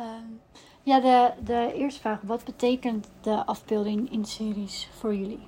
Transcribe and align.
Ehm, 0.00 0.24
ja, 0.82 1.00
de, 1.00 1.32
de 1.44 1.72
eerste 1.74 2.00
vraag. 2.00 2.20
Wat 2.22 2.44
betekent 2.44 3.08
de 3.20 3.46
afbeelding 3.46 4.12
in 4.12 4.24
series 4.24 4.88
voor 4.98 5.14
jullie? 5.14 5.46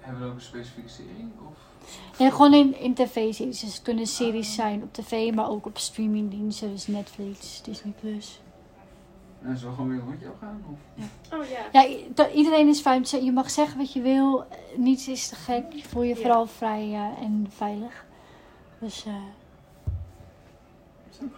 Hebben 0.00 0.22
we 0.22 0.28
ook 0.28 0.34
een 0.34 0.40
specifieke 0.40 0.88
serie? 0.88 1.28
Of? 1.48 1.58
Nee, 2.18 2.30
gewoon 2.30 2.54
in, 2.54 2.78
in 2.78 2.94
tv-series. 2.94 3.60
Dus 3.60 3.74
het 3.74 3.82
kunnen 3.82 4.06
series 4.06 4.54
zijn 4.54 4.82
op 4.82 4.92
tv, 4.92 5.34
maar 5.34 5.48
ook 5.50 5.66
op 5.66 5.78
streamingdiensten. 5.78 6.70
Dus 6.70 6.86
Netflix, 6.86 7.62
Disney+. 7.62 7.92
Plus. 8.00 8.40
En 9.42 9.56
zullen 9.56 9.70
we 9.70 9.76
gewoon 9.76 9.90
weer 9.90 10.00
een 10.00 10.06
rondje 10.08 10.28
opgaan? 10.28 10.64
Of? 10.72 11.38
Oh 11.38 11.46
ja. 11.46 11.84
Ja, 12.14 12.28
iedereen 12.28 12.68
is 12.68 12.80
fijn. 12.80 13.04
Je 13.24 13.32
mag 13.32 13.50
zeggen 13.50 13.78
wat 13.78 13.92
je 13.92 14.00
wil. 14.00 14.44
Niets 14.76 15.08
is 15.08 15.28
te 15.28 15.34
gek. 15.34 15.72
Je 15.72 15.84
voel 15.84 16.02
je 16.02 16.14
Ja. 16.14 16.20
vooral 16.20 16.46
vrij 16.46 16.92
eh, 16.92 17.22
en 17.24 17.46
veilig. 17.50 18.04
Dus 18.78 19.04
eh, 19.06 19.14
Zou 21.10 21.30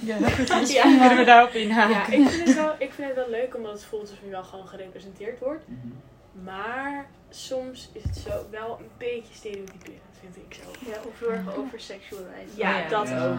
Ja, 0.00 0.16
kunnen 0.98 1.16
we 1.16 1.24
daarop 1.24 1.52
inhaken. 1.54 1.94
Ja, 2.20 2.24
ik 2.24 2.28
vind, 2.30 2.46
het 2.46 2.54
wel, 2.56 2.74
ik 2.78 2.92
vind 2.92 3.06
het 3.08 3.16
wel 3.16 3.30
leuk 3.30 3.56
omdat 3.56 3.72
het 3.72 3.84
voelt 3.84 4.02
alsof 4.02 4.18
je 4.24 4.30
wel 4.30 4.44
gewoon 4.44 4.68
gerepresenteerd 4.68 5.38
wordt. 5.38 5.64
Mhm. 5.68 5.88
Maar 6.44 7.06
soms 7.30 7.88
is 7.92 8.02
het 8.02 8.16
zo 8.16 8.46
wel 8.50 8.76
een 8.80 8.90
beetje 8.98 9.34
stereotyperend, 9.34 10.02
vind 10.20 10.36
ik 10.36 10.54
zo. 10.62 10.90
Ja, 10.90 10.96
of 11.06 11.18
heel 11.18 11.30
erg 11.32 11.56
oversexualized. 11.56 12.56
Ja, 12.56 12.74
Oh 12.74 12.78
ja. 12.82 12.88
dat 12.88 13.08
Ja. 13.08 13.26
ook. 13.28 13.36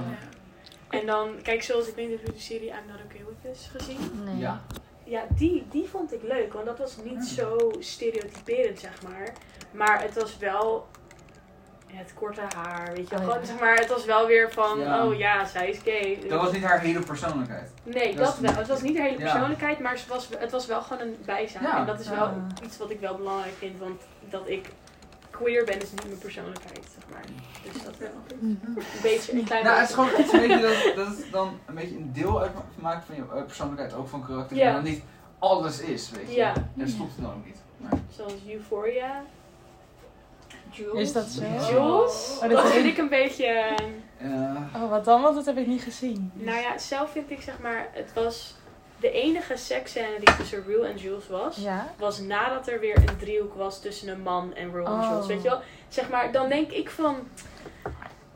En 0.89 1.05
dan, 1.05 1.41
kijk, 1.43 1.63
zoals 1.63 1.87
ik 1.87 1.95
weet 1.95 2.13
of 2.13 2.19
jullie 2.19 2.33
de 2.33 2.39
serie 2.39 2.67
I'm 2.69 2.87
Not 2.87 2.99
Okay 3.05 3.25
With 3.25 3.53
This 3.53 3.69
gezien. 3.77 4.23
Nee. 4.25 4.37
Ja. 4.37 4.61
Ja, 5.03 5.25
die, 5.37 5.65
die 5.69 5.87
vond 5.89 6.13
ik 6.13 6.23
leuk, 6.23 6.53
want 6.53 6.65
dat 6.65 6.77
was 6.77 6.97
niet 7.03 7.23
zo 7.25 7.71
stereotyperend, 7.79 8.79
zeg 8.79 9.01
maar. 9.03 9.33
Maar 9.71 10.01
het 10.01 10.13
was 10.15 10.37
wel 10.37 10.87
het 11.91 12.13
korte 12.13 12.41
haar, 12.55 12.93
weet 12.95 13.09
je 13.09 13.15
wel. 13.15 13.19
Oh, 13.19 13.25
ja. 13.25 13.31
Gewoon, 13.33 13.45
zeg 13.47 13.59
maar, 13.59 13.75
het 13.75 13.89
was 13.89 14.05
wel 14.05 14.27
weer 14.27 14.51
van, 14.51 14.79
Ja. 14.79 15.05
oh 15.05 15.17
ja, 15.17 15.45
zij 15.45 15.69
is 15.69 15.77
gay. 15.83 16.19
Dat 16.29 16.41
was 16.41 16.51
niet 16.51 16.63
haar 16.63 16.79
hele 16.79 16.99
persoonlijkheid. 16.99 17.71
Nee, 17.83 18.15
Dat 18.15 18.25
dat, 18.25 18.37
wel. 18.39 18.53
Het 18.53 18.67
was 18.67 18.81
niet 18.81 18.95
de 18.95 19.01
hele 19.01 19.17
Ja. 19.19 19.31
persoonlijkheid, 19.31 19.79
maar 19.79 19.91
het 19.91 20.07
was, 20.07 20.29
het 20.37 20.51
was 20.51 20.65
wel 20.65 20.81
gewoon 20.81 21.01
een 21.07 21.17
bijzaak. 21.25 21.61
Ja. 21.61 21.77
En 21.77 21.85
dat 21.85 21.99
is 21.99 22.09
wel 22.09 22.23
Ah. 22.23 22.35
iets 22.63 22.77
wat 22.77 22.89
ik 22.89 22.99
wel 22.99 23.15
belangrijk 23.15 23.53
vind, 23.57 23.79
want 23.79 24.01
dat 24.29 24.49
ik 24.49 24.69
queer 25.29 25.65
ben 25.65 25.81
is 25.81 25.91
niet 25.91 26.03
mijn 26.07 26.17
persoonlijkheid, 26.17 26.85
zeg 26.93 27.03
maar. 27.11 27.23
Dus 27.73 27.83
dat 27.83 27.97
wel. 27.97 28.09
Een 28.41 28.59
beetje, 29.01 29.33
een 29.33 29.43
klein 29.43 29.63
Nou, 29.63 29.79
het 29.79 29.89
is 29.89 29.95
beetje. 29.95 30.09
gewoon 30.11 30.25
het 30.25 30.25
is 30.25 30.31
een 30.41 30.47
beetje 30.47 30.61
dat, 30.95 31.05
dat 31.05 31.17
het 31.17 31.31
dan 31.31 31.59
een 31.65 31.75
beetje 31.75 31.95
een 31.95 32.13
deel 32.13 32.41
uitmaakt 32.41 33.05
van 33.05 33.15
je 33.15 33.21
eh, 33.35 33.43
persoonlijkheid, 33.45 33.93
ook 33.93 34.07
van 34.07 34.25
karakter. 34.25 34.57
Ja. 34.57 34.67
En 34.67 34.73
dan 34.73 34.83
niet 34.83 35.03
alles 35.39 35.79
is, 35.79 36.11
weet 36.11 36.29
je. 36.29 36.35
Ja. 36.35 36.53
En 36.53 36.71
dat 36.73 36.95
klopt 36.95 37.15
het 37.15 37.21
dan 37.25 37.33
ook 37.33 37.45
niet. 37.45 37.57
Maar, 37.77 37.91
Zoals 38.15 38.33
Euphoria. 38.49 39.23
Jules. 40.71 41.01
Is 41.01 41.13
dat 41.13 41.25
zo? 41.25 41.41
Jules. 41.41 42.37
Oh, 42.43 42.49
dat 42.49 42.67
vind 42.71 42.85
ik 42.85 42.97
een 42.97 43.09
beetje... 43.09 43.45
eh, 44.17 44.55
Oh, 44.75 44.89
wat 44.89 45.05
dan? 45.05 45.21
Want 45.21 45.35
dat 45.35 45.45
heb 45.45 45.57
ik 45.57 45.67
niet 45.67 45.81
gezien. 45.83 46.31
Nou 46.33 46.59
ja, 46.59 46.77
zelf 46.77 47.11
vind 47.11 47.31
ik 47.31 47.41
zeg 47.41 47.59
maar, 47.59 47.87
het 47.91 48.13
was 48.13 48.55
de 48.99 49.11
enige 49.11 49.57
seksscène 49.57 50.19
die 50.19 50.35
tussen 50.35 50.63
Rue 50.67 50.87
en 50.87 50.97
Jules 50.97 51.27
was. 51.27 51.55
Ja? 51.55 51.93
Was 51.97 52.19
nadat 52.19 52.67
er 52.67 52.79
weer 52.79 52.97
een 52.97 53.17
driehoek 53.17 53.53
was 53.53 53.81
tussen 53.81 54.07
een 54.07 54.21
man 54.21 54.53
en 54.53 54.71
Rue 54.71 54.85
en 54.85 54.91
Oh. 54.91 55.07
Jules. 55.09 55.25
Weet 55.27 55.41
je 55.41 55.49
wel? 55.49 55.61
Zeg 55.87 56.09
maar, 56.09 56.31
dan 56.31 56.49
denk 56.49 56.71
ik 56.71 56.89
van. 56.89 57.15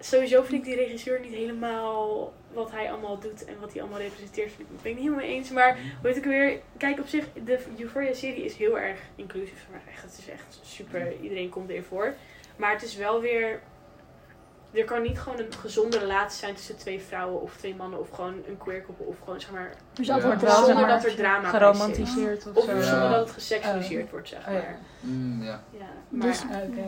Sowieso 0.03 0.41
vind 0.43 0.53
ik 0.53 0.63
die 0.63 0.75
regisseur 0.75 1.19
niet 1.19 1.33
helemaal 1.33 2.33
wat 2.53 2.71
hij 2.71 2.91
allemaal 2.91 3.19
doet 3.19 3.45
en 3.45 3.53
wat 3.59 3.71
hij 3.73 3.81
allemaal 3.81 3.99
representeert. 3.99 4.51
vind 4.51 4.69
Ik 4.69 4.81
ben 4.81 4.91
ik 4.91 4.97
niet 4.97 5.05
helemaal 5.05 5.25
mee 5.25 5.35
eens. 5.35 5.49
Maar 5.49 5.77
weet 6.01 6.17
ik 6.17 6.23
weer, 6.23 6.59
kijk 6.77 6.99
op 6.99 7.07
zich, 7.07 7.25
de 7.45 7.59
Euphoria-serie 7.79 8.45
is 8.45 8.55
heel 8.55 8.79
erg 8.79 8.99
inclusief. 9.15 9.67
Maar 9.71 9.81
echt, 9.91 10.01
het 10.01 10.17
is 10.17 10.29
echt 10.29 10.59
super, 10.61 11.13
iedereen 11.21 11.49
komt 11.49 11.69
erin 11.69 11.83
voor. 11.83 12.13
Maar 12.55 12.71
het 12.71 12.83
is 12.83 12.95
wel 12.95 13.21
weer. 13.21 13.59
Er 14.71 14.83
kan 14.85 15.01
niet 15.01 15.19
gewoon 15.19 15.39
een 15.39 15.53
gezonde 15.59 15.97
relatie 15.99 16.39
zijn 16.39 16.55
tussen 16.55 16.77
twee 16.77 16.99
vrouwen 17.01 17.41
of 17.41 17.55
twee 17.57 17.75
mannen 17.75 17.99
of 17.99 18.09
gewoon 18.09 18.33
een 18.47 18.57
queer 18.57 18.81
koppel 18.81 19.05
of 19.05 19.15
gewoon 19.23 19.41
zeg 19.41 19.51
maar. 19.51 19.73
dus 19.93 20.07
Ja. 20.07 20.13
altijd 20.13 20.33
Wordt 20.41 20.47
wel, 20.55 20.65
Zonder 20.65 20.85
maar, 20.85 21.01
dat 21.01 21.05
er 21.05 21.15
drama. 21.15 21.49
Geromantiseerd 21.49 22.47
of 22.47 22.55
Of 22.55 22.63
zo. 22.63 22.75
Ja. 22.75 22.81
zonder 22.81 23.09
dat 23.09 23.19
het 23.19 23.31
geseksualiseerd 23.31 24.11
wordt, 24.11 24.27
zeg 24.27 24.39
Oh, 24.39 24.45
maar. 24.45 24.53
ja. 24.55 24.77
mm, 24.99 25.43
ja. 25.43 25.63
Ja, 25.77 25.85
maar 26.09 26.27
Dus- 26.27 26.43
Oké. 26.43 26.87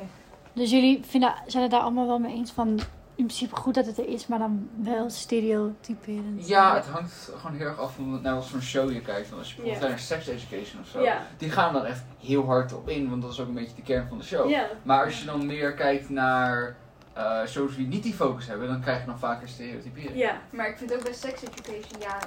Dus 0.54 0.72
jullie 0.72 1.02
vinden, 1.06 1.34
zijn 1.46 1.64
het 1.64 1.72
daar 1.72 1.82
allemaal 1.82 2.08
wel 2.08 2.20
mee 2.20 2.34
eens 2.36 2.52
van... 2.52 2.80
In 3.16 3.26
principe 3.26 3.56
goed 3.56 3.74
dat 3.74 3.86
het 3.86 3.98
er 3.98 4.08
is, 4.08 4.28
maar 4.28 4.40
dan 4.40 4.70
wel 4.76 5.10
stereotyperend. 5.10 6.48
ja, 6.48 6.76
het 6.76 6.86
hangt 6.86 7.32
gewoon 7.36 7.58
heel 7.58 7.68
erg 7.68 7.80
af 7.80 7.96
van 7.96 8.22
naar 8.22 8.36
wat 8.36 8.48
voor 8.48 8.62
show 8.62 8.92
je 8.92 9.02
kijkt. 9.02 9.30
Want 9.30 9.42
als 9.42 9.54
je 9.54 9.62
bijvoorbeeld 9.62 9.90
naar 9.90 10.00
Sex 10.00 10.28
Education 10.28 10.82
of 10.82 10.88
zo, 10.88 11.06
die 11.38 11.50
gaan 11.50 11.74
dan 11.74 11.86
echt 11.86 12.04
heel 12.20 12.46
hard 12.46 12.74
op 12.74 12.90
in, 12.90 13.10
want 13.10 13.22
dat 13.22 13.32
is 13.32 13.40
ook 13.40 13.48
een 13.48 13.54
beetje 13.54 13.76
de 13.76 13.82
kern 13.82 14.08
van 14.08 14.18
de 14.18 14.24
show. 14.24 14.52
Maar 14.84 15.06
als 15.06 15.20
je 15.20 15.26
dan 15.26 15.46
meer 15.46 15.74
kijkt 15.74 16.10
naar 16.10 16.76
eh, 17.14 17.46
shows 17.48 17.76
die 17.76 17.88
niet 17.88 18.04
die 18.04 18.14
focus 18.14 18.48
hebben, 18.48 18.68
dan 18.68 18.82
krijg 18.82 19.00
je 19.00 19.06
dan 19.06 19.20
vaker 19.20 19.48
stereotyperen. 19.48 20.18
Ja. 20.18 20.42
Maar 20.50 20.70
ik 20.70 20.78
vind 20.78 20.94
ook 20.94 21.04
bij 21.04 21.14
sex 21.14 21.42
education, 21.42 22.00
ja, 22.02 22.18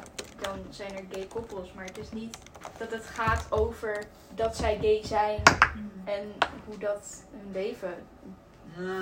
dan 0.40 0.58
zijn 0.70 0.92
er 0.96 1.04
gay 1.10 1.26
koppels. 1.26 1.72
Maar 1.72 1.84
het 1.84 1.98
is 1.98 2.10
niet 2.12 2.38
dat 2.78 2.92
het 2.92 3.04
gaat 3.06 3.46
over 3.50 4.04
dat 4.34 4.56
zij 4.56 4.78
gay 4.80 5.00
zijn 5.04 5.42
en 6.04 6.32
hoe 6.66 6.78
dat 6.78 7.24
hun 7.30 7.52
leven 7.52 7.94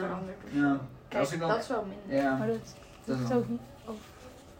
verandert. 0.00 0.44
of 0.44 0.52
Ja. 0.52 0.80
Zo. 1.08 1.08
Kijk, 1.08 1.22
Als 1.22 1.32
ik 1.32 1.38
dan- 1.40 1.48
dat 1.48 1.58
is 1.58 1.68
wel 1.68 1.84
minder. 1.84 2.24
Ja, 2.24 2.36
Maar 2.36 2.46
dat, 2.46 2.56
dat 3.04 3.18
dat 3.18 3.30
is 3.30 3.36
ook 3.36 3.48
niet. 3.48 3.60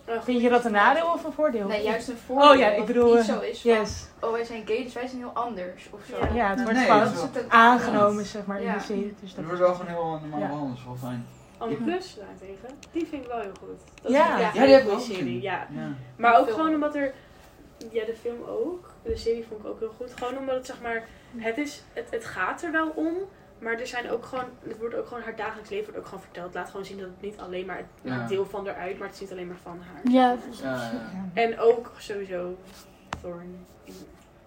Nou, 0.07 0.23
Vind 0.23 0.41
je 0.43 0.49
dat 0.49 0.65
een 0.65 0.73
nadeel 0.73 1.13
of 1.13 1.25
een 1.25 1.33
voordeel? 1.33 1.67
Nee, 1.69 1.83
juist 1.83 2.09
een 2.09 2.17
voordeel. 2.27 2.51
Oh 2.51 2.59
ja, 2.59 2.69
ik 2.69 2.87
bedoel, 2.87 3.17
het 3.17 3.27
niet 3.27 3.29
eh, 3.29 3.35
zo 3.35 3.41
is 3.41 3.61
van, 3.61 3.71
Yes. 3.71 4.07
oh 4.21 4.31
wij 4.33 4.45
zijn 4.45 4.67
gay, 4.67 4.83
dus 4.83 4.93
wij 4.93 5.07
zijn 5.07 5.21
heel 5.21 5.31
anders. 5.35 5.89
Of 5.91 6.01
zo. 6.11 6.17
Ja. 6.19 6.35
Ja, 6.35 6.49
het 6.51 6.63
wordt 6.63 6.79
Nee, 6.79 6.87
gewoon 6.87 7.03
het 7.33 7.49
aangenomen, 7.49 8.25
zeg 8.25 8.47
maar, 8.47 8.61
in 8.63 8.73
de 8.73 8.81
serie. 8.81 9.15
Dus 9.21 9.35
dat 9.35 9.45
wordt 9.45 9.61
wel 9.61 9.75
gewoon 9.75 9.93
heel 9.93 10.21
normaal 10.31 10.67
Ja. 10.67 10.73
is 10.75 10.85
wel 10.85 10.97
fijn. 10.97 11.27
Anne 11.59 11.75
Plus 11.75 12.15
daarentegen, 12.15 12.69
die 12.93 13.07
vind 13.07 13.23
ik 13.23 13.29
wel 13.29 13.41
heel 13.41 13.53
goed. 13.61 13.81
Dat 14.03 14.13
Ja. 14.13 14.39
Ja, 14.39 14.51
die 14.53 14.61
heb 14.61 14.89
ik 14.91 14.99
serie, 14.99 15.41
ja. 15.43 15.67
Ja. 15.71 15.89
Maar 16.17 16.39
ook 16.39 16.51
gewoon 16.51 16.75
omdat 16.75 16.95
er, 16.95 17.13
ja 17.91 18.05
de 18.05 18.15
film 18.21 18.43
ook, 18.49 18.91
de 19.03 19.17
serie 19.17 19.45
vond 19.49 19.61
ik 19.61 19.67
ook 19.67 19.79
heel 19.79 19.93
goed. 19.97 20.13
Gewoon 20.19 20.39
omdat 20.39 20.55
het 20.55 20.67
zeg 20.67 20.81
maar, 20.81 21.09
het 21.37 21.59
is, 21.59 21.83
het, 21.93 22.07
het 22.11 22.25
gaat 22.25 22.63
er 22.63 22.73
wel 22.73 22.89
om. 22.95 23.15
Maar 23.59 23.81
er 23.81 23.87
zijn 23.87 24.11
ook 24.11 24.25
gewoon, 24.25 24.45
het 24.63 24.79
wordt 24.79 24.95
ook 24.95 25.07
gewoon, 25.07 25.23
haar 25.23 25.37
dagelijks 25.37 25.71
leven 25.71 25.85
wordt 25.85 25.99
ook 25.99 26.07
gewoon 26.07 26.21
verteld. 26.23 26.55
Laat 26.55 26.71
gewoon 26.71 26.87
zien 26.87 26.99
dat 26.99 27.07
het 27.07 27.21
niet 27.21 27.39
alleen 27.39 27.67
maar, 27.67 27.77
het 27.77 27.87
Ja. 28.03 28.17
maakt 28.17 28.29
deel 28.29 28.47
van 28.47 28.67
eruit, 28.67 28.99
maar 28.99 29.07
het 29.07 29.15
is 29.17 29.21
niet 29.23 29.31
alleen 29.33 29.47
maar 29.47 29.57
van 29.63 29.81
haar. 29.93 30.13
Ja, 30.13 30.35
precies. 30.35 30.63
Ja, 30.63 30.75
ja. 30.75 30.93
Ja. 30.93 31.43
En 31.43 31.59
ook 31.59 31.93
sowieso 31.99 32.57
Thorn 33.23 33.67
in, 33.85 33.95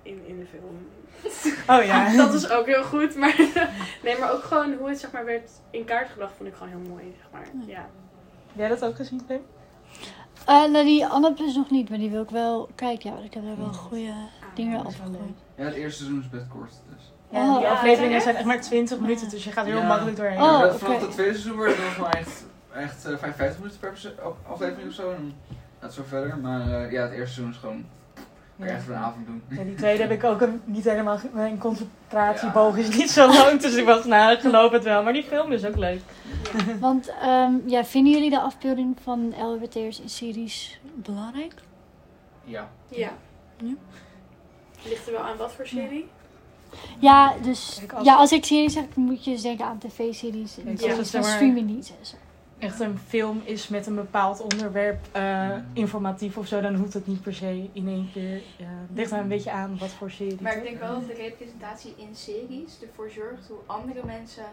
in, 0.02 0.22
in 0.28 0.40
de 0.40 0.46
film. 0.46 0.88
Oh 1.78 1.84
ja. 1.86 2.16
Dat 2.26 2.34
is 2.34 2.50
ook 2.50 2.66
heel 2.66 2.84
goed, 2.84 3.16
maar 3.16 3.36
nee, 4.04 4.20
maar 4.20 4.32
ook 4.34 4.44
gewoon 4.44 4.74
hoe 4.74 4.90
het 4.90 5.00
zeg 5.00 5.12
maar 5.12 5.26
werd 5.26 5.50
in 5.70 5.86
kaart 5.86 6.10
gebracht 6.10 6.34
vond 6.38 6.50
ik 6.50 6.56
gewoon 6.56 6.70
heel 6.82 6.90
mooi, 6.90 7.16
zeg 7.18 7.28
maar. 7.32 7.48
Ja. 7.68 7.90
Heb 8.48 8.58
jij 8.58 8.68
dat 8.68 8.86
ook 8.86 8.96
gezien, 8.96 9.26
Pim? 9.26 9.42
Eh, 10.46 10.66
nou, 10.72 10.86
die 10.86 11.06
andere 11.08 11.34
plus 11.34 11.56
nog 11.56 11.70
niet, 11.70 11.90
maar 11.90 11.98
die 11.98 12.10
wil 12.10 12.22
ik 12.24 12.30
wel 12.30 12.70
kijken. 12.76 13.10
Ja, 13.10 13.14
want 13.16 13.26
ik 13.28 13.34
heb 13.34 13.44
daar 13.44 13.58
wel 13.58 13.74
goede 13.74 14.14
dingen 14.56 14.84
dat 14.84 14.92
is 14.92 14.98
wel 14.98 15.06
afgegooid. 15.08 15.38
Ja, 15.56 15.64
het 15.64 15.74
eerste 15.74 15.98
seizoen 16.04 16.20
is 16.22 16.30
best 16.30 16.48
kort, 16.48 16.72
dus. 16.96 17.12
Ja, 17.32 17.40
Oh, 17.48 17.54
die 17.54 17.62
ja, 17.66 17.72
afleveringen 17.72 18.22
zijn 18.22 18.36
echt 18.36 18.46
maar 18.46 18.62
20 18.62 19.00
minuten, 19.00 19.30
dus 19.30 19.44
je 19.44 19.52
gaat 19.52 19.66
heel 19.66 19.78
Ja. 19.78 19.88
makkelijk 19.88 20.18
doorheen. 20.18 20.42
Oh, 20.42 20.60
dat-. 20.60 20.78
Vanaf 20.80 21.02
het 21.02 21.12
tweede 21.12 21.32
seizoen 21.34 21.56
wordt 21.56 21.76
het 21.76 21.86
gewoon 21.86 22.12
echt, 22.12 22.46
echt 22.74 23.06
eh, 23.06 23.18
55 23.18 23.58
minuten 23.60 23.80
per 23.80 24.24
af- 24.26 24.52
aflevering 24.52 24.88
of 24.90 24.94
zo. 24.96 25.10
En 25.12 25.16
dan 25.18 25.34
gaat 25.80 25.82
het 25.82 25.94
zo 25.94 26.04
verder. 26.08 26.38
Maar 26.38 26.62
eh, 26.62 26.92
ja, 26.92 27.02
het 27.02 27.12
eerste 27.12 27.34
seizoen 27.34 27.50
is 27.50 27.58
gewoon, 27.58 27.86
kan 28.58 28.66
je 28.66 28.66
Ja. 28.66 28.72
echt 28.78 28.84
voor 28.84 28.94
een 28.94 29.00
avond 29.02 29.26
doen. 29.26 29.44
Ja, 29.50 29.64
die 29.64 29.76
tweede 29.76 30.02
heb 30.02 30.12
ik 30.12 30.24
ook 30.24 30.42
een, 30.42 30.62
niet 30.66 30.84
helemaal... 30.84 31.20
Mijn 31.34 31.58
concentratieboog 31.58 32.78
is 32.78 32.96
niet 32.98 33.10
zo 33.12 33.28
lang, 33.34 33.62
dus 33.62 33.76
ik 33.76 33.86
was 33.86 34.06
na 34.06 34.36
gelopen 34.36 34.74
het 34.76 34.84
wel. 34.84 35.04
Maar 35.04 35.14
die 35.14 35.24
film 35.24 35.52
is 35.52 35.66
ook 35.66 35.76
leuk. 35.78 36.02
Want 36.80 37.10
ehm, 37.22 37.54
ja, 37.66 37.86
vinden 37.86 38.14
jullie 38.14 38.30
de 38.30 38.40
afbeelding 38.42 38.98
van 39.04 39.34
LHBT'ers 39.42 40.02
in 40.02 40.10
series 40.10 40.80
belangrijk? 40.96 41.54
Ja. 42.44 42.70
Ja. 42.90 43.10
Ja. 43.58 43.74
Ligt 44.84 45.08
er 45.08 45.14
wel 45.14 45.22
aan 45.22 45.38
wat 45.38 45.52
voor 45.52 45.68
serie? 45.68 46.08
Ja, 47.00 47.34
dus 47.42 47.76
Kijk, 47.80 47.94
als- 47.94 48.06
ja, 48.06 48.16
als 48.16 48.32
ik 48.32 48.46
series 48.46 48.74
zeg, 48.74 48.84
dan 48.96 49.04
moet 49.04 49.24
je 49.24 49.32
dus 49.32 49.42
denken 49.42 49.66
aan 49.66 49.78
tv-series 49.78 50.58
en 50.58 50.72
als 50.72 50.80
series 50.80 50.98
het 50.98 51.10
van 51.10 51.24
streamingdiensten. 51.24 51.96
Echt 52.60 52.80
een 52.80 52.98
film 53.08 53.42
is 53.44 53.68
met 53.68 53.88
een 53.88 53.96
bepaald 53.96 54.42
onderwerp 54.42 55.00
eh, 55.12 55.50
informatief 55.74 56.38
of 56.38 56.48
zo, 56.48 56.62
dan 56.62 56.76
hoeft 56.76 56.94
het 56.94 57.08
niet 57.08 57.22
per 57.22 57.34
se 57.34 57.70
in 57.74 57.88
één 57.88 58.10
keer. 58.14 58.34
Ja, 58.58 58.66
het 58.88 58.96
ligt 58.98 59.12
er 59.12 59.18
een 59.20 59.28
beetje 59.28 59.52
aan 59.52 59.78
wat 59.78 59.90
voor 59.90 60.12
serie. 60.12 60.38
Maar 60.42 60.58
ik 60.58 60.64
denk 60.64 60.80
wel 60.80 60.94
dat 60.94 61.08
de 61.08 61.14
representatie 61.14 61.94
in 61.98 62.10
series 62.16 62.78
ervoor 62.90 63.10
zorgt 63.10 63.48
hoe 63.48 63.58
andere 63.66 64.06
mensen 64.06 64.44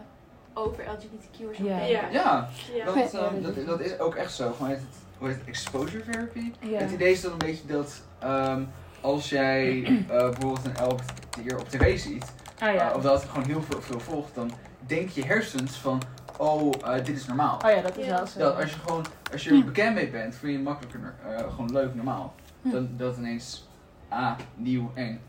over 0.53 0.83
LGBTQ 0.83 1.57
Ja. 1.57 1.63
denken. 1.63 1.87
Ja. 1.87 2.09
Ja, 2.11 2.49
Ja. 2.75 2.85
dat, 2.85 3.11
Ja, 3.11 3.19
ehm, 3.19 3.41
dat 3.41 3.65
dat, 3.65 3.79
is 3.79 3.99
ook 3.99 4.15
echt 4.15 4.33
zo. 4.33 4.51
Gewoon 4.51 4.69
het, 4.71 4.81
hoe 5.17 5.27
heet 5.27 5.37
het, 5.37 5.47
exposure 5.47 6.03
therapy. 6.11 6.51
Ja. 6.59 6.77
Het 6.79 6.91
idee 6.91 7.11
is 7.11 7.21
dan 7.21 7.31
een 7.31 7.37
beetje 7.37 7.67
dat 7.67 8.01
ehm, 8.19 8.63
als 9.01 9.29
jij 9.29 9.83
eh, 9.83 10.05
bijvoorbeeld 10.07 10.65
een 10.65 10.75
elk 10.75 10.99
hier 11.41 11.59
op 11.59 11.69
tv 11.69 11.99
ziet, 11.99 12.33
ja. 12.59 12.89
eh, 12.89 12.95
of 12.95 13.01
dat 13.01 13.23
gewoon 13.23 13.45
heel 13.45 13.61
veel, 13.61 13.81
veel 13.81 13.99
volgt, 13.99 14.35
dan 14.35 14.51
denk 14.79 15.09
je 15.09 15.25
hersens 15.25 15.75
van, 15.77 16.01
oh, 16.37 16.73
eh, 16.83 17.05
dit 17.05 17.17
is 17.17 17.25
normaal. 17.27 17.59
Oh 17.65 17.71
ja, 17.71 17.81
dat 17.81 17.97
is 17.97 18.05
Ja. 18.05 18.15
wel 18.15 18.25
zo. 18.27 18.39
Dat 18.39 18.55
als 18.61 18.71
je 18.73 18.79
gewoon, 18.79 19.05
als 19.31 19.43
je 19.43 19.49
er 19.55 19.63
bekend 19.65 19.95
mee 19.95 20.09
bent, 20.09 20.35
vind 20.35 20.51
je 20.51 20.57
het 20.57 20.67
makkelijker, 20.67 21.13
eh, 21.27 21.37
gewoon 21.51 21.71
leuk, 21.71 21.95
normaal. 21.95 22.33
Hm. 22.61 22.69
Dan 22.69 22.89
dat 22.97 23.17
ineens, 23.17 23.67
ah, 24.09 24.31
nieuw, 24.55 24.91
eng. 24.93 25.19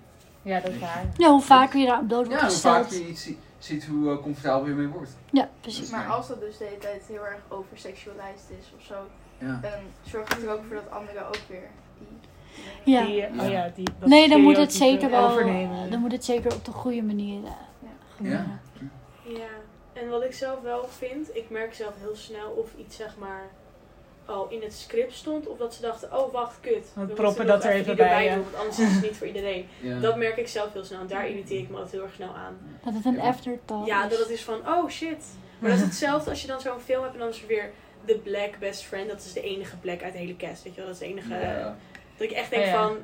Ja, 0.43 0.61
dat 0.61 0.71
is 0.71 0.79
waar. 0.79 1.05
Ja, 1.17 1.31
hoe 1.31 1.43
vaker 1.43 1.81
je 1.81 1.87
daar 1.87 2.07
wordt 2.07 2.31
Ja, 2.31 2.39
hoe 2.39 2.45
gesteld. 2.45 2.75
vaker 2.87 2.99
je 2.99 3.09
iets 3.09 3.23
zie- 3.23 3.39
ziet, 3.59 3.87
hoe 3.87 4.21
comfortabel 4.21 4.69
je 4.69 4.75
mee 4.75 4.87
wordt. 4.87 5.17
Ja, 5.31 5.49
precies. 5.61 5.91
Maar 5.91 6.07
als 6.07 6.29
dat 6.29 6.41
dus 6.41 6.57
de 6.59 6.65
hele 6.65 6.79
tijd 6.79 7.03
heel 7.09 7.27
erg 7.27 7.39
oversexualized 7.49 8.51
is 8.61 8.73
of 8.79 8.83
zo, 8.85 8.95
Ja. 9.39 9.59
dan 9.63 9.71
zorgt 10.03 10.35
het 10.35 10.43
er 10.45 10.53
ook 10.53 10.65
voor 10.67 10.77
dat 10.77 10.91
anderen 10.91 11.27
ook 11.27 11.41
weer. 11.49 11.69
Ja. 12.85 13.05
Die, 13.05 13.23
eh, 13.23 13.43
oh 13.43 13.51
ja, 13.51 13.73
die, 13.75 13.89
dat 13.99 14.09
Nee, 14.09 14.29
dan 14.29 14.41
moet 14.41 14.57
het 14.57 14.73
zeker 14.73 15.11
wel. 15.11 15.29
overnemen. 15.29 15.91
Dan 15.91 16.01
moet 16.01 16.13
het 16.13 16.25
zeker 16.25 16.55
op 16.55 16.65
de 16.65 16.73
goede 16.73 17.03
manier 17.03 17.45
eh, 17.45 17.51
gebeuren. 18.17 18.61
Ja, 19.23 19.49
en 19.93 20.09
wat 20.09 20.25
ik 20.25 20.33
zelf 20.33 20.61
wel 20.63 20.89
vind, 20.89 21.37
ik 21.37 21.51
merk 21.51 21.75
zelf 21.75 21.93
heel 22.01 22.17
snel 22.17 22.51
of 22.51 22.69
iets 22.79 22.97
zeg 22.97 23.17
maar 23.19 23.51
al 24.29 24.49
in 24.49 24.63
het 24.63 24.73
script 24.75 25.15
stond, 25.15 25.47
of 25.47 25.59
dat 25.59 25.75
ze 25.75 25.81
dachten, 25.81 26.19
oh 26.19 26.33
wacht, 26.33 26.61
kut. 26.61 26.87
We 26.95 27.05
proppen 27.05 27.25
moeten 27.25 27.47
dat 27.47 27.65
er 27.65 27.71
even 27.71 27.97
bij, 27.97 28.25
ja. 28.25 28.35
doen, 28.35 28.45
want 28.45 28.57
anders 28.57 28.79
is 28.79 28.93
het 28.93 29.03
niet 29.03 29.17
voor 29.17 29.27
iedereen. 29.27 29.67
Ja. 29.81 29.99
Dat 29.99 30.17
merk 30.17 30.37
ik 30.37 30.49
zelf 30.49 30.73
heel 30.73 30.85
snel 30.85 31.01
en 31.01 31.07
daar 31.07 31.29
irriteer 31.29 31.59
ik 31.59 31.69
me 31.69 31.75
altijd 31.75 31.93
heel 31.93 32.03
erg 32.03 32.15
snel 32.15 32.35
aan. 32.35 32.59
Dat 32.85 32.95
het 32.95 33.05
een 33.05 33.21
afterthought 33.21 33.87
Ja, 33.87 34.09
dat 34.09 34.19
het 34.19 34.29
is 34.29 34.43
van, 34.43 34.59
oh 34.69 34.89
shit. 34.89 35.25
Maar 35.59 35.71
dat 35.71 35.79
is 35.79 35.85
hetzelfde 35.85 36.31
als 36.31 36.41
je 36.41 36.47
dan 36.47 36.61
zo'n 36.61 36.81
film 36.81 37.03
hebt 37.03 37.15
en 37.15 37.21
dan 37.21 37.29
is 37.29 37.41
er 37.41 37.47
weer 37.47 37.71
The 38.05 38.21
Black 38.23 38.59
Best 38.59 38.83
Friend. 38.83 39.09
Dat 39.09 39.19
is 39.19 39.33
de 39.33 39.41
enige 39.41 39.77
black 39.77 40.03
uit 40.03 40.13
de 40.13 40.19
hele 40.19 40.37
cast, 40.37 40.63
weet 40.63 40.75
je 40.75 40.81
wel. 40.81 40.91
Dat 40.91 40.95
is 40.95 41.01
de 41.01 41.07
enige... 41.07 41.35
Ja. 41.35 41.77
Dat 42.19 42.31
ik 42.31 42.37
echt 42.37 42.51
denk 42.51 42.63
Oh, 42.63 42.69
ja. 42.71 42.79
van, 42.83 42.97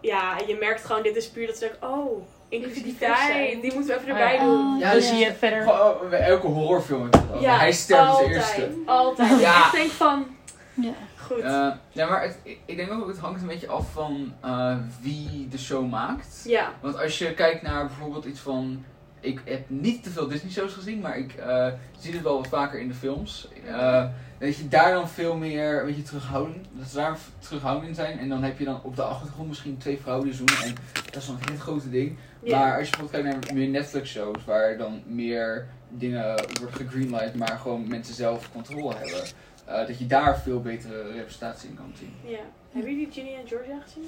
ja, 0.00 0.36
je 0.46 0.56
merkt 0.60 0.84
gewoon, 0.84 1.02
dit 1.02 1.16
is 1.16 1.28
puur 1.30 1.46
dat 1.46 1.56
ze 1.56 1.60
denken, 1.68 1.88
oh, 1.88 2.22
inclusiviteit, 2.48 3.62
die 3.62 3.74
moeten 3.74 3.94
we 3.94 4.00
even 4.00 4.12
Oh, 4.12 4.18
erbij 4.20 4.38
doen. 4.38 4.74
Oh, 4.74 4.80
Ja, 4.80 4.86
Dan 4.86 4.94
dus 4.94 5.08
zie 5.08 5.18
je 5.18 5.24
het 5.24 5.36
verder. 5.38 5.62
Gewoon, 5.62 6.08
bij 6.10 6.20
elke 6.20 6.46
horrorfilm 6.46 7.04
je 7.04 7.10
dat. 7.10 7.40
Ja, 7.40 7.56
Hij 7.58 7.72
sterft 7.72 8.10
als 8.10 8.20
eerste. 8.20 8.68
Altijd. 8.86 9.40
Ja. 9.40 9.66
Ik 9.66 9.72
echt 9.72 9.72
denk 9.72 9.90
van, 9.90 10.26
Ja. 10.74 10.92
goed. 11.16 11.38
Eh, 11.40 11.70
ja, 11.92 12.08
maar 12.08 12.22
het, 12.22 12.38
ik- 12.42 12.76
denk 12.76 12.92
ook, 12.92 13.06
het 13.08 13.18
hangt 13.18 13.40
een 13.40 13.46
beetje 13.46 13.68
af 13.68 13.92
van 13.92 14.34
eh, 14.40 14.76
wie 15.00 15.48
de 15.50 15.58
show 15.58 15.90
maakt. 15.90 16.42
ja, 16.44 16.72
Want 16.80 16.98
als 16.98 17.18
je 17.18 17.34
kijkt 17.34 17.62
naar 17.62 17.86
bijvoorbeeld 17.86 18.24
iets 18.24 18.40
van. 18.40 18.84
Ik 19.22 19.40
heb 19.44 19.60
niet 19.66 20.02
te 20.02 20.10
veel 20.10 20.28
Disney 20.28 20.50
shows 20.52 20.72
gezien, 20.72 21.00
maar 21.00 21.18
ik 21.18 21.34
eh, 21.34 21.66
zie 21.98 22.12
het 22.12 22.22
wel 22.22 22.36
wat 22.36 22.46
vaker 22.48 22.80
in 22.80 22.88
de 22.88 22.94
films. 22.94 23.48
Eh, 23.66 24.04
dat 24.40 24.56
je 24.56 24.68
daar 24.68 24.92
dan 24.92 25.08
veel 25.08 25.36
meer 25.36 25.80
een 25.80 25.86
beetje 25.86 26.02
terughoudend, 26.02 26.66
dat 26.72 26.88
ze 26.88 26.96
daar 26.96 27.18
terughoudend 27.38 27.88
in 27.88 27.94
zijn. 27.94 28.18
En 28.18 28.28
dan 28.28 28.42
heb 28.42 28.58
je 28.58 28.64
dan 28.64 28.80
op 28.82 28.96
de 28.96 29.02
achtergrond 29.02 29.48
misschien 29.48 29.78
twee 29.78 29.98
vrouwen 29.98 30.26
die 30.26 30.34
zoenen. 30.34 30.56
En 30.64 30.74
dat 31.04 31.16
is 31.16 31.26
dan 31.26 31.34
een 31.40 31.48
heel 31.48 31.58
grote 31.58 31.90
ding. 31.90 32.16
ja. 32.42 32.58
Maar 32.58 32.78
als 32.78 32.88
je 32.88 32.96
bijvoorbeeld 32.96 33.22
kijkt 33.32 33.46
naar 33.46 33.54
meer 33.56 33.68
Netflix 33.68 34.10
shows, 34.10 34.44
waar 34.44 34.76
dan 34.78 35.02
meer 35.06 35.66
dingen 35.88 36.34
worden 36.60 36.72
gegreenlight, 36.76 37.34
maar 37.34 37.58
gewoon 37.58 37.88
mensen 37.88 38.14
zelf 38.14 38.52
controle 38.52 38.94
hebben. 38.94 39.22
eh, 39.66 39.86
dat 39.86 39.98
je 39.98 40.06
daar 40.06 40.38
veel 40.38 40.60
betere 40.60 41.12
representatie 41.12 41.68
in 41.68 41.76
kan 41.76 41.92
zien. 41.98 42.14
ja. 42.24 42.38
Hebben 42.72 42.92
jullie 42.92 43.12
Ginny 43.12 43.34
en 43.34 43.48
Georgia 43.48 43.80
gezien? 43.80 44.04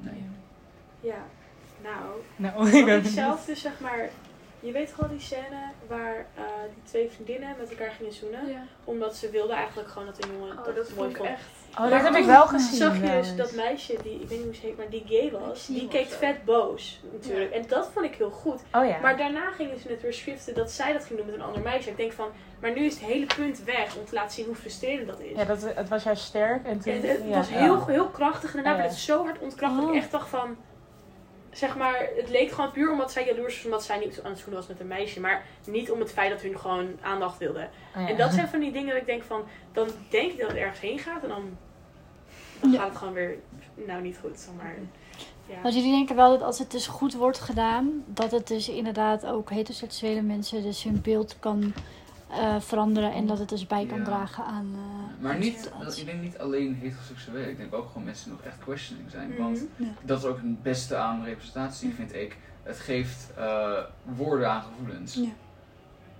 Nee. 0.00 0.22
Ja. 1.00 1.24
Nou, 1.82 2.20
Nou, 2.36 2.70
ik 2.78 2.84
ben 2.84 3.06
zelf 3.06 3.44
dus 3.44 3.60
zeg 3.60 3.80
maar... 3.80 4.10
Je 4.62 4.72
weet 4.72 4.92
gewoon 4.94 5.10
die 5.10 5.20
scène 5.20 5.60
waar 5.88 6.26
eh, 6.36 6.42
die 6.74 6.82
twee 6.82 7.10
vriendinnen 7.10 7.54
met 7.58 7.70
elkaar 7.70 7.90
gingen 7.90 8.12
zoenen. 8.12 8.48
Ja. 8.48 8.62
Omdat 8.84 9.16
ze 9.16 9.30
wilden 9.30 9.56
eigenlijk 9.56 9.88
gewoon 9.88 10.06
dat 10.06 10.24
een 10.24 10.30
jongen 10.32 10.58
Oh, 10.58 10.64
dat, 10.64 10.76
dat 10.76 10.90
mooi 10.96 11.14
vond 11.14 11.28
echt... 11.28 11.40
Oh, 11.78 11.90
dat 11.90 12.02
heb 12.02 12.14
ik 12.14 12.24
wel 12.24 12.46
gezien. 12.46 12.76
Zag 12.76 12.94
je 13.00 13.00
dus 13.20 13.36
dat 13.36 13.52
meisje, 13.52 13.96
die, 14.02 14.12
ik 14.20 14.28
weet 14.28 14.38
niet 14.38 14.46
hoe 14.46 14.54
ze 14.54 14.60
heet, 14.66 14.76
maar 14.76 14.88
die 14.90 15.04
gay 15.06 15.30
was, 15.30 15.66
die 15.66 15.88
keek 15.88 16.08
zo. 16.08 16.16
vet 16.16 16.44
boos 16.44 17.00
natuurlijk. 17.12 17.50
En 17.52 17.64
dat 17.68 17.90
vond 17.92 18.04
ik 18.06 18.14
heel 18.14 18.30
goed. 18.30 18.60
Oh 18.72 18.86
ja. 18.86 18.98
Maar 19.00 19.16
daarna 19.16 19.50
gingen 19.50 19.78
ze 19.80 19.88
het 19.88 20.02
weer 20.02 20.12
schriften 20.12 20.54
dat 20.54 20.70
zij 20.70 20.92
dat 20.92 21.04
ging 21.04 21.18
doen 21.18 21.26
met 21.26 21.34
een 21.34 21.42
ander 21.42 21.62
meisje. 21.62 21.90
Ik 21.90 21.96
denk 21.96 22.12
van, 22.12 22.28
maar 22.60 22.72
nu 22.72 22.84
is 22.84 22.94
het 22.94 23.02
hele 23.04 23.26
punt 23.36 23.64
weg 23.64 23.96
om 23.96 24.04
te 24.04 24.14
laten 24.14 24.30
zien 24.30 24.46
hoe 24.46 24.54
frustrerend 24.54 25.06
dat 25.06 25.20
is. 25.20 25.36
ja, 25.36 25.44
dat, 25.44 25.74
het 25.74 25.88
was 25.88 26.02
juist 26.02 26.24
sterk. 26.24 26.66
En 26.66 26.80
toen, 26.80 26.92
En 26.92 27.00
het 27.08 27.20
ja. 27.28 27.36
was 27.36 27.48
heel, 27.48 27.86
heel 27.86 28.08
krachtig 28.08 28.50
en 28.50 28.54
daarna 28.54 28.70
Ja. 28.72 28.76
werd 28.76 28.90
het 28.90 29.00
zo 29.00 29.24
hard 29.24 29.38
ontkracht 29.38 29.74
dat 29.74 29.82
ik 29.84 29.90
Oh. 29.90 29.96
echt 29.96 30.10
dacht 30.10 30.28
van... 30.28 30.56
Zeg 31.52 31.76
maar, 31.76 32.08
het 32.16 32.28
leek 32.28 32.50
gewoon 32.50 32.70
puur 32.70 32.92
omdat 32.92 33.12
zij 33.12 33.26
jaloers 33.26 33.54
was 33.56 33.64
omdat 33.64 33.84
zij 33.84 33.98
niet 33.98 34.20
aan 34.22 34.30
het 34.30 34.38
schoenen 34.38 34.60
was 34.60 34.68
met 34.70 34.80
een 34.80 34.86
meisje. 34.86 35.20
Maar 35.20 35.44
niet 35.66 35.90
om 35.90 36.00
het 36.00 36.12
feit 36.12 36.30
dat 36.30 36.40
hun 36.40 36.58
gewoon 36.58 36.88
aandacht 37.02 37.38
wilden. 37.38 37.70
Oh 37.96 38.02
ja. 38.02 38.08
En 38.08 38.16
dat 38.16 38.32
zijn 38.32 38.48
van 38.48 38.60
die 38.60 38.72
dingen 38.72 38.88
dat 38.88 39.00
ik 39.00 39.06
denk 39.06 39.22
van, 39.22 39.42
dan 39.72 39.88
denk 40.10 40.32
ik 40.32 40.38
dat 40.38 40.48
het 40.48 40.56
ergens 40.56 40.80
heen 40.80 40.98
gaat 40.98 41.22
en 41.22 41.28
dan, 41.28 41.56
dan 42.60 42.70
Ja. 42.72 42.78
gaat 42.78 42.88
het 42.88 42.98
gewoon 42.98 43.12
weer, 43.12 43.38
nou 43.74 44.02
niet 44.02 44.18
goed, 44.20 44.38
zeg 44.38 44.54
maar. 44.56 44.74
Ja. 45.46 45.60
Want 45.62 45.74
jullie 45.74 45.90
denken 45.92 46.16
wel 46.16 46.30
dat 46.30 46.42
als 46.42 46.58
het 46.58 46.70
dus 46.70 46.86
goed 46.86 47.14
wordt 47.14 47.38
gedaan, 47.38 48.04
dat 48.06 48.30
het 48.30 48.46
dus 48.48 48.68
inderdaad 48.68 49.26
ook 49.26 49.50
heteroseksuele 49.50 50.22
mensen 50.22 50.62
dus 50.62 50.82
hun 50.82 51.00
beeld 51.02 51.36
kan 51.38 51.74
eh, 52.32 52.60
veranderen 52.60 53.12
en 53.12 53.26
dat 53.26 53.38
het 53.38 53.48
dus 53.48 53.66
bij 53.66 53.86
kan 53.86 53.98
Ja. 53.98 54.04
dragen 54.04 54.44
aan. 54.44 54.66
eh, 54.74 55.22
Maar 55.22 55.38
niet, 55.38 55.72
ik 55.96 56.06
denk 56.06 56.22
niet 56.22 56.38
alleen 56.38 56.74
heteroseksueel. 56.74 57.48
Ik 57.48 57.56
denk 57.56 57.74
ook 57.74 57.86
gewoon 57.86 58.04
mensen 58.04 58.24
die 58.24 58.32
nog 58.38 58.42
echt 58.46 58.58
questioning 58.58 59.10
zijn. 59.10 59.28
Mhm. 59.28 59.42
Want 59.42 59.64
Ja. 59.76 59.86
dat 60.04 60.18
is 60.18 60.24
ook 60.24 60.36
het 60.36 60.62
beste 60.62 60.96
aan 60.96 61.24
representatie, 61.24 61.94
vind 61.94 62.14
ik. 62.14 62.36
Het 62.62 62.78
geeft 62.78 63.30
eh, 63.36 63.78
woorden 64.16 64.50
aan 64.50 64.62
gevoelens. 64.62 65.14
Ja. 65.14 65.28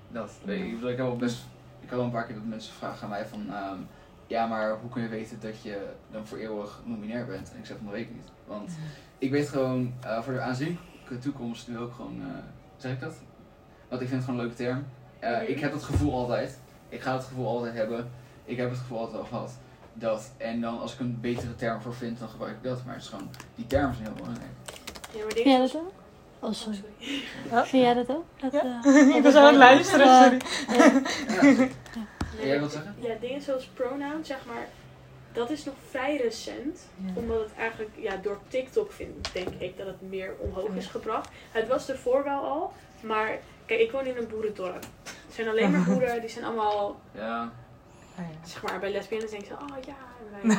Dat, 0.09 0.31
weet 0.44 0.61
ik, 0.73 0.81
ik 0.91 0.97
heb 0.97 1.19
best, 1.19 1.44
ik 1.81 1.88
had 1.88 1.97
wel 1.97 2.05
een 2.06 2.12
paar 2.12 2.25
keer 2.26 2.35
dat 2.35 2.44
mensen 2.44 2.75
vragen 2.75 3.03
aan 3.03 3.08
mij 3.08 3.26
van, 3.26 3.47
ehm, 3.53 3.79
ja, 4.26 4.47
maar 4.47 4.79
hoe 4.81 4.91
kun 4.91 5.03
je 5.03 5.08
weten 5.08 5.41
dat 5.41 5.62
je 5.62 5.88
dan 6.11 6.26
voor 6.26 6.38
eeuwig 6.38 6.81
nominair 6.85 7.26
bent? 7.26 7.53
En 7.53 7.58
ik 7.58 7.67
zeg 7.67 7.76
van, 7.76 7.87
dat 7.87 7.94
weet 7.94 8.05
ik 8.08 8.15
niet. 8.15 8.31
Want 8.47 8.73
ik 9.19 9.31
weet 9.31 9.49
gewoon, 9.49 9.93
voor 10.23 10.32
de 10.32 10.41
aanzienlijke 10.41 11.19
toekomst 11.20 11.69
nu 11.69 11.79
ook 11.79 11.93
gewoon, 11.94 12.23
zeg 12.76 12.93
ik 12.93 13.00
dat? 13.00 13.15
Want 13.88 14.03
ik 14.03 14.08
vind 14.08 14.20
het 14.20 14.31
gewoon 14.31 14.41
een 14.41 14.47
leuke 14.47 14.62
term. 14.62 14.85
Eh. 15.22 15.48
Ik 15.48 15.60
heb 15.60 15.72
dat 15.72 15.82
gevoel 15.82 16.14
altijd. 16.14 16.58
Ik 16.88 17.00
ga 17.00 17.14
het 17.14 17.24
gevoel 17.24 17.46
altijd 17.46 17.74
hebben. 17.74 18.10
Ik 18.44 18.56
heb 18.56 18.70
het 18.70 18.78
gevoel 18.78 18.98
altijd 18.98 19.19
al 19.19 19.24
gehad. 19.24 19.52
Dat. 19.94 20.30
En 20.36 20.60
dan 20.60 20.80
als 20.80 20.92
ik 20.94 21.00
een 21.00 21.19
betere 21.20 21.54
term 21.54 21.80
voor 21.80 21.94
vind, 21.94 22.19
dan 22.19 22.28
gebruik 22.28 22.52
ik 22.56 22.62
dat. 22.62 22.84
Maar 22.84 22.94
het 22.94 23.02
is 23.02 23.08
gewoon, 23.08 23.30
die 23.54 23.66
termen 23.66 23.94
zijn 23.94 24.06
heel 24.06 24.16
belangrijk. 24.16 24.50
Ja, 25.12 25.22
maar 25.22 25.32
Vind 25.32 25.44
jij 25.46 25.58
dat 25.58 25.76
ook? 25.76 25.92
Oh, 26.40 26.48
Oh, 26.48 26.54
sorry. 26.54 26.76
sorry. 26.76 27.64
Vind 27.66 27.82
jij 27.82 27.94
dat 27.94 28.08
ook? 28.10 28.24
Dat, 28.36 28.52
Ja. 28.52 28.80
eh, 28.84 29.08
ik 29.16 29.22
was 29.22 29.34
aan 29.34 29.44
het 29.46 29.56
luisteren, 29.56 30.06
Eh, 30.06 30.22
sorry. 30.22 30.38
Ja. 30.69 31.42
Nee, 32.36 32.46
Jij 32.46 32.58
wilt 32.58 32.72
zeggen? 32.72 32.94
Ja, 32.98 33.14
dingen 33.20 33.42
zoals 33.42 33.64
pronoun, 33.74 34.24
zeg 34.24 34.38
maar, 34.46 34.66
dat 35.32 35.50
is 35.50 35.64
nog 35.64 35.74
vrij 35.90 36.16
recent. 36.16 36.80
Omdat 37.14 37.40
het 37.40 37.50
eigenlijk, 37.58 37.90
ja, 37.96 38.16
door 38.16 38.38
TikTok 38.48 38.92
vind, 38.92 39.32
denk 39.32 39.48
ik 39.58 39.76
dat 39.78 39.86
het 39.86 40.02
meer 40.10 40.34
omhoog 40.38 40.74
is 40.74 40.86
gebracht. 40.86 41.28
Het 41.50 41.69
was 41.69 41.88
ervoor 41.88 42.24
wel 42.24 42.40
al, 42.44 42.72
maar 43.00 43.38
kijk, 43.76 43.84
ik 43.84 43.92
woon 43.92 44.06
in 44.06 44.16
een 44.16 44.26
boerendorp. 44.28 44.84
Het 45.02 45.34
zijn 45.34 45.48
alleen 45.48 45.70
maar 45.70 45.84
boeren, 45.84 46.20
die 46.20 46.30
zijn 46.30 46.44
allemaal, 46.44 47.00
Ja. 47.14 47.52
Oh 48.19 48.24
ja. 48.42 48.48
zeg 48.48 48.62
maar, 48.62 48.78
bij 48.78 48.92
lesbiennes 48.92 49.30
denken 49.30 49.48
ze, 49.48 49.54
oh 49.54 49.76
ja. 49.84 49.94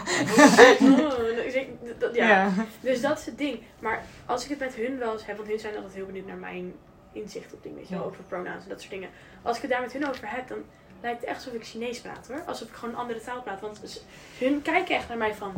wij- 2.00 2.14
ja. 2.14 2.28
Ja. 2.28 2.52
Dus 2.80 3.02
dat 3.02 3.20
is 3.20 3.26
het 3.26 3.38
ding. 3.38 3.60
Maar 3.80 4.04
als 4.26 4.44
ik 4.44 4.50
het 4.50 4.60
met 4.60 4.76
hun 4.76 4.98
wel 4.98 5.12
eens 5.14 5.26
heb, 5.26 5.36
want 5.38 5.50
hun 5.50 5.60
zijn 5.60 5.76
altijd 5.76 5.94
heel 5.94 6.06
benieuwd 6.06 6.26
naar 6.26 6.38
mijn 6.38 6.74
inzicht 7.12 7.54
op 7.54 7.64
dingen, 7.64 7.78
weet 7.78 7.88
je 7.88 7.94
wel, 7.96 8.04
Ja. 8.04 8.10
over 8.10 8.24
pronouns 8.24 8.64
en 8.64 8.70
dat 8.70 8.80
soort 8.80 8.92
dingen. 8.94 9.10
Als 9.42 9.56
ik 9.56 9.62
het 9.62 9.72
daar 9.72 9.82
met 9.82 9.94
hun 9.94 10.08
over 10.10 10.30
heb, 10.30 10.48
dan 10.48 10.58
lijkt 11.02 11.20
het 11.20 11.30
echt 11.30 11.38
alsof 11.38 11.54
ik 11.54 11.64
Chinees 11.66 12.00
praat 12.02 12.28
hoor. 12.28 12.42
Alsof 12.46 12.68
ik 12.68 12.74
gewoon 12.76 12.94
een 12.94 13.00
andere 13.00 13.20
taal 13.22 13.42
praat. 13.42 13.62
Want 13.62 14.04
hun 14.40 14.62
kijken 14.62 14.96
echt 14.96 15.08
naar 15.08 15.18
mij 15.18 15.36
van, 15.36 15.54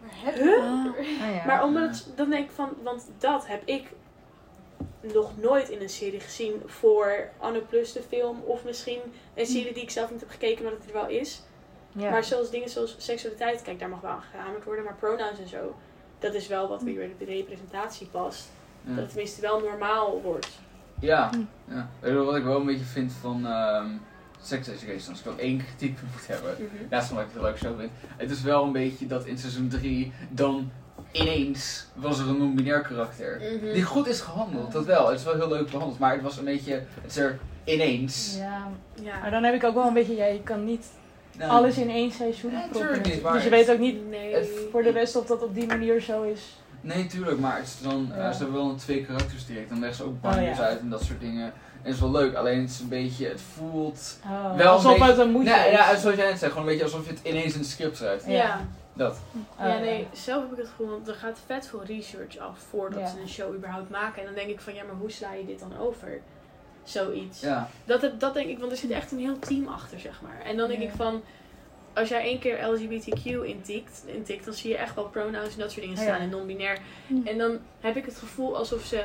Maar 0.00 0.10
heb 0.12 0.34
Huh? 0.34 0.62
Ah. 0.62 1.34
Ja. 1.34 1.44
maar 1.46 1.64
omdat 1.64 2.08
dan 2.16 2.30
denk 2.30 2.44
ik 2.48 2.54
van, 2.54 2.74
want 2.82 3.10
dat 3.18 3.46
heb 3.46 3.62
ik 3.64 3.86
nog 5.00 5.30
nooit 5.36 5.68
in 5.68 5.80
een 5.80 5.88
serie 5.88 6.20
gezien 6.20 6.62
voor 6.66 7.28
Anne 7.38 7.60
Plus 7.60 7.92
de 7.92 8.02
film. 8.02 8.42
Of 8.44 8.64
misschien 8.64 9.00
een 9.34 9.46
serie 9.46 9.72
die 9.72 9.82
ik 9.82 9.90
zelf 9.90 10.10
niet 10.10 10.20
heb 10.20 10.30
gekeken, 10.30 10.62
maar 10.62 10.72
dat 10.72 10.80
het 10.80 10.90
er 10.90 11.00
wel 11.00 11.08
is. 11.08 11.42
ja. 11.92 12.10
Maar 12.10 12.24
zoals 12.24 12.50
dingen 12.50 12.68
zoals 12.68 12.94
seksualiteit, 12.98 13.62
kijk, 13.62 13.78
daar 13.78 13.88
mag 13.88 14.00
wel 14.00 14.10
aan 14.10 14.22
gehamerd 14.30 14.64
worden. 14.64 14.84
Maar 14.84 14.96
pronouns 14.96 15.38
en 15.38 15.48
zo, 15.48 15.74
dat 16.18 16.34
is 16.34 16.46
wel 16.46 16.68
wat 16.68 16.82
weer 16.82 17.10
bij 17.18 17.26
de 17.26 17.32
representatie 17.32 18.06
past. 18.06 18.48
Ja. 18.82 18.90
Dat 18.90 18.98
het 18.98 19.08
tenminste 19.08 19.40
wel 19.40 19.60
normaal 19.60 20.22
wordt. 20.22 20.48
Ja. 21.00 21.30
Hm. 21.30 21.74
ja. 21.74 21.88
Weet 22.00 22.12
je 22.12 22.18
wat 22.18 22.36
ik 22.36 22.44
wel 22.44 22.60
een 22.60 22.66
beetje 22.66 22.84
vind 22.84 23.12
van 23.12 23.46
ehm 23.46 23.90
sex 24.40 24.68
education? 24.68 25.08
Als 25.10 25.18
ik 25.18 25.24
wel 25.24 25.38
één 25.38 25.58
kritiek 25.58 25.98
moet 26.12 26.26
hebben. 26.26 26.70
Naast 26.90 27.08
van 27.08 27.16
dat 27.16 27.26
ik 27.26 27.32
het 27.32 27.42
leuke 27.42 27.58
show 27.58 27.78
vind. 27.78 27.90
Het 28.16 28.30
is 28.30 28.42
wel 28.42 28.64
een 28.64 28.72
beetje 28.72 29.06
dat 29.06 29.26
in 29.26 29.38
seizoen 29.38 29.68
3 29.68 30.12
dan 30.30 30.70
ineens 31.12 31.86
was 31.94 32.18
er 32.18 32.28
een 32.28 32.38
non-binair 32.38 32.80
karakter. 32.80 33.40
Mhm. 33.62 33.72
Die 33.72 33.82
goed 33.82 34.06
is 34.08 34.20
gehandeld, 34.20 34.72
dat 34.72 34.84
wel. 34.84 35.08
Het 35.08 35.18
is 35.18 35.24
wel 35.24 35.34
heel 35.34 35.48
leuk 35.48 35.70
behandeld. 35.70 35.98
Maar 35.98 36.12
het 36.12 36.22
was 36.22 36.36
een 36.38 36.44
beetje, 36.44 36.72
het 36.72 37.10
is 37.10 37.16
er 37.16 37.38
ineens. 37.64 38.36
Ja, 38.38 38.68
Ja. 39.02 39.18
maar 39.20 39.30
dan 39.30 39.42
heb 39.44 39.54
ik 39.54 39.64
ook 39.64 39.74
wel 39.74 39.86
een 39.86 39.92
beetje, 39.94 40.14
ja, 40.16 40.26
je 40.26 40.42
kan 40.42 40.64
niet 40.64 40.86
Nou, 41.38 41.50
alles 41.50 41.76
in 41.78 41.90
één 41.90 42.10
seizoen 42.12 42.50
Ja, 42.50 42.66
proppen. 42.70 43.02
niet, 43.02 43.22
maar 43.22 43.32
Dus 43.32 43.44
je 43.44 43.50
weet 43.50 43.70
ook 43.70 43.78
niet 43.78 44.08
Nee. 44.10 44.34
het- 44.34 44.48
voor 44.70 44.82
de 44.82 44.90
rest 44.90 45.16
of 45.16 45.26
dat 45.26 45.42
op 45.42 45.54
die 45.54 45.66
manier 45.66 46.00
zo 46.00 46.22
is. 46.22 46.40
Nee, 46.80 47.06
tuurlijk, 47.06 47.38
maar 47.38 47.56
het 47.56 47.66
is 47.66 47.78
dan, 47.82 48.12
eh, 48.12 48.30
ze 48.30 48.36
hebben 48.38 48.52
wel 48.56 48.70
een 48.70 48.76
twee 48.76 49.04
karakters 49.04 49.46
direct. 49.46 49.68
Dan 49.68 49.78
leggen 49.78 49.96
ze 49.96 50.04
ook 50.04 50.14
Oh, 50.34 50.42
ja. 50.42 50.58
uit 50.62 50.80
en 50.80 50.88
dat 50.90 51.02
soort 51.02 51.20
dingen. 51.20 51.52
En 51.88 51.94
is 51.94 52.00
wel 52.00 52.10
leuk, 52.10 52.34
alleen 52.34 52.60
het 52.60 52.70
is 52.70 52.80
een 52.80 52.88
beetje, 52.88 53.28
het 53.28 53.40
voelt... 53.40 54.18
Oh, 54.24 54.56
Wel 54.56 54.72
alsof 54.72 54.92
een 54.92 54.98
beetje- 54.98 55.12
het 55.12 55.20
een 55.20 55.30
moedje 55.30 55.50
Nee, 55.50 55.66
is. 55.70 55.76
ja, 55.76 55.96
zoals 55.96 56.16
jij 56.16 56.28
net 56.28 56.38
zei, 56.38 56.50
gewoon 56.50 56.66
een 56.66 56.72
beetje 56.72 56.84
alsof 56.92 57.06
je 57.06 57.10
het 57.12 57.20
ineens 57.22 57.52
in 57.54 57.58
het 57.60 57.68
script 57.68 57.96
schrijft. 57.96 58.24
Ja. 58.26 58.32
Ja. 58.32 58.42
ja. 58.42 58.66
Dat. 58.92 59.18
Oh, 59.58 59.64
nee, 59.80 60.06
zelf 60.12 60.42
heb 60.42 60.52
ik 60.52 60.58
het 60.58 60.68
gevoel, 60.68 60.88
want 60.90 61.08
er 61.08 61.14
gaat 61.14 61.38
vet 61.46 61.66
veel 61.68 61.84
research 61.84 62.38
af 62.38 62.58
voordat 62.70 63.00
Ja. 63.00 63.06
ze 63.06 63.20
een 63.20 63.28
show 63.28 63.54
überhaupt 63.54 63.90
maken. 63.90 64.18
En 64.20 64.24
dan 64.26 64.34
denk 64.34 64.48
ik 64.48 64.60
van, 64.60 64.74
ja, 64.74 64.82
maar 64.84 64.94
hoe 64.94 65.10
sla 65.10 65.32
je 65.32 65.46
dit 65.46 65.58
dan 65.60 65.78
over? 65.78 66.20
Zoiets. 66.84 67.40
Ja. 67.40 67.68
Dat, 67.84 68.02
het- 68.02 68.20
dat 68.20 68.34
denk 68.34 68.48
ik, 68.48 68.58
want 68.58 68.70
er 68.72 68.78
zit 68.78 68.90
echt 68.90 69.12
een 69.12 69.18
heel 69.18 69.38
team 69.38 69.68
achter, 69.68 70.00
zeg 70.00 70.20
maar. 70.22 70.40
En 70.44 70.56
dan 70.56 70.68
denk 70.68 70.80
Ja. 70.82 70.88
ik 70.88 70.94
van, 70.96 71.22
als 71.94 72.08
jij 72.08 72.22
één 72.22 72.38
keer 72.38 72.66
LGBTQ 72.66 73.24
intikt, 73.44 74.02
intikt, 74.06 74.44
dan 74.44 74.54
zie 74.54 74.70
je 74.70 74.76
echt 74.76 74.94
wel 74.94 75.04
pronouns 75.08 75.52
en 75.54 75.58
dat 75.60 75.70
soort 75.72 75.82
dingen 75.86 75.96
Ja. 75.96 76.02
staan 76.02 76.20
en 76.20 76.28
non-binair. 76.28 76.78
Hm. 77.06 77.26
En 77.26 77.38
dan 77.38 77.58
heb 77.80 77.96
ik 77.96 78.04
het 78.04 78.16
gevoel 78.16 78.56
alsof 78.56 78.82
ze 78.84 79.02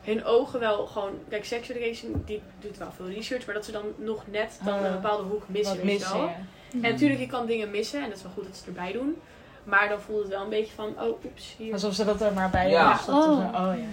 hun 0.00 0.24
ogen 0.24 0.60
wel 0.60 0.86
gewoon, 0.86 1.12
kijk, 1.28 1.44
sex 1.44 1.68
education, 1.68 2.22
die 2.26 2.42
doet 2.58 2.78
wel 2.78 2.92
veel 2.92 3.08
research, 3.08 3.46
maar 3.46 3.54
dat 3.54 3.64
ze 3.64 3.72
dan 3.72 3.84
nog 3.96 4.26
net 4.26 4.60
dan 4.64 4.78
Oh, 4.78 4.84
een 4.84 4.92
bepaalde 4.92 5.22
hoek 5.22 5.42
missen, 5.46 5.76
weet 5.76 5.84
missen, 5.84 6.18
wel. 6.18 6.26
ja. 6.26 6.36
En 6.72 6.80
natuurlijk, 6.80 7.20
je 7.20 7.26
kan 7.26 7.46
dingen 7.46 7.70
missen 7.70 8.02
en 8.02 8.08
dat 8.08 8.16
is 8.16 8.22
wel 8.22 8.32
goed 8.32 8.44
dat 8.44 8.56
ze 8.56 8.66
erbij 8.66 8.92
doen. 8.92 9.16
Maar 9.64 9.88
dan 9.88 10.00
voelt 10.00 10.20
het 10.22 10.28
wel 10.28 10.42
een 10.42 10.48
beetje 10.48 10.74
van, 10.74 10.88
oh, 11.00 11.24
oeps, 11.24 11.54
hier. 11.58 11.72
Alsof 11.72 11.94
ze 11.94 12.04
dat 12.04 12.20
er 12.20 12.32
maar 12.32 12.50
bij 12.50 12.70
Ja. 12.70 13.00
Oh. 13.08 13.14
Oh 13.14 13.52
ja. 13.54 13.88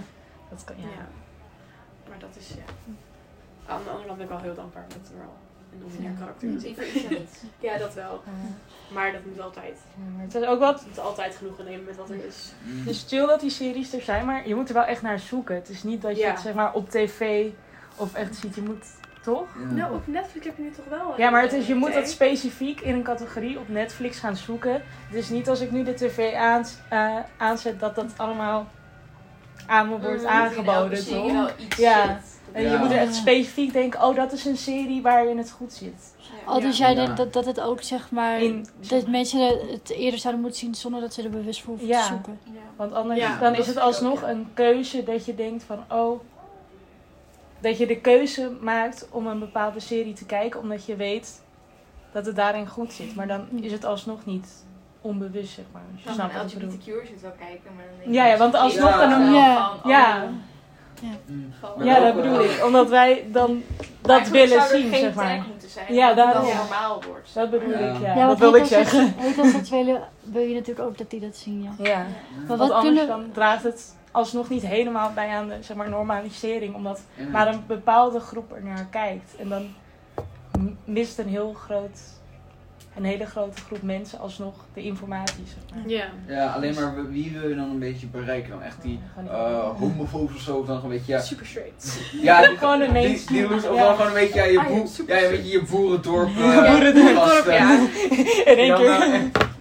Dat 0.49 0.63
kan, 0.63 0.75
ja. 0.77 0.83
Ja. 0.83 1.07
Maar 2.09 2.19
dat 2.19 2.29
is, 2.39 2.47
ja. 2.49 2.93
Aan 3.73 3.83
de 3.83 3.89
andere 3.89 4.05
kant 4.07 4.17
ben 4.17 4.25
ik 4.27 4.31
wel 4.33 4.41
heel 4.41 4.55
dankbaar 4.55 4.85
dat 4.87 5.09
er 5.11 5.17
wel 5.17 5.33
een 5.71 5.79
non-binair 5.79 6.13
Ja. 7.59 7.69
Dus 7.69 7.79
dat 7.85 7.93
wel. 7.93 8.21
Ja. 8.25 8.31
Maar 8.93 9.11
dat 9.11 9.25
moet 9.25 9.39
altijd. 9.41 9.77
Ja, 9.95 10.03
maar 10.15 10.23
het 10.25 10.35
is 10.35 10.45
ook 10.45 10.59
wat 10.59 10.79
Je 10.79 10.85
moet 10.87 10.99
altijd 10.99 11.35
genoegen 11.35 11.65
nemen 11.65 11.85
met 11.85 11.95
wat 11.97 12.09
er 12.09 12.25
is. 12.27 12.53
Het 12.65 12.87
is 12.89 13.05
chill 13.07 13.25
dat 13.25 13.39
die 13.39 13.49
series 13.49 13.93
er 13.93 14.01
zijn, 14.01 14.25
maar 14.25 14.47
je 14.47 14.55
moet 14.55 14.67
er 14.67 14.73
wel 14.73 14.83
echt 14.85 15.01
naar 15.01 15.19
zoeken. 15.19 15.55
Het 15.55 15.69
is 15.69 15.83
niet 15.83 16.01
dat 16.01 16.15
je 16.15 16.21
Ja. 16.21 16.29
het 16.31 16.39
zeg 16.39 16.53
maar 16.53 16.73
op 16.73 16.89
tv 16.89 17.47
of 17.95 18.13
echt 18.13 18.35
ziet. 18.35 18.55
Je 18.55 18.61
moet 18.61 18.85
toch? 19.21 19.47
Ja. 19.69 19.75
Nou, 19.75 19.95
op 19.95 20.07
Netflix 20.07 20.45
heb 20.45 20.57
je 20.57 20.63
nu 20.63 20.71
toch 20.71 20.85
wel. 20.89 21.13
Ja, 21.17 21.29
maar 21.29 21.41
het 21.41 21.53
is, 21.53 21.67
je 21.67 21.75
moet 21.75 21.93
dat 21.93 22.09
specifiek 22.09 22.81
in 22.81 22.93
een 22.95 23.03
categorie 23.03 23.59
op 23.59 23.69
Netflix 23.69 24.19
gaan 24.19 24.35
zoeken. 24.35 24.71
Het 25.07 25.15
is 25.15 25.29
niet 25.29 25.49
als 25.49 25.59
ik 25.61 25.71
nu 25.71 25.83
de 25.83 25.93
tv 25.93 26.33
aan, 26.33 26.65
eh, 26.89 27.15
aanzet 27.37 27.79
dat 27.79 27.95
dat 27.95 28.13
allemaal 28.17 28.67
aan 29.65 29.89
me 29.89 29.99
wordt 29.99 30.21
Mm, 30.21 30.27
aangeboden, 30.27 31.05
toch? 31.05 31.31
wel 31.31 31.49
iets 31.57 31.75
Ja. 31.77 32.05
zit. 32.07 32.36
En 32.57 32.63
je 32.63 32.69
Ja. 32.69 32.77
moet 32.79 32.91
er 32.91 32.97
echt 32.97 33.15
specifiek 33.15 33.73
denken, 33.73 34.03
oh 34.03 34.15
dat 34.15 34.31
is 34.31 34.45
een 34.45 34.57
serie 34.57 35.01
waarin 35.01 35.37
het 35.37 35.51
goed 35.51 35.73
zit. 35.73 36.15
Ja. 36.17 36.53
Oh, 36.53 36.61
dus 36.61 36.77
Ja. 36.77 36.85
jij 36.85 36.95
Ja. 36.95 37.01
denkt 37.05 37.17
dat, 37.17 37.33
dat 37.33 37.45
het 37.45 37.59
ook 37.61 37.81
zeg 37.81 38.11
maar. 38.11 38.41
In, 38.41 38.67
dat 38.89 39.07
mensen 39.07 39.39
het 39.71 39.89
eerder 39.89 40.19
zouden 40.19 40.41
moeten 40.41 40.59
zien 40.59 40.75
zonder 40.75 41.01
dat 41.01 41.13
ze 41.13 41.23
er 41.23 41.29
bewust 41.29 41.61
voor 41.61 41.69
hoeven 41.69 41.87
Ja. 41.87 42.01
te 42.01 42.07
zoeken. 42.07 42.39
Ja. 42.43 42.51
Want 42.75 42.93
anders 42.93 43.19
Ja, 43.19 43.39
dan 43.39 43.55
is 43.55 43.67
het 43.67 43.77
ook, 43.77 43.83
alsnog 43.83 44.21
ja. 44.21 44.29
een 44.29 44.47
keuze 44.53 45.03
dat 45.03 45.25
je 45.25 45.35
denkt 45.35 45.63
van 45.63 45.83
oh. 45.91 46.19
Dat 47.59 47.77
je 47.77 47.85
de 47.87 47.97
keuze 48.01 48.51
maakt 48.61 49.07
om 49.11 49.27
een 49.27 49.39
bepaalde 49.39 49.79
serie 49.79 50.13
te 50.13 50.25
kijken 50.25 50.59
omdat 50.59 50.85
je 50.85 50.95
weet 50.95 51.41
dat 52.11 52.25
het 52.25 52.35
daarin 52.35 52.67
goed 52.67 52.93
zit. 52.93 53.15
Maar 53.15 53.27
dan 53.27 53.47
is 53.61 53.71
het 53.71 53.85
alsnog 53.85 54.25
niet 54.25 54.49
onbewust, 55.01 55.53
zeg 55.53 55.65
maar. 55.71 55.81
Als 55.91 55.99
je 56.01 56.05
Dan 56.05 56.13
snapt 56.15 56.33
wat 56.33 56.51
ik 56.51 56.57
bedoel. 56.59 56.71
Het 57.09 57.21
wel 57.21 57.31
kijken, 57.37 57.75
maar 57.75 57.85
dan 57.89 57.97
denk 58.03 58.13
Ja, 58.15 58.25
ja, 58.25 58.37
want 58.37 58.53
alsnog 58.55 58.89
ik 58.93 59.09
dan 59.09 59.11
een- 59.21 59.33
Ja. 59.33 59.67
van, 59.69 59.77
oh, 59.77 59.89
Ja. 59.97 60.29
Gewoon- 61.59 61.85
Ja, 61.85 61.99
dat 61.99 62.15
bedoel 62.15 62.43
ik. 62.43 62.61
Omdat 62.65 62.89
wij 62.89 63.25
dan 63.31 63.63
dat 64.01 64.11
Eigenlijk 64.11 64.45
willen 64.49 64.63
zou 64.63 64.73
er 64.73 64.81
zien, 64.81 64.89
geen 64.91 64.99
zeg 64.99 65.13
maar. 65.13 65.45
zijn, 65.67 65.93
Ja, 65.93 66.13
dat 66.13 66.33
het 66.33 66.53
normaal 66.53 67.01
wordt. 67.07 67.33
Dat 67.33 67.49
bedoel 67.49 67.69
Ja. 67.69 67.77
ik, 67.77 68.01
ja. 68.01 68.15
Ja, 68.15 68.27
dat 68.27 68.37
wil 68.39 68.55
ik 68.55 68.65
zeggen. 68.65 69.13
Heteroseksuelen 69.17 70.01
wil 70.23 70.41
je 70.41 70.53
natuurlijk 70.53 70.87
ook 70.87 70.97
dat 70.97 71.09
die 71.09 71.19
dat 71.19 71.35
zien, 71.35 71.63
ja. 71.63 71.71
Ja. 71.89 71.97
Maar 71.97 72.47
Want 72.47 72.59
wat 72.59 72.71
anders 72.71 72.97
kunnen... 72.99 73.07
dan 73.07 73.31
draagt 73.31 73.63
het 73.63 73.95
alsnog 74.11 74.49
niet 74.49 74.61
helemaal 74.65 75.11
bij 75.13 75.27
aan 75.29 75.47
de 75.47 75.57
zeg 75.61 75.77
maar, 75.77 75.89
normalisering. 75.89 76.75
Omdat 76.75 77.01
Ja. 77.15 77.27
maar 77.31 77.47
een 77.47 77.63
bepaalde 77.67 78.19
groep 78.19 78.51
er 78.51 78.63
naar 78.63 78.87
kijkt. 78.91 79.35
En 79.39 79.49
dan 79.49 79.73
mist 80.85 81.19
een 81.19 81.27
heel 81.27 81.53
groot, 81.53 81.99
een 82.97 83.03
hele 83.05 83.25
grote 83.25 83.61
groep 83.61 83.81
mensen 83.81 84.19
alsnog 84.19 84.53
de 84.73 84.81
informatie. 84.83 85.43
Zeg 85.45 85.75
maar. 85.75 85.89
Ja. 85.89 86.05
Ja, 86.27 86.45
alleen 86.53 86.73
maar 86.75 87.09
wie 87.11 87.37
wil 87.39 87.49
je 87.49 87.55
dan 87.55 87.69
een 87.69 87.79
beetje 87.79 88.07
bereiken? 88.07 88.49
Dan 88.49 88.61
echt 88.61 88.81
die 88.81 88.99
Gewoon 89.15 89.29
eh 89.29 89.69
homofobes 89.79 90.35
of 90.35 90.41
zo? 90.41 90.55
Of 90.57 90.65
dan 90.65 90.75
gewoon 90.75 90.91
een 90.91 90.97
beetje, 90.97 91.13
ja... 91.13 91.19
Super 91.19 91.45
straight. 91.45 91.99
Ja, 92.21 92.47
die, 92.47 92.57
Gewoon 92.67 92.81
een 92.81 92.93
die, 92.93 93.01
mainstream. 93.03 93.47
die 93.47 93.61
Ja. 93.61 93.73
wel 93.73 93.91
gewoon 93.95 94.07
een 94.07 94.13
beetje, 94.13 94.35
ja, 94.39 94.45
je, 94.45 94.59
Ah, 94.59 94.67
ja, 94.69 94.73
boer, 94.75 95.07
ja, 95.07 95.17
je 95.43 95.63
boerendorp. 95.69 96.29
Ja, 96.37 96.63
eh, 96.65 96.71
boerendorp, 96.71 97.15
gasten. 97.15 97.53
ja. 97.53 97.71
In 97.79 97.85
Die 98.09 98.55
één 98.55 98.67
dan, 98.69 98.77
keer. 98.77 98.89
eh, 99.13 99.19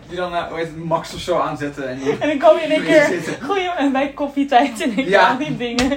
die 0.09 0.17
dan, 0.17 0.35
eh, 0.35 0.57
het, 0.57 0.77
Max 0.77 1.15
of 1.15 1.21
zo 1.21 1.39
aanzetten. 1.39 1.89
En, 1.89 1.99
die- 1.99 2.19
En 2.19 2.29
dan 2.29 2.39
kom 2.39 2.59
je 2.59 2.65
in 2.65 2.71
één 2.71 2.85
keer. 2.85 3.37
Goeie, 3.43 3.71
en 3.71 3.93
bij 3.93 4.13
koffietijd 4.13 4.81
en 4.81 4.99
ik 4.99 5.09
Ja. 5.09 5.29
al 5.31 5.39
die 5.39 5.57
dingen. 5.57 5.89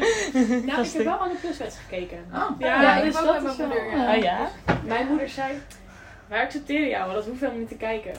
Nou, 0.65 0.81
ik 0.83 0.91
heb 0.93 1.03
wel 1.03 1.19
aan 1.19 1.29
de 1.29 1.35
pluswet 1.41 1.77
gekeken. 1.87 2.17
Ah. 2.31 2.41
Ja, 2.59 2.81
Ja, 2.81 2.95
ik 2.97 3.03
dus 3.03 3.15
heb 3.19 3.23
ook 3.27 3.33
dat 3.33 3.43
mijn 3.43 3.57
wel- 3.57 3.67
moeder, 3.67 3.97
ja. 3.99 4.15
Oh 4.15 4.23
ja? 4.23 4.37
Mijn 4.85 5.07
moeder 5.07 5.29
zei, 5.29 5.51
wij 6.29 6.41
accepteren 6.43 6.87
jou, 6.87 7.05
maar 7.05 7.15
dat 7.15 7.25
hoeft 7.25 7.39
helemaal 7.39 7.59
niet 7.59 7.69
te 7.69 7.75
kijken. 7.75 8.11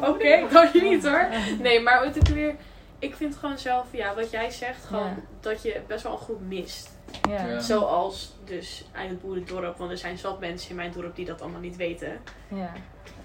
Oké, 0.00 0.08
moeder. 0.40 0.48
kan 0.48 0.68
je 0.72 0.82
niet 0.82 1.06
hoor. 1.06 1.28
Nee, 1.58 1.80
maar 1.80 2.04
het 2.04 2.16
is 2.28 2.34
weer, 2.34 2.54
ik 2.98 3.16
vind 3.16 3.36
gewoon 3.36 3.58
zelf, 3.58 3.86
ja, 3.90 4.14
wat 4.14 4.30
jij 4.30 4.50
zegt, 4.50 4.84
gewoon 4.84 5.06
Ja. 5.06 5.16
dat 5.40 5.62
je 5.62 5.80
best 5.86 6.02
wel 6.02 6.12
een 6.12 6.18
groep 6.18 6.40
mist. 6.40 6.94
Ja. 7.28 7.46
Ja. 7.46 7.60
Zoals 7.60 8.34
dus 8.44 8.84
uit 8.92 9.08
het 9.10 9.20
boerendorp, 9.20 9.76
want 9.76 9.90
er 9.90 9.98
zijn 9.98 10.18
zat 10.18 10.40
mensen 10.40 10.70
in 10.70 10.76
mijn 10.76 10.92
dorp 10.92 11.16
die 11.16 11.24
dat 11.24 11.40
allemaal 11.42 11.60
niet 11.60 11.76
weten. 11.76 12.20
Ja. 12.48 12.72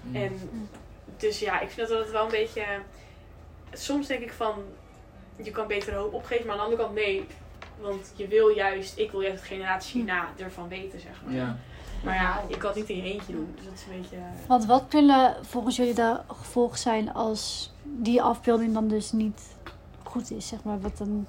Mm. 0.02 0.14
En 0.16 0.50
dus 1.16 1.38
ja, 1.38 1.60
ik 1.60 1.70
vind 1.70 1.88
dat 1.88 1.98
het 1.98 2.10
wel 2.10 2.24
een 2.24 2.30
beetje. 2.30 2.64
Soms 3.72 4.06
denk 4.06 4.20
ik 4.22 4.32
van, 4.32 4.54
je 5.36 5.50
kan 5.50 5.66
beter 5.66 5.94
hoop 5.94 6.12
opgeven, 6.12 6.46
maar 6.46 6.54
aan 6.54 6.60
de 6.60 6.64
andere 6.64 6.82
kant 6.82 6.94
nee. 6.94 7.26
Want 7.80 8.12
je 8.16 8.28
wil 8.28 8.48
juist, 8.48 8.98
ik 8.98 9.10
wil 9.10 9.20
juist 9.20 9.40
de 9.40 9.46
generatie 9.46 9.92
hierna 9.92 10.28
ervan 10.38 10.68
weten, 10.68 11.00
zeg 11.00 11.22
maar. 11.24 11.34
Ja. 11.34 11.56
Maar 12.04 12.14
ja, 12.14 12.40
je 12.48 12.56
kan 12.56 12.68
het 12.68 12.78
niet 12.78 12.88
in 12.88 12.96
je 12.96 13.02
eentje 13.02 13.32
doen. 13.32 13.54
Dus 13.56 13.64
dat 13.64 13.74
is 13.74 13.84
een 13.90 14.00
beetje. 14.00 14.16
Want 14.46 14.66
wat 14.66 14.84
kunnen 14.88 15.36
volgens 15.42 15.76
jullie 15.76 15.94
de 15.94 16.20
gevolgen 16.28 16.78
zijn 16.78 17.12
als 17.14 17.72
die 17.84 18.22
afbeelding 18.22 18.74
dan 18.74 18.88
dus 18.88 19.12
niet 19.12 19.40
goed 20.02 20.30
is, 20.30 20.48
zeg 20.48 20.62
maar? 20.62 20.80
Wat, 20.80 21.00
een, 21.00 21.26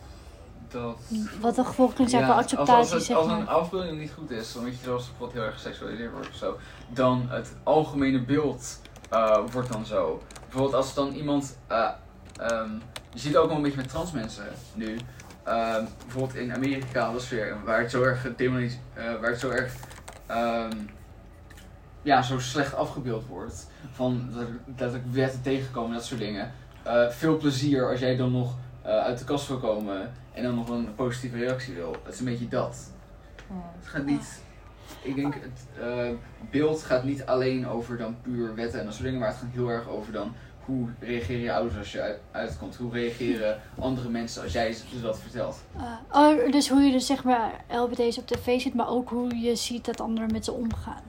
Dat... 0.67 0.97
wat 1.41 1.55
de 1.55 1.63
gevolgen 1.63 1.95
kunnen 1.95 2.11
zijn 2.11 2.23
Ja, 2.23 2.27
voor 2.27 2.37
als, 2.37 2.45
acceptatie, 2.45 2.81
als, 2.81 2.91
het, 2.91 3.03
zeg 3.03 3.17
als 3.17 3.27
maar? 3.27 3.39
een 3.39 3.47
afbeelding 3.47 3.99
niet 3.99 4.11
goed 4.11 4.31
is, 4.31 4.53
dan 4.53 4.63
weet 4.63 4.77
je 4.77 4.83
zoals 4.83 5.11
wat 5.17 5.31
heel 5.31 5.41
erg 5.41 5.53
geseksualiseerd 5.53 6.11
wordt 6.11 6.27
of 6.29 6.35
zo, 6.35 6.57
dan 6.89 7.25
het 7.29 7.53
algemene 7.63 8.21
beeld 8.21 8.81
eh, 9.09 9.37
wordt 9.51 9.71
dan 9.71 9.85
zo. 9.85 10.21
Bijvoorbeeld 10.41 10.73
als 10.73 10.93
dan 10.93 11.11
iemand, 11.13 11.57
eh, 11.67 11.89
ehm, 12.35 12.71
je 13.13 13.19
ziet 13.19 13.33
het 13.33 13.41
ook 13.41 13.47
wel 13.47 13.55
een 13.55 13.61
beetje 13.61 13.77
met 13.77 13.89
trans 13.89 14.11
mensen 14.11 14.45
nu. 14.73 14.99
Ehm, 15.43 15.85
bijvoorbeeld 15.97 16.35
in 16.35 16.53
Amerika 16.53 17.13
was 17.13 17.29
weer 17.29 17.57
waar 17.65 17.79
het 17.79 17.91
zo 17.91 18.01
erg 18.01 18.25
eh, 18.25 18.55
waar 19.21 19.29
het 19.29 19.39
zo 19.39 19.49
erg 19.49 19.73
ehm, 20.33 20.77
ja, 22.01 22.21
zo 22.21 22.39
slecht 22.39 22.75
afgebeeld 22.75 23.25
wordt. 23.25 23.67
Van 23.91 24.29
dat, 24.65 24.93
ik 24.93 25.01
wetten 25.11 25.41
tegenkomen, 25.41 25.93
dat 25.93 26.05
soort 26.05 26.19
dingen. 26.19 26.51
Eh, 26.83 27.09
veel 27.09 27.37
plezier 27.37 27.89
als 27.89 27.99
jij 27.99 28.15
dan 28.15 28.31
nog 28.31 28.55
eh, 28.81 28.97
uit 28.97 29.19
de 29.19 29.25
kast 29.25 29.47
wil 29.47 29.59
komen 29.59 30.11
en 30.33 30.43
dan 30.43 30.55
nog 30.55 30.69
een 30.69 30.95
positieve 30.95 31.37
reactie 31.37 31.73
wil. 31.73 31.95
Het 32.03 32.13
is 32.13 32.19
een 32.19 32.25
beetje 32.25 32.47
dat. 32.47 32.91
Het 33.79 33.87
gaat 33.87 34.05
niet. 34.05 34.41
Ik 35.01 35.15
denk, 35.15 35.33
het 35.33 35.67
eh, 35.79 36.09
beeld 36.51 36.83
gaat 36.83 37.03
niet 37.03 37.25
alleen 37.25 37.67
over 37.67 37.97
dan 37.97 38.17
puur 38.21 38.55
wetten 38.55 38.79
en 38.79 38.85
dat 38.85 38.93
soort 38.93 39.05
dingen, 39.05 39.19
maar 39.19 39.29
het 39.29 39.37
gaat 39.37 39.49
heel 39.51 39.69
erg 39.69 39.87
over 39.87 40.13
dan 40.13 40.33
hoe 40.65 40.87
reageren 40.99 41.41
je 41.41 41.53
ouders 41.53 41.77
als 41.77 41.91
je 41.91 42.01
uit, 42.01 42.19
uitkomt. 42.31 42.75
Hoe 42.75 42.91
reageren 42.91 43.61
andere 43.79 44.09
mensen 44.09 44.43
als 44.43 44.53
jij 44.53 44.73
ze 44.73 45.01
dat 45.01 45.19
vertelt. 45.19 45.57
Ah, 45.77 46.21
oh, 46.21 46.51
dus 46.51 46.69
hoe 46.69 46.81
je 46.81 46.91
dus 46.91 47.05
zeg 47.05 47.23
maar 47.23 47.51
LBD's 47.69 48.17
op 48.17 48.27
tv 48.27 48.61
ziet, 48.61 48.73
maar 48.73 48.89
ook 48.89 49.09
hoe 49.09 49.39
je 49.39 49.55
ziet 49.55 49.85
dat 49.85 50.01
anderen 50.01 50.31
met 50.31 50.45
ze 50.45 50.51
omgaan. 50.51 51.03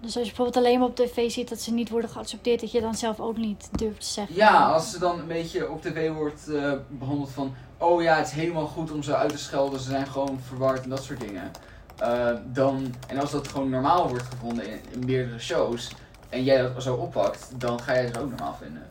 Dus 0.00 0.16
als 0.16 0.26
je 0.26 0.34
bijvoorbeeld 0.34 0.64
alleen 0.64 0.78
maar 0.78 0.88
op 0.88 0.96
tv 0.96 1.30
ziet 1.30 1.48
dat 1.48 1.60
ze 1.60 1.72
niet 1.72 1.88
worden 1.88 2.10
geaccepteerd, 2.10 2.60
dat 2.60 2.72
je 2.72 2.80
dan 2.80 2.94
zelf 2.94 3.20
ook 3.20 3.36
niet 3.36 3.68
durft 3.72 4.00
te 4.00 4.06
zeggen. 4.06 4.34
Ja, 4.34 4.72
als 4.72 4.90
ze 4.90 4.98
dan 4.98 5.18
een 5.18 5.26
beetje 5.26 5.70
op 5.70 5.82
tv 5.82 6.12
wordt 6.12 6.48
eh, 6.48 6.72
behandeld 6.88 7.30
van, 7.30 7.54
oh 7.78 8.02
ja, 8.02 8.16
het 8.16 8.26
is 8.26 8.32
helemaal 8.32 8.66
goed 8.66 8.92
om 8.92 9.02
ze 9.02 9.16
uit 9.16 9.30
te 9.30 9.38
schelden, 9.38 9.80
ze 9.80 9.90
zijn 9.90 10.06
gewoon 10.06 10.38
verward 10.46 10.82
en 10.82 10.90
dat 10.90 11.02
soort 11.02 11.20
dingen. 11.20 11.50
Eh, 11.98 12.28
dan, 12.44 12.94
en 13.08 13.18
als 13.18 13.30
dat 13.30 13.48
gewoon 13.48 13.70
normaal 13.70 14.08
wordt 14.08 14.24
gevonden 14.24 14.66
in, 14.66 14.80
in 14.90 15.04
meerdere 15.04 15.38
shows 15.38 15.90
en 16.28 16.44
jij 16.44 16.62
dat 16.62 16.82
zo 16.82 16.94
oppakt, 16.94 17.50
dan 17.56 17.80
ga 17.80 17.92
jij 17.92 18.04
het 18.04 18.18
ook 18.18 18.28
normaal 18.28 18.56
vinden. 18.60 18.82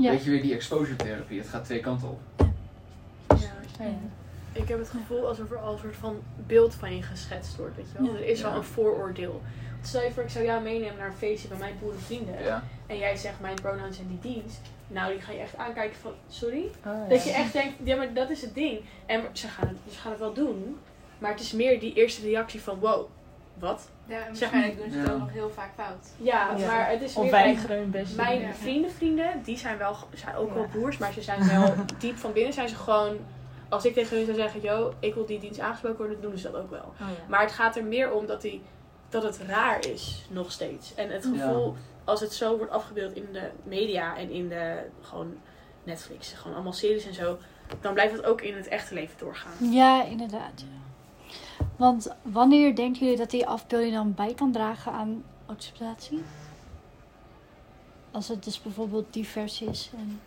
Ja. 0.00 0.10
Weet 0.10 0.24
je 0.24 0.30
weer 0.30 0.42
die 0.42 0.54
exposure 0.54 0.96
therapie, 0.96 1.38
het 1.38 1.48
gaat 1.48 1.64
twee 1.64 1.80
kanten 1.80 2.08
op. 2.08 2.20
Ja. 3.28 3.86
Ik 4.52 4.68
heb 4.68 4.78
het 4.78 4.88
gevoel 4.90 5.26
alsof 5.28 5.50
er 5.50 5.58
al 5.58 5.72
een 5.72 5.78
soort 5.78 5.96
van 5.96 6.16
beeld 6.46 6.74
van 6.74 6.96
je 6.96 7.02
geschetst 7.02 7.56
wordt. 7.56 7.76
Weet 7.76 7.86
je 7.96 8.02
wel? 8.02 8.12
Ja. 8.12 8.18
Er 8.18 8.26
is 8.26 8.44
al 8.44 8.50
Ja. 8.50 8.56
een 8.56 8.64
vooroordeel. 8.64 9.40
Stel 9.82 10.02
je 10.02 10.10
voor, 10.12 10.22
ik 10.22 10.28
zou 10.28 10.44
jou 10.44 10.62
meenemen 10.62 10.96
naar 10.96 11.06
een 11.06 11.12
feestje 11.16 11.48
bij 11.48 11.58
mijn 11.58 11.74
boerenvrienden. 11.80 12.42
Ja. 12.42 12.62
En 12.86 12.98
jij 12.98 13.16
zegt 13.16 13.40
mijn 13.40 13.54
pronouns 13.54 13.98
en 13.98 14.06
die 14.20 14.32
dienst. 14.32 14.60
Nou, 14.88 15.12
die 15.12 15.20
ga 15.22 15.32
je 15.32 15.38
echt 15.38 15.56
aankijken 15.56 15.96
van, 16.00 16.12
sorry? 16.28 16.64
Oh, 16.86 17.08
Dat 17.08 17.24
je 17.24 17.30
echt 17.30 17.52
denkt, 17.52 17.74
ja, 17.82 17.96
maar 17.96 18.12
dat 18.14 18.30
is 18.30 18.42
het 18.42 18.54
ding. 18.54 18.80
En 19.06 19.22
ze 19.32 19.48
gaan 19.48 19.68
het, 19.68 19.76
ze 19.92 19.98
gaan 19.98 20.10
het 20.10 20.20
wel 20.20 20.32
doen. 20.32 20.76
Maar 21.18 21.30
het 21.30 21.40
is 21.40 21.52
meer 21.52 21.80
die 21.80 21.92
eerste 21.94 22.22
reactie 22.22 22.60
van, 22.60 22.78
wow, 22.78 23.08
wat? 23.60 23.88
Ja, 24.06 24.18
en 24.18 24.26
waarschijnlijk 24.26 24.76
doen 24.76 24.90
ze 24.90 24.98
het 24.98 25.10
ook 25.10 25.18
nog 25.18 25.32
heel 25.32 25.50
vaak 25.50 25.70
fout. 25.76 26.06
Ja, 26.16 26.54
Ja. 26.56 26.66
maar 26.66 26.88
het 26.90 27.02
is 27.02 27.14
Of 27.16 27.30
meer... 27.30 27.68
hun 27.68 27.90
best. 27.90 28.16
Mijn 28.16 28.54
vrienden, 28.54 28.90
vrienden, 28.90 29.42
die 29.42 29.58
zijn 29.58 29.78
wel, 29.78 29.96
zijn 30.14 30.36
ook 30.36 30.54
wel 30.54 30.66
boers, 30.72 30.98
maar 30.98 31.12
ze 31.12 31.22
zijn 31.22 31.48
wel 31.48 31.74
diep 31.98 32.16
van 32.16 32.32
binnen. 32.32 32.52
Zijn 32.52 32.68
ze 32.68 32.74
gewoon, 32.74 33.16
als 33.68 33.84
ik 33.84 33.94
tegen 33.94 34.16
hun 34.16 34.24
zou 34.26 34.36
zeggen, 34.36 34.60
yo, 34.60 34.92
ik 34.98 35.14
wil 35.14 35.26
die 35.26 35.38
dienst 35.40 35.60
aangesproken 35.60 35.98
worden, 35.98 36.20
doen 36.20 36.38
ze 36.38 36.50
dat 36.50 36.60
ook 36.62 36.70
wel. 36.70 36.80
Oh, 36.80 36.98
ja. 36.98 37.04
Maar 37.28 37.40
het 37.40 37.52
gaat 37.52 37.76
er 37.76 37.84
meer 37.84 38.12
om 38.12 38.26
dat, 38.26 38.40
die, 38.40 38.62
dat 39.08 39.22
het 39.22 39.38
raar 39.46 39.86
is, 39.86 40.26
nog 40.28 40.52
steeds. 40.52 40.94
En 40.94 41.10
het 41.10 41.24
gevoel, 41.24 41.76
als 42.04 42.20
het 42.20 42.32
zo 42.32 42.56
wordt 42.56 42.72
afgebeeld 42.72 43.14
in 43.16 43.28
de 43.32 43.50
media 43.62 44.16
en 44.16 44.30
in 44.30 44.48
de, 44.48 44.82
gewoon 45.00 45.34
Netflix, 45.84 46.32
gewoon 46.32 46.54
allemaal 46.54 46.72
series 46.72 47.06
en 47.06 47.14
zo, 47.14 47.38
dan 47.80 47.92
blijft 47.94 48.12
het 48.16 48.24
ook 48.24 48.40
in 48.40 48.56
het 48.56 48.68
echte 48.68 48.94
leven 48.94 49.14
doorgaan. 49.18 49.70
Ja, 49.70 50.04
inderdaad. 50.04 50.64
Want 51.76 52.14
wanneer 52.22 52.74
denken 52.74 53.00
jullie 53.00 53.16
dat 53.16 53.30
die 53.30 53.46
afbeelding 53.46 53.92
dan 53.92 54.14
bij 54.14 54.34
kan 54.34 54.52
dragen 54.52 54.92
aan 54.92 55.24
acceptatie? 55.46 56.22
Als 58.10 58.28
het 58.28 58.44
dus 58.44 58.62
bijvoorbeeld 58.62 59.12
divers 59.12 59.62
is. 59.62 59.90
En... 59.96 60.20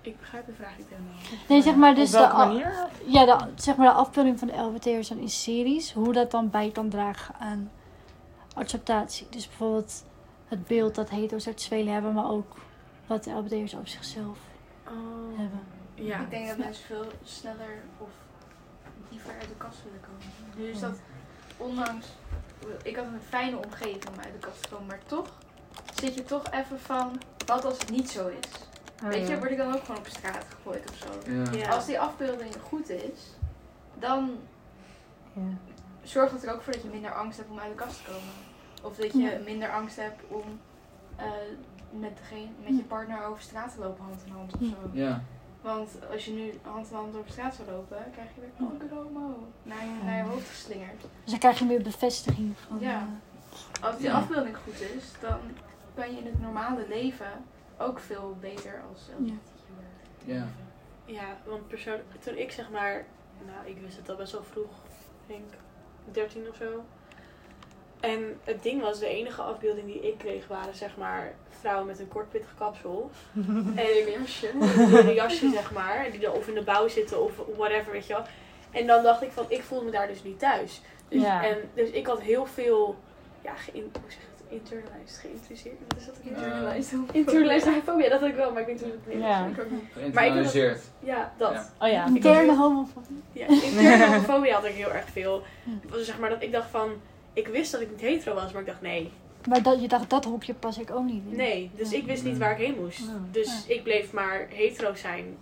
Ik 0.00 0.18
begrijp 0.18 0.46
de 0.46 0.52
vraag 0.52 0.78
niet 0.78 0.88
helemaal. 0.88 1.14
Nee, 1.48 1.62
zeg 1.62 1.74
maar 1.74 1.94
dus 1.94 2.14
Op 2.14 2.20
welke 2.20 2.54
de, 2.54 2.88
ja, 3.06 3.24
de, 3.24 3.46
zeg 3.54 3.76
maar 3.76 3.86
de 3.86 3.92
afbeelding 3.92 4.38
van 4.38 4.48
de 4.48 4.56
LBT'ers 4.56 5.08
dan 5.08 5.18
in 5.18 5.28
series. 5.28 5.92
Hoe 5.92 6.12
dat 6.12 6.30
dan 6.30 6.50
bij 6.50 6.70
kan 6.70 6.88
dragen 6.88 7.34
aan 7.38 7.70
acceptatie. 8.54 9.26
Dus 9.30 9.48
bijvoorbeeld 9.48 10.04
het 10.48 10.66
beeld 10.66 10.94
dat 10.94 11.10
heteroseksuelen 11.10 11.92
hebben, 11.92 12.12
maar 12.12 12.30
ook 12.30 12.56
wat 13.06 13.26
LBD'ers 13.26 13.74
over 13.74 13.88
zichzelf 13.88 14.38
Oh. 14.86 15.38
hebben. 15.38 15.60
Ja. 15.94 16.20
Ik 16.20 16.30
denk 16.30 16.48
dat 16.48 16.58
mensen 16.58 16.84
veel 16.84 17.06
sneller 17.24 17.82
of 17.98 18.08
dieper 19.22 19.40
uit 19.40 19.48
de 19.48 19.56
kast 19.56 19.78
willen 19.84 20.00
komen. 20.00 20.70
Dus 20.70 20.80
dat 20.80 20.96
ondanks, 21.56 22.06
ik 22.82 22.96
had 22.96 23.04
een 23.04 23.20
fijne 23.28 23.56
omgeving 23.56 24.08
om 24.08 24.18
uit 24.24 24.32
de 24.32 24.38
kast 24.46 24.62
te 24.62 24.68
komen, 24.68 24.86
maar 24.86 25.00
toch 25.06 25.28
zit 25.94 26.14
je 26.14 26.22
toch 26.24 26.50
even 26.50 26.80
van, 26.80 27.20
wat 27.46 27.64
als 27.64 27.78
het 27.78 27.90
niet 27.90 28.10
zo 28.10 28.28
is? 28.28 28.48
Oh, 29.02 29.08
Weet 29.08 29.28
je, 29.28 29.38
word 29.38 29.50
ik 29.50 29.56
dan 29.56 29.74
ook 29.74 29.84
gewoon 29.84 30.00
op 30.00 30.06
straat 30.06 30.44
gegooid 30.56 30.90
of 30.90 30.96
zo? 30.96 31.32
Ja. 31.32 31.50
Ja. 31.52 31.70
Als 31.70 31.86
die 31.86 32.00
afbeelding 32.00 32.54
goed 32.68 32.88
is, 32.90 33.20
dan 33.98 34.38
Ja. 35.32 35.40
zorgt 36.02 36.32
het 36.32 36.44
er 36.44 36.54
ook 36.54 36.62
voor 36.62 36.72
dat 36.72 36.82
je 36.82 36.88
minder 36.88 37.14
angst 37.14 37.38
hebt 37.38 37.50
om 37.50 37.58
uit 37.58 37.68
de 37.78 37.84
kast 37.84 37.96
te 38.04 38.10
komen. 38.10 38.32
Of 38.82 38.96
dat 38.96 39.12
je 39.12 39.18
Ja. 39.18 39.38
minder 39.44 39.72
angst 39.72 39.96
hebt 39.96 40.22
om 40.28 40.60
eh, 41.16 41.26
met, 41.90 42.16
degene, 42.16 42.48
met 42.64 42.76
je 42.76 42.82
partner 42.82 43.24
over 43.24 43.42
straat 43.42 43.72
te 43.74 43.80
lopen 43.80 44.04
hand 44.04 44.22
in 44.26 44.32
hand 44.32 44.52
of 44.54 44.60
zo. 44.60 44.90
Ja. 44.92 45.22
Want 45.62 45.90
als 46.12 46.24
je 46.24 46.32
nu 46.32 46.52
hand 46.62 46.88
in 46.90 46.96
hand 46.96 47.16
over 47.16 47.30
straat 47.30 47.54
zou 47.54 47.70
lopen, 47.70 47.96
krijg 48.12 48.28
je 48.34 48.40
weer 48.40 48.90
homo 48.90 49.46
naar 49.62 49.84
je, 49.84 49.90
naar 50.04 50.16
je 50.16 50.22
hoofd 50.22 50.48
geslingerd. 50.48 51.00
Dus 51.00 51.30
dan 51.30 51.38
krijg 51.38 51.58
je 51.58 51.64
meer 51.64 51.82
bevestiging 51.82 52.54
van. 52.68 52.80
Ja. 52.80 53.08
eh, 53.80 53.84
Als 53.84 53.96
die 53.96 54.06
Ja. 54.06 54.12
afbeelding 54.12 54.56
goed 54.56 54.80
is, 54.80 55.04
dan 55.20 55.38
kan 55.94 56.10
je 56.12 56.18
in 56.18 56.26
het 56.26 56.40
normale 56.40 56.88
leven 56.88 57.44
ook 57.78 57.98
veel 57.98 58.36
beter 58.40 58.82
als 58.92 59.00
Ja. 59.24 59.32
Ja. 60.24 60.46
Ja, 61.04 61.36
want 61.44 61.68
persoonlijk, 61.68 62.04
toen 62.20 62.36
ik 62.36 62.50
zeg 62.52 62.70
maar, 62.70 63.04
nou 63.46 63.66
ik 63.68 63.80
wist 63.80 63.96
het 63.96 64.08
al 64.10 64.16
best 64.16 64.32
wel 64.32 64.44
vroeg, 64.44 64.70
ik 65.26 65.26
denk 65.26 65.44
13 66.12 66.48
of 66.48 66.56
zo. 66.56 66.84
En 68.02 68.40
het 68.44 68.62
ding 68.62 68.80
was, 68.80 68.98
de 68.98 69.06
enige 69.06 69.42
afbeelding 69.42 69.86
die 69.86 70.08
ik 70.08 70.18
kreeg 70.18 70.46
waren 70.46 70.74
zeg 70.74 70.96
maar 70.96 71.34
vrouwen 71.60 71.86
met 71.86 71.98
een 71.98 72.08
kort 72.08 72.30
pittig 72.30 72.54
kapsel. 72.58 73.10
en 73.76 73.86
een 73.96 74.10
jasje. 74.18 74.50
Een 75.08 75.14
jasje 75.14 75.50
zeg 75.50 75.72
maar, 75.72 76.06
die 76.10 76.20
dan 76.20 76.32
of 76.32 76.48
in 76.48 76.54
de 76.54 76.62
bouw 76.62 76.88
zitten 76.88 77.22
of 77.22 77.32
whatever, 77.56 77.92
weet 77.92 78.06
je 78.06 78.12
wel. 78.12 78.24
En 78.70 78.86
dan 78.86 79.02
dacht 79.02 79.22
ik 79.22 79.30
van, 79.32 79.44
ik 79.48 79.62
voelde 79.62 79.84
me 79.84 79.90
daar 79.90 80.06
dus 80.06 80.22
niet 80.22 80.38
thuis. 80.38 80.80
Dus, 81.08 81.22
Ja. 81.22 81.44
en, 81.44 81.56
dus 81.74 81.90
ik 81.90 82.06
had 82.06 82.20
heel 82.20 82.46
veel, 82.46 82.96
ja, 83.42 83.54
geïn, 83.54 83.90
hoe 83.92 84.10
zeg 84.10 84.20
je 84.20 84.26
het, 84.36 84.60
internalized, 84.60 85.18
geïnteresseerd. 85.20 85.74
Wat 85.88 85.98
is 85.98 86.06
dat 86.06 86.14
ook 86.16 86.22
weer? 86.24 86.32
Internalized. 86.36 86.98
Internalized 87.12 87.64
homofobie, 87.68 88.04
ja, 88.04 88.10
dat 88.10 88.20
had 88.20 88.28
ik 88.28 88.34
wel, 88.34 88.52
maar 88.52 88.60
ik 88.60 88.66
weet 88.66 88.80
niet 88.80 88.84
hoe 88.84 89.14
het 89.14 89.22
Ja. 89.22 89.48
Geïnternaliseerd. 89.92 90.80
Ja, 91.00 91.32
dat. 91.36 91.52
Ja. 91.52 91.68
Oh 91.86 91.92
ja. 91.92 92.06
Interne 92.06 92.56
homofobie. 92.56 93.22
Ja, 93.32 93.46
interne 93.48 94.06
homofobie 94.06 94.52
had 94.52 94.64
ik 94.64 94.74
heel 94.74 94.92
erg 94.92 95.08
veel. 95.08 95.42
Dus 95.90 96.06
zeg 96.06 96.18
maar 96.18 96.30
dat 96.30 96.42
ik 96.42 96.52
dacht 96.52 96.70
van, 96.70 96.90
ik 97.32 97.46
wist 97.46 97.72
dat 97.72 97.80
ik 97.80 97.90
niet 97.90 98.00
hetero 98.00 98.34
was, 98.34 98.52
maar 98.52 98.60
ik 98.60 98.66
dacht 98.66 98.80
nee. 98.80 99.10
Maar 99.48 99.62
dat, 99.62 99.80
je 99.80 99.88
dacht, 99.88 100.10
dat 100.10 100.24
hokje 100.24 100.54
pas 100.54 100.78
ik 100.78 100.90
ook 100.90 101.04
niet 101.04 101.22
in. 101.30 101.36
Nee, 101.36 101.70
dus 101.76 101.92
ik 101.92 102.06
wist 102.06 102.24
niet 102.24 102.38
waar 102.38 102.50
ik 102.60 102.66
heen 102.66 102.76
moest. 102.80 103.00
Dus 103.30 103.64
ik 103.66 103.82
bleef 103.82 104.12
maar 104.12 104.46
hetero 104.48 104.94
zijn. 104.94 105.36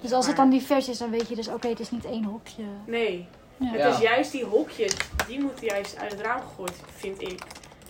Dus 0.00 0.12
als 0.12 0.26
het 0.26 0.36
dan 0.36 0.50
divers 0.50 0.88
is, 0.88 0.98
dan 0.98 1.10
weet 1.10 1.28
je 1.28 1.34
dus, 1.34 1.48
oké, 1.48 1.68
het 1.68 1.80
is 1.80 1.90
niet 1.90 2.04
één 2.04 2.24
hokje. 2.24 2.62
Nee, 2.86 3.26
Ja. 3.56 3.66
het 3.70 3.80
Ja. 3.80 3.88
is 3.88 3.98
juist 3.98 4.32
die 4.32 4.44
hokjes, 4.44 4.96
die 5.26 5.40
moeten 5.40 5.66
juist 5.66 5.96
uit 5.98 6.10
het 6.12 6.20
raam 6.20 6.40
gegooid, 6.40 6.80
vind 6.96 7.20
ik. 7.22 7.42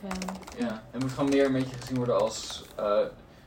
Ja. 0.02 0.08
Ja. 0.58 0.82
Het 0.90 1.02
moet 1.02 1.10
gewoon 1.12 1.30
meer 1.30 1.44
een 1.44 1.52
beetje 1.52 1.76
gezien 1.76 1.96
worden 1.96 2.20
als 2.20 2.64
eh, 2.76 2.98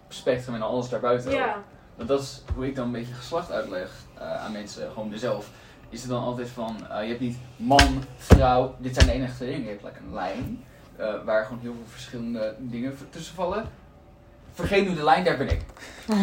spectrum 0.07 0.55
en 0.55 0.61
alles 0.61 0.89
daarbuiten. 0.89 1.31
Ja, 1.31 1.63
Want 1.95 2.07
dat 2.07 2.21
is 2.21 2.43
hoe 2.55 2.65
ik 2.67 2.75
dan 2.75 2.85
een 2.85 2.91
beetje 2.91 3.13
geslacht 3.13 3.51
uitleg 3.51 3.91
eh, 4.17 4.43
aan 4.45 4.51
mensen, 4.51 4.91
gewoon 4.93 5.09
mezelf. 5.09 5.49
Is 5.95 6.01
het 6.01 6.09
dan 6.09 6.23
altijd 6.23 6.49
van, 6.49 6.87
eh, 6.89 7.01
je 7.03 7.07
hebt 7.07 7.19
niet 7.19 7.37
man, 7.55 8.03
vrouw, 8.17 8.75
dit 8.79 8.93
zijn 8.93 9.05
de 9.05 9.11
enige 9.11 9.35
twee 9.35 9.49
dingen. 9.49 9.63
Je 9.63 9.69
hebt 9.69 9.83
like, 9.83 9.99
een 9.99 10.13
lijn, 10.13 10.63
eh, 10.95 11.23
waar 11.23 11.45
gewoon 11.45 11.59
heel 11.61 11.73
veel 11.73 11.85
verschillende 11.87 12.55
dingen 12.59 12.97
tussen 13.09 13.35
vallen. 13.35 13.69
Vergeet 14.53 14.87
nu 14.87 14.95
de 14.95 15.03
lijn, 15.03 15.23
daar 15.23 15.37
ben 15.37 15.49
ik. 15.49 15.61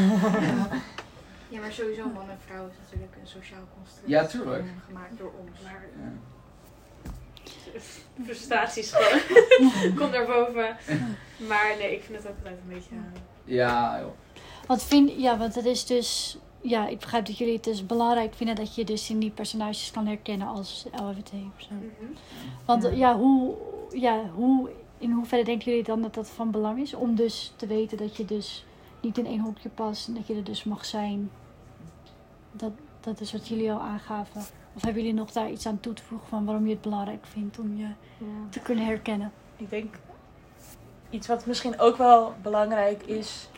Ja, 1.49 1.61
maar 1.61 1.73
sowieso 1.73 2.09
man 2.09 2.31
en 2.31 2.39
vrouw 2.47 2.67
is 2.67 2.75
natuurlijk 2.85 3.13
een 3.21 3.27
sociaal 3.27 3.61
construct. 3.77 4.09
Ja, 4.09 4.27
tuurlijk. 4.27 4.65
eh, 4.65 4.71
Gemaakt 4.87 5.19
door 5.19 5.33
ons. 5.41 5.63
maar 5.63 5.85
Ja. 5.97 6.13
frustraties 8.27 8.93
gewoon. 8.93 9.21
Komt 9.99 10.11
naar 10.13 10.27
boven. 10.27 10.77
Maar 11.49 11.75
nee, 11.79 11.93
ik 11.97 12.03
vind 12.03 12.19
het 12.19 12.27
ook 12.27 12.37
altijd 12.37 12.57
een 12.69 12.75
beetje... 12.75 12.95
Ja, 13.45 14.01
joh. 14.01 14.11
Want 14.67 14.83
vind, 14.83 15.11
ja, 15.17 15.39
want 15.39 15.55
het 15.55 15.65
is 15.65 15.87
dus, 15.87 16.39
ja, 16.63 16.87
ik 16.87 16.99
begrijp 16.99 17.27
dat 17.27 17.39
jullie 17.39 17.55
het 17.55 17.65
dus 17.65 17.87
belangrijk 17.87 18.35
vinden 18.35 18.55
dat 18.55 18.75
je 18.75 18.85
dus 18.85 19.11
in 19.11 19.19
die 19.19 19.31
personages 19.31 19.91
kan 19.91 20.07
herkennen 20.07 20.47
als 20.47 20.87
LGBT-persoon. 20.93 21.77
mhm. 21.77 22.13
Want 22.65 22.83
Ja. 22.83 22.91
ja, 22.91 23.17
hoe, 23.17 23.55
ja, 23.93 24.31
hoe, 24.35 24.71
in 24.99 25.11
hoeverre 25.11 25.45
denken 25.45 25.71
jullie 25.71 25.85
dan 25.85 26.03
dat 26.03 26.15
dat 26.15 26.29
van 26.29 26.51
belang 26.51 26.79
is? 26.81 26.95
Om 26.95 27.15
dus 27.15 27.53
te 27.57 27.67
weten 27.67 27.99
dat 27.99 28.17
je 28.17 28.25
dus 28.25 28.65
niet 29.01 29.19
in 29.19 29.27
één 29.27 29.41
hokje 29.41 29.69
past 29.69 30.09
en 30.09 30.15
dat 30.15 30.27
je 30.27 30.35
er 30.35 30.45
dus 30.45 30.65
mag 30.65 30.85
zijn. 30.85 31.31
Dat, 32.53 32.73
dat 33.01 33.21
is 33.21 33.33
wat 33.33 33.49
jullie 33.49 33.73
al 33.73 33.81
aangaven. 33.81 34.41
Of 34.75 34.83
hebben 34.83 35.03
jullie 35.03 35.19
nog 35.19 35.33
daar 35.33 35.51
iets 35.51 35.67
aan 35.67 35.81
toe 35.81 35.93
te 35.93 36.03
voegen 36.03 36.29
van 36.29 36.45
waarom 36.45 36.67
je 36.67 36.73
het 36.73 36.81
belangrijk 36.81 37.27
vindt 37.27 37.59
om 37.59 37.77
je 37.77 37.89
te 38.49 38.61
kunnen 38.61 38.85
herkennen? 38.85 39.33
Ik 39.57 39.71
denk 39.71 39.95
iets 41.11 41.27
wat 41.27 41.47
misschien 41.47 41.79
ook 41.81 41.97
wel 41.97 42.35
belangrijk 42.43 43.03
is, 43.03 43.49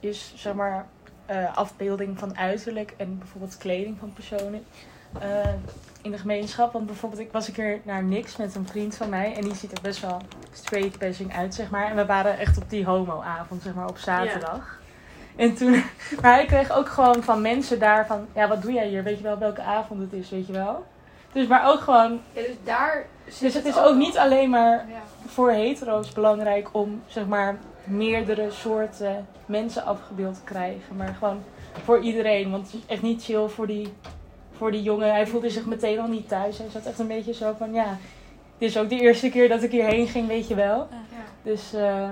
is 0.00 0.32
zeg 0.36 0.54
maar 0.54 0.88
eh, 1.30 1.56
afbeelding 1.56 2.18
van 2.18 2.38
uiterlijk 2.38 2.94
en 2.96 3.18
bijvoorbeeld 3.18 3.56
kleding 3.56 3.98
van 3.98 4.12
personen 4.12 4.64
eh, 5.20 5.28
in 6.02 6.10
de 6.10 6.18
gemeenschap. 6.18 6.72
Want 6.72 6.86
bijvoorbeeld 6.86 7.20
ik 7.22 7.32
was 7.32 7.48
een 7.48 7.54
keer 7.54 7.80
naar 7.82 8.02
Nix 8.02 8.36
met 8.36 8.54
een 8.54 8.66
vriend 8.66 8.96
van 8.96 9.08
mij 9.08 9.34
en 9.34 9.42
die 9.42 9.54
ziet 9.54 9.72
er 9.72 9.82
best 9.82 10.00
wel 10.00 10.20
straight 10.52 10.98
passing 10.98 11.36
uit, 11.36 11.54
zeg 11.54 11.70
maar. 11.70 11.90
En 11.90 11.96
we 11.96 12.06
waren 12.06 12.38
echt 12.38 12.58
op 12.58 12.70
die 12.70 12.84
homo-avond, 12.84 13.62
zeg 13.62 13.74
maar, 13.74 13.88
op 13.88 13.98
zaterdag. 13.98 14.80
En 15.36 15.54
toen, 15.54 15.70
maar 16.22 16.34
hij 16.34 16.46
kreeg 16.46 16.70
ook 16.70 16.88
gewoon 16.88 17.22
van 17.22 17.40
mensen 17.40 17.78
daar 17.78 18.06
van, 18.06 18.26
ja, 18.34 18.48
wat 18.48 18.62
doe 18.62 18.72
jij 18.72 18.88
hier? 18.88 19.02
Weet 19.02 19.16
je 19.16 19.22
wel 19.22 19.38
welke 19.38 19.62
avond 19.62 20.00
het 20.00 20.12
is, 20.12 20.30
weet 20.30 20.46
je 20.46 20.52
wel? 20.52 20.86
Dus 21.32 21.46
maar 21.46 21.68
ook 21.68 21.80
gewoon, 21.80 22.20
Ja, 22.32 22.42
dus 22.42 22.56
daar 22.64 23.06
zit 23.26 23.40
dus 23.40 23.54
het 23.54 23.64
is 23.64 23.78
ook 23.78 23.96
niet 23.96 24.18
alleen 24.18 24.50
maar 24.50 24.86
Ja. 24.88 25.02
voor 25.26 25.50
hetero's 25.50 26.12
belangrijk 26.12 26.68
om 26.72 27.02
zeg 27.06 27.26
maar 27.26 27.58
meerdere 27.86 28.50
soorten 28.50 29.26
mensen 29.46 29.84
afgebeeld 29.84 30.40
krijgen. 30.44 30.96
Maar 30.96 31.14
gewoon 31.18 31.42
voor 31.84 32.00
iedereen. 32.00 32.50
Want 32.50 32.64
het 32.66 32.74
is 32.74 32.86
echt 32.86 33.02
niet 33.02 33.24
chill 33.24 33.48
voor 33.48 33.66
die, 33.66 33.88
voor 34.52 34.70
die 34.72 34.82
jongen. 34.82 35.10
Hij 35.10 35.26
voelde 35.26 35.50
zich 35.50 35.66
meteen 35.66 36.00
al 36.00 36.08
niet 36.08 36.28
thuis. 36.28 36.58
Hij 36.58 36.68
zat 36.70 36.86
echt 36.86 36.98
een 36.98 37.06
beetje 37.06 37.34
zo 37.34 37.54
van 37.58 37.72
ja. 37.72 37.98
Dit 38.58 38.68
is 38.68 38.76
ook 38.78 38.88
de 38.88 39.00
eerste 39.00 39.28
keer 39.28 39.48
dat 39.48 39.62
ik 39.62 39.70
hierheen 39.70 40.08
ging, 40.08 40.26
weet 40.26 40.48
je 40.48 40.54
wel. 40.54 40.76
Ja. 40.76 40.86
Dus 41.42 41.72
eh, 41.72 42.10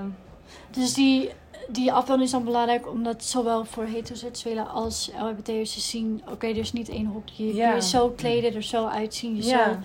Dus 0.71 0.95
die, 0.95 1.31
die 1.69 1.93
afbeelding 1.93 2.27
is 2.27 2.33
dan 2.33 2.45
belangrijk 2.45 2.89
omdat 2.89 3.25
zowel 3.25 3.65
voor 3.65 3.85
heteroseksuelen 3.85 4.69
als 4.69 5.11
LHBT'ers 5.21 5.75
te 5.75 5.81
zien, 5.81 6.23
oké, 6.31 6.47
er 6.47 6.57
is 6.57 6.73
niet 6.73 6.89
één 6.89 7.07
hokje. 7.07 7.47
Je 7.47 7.55
Ja. 7.55 7.75
je 7.75 7.83
zo 7.83 8.09
kleden, 8.11 8.55
er 8.55 8.63
zo 8.63 8.87
uitzien, 8.87 9.37
je 9.37 9.45
ja. 9.45 9.65
zo 9.65 9.77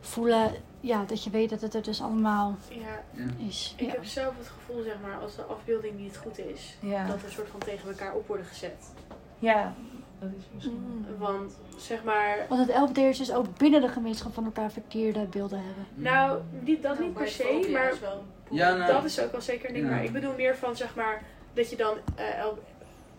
voelen. 0.00 0.50
Ja, 0.84 1.04
dat 1.04 1.24
je 1.24 1.30
weet 1.30 1.50
dat 1.50 1.60
het 1.60 1.74
er 1.74 1.82
dus 1.82 2.02
allemaal 2.02 2.56
Ja, 2.68 3.02
Ja. 3.12 3.24
is. 3.48 3.74
ik 3.76 3.86
Ja. 3.86 3.92
heb 3.92 4.04
zelf 4.04 4.34
het 4.38 4.48
gevoel, 4.48 4.82
zeg 4.82 4.96
maar, 5.02 5.16
als 5.20 5.36
de 5.36 5.42
afbeelding 5.42 5.98
niet 5.98 6.16
goed 6.16 6.38
is, 6.38 6.76
Ja. 6.80 7.06
dat 7.06 7.16
er 7.18 7.24
een 7.24 7.30
soort 7.30 7.48
van 7.48 7.60
tegen 7.60 7.88
elkaar 7.88 8.14
op 8.14 8.26
worden 8.26 8.46
gezet. 8.46 8.92
ja, 9.38 9.74
dat 10.18 10.30
is 10.38 10.44
misschien. 10.54 10.84
Mm. 10.86 11.18
Want, 11.18 11.56
zeg 11.76 12.04
maar, 12.04 12.46
Want 12.48 12.66
het 12.68 12.76
LHBT'ers 12.76 13.18
dus 13.18 13.32
ook 13.32 13.58
binnen 13.58 13.80
de 13.80 13.88
gemeenschap 13.88 14.34
van 14.34 14.44
elkaar 14.44 14.72
verkeerde 14.72 15.24
beelden 15.26 15.58
hebben. 15.64 15.86
nou, 15.94 16.40
niet, 16.60 16.82
dat 16.82 16.92
Nou, 16.94 17.04
niet 17.04 17.14
per 17.14 17.28
se, 17.28 17.68
maar 17.72 17.92
is 17.92 18.00
wel 18.00 18.24
Ja, 18.50 18.74
nou, 18.76 18.92
dat 18.92 19.04
is 19.04 19.20
ook 19.20 19.32
wel 19.32 19.40
zeker 19.40 19.68
een 19.68 19.74
ding. 19.74 19.86
Ja. 19.86 19.92
Maar 19.94 20.04
ik 20.04 20.12
bedoel 20.12 20.34
meer 20.34 20.56
van, 20.56 20.76
zeg 20.76 20.94
maar, 20.94 21.22
dat 21.52 21.70
je 21.70 21.76
dan 21.76 21.96
eh, 22.16 22.44
L- 22.46 22.58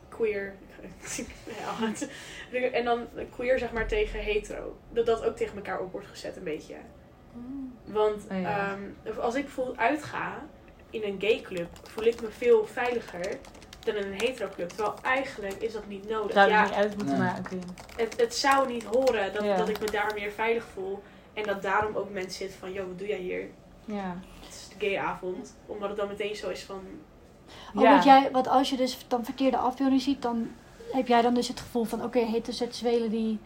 queer, 0.10 0.54
en 2.72 2.86
dan 2.86 3.08
queer, 3.36 3.60
zeg 3.60 3.72
maar, 3.72 3.88
tegen 3.88 4.20
hetero. 4.20 4.76
Dat 4.92 5.06
dat 5.06 5.24
ook 5.24 5.36
tegen 5.36 5.56
elkaar 5.56 5.80
op 5.80 5.92
wordt 5.92 6.08
gezet 6.08 6.36
een 6.38 6.44
beetje. 6.44 6.76
Want 7.86 8.24
Oh 8.32 8.42
ja. 8.42 8.78
ehm, 9.06 9.20
als 9.20 9.36
ik 9.36 9.44
bijvoorbeeld 9.44 9.78
uitga 9.78 10.44
in 10.90 11.04
een 11.04 11.16
gay 11.20 11.42
club, 11.42 11.68
voel 11.84 12.06
ik 12.06 12.22
me 12.22 12.28
veel 12.30 12.66
veiliger 12.66 13.38
dan 13.80 13.96
in 13.96 14.04
een 14.08 14.20
hetero 14.22 14.50
club. 14.56 14.70
Terwijl 14.70 14.94
eigenlijk 15.04 15.54
is 15.62 15.74
dat 15.74 15.88
niet 15.88 16.10
nodig. 16.10 16.32
Zou 16.34 16.48
je 16.48 16.54
Ja, 16.54 16.64
niet 16.64 16.74
uit 16.74 16.96
moeten 16.98 17.20
Nee. 17.20 17.28
maken. 17.28 17.62
het, 17.96 18.20
het 18.22 18.36
zou 18.36 18.68
niet 18.68 18.84
horen 18.84 19.34
dat, 19.34 19.44
Ja. 19.44 19.58
dat 19.58 19.70
ik 19.70 19.80
me 19.80 19.92
daar 19.92 20.12
meer 20.16 20.32
veilig 20.32 20.66
voel. 20.74 21.04
En 21.34 21.44
dat 21.44 21.62
daarom 21.62 21.96
ook 21.96 22.10
mensen 22.10 22.32
zitten 22.38 22.60
van, 22.60 22.72
joh, 22.72 22.88
wat 22.88 22.98
doe 23.00 23.08
jij 23.08 23.18
hier? 23.18 23.48
Ja. 23.86 24.18
Het 24.40 24.50
is 24.54 24.68
de 24.78 24.86
gayavond. 24.86 25.56
Omdat 25.66 25.90
het 25.90 25.98
dan 25.98 26.08
meteen 26.08 26.36
zo 26.36 26.50
is 26.50 26.64
van, 26.64 26.82
Oh, 27.76 27.82
Ja. 27.84 27.90
want, 27.92 28.04
jij, 28.04 28.30
want 28.32 28.48
als 28.48 28.70
je 28.70 28.78
dus 28.78 29.06
dan 29.08 29.26
verkeerde 29.26 29.58
afbeelding 29.58 30.02
ziet, 30.02 30.22
dan 30.22 30.52
heb 30.92 31.08
jij 31.08 31.22
dan 31.22 31.34
dus 31.34 31.48
het 31.48 31.60
gevoel 31.60 31.84
van, 31.84 32.04
oké, 32.04 32.20
heteroseksuelen 32.20 33.10
die 33.10 33.40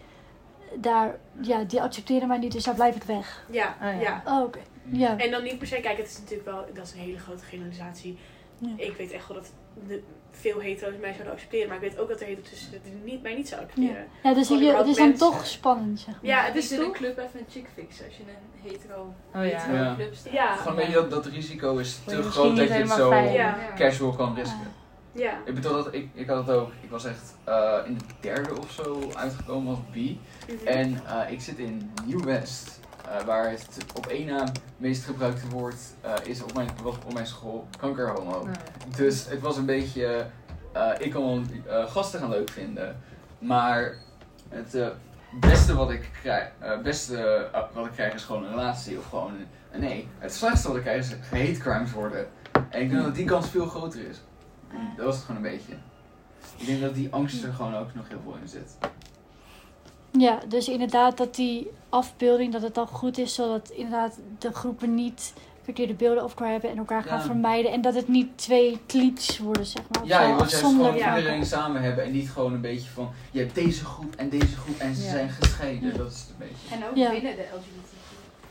daar, 0.76 1.16
ja, 1.42 1.64
die 1.64 1.82
accepteren 1.82 2.28
mij 2.28 2.38
niet, 2.38 2.52
dus 2.52 2.64
daar 2.64 2.76
blijf 2.76 2.96
ik 2.96 3.04
weg. 3.04 3.46
ja, 3.52 3.76
Oh, 3.82 3.88
ja. 3.88 4.00
ja. 4.00 4.22
Oh, 4.26 4.44
oké. 4.44 4.60
Ja. 4.92 5.18
En 5.18 5.32
dan 5.32 5.44
niet 5.44 5.58
per 5.58 5.68
se, 5.68 5.80
kijk, 5.80 5.98
het 5.98 6.08
is 6.08 6.20
natuurlijk 6.20 6.50
wel, 6.50 6.66
dat 6.74 6.86
is 6.86 6.94
een 6.94 7.00
hele 7.00 7.18
grote 7.20 7.44
generalisatie. 7.44 8.18
Ja. 8.58 8.70
Ik 8.76 8.96
weet 8.98 9.12
echt 9.12 9.28
wel 9.28 9.38
dat 9.38 9.52
de, 9.88 10.04
veel 10.32 10.60
hetero's 10.60 10.94
mij 11.02 11.12
zouden 11.12 11.34
accepteren. 11.34 11.68
Maar 11.68 11.76
ik 11.76 11.82
weet 11.90 12.00
ook 12.00 12.08
dat 12.10 12.20
er 12.22 12.26
hetero's 12.28 12.50
tussen 12.50 12.72
die 12.84 12.94
niet, 13.04 13.22
mij 13.22 13.36
niet 13.36 13.48
zouden 13.48 13.70
accepteren. 13.70 14.08
Ja, 14.24 14.34
dus 14.34 14.48
je, 14.48 14.76
het 14.76 14.88
is 14.88 14.96
dan 14.96 15.14
toch 15.14 15.46
spannend, 15.48 16.00
zeg 16.00 16.08
maar. 16.16 16.26
Ja, 16.32 16.42
het 16.44 16.56
is 16.56 16.72
in 16.72 16.82
een 16.82 16.92
club 16.92 17.18
even 17.18 17.40
een 17.40 17.46
chick 17.50 17.68
fix 17.74 18.04
als 18.06 18.18
je 18.18 18.24
een 18.24 18.70
hetero, 18.72 19.02
Oh 19.02 19.14
ja. 19.34 19.40
hetero 19.42 19.74
Ja. 19.84 19.96
club 19.96 20.14
staat. 20.16 20.34
Ja. 20.34 20.56
Gewoon 20.56 20.76
weet 20.76 20.88
je 20.88 20.94
dat, 20.94 21.10
dat 21.10 21.26
risico 21.26 21.78
is 21.78 22.00
te 22.06 22.22
groot 22.24 22.58
dat 22.58 22.68
je 22.68 22.74
het 22.74 22.90
zo 22.90 23.14
casual 23.76 24.12
kan 24.12 24.36
risken. 24.36 24.74
Ja. 25.18 25.40
Ik 25.46 25.54
bedoel 25.56 25.72
dat 25.84 25.94
ik, 25.94 26.10
ik 26.14 26.28
had 26.28 26.48
het 26.48 26.56
ook, 26.56 26.72
ik 26.82 26.90
was 26.90 27.06
echt 27.06 27.36
eh, 27.44 27.78
in 27.86 27.98
de 27.98 28.04
derde 28.20 28.58
of 28.60 28.72
zo 28.72 29.12
uitgekomen 29.16 29.70
als 29.70 29.80
B. 29.92 29.96
Mhm. 29.96 30.68
En 30.68 31.02
eh, 31.06 31.32
ik 31.32 31.42
zit 31.42 31.58
in 31.58 31.92
Nieuw-West, 32.06 32.80
eh, 33.06 33.26
waar 33.26 33.50
het 33.50 33.78
op 33.96 34.06
één 34.08 34.26
naam 34.26 34.48
meest 34.78 35.04
gebruikte 35.06 35.48
woord 35.48 35.80
eh, 36.02 36.14
is 36.24 36.44
op 36.44 36.54
mijn, 36.54 36.70
was 36.84 36.96
op 37.06 37.14
mijn 37.14 37.28
school 37.28 37.68
kankerhomo. 37.80 38.48
Dus 38.96 39.28
het 39.30 39.42
was 39.42 39.58
een 39.58 39.66
beetje, 39.66 40.26
eh, 40.74 40.92
ik 41.00 41.12
kon 41.14 41.48
wel, 41.66 41.76
eh, 41.82 41.92
gasten 41.92 42.20
gaan 42.20 42.30
leuk 42.30 42.50
vinden, 42.50 43.02
maar 43.40 43.96
het 44.50 44.78
beste 45.40 45.76
wat 45.76 45.92
ik 45.92 46.10
krijg, 46.22 46.50
eh, 46.60 46.80
beste 46.80 47.50
wat 47.74 47.86
ik 47.86 47.92
krijg 47.92 48.14
is 48.14 48.24
gewoon 48.24 48.44
een 48.44 48.50
relatie 48.50 48.98
of 48.98 49.10
gewoon 49.10 49.34
een 49.72 49.80
nee. 49.80 50.08
Het 50.20 50.34
slechtste 50.34 50.68
wat 50.68 50.78
ik 50.78 50.84
krijg 50.84 51.00
is 51.00 51.16
hate 51.30 51.60
crimes 51.60 51.92
worden. 51.92 52.28
En 52.70 52.82
ik 52.82 52.90
denk 52.90 53.04
dat 53.04 53.16
die 53.16 53.26
kans 53.26 53.50
veel 53.50 53.66
groter 53.66 54.00
is. 54.10 54.22
Dat 54.96 55.06
was 55.06 55.16
het 55.16 55.24
gewoon 55.26 55.44
een 55.46 55.52
beetje. 55.52 55.74
Ik 56.58 56.66
denk 56.66 56.82
dat 56.82 56.96
die 56.96 57.14
angst 57.14 57.44
er 57.44 57.54
gewoon 57.54 57.76
ook 57.76 57.94
nog 57.96 58.08
heel 58.08 58.20
veel 58.24 58.36
in 58.42 58.48
zit. 58.48 58.78
Ja, 60.12 60.40
dus 60.48 60.68
inderdaad 60.70 61.18
dat 61.18 61.36
die 61.36 61.68
afbeelding, 61.90 62.54
dat 62.54 62.62
het 62.62 62.76
dan 62.76 62.88
goed 62.88 63.18
is, 63.18 63.34
zodat 63.34 63.70
inderdaad 63.70 64.20
de 64.40 64.54
groepen 64.54 64.96
niet 64.96 65.34
verkeerde 65.64 65.94
beelden 65.94 66.24
over 66.24 66.38
elkaar 66.38 66.52
hebben 66.52 66.70
en 66.70 66.78
elkaar 66.78 67.04
gaan 67.04 67.18
Ja. 67.20 67.26
vermijden. 67.26 67.72
En 67.72 67.82
dat 67.82 67.96
het 67.96 68.08
niet 68.08 68.38
twee 68.38 68.80
klieks 68.86 69.38
worden, 69.38 69.66
zeg 69.66 69.84
maar. 69.90 70.02
of 70.02 70.08
Ja, 70.08 70.22
zo 70.22 70.28
je 70.28 70.34
afzonderlijk 70.42 71.00
gewoon 71.02 71.18
iedereen 71.18 71.46
samen 71.46 71.82
hebben 71.82 72.04
en 72.04 72.12
niet 72.12 72.30
gewoon 72.30 72.54
een 72.54 72.62
beetje 72.62 72.90
van, 72.90 73.10
je 73.32 73.40
hebt 73.40 73.56
deze 73.56 73.86
groep 73.86 74.16
en 74.16 74.30
deze 74.30 74.56
groep 74.58 74.78
en 74.80 74.96
ze 74.96 75.04
Ja. 75.04 75.10
zijn 75.10 75.30
gescheiden. 75.30 75.98
Dat 75.98 76.12
is 76.12 76.20
het 76.20 76.30
een 76.30 76.36
beetje. 76.38 76.76
En 76.76 76.90
ook 76.90 76.96
Ja. 76.96 77.10
binnen 77.12 77.36
de 77.36 77.46
LGBT 77.54 77.90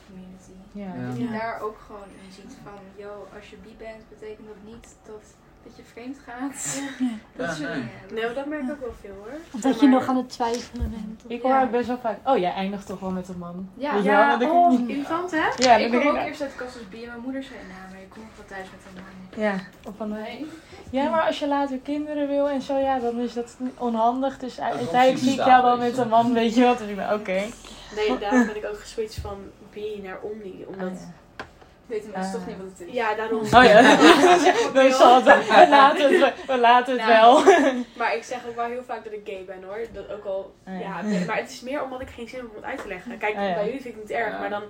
community. 0.07 0.53
Ja. 0.73 0.95
Ja. 1.03 1.09
Dat 1.09 1.17
je 1.19 1.25
Ja. 1.25 1.31
daar 1.39 1.61
ook 1.61 1.79
gewoon 1.87 2.09
in 2.27 2.33
ziet 2.33 2.57
van, 2.63 2.79
yo, 2.97 3.27
als 3.37 3.51
je 3.51 3.57
bi 3.63 3.75
bent, 3.79 4.03
betekent 4.09 4.47
dat 4.47 4.73
niet 4.75 4.97
dat, 5.07 5.25
dat 5.67 5.77
je 5.77 5.83
vreemd 5.93 6.17
gaat. 6.27 6.81
Dat 7.37 7.59
Ja, 7.59 7.69
nee. 7.69 7.85
Nee, 8.13 8.35
dat 8.35 8.47
merk 8.47 8.63
ik 8.63 8.71
ook 8.71 8.81
wel 8.81 8.95
veel 9.01 9.15
hoor. 9.19 9.39
Of 9.51 9.61
dat 9.61 9.81
je 9.81 9.87
nog 9.89 10.07
aan 10.09 10.17
het 10.17 10.29
twijfelen 10.29 10.91
bent. 10.91 11.25
Ik 11.27 11.43
Ja. 11.43 11.49
hoor 11.49 11.63
ook 11.65 11.71
best 11.71 11.87
wel 11.87 11.99
vaak, 11.99 12.19
oh 12.25 12.39
jij 12.39 12.53
eindigt 12.53 12.87
toch 12.87 13.01
wel 13.01 13.11
met 13.11 13.29
een 13.29 13.39
man. 13.39 13.69
Ja. 13.75 13.95
Ja, 13.97 14.31
Dan 14.31 14.39
denk 14.39 14.51
ik, 14.51 14.57
oh, 14.57 14.89
irritant 14.89 15.31
hè? 15.31 15.47
ja, 15.57 15.77
ik 15.77 15.91
kwam 15.91 16.03
ik, 16.03 16.09
ook 16.09 16.17
eerst 16.17 16.43
uit 16.43 16.51
de 16.51 16.57
kast 16.57 16.75
als 16.77 16.89
bi 16.89 17.03
en 17.03 17.09
mijn 17.09 17.21
moeder 17.21 17.43
zei, 17.43 17.55
nou, 17.59 17.91
maar 17.91 18.01
je 18.01 18.07
komt 18.09 18.27
wel 18.37 18.47
thuis 18.47 18.67
met 18.71 18.81
een 18.89 19.03
man. 19.03 19.45
ja, 19.45 19.55
of 19.89 19.95
van, 19.97 20.09
Nee. 20.09 20.47
ja, 20.91 21.11
maar 21.11 21.23
als 21.23 21.39
je 21.39 21.49
later 21.49 21.79
kinderen 21.79 22.29
wil 22.29 22.49
en 22.49 22.63
zo, 22.63 22.79
ja, 22.79 22.99
dan 22.99 23.19
is 23.21 23.33
dat 23.33 23.57
onhandig. 23.79 24.39
Dus 24.39 24.61
uiteindelijk 24.61 25.19
zie 25.19 25.33
ik 25.41 25.45
jou 25.47 25.63
wel 25.63 25.77
met 25.77 25.99
een 25.99 26.09
man, 26.09 26.33
weet 26.33 26.55
je 26.55 26.65
wat. 26.65 26.79
Dus 26.79 26.89
ik 26.89 26.97
ben, 26.97 27.13
oké. 27.15 27.43
Nee, 27.97 28.19
daarom 28.19 28.47
ben 28.47 28.57
ik 28.57 28.65
ook 28.65 28.79
geswitcht 28.81 29.19
van 29.21 29.37
B 29.71 29.77
naar 30.03 30.19
Omni. 30.21 30.65
Omdat, 30.69 30.89
Oh, 30.89 30.95
ja. 30.95 31.15
Weten 31.87 32.11
mensen 32.15 32.33
toch 32.33 32.47
niet 32.47 32.57
wat 32.57 32.67
het 32.79 32.89
is? 32.89 32.95
ja, 32.95 33.15
daarom. 33.15 33.41
Oh 33.41 33.65
ja, 33.65 33.83
zal 34.99 35.23
het, 35.25 35.49
we 35.49 35.67
laten 35.71 36.21
het, 36.21 36.35
we 36.47 36.59
laten 36.59 36.99
het 36.99 37.07
Nou, 37.09 37.45
wel. 37.45 37.55
Maar 37.99 38.15
ik 38.17 38.23
zeg 38.23 38.39
ook 38.49 38.57
wel 38.57 38.65
heel 38.67 38.83
vaak 38.87 39.05
dat 39.05 39.13
ik 39.13 39.21
gay 39.25 39.45
ben 39.47 39.63
hoor. 39.65 39.79
Dat 39.93 40.11
ook 40.13 40.25
al. 40.25 40.55
Oh 40.67 40.81
ja. 40.81 41.03
maar 41.27 41.37
het 41.37 41.51
is 41.51 41.61
meer 41.61 41.83
omdat 41.83 42.01
ik 42.01 42.09
geen 42.09 42.29
zin 42.29 42.39
heb 42.39 42.49
om 42.49 42.55
het 42.57 42.65
uit 42.65 42.83
te 42.83 42.89
leggen. 42.89 43.19
Kijk, 43.19 43.35
Oh 43.37 43.43
ja. 43.43 43.55
bij 43.55 43.65
jullie 43.65 43.81
vind 43.81 43.95
ik 43.95 44.01
het 44.01 44.09
niet 44.09 44.19
erg, 44.19 44.33
Ja. 44.33 44.39
maar 44.39 44.51
dan 44.51 44.63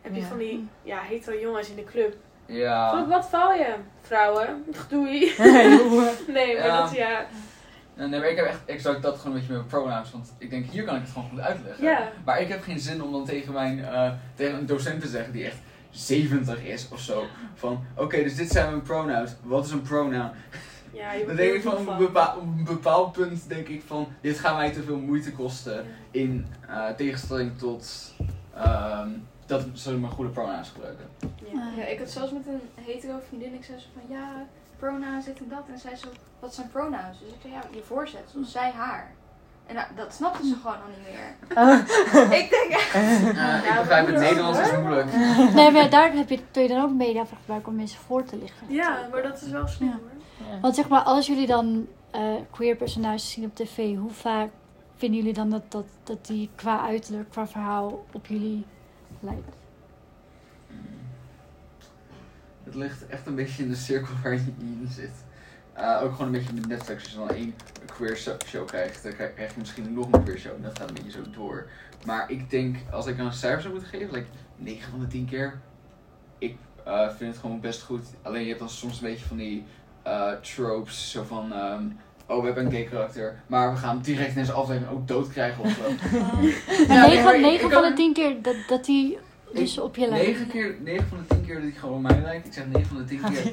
heb 0.00 0.14
je 0.14 0.20
Ja. 0.20 0.26
van 0.26 0.38
die 0.38 0.68
ja, 0.82 1.00
hetero 1.00 1.38
jongens 1.38 1.68
in 1.70 1.76
de 1.76 1.84
club. 1.84 2.14
Ja. 2.46 2.90
Van, 2.90 3.08
wat 3.08 3.26
val 3.28 3.52
je, 3.54 3.74
vrouwen? 4.00 4.64
Doei. 4.88 5.32
Nee, 6.26 6.54
maar 6.58 6.66
Ja. 6.66 6.80
dat 6.80 6.94
ja. 6.94 7.26
Nee, 7.94 8.20
maar 8.20 8.28
ik 8.28 8.36
heb 8.36 8.46
echt 8.46 8.60
exact 8.66 9.02
dat 9.02 9.16
gewoon 9.18 9.32
een 9.32 9.38
beetje 9.40 9.54
met 9.54 9.66
mijn 9.70 9.82
pronouns. 9.82 10.10
Want 10.12 10.34
ik 10.38 10.50
denk, 10.50 10.66
hier 10.70 10.84
kan 10.84 10.94
ik 10.94 11.00
het 11.02 11.10
gewoon 11.10 11.28
goed 11.28 11.40
uitleggen. 11.40 11.84
Ja. 11.84 12.08
Maar 12.24 12.40
ik 12.40 12.48
heb 12.48 12.62
geen 12.62 12.78
zin 12.80 13.02
om 13.02 13.12
dan 13.12 13.24
tegen, 13.24 13.52
mijn, 13.52 13.84
eh, 13.84 14.10
tegen 14.34 14.58
een 14.58 14.66
docent 14.66 15.00
te 15.00 15.06
zeggen 15.08 15.32
die 15.32 15.44
echt 15.44 15.56
70 15.92 16.64
is 16.64 16.88
of 16.88 17.00
zo. 17.00 17.24
Van, 17.54 17.84
oké, 17.96 18.22
dus 18.22 18.34
dit 18.34 18.50
zijn 18.50 18.70
mijn 18.70 18.82
pronouns. 18.82 19.30
Wat 19.42 19.64
is 19.64 19.70
een 19.70 19.82
pronoun? 19.82 20.30
Ja, 20.92 21.12
je 21.12 21.26
Dan 21.26 21.36
denk 21.36 21.54
ik 21.54 21.62
van, 21.62 21.72
op 21.72 21.88
een, 21.88 22.48
een 22.58 22.64
bepaald 22.64 23.12
punt 23.12 23.48
denk 23.48 23.68
ik 23.68 23.82
van, 23.86 24.08
dit 24.20 24.38
gaat 24.38 24.56
mij 24.56 24.72
te 24.72 24.82
veel 24.82 24.98
moeite 24.98 25.32
kosten. 25.32 25.86
In 26.10 26.46
eh, 26.68 26.88
tegenstelling 26.88 27.58
tot 27.58 28.14
ehm, 28.54 29.08
dat 29.46 29.64
ze 29.72 29.98
mijn 29.98 30.12
goede 30.12 30.30
pronouns 30.30 30.68
gebruiken. 30.68 31.04
Ja. 31.52 31.72
Ja, 31.76 31.84
ik 31.84 31.98
had 31.98 32.10
zelfs 32.10 32.32
met 32.32 32.46
een 32.46 32.60
hetero 32.84 33.18
vriendin, 33.28 33.54
ik 33.54 33.64
zei 33.64 33.78
zo 33.78 33.86
van, 33.92 34.16
ja, 34.16 34.46
pronouns 34.78 35.24
dit 35.24 35.38
en 35.38 35.48
dat. 35.48 35.64
En 35.72 35.78
zij 35.78 35.96
zo, 35.96 36.08
wat 36.40 36.54
zijn 36.54 36.68
pronouns? 36.68 37.18
Dus 37.18 37.28
ik 37.28 37.40
zei, 37.40 37.52
ja, 37.52 37.62
je 37.74 37.82
voorzetsel, 37.82 38.44
zij, 38.44 38.70
haar. 38.70 39.12
En 39.66 39.74
nou, 39.74 39.86
dat 39.96 40.14
snapte 40.14 40.46
ze 40.46 40.54
gewoon 40.62 40.76
al 40.76 40.88
niet 40.88 41.06
meer. 41.08 42.38
ik 42.40 42.50
denk 42.50 42.70
echt... 42.70 42.94
Eh, 42.94 43.26
ik 43.28 43.34
Ja, 43.64 43.78
begrijp 43.78 44.06
het 44.06 44.18
Nederlands 44.18 44.58
is 44.60 44.72
moeilijk. 44.72 45.12
Nee, 45.54 45.70
maar 45.70 45.90
daar 45.90 46.12
heb 46.12 46.28
je, 46.28 46.38
kun 46.50 46.62
je 46.62 46.68
dan 46.68 46.82
ook 46.82 46.92
media 46.92 47.26
voor 47.26 47.36
gebruiken 47.36 47.68
om 47.70 47.76
mensen 47.76 48.00
voor 48.00 48.24
te 48.24 48.36
lichten. 48.36 48.66
Ja, 48.68 49.08
maar 49.10 49.22
dat 49.22 49.42
is 49.42 49.48
wel 49.48 49.66
slim 49.68 49.88
Ja. 49.88 49.94
hoor. 49.94 50.60
Want 50.60 50.74
zeg 50.74 50.88
maar, 50.88 51.00
als 51.00 51.26
jullie 51.26 51.46
dan 51.46 51.86
eh, 52.10 52.34
queer 52.50 52.76
personages 52.76 53.30
zien 53.30 53.44
op 53.44 53.54
tv, 53.54 53.96
hoe 53.96 54.10
vaak 54.10 54.50
vinden 54.96 55.18
jullie 55.18 55.34
dan 55.34 55.50
dat, 55.50 55.62
dat, 55.72 55.86
dat 56.02 56.26
die 56.26 56.50
qua 56.54 56.80
uiterlijk, 56.86 57.30
qua 57.30 57.46
verhaal 57.46 58.04
op 58.12 58.26
jullie 58.26 58.64
lijkt? 59.20 59.56
Het 62.64 62.74
ligt 62.74 63.06
echt 63.06 63.26
een 63.26 63.34
beetje 63.34 63.62
in 63.62 63.68
de 63.68 63.76
cirkel 63.76 64.14
waar 64.22 64.32
je 64.32 64.52
in 64.58 64.88
zit. 64.90 65.24
Eh, 65.72 66.00
ook 66.02 66.10
gewoon 66.12 66.26
een 66.26 66.32
beetje 66.32 66.52
met 66.54 66.66
Netflix. 66.68 67.02
Als 67.02 67.12
je 67.12 67.18
dan 67.18 67.30
één 67.30 67.54
queer 67.86 68.16
show 68.46 68.66
krijgt, 68.66 69.02
dan 69.02 69.12
krijg 69.14 69.36
je 69.36 69.58
misschien 69.60 69.92
nog 69.92 70.12
een 70.12 70.22
queer 70.24 70.38
show. 70.38 70.52
En 70.54 70.62
dat 70.62 70.78
gaat 70.78 70.88
een 70.88 70.94
beetje 70.94 71.10
zo 71.10 71.30
door. 71.36 71.66
Maar 72.06 72.30
ik 72.30 72.50
denk, 72.50 72.76
als 72.90 73.06
ik 73.06 73.18
een 73.18 73.32
cijfer 73.32 73.60
zou 73.60 73.72
moeten 73.72 73.90
geven, 73.90 74.12
like 74.14 74.26
9 74.56 74.90
van 74.90 75.00
de 75.00 75.06
10 75.06 75.26
keer. 75.26 75.60
Ik 76.38 76.56
eh, 76.84 77.08
vind 77.16 77.32
het 77.32 77.40
gewoon 77.40 77.60
best 77.60 77.82
goed. 77.82 78.04
Alleen 78.22 78.40
je 78.42 78.46
hebt 78.48 78.58
dan 78.58 78.68
soms 78.68 79.00
een 79.00 79.08
beetje 79.08 79.24
van 79.26 79.36
die 79.36 79.64
eh, 80.02 80.30
tropes. 80.32 81.10
Zo 81.10 81.22
van, 81.24 81.52
ehm, 81.52 81.84
oh 82.26 82.40
we 82.40 82.46
hebben 82.46 82.64
een 82.66 82.72
gay 82.72 82.84
karakter. 82.84 83.40
Maar 83.46 83.72
we 83.72 83.76
gaan 83.78 83.94
hem 83.94 84.02
direct 84.02 84.28
in 84.28 84.34
deze 84.34 84.52
aflevering 84.52 84.92
ook 84.92 85.08
dood 85.08 85.28
krijgen 85.28 85.64
of 85.64 85.70
zo. 85.70 85.82
Maar 86.20 86.42
Ja, 86.96 87.06
nee, 87.06 87.08
9, 87.10 87.24
maar 87.24 87.34
ik- 87.34 87.40
negen 87.40 87.66
ik 87.66 87.72
van 87.72 87.82
de 87.82 87.92
10 87.94 88.12
keer 88.12 88.42
dat, 88.42 88.54
dat 88.68 88.84
die 88.84 89.18
dus 89.54 89.78
op 89.78 89.96
je 89.96 90.08
lijkt. 90.08 90.26
9, 90.26 90.46
keer, 90.48 90.76
9 90.80 91.06
van 91.08 91.18
de 91.28 91.34
10 91.34 91.44
keer 91.44 91.54
dat 91.54 91.62
hij 91.62 91.72
gewoon 91.72 92.02
mij 92.02 92.20
lijkt. 92.22 92.46
Ik 92.46 92.52
zeg 92.52 92.66
9 92.66 92.86
van 92.86 92.96
de 92.96 93.04
10 93.04 93.18
Gaat 93.18 93.30
keer. 93.32 93.52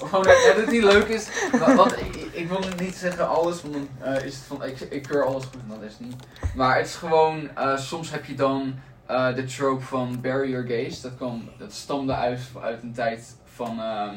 Of 0.00 0.08
gewoon 0.08 0.24
dat 0.24 0.36
dat 0.46 0.56
het 0.56 0.70
niet 0.70 0.82
leuk 0.82 1.06
is. 1.08 1.28
Wa- 1.58 1.74
Want 1.74 2.00
ik, 2.00 2.16
ik 2.32 2.48
wil 2.48 2.60
niet 2.80 2.94
zeggen 2.94 3.28
alles, 3.28 3.62
want 3.62 3.74
dan 3.74 3.88
eh, 4.14 4.24
is 4.24 4.34
het 4.34 4.44
van 4.44 4.64
ik, 4.64 4.80
ik 4.80 5.02
keur 5.02 5.24
alles 5.24 5.44
goed 5.44 5.60
dat 5.68 5.82
is 5.82 5.98
niet. 5.98 6.14
Maar 6.56 6.76
het 6.76 6.86
is 6.86 6.94
gewoon, 6.94 7.48
eh, 7.56 7.76
soms 7.76 8.10
heb 8.10 8.24
je 8.24 8.34
dan 8.34 8.74
eh, 9.06 9.34
de 9.34 9.44
trope 9.44 9.84
van 9.84 10.18
your 10.22 10.66
gaze. 10.66 11.02
Dat, 11.02 11.16
kwam, 11.16 11.48
dat 11.58 11.72
stamde 11.72 12.14
uit, 12.14 12.40
uit 12.62 12.82
een 12.82 12.92
tijd 12.92 13.36
van 13.44 13.80
ehm, 13.80 14.14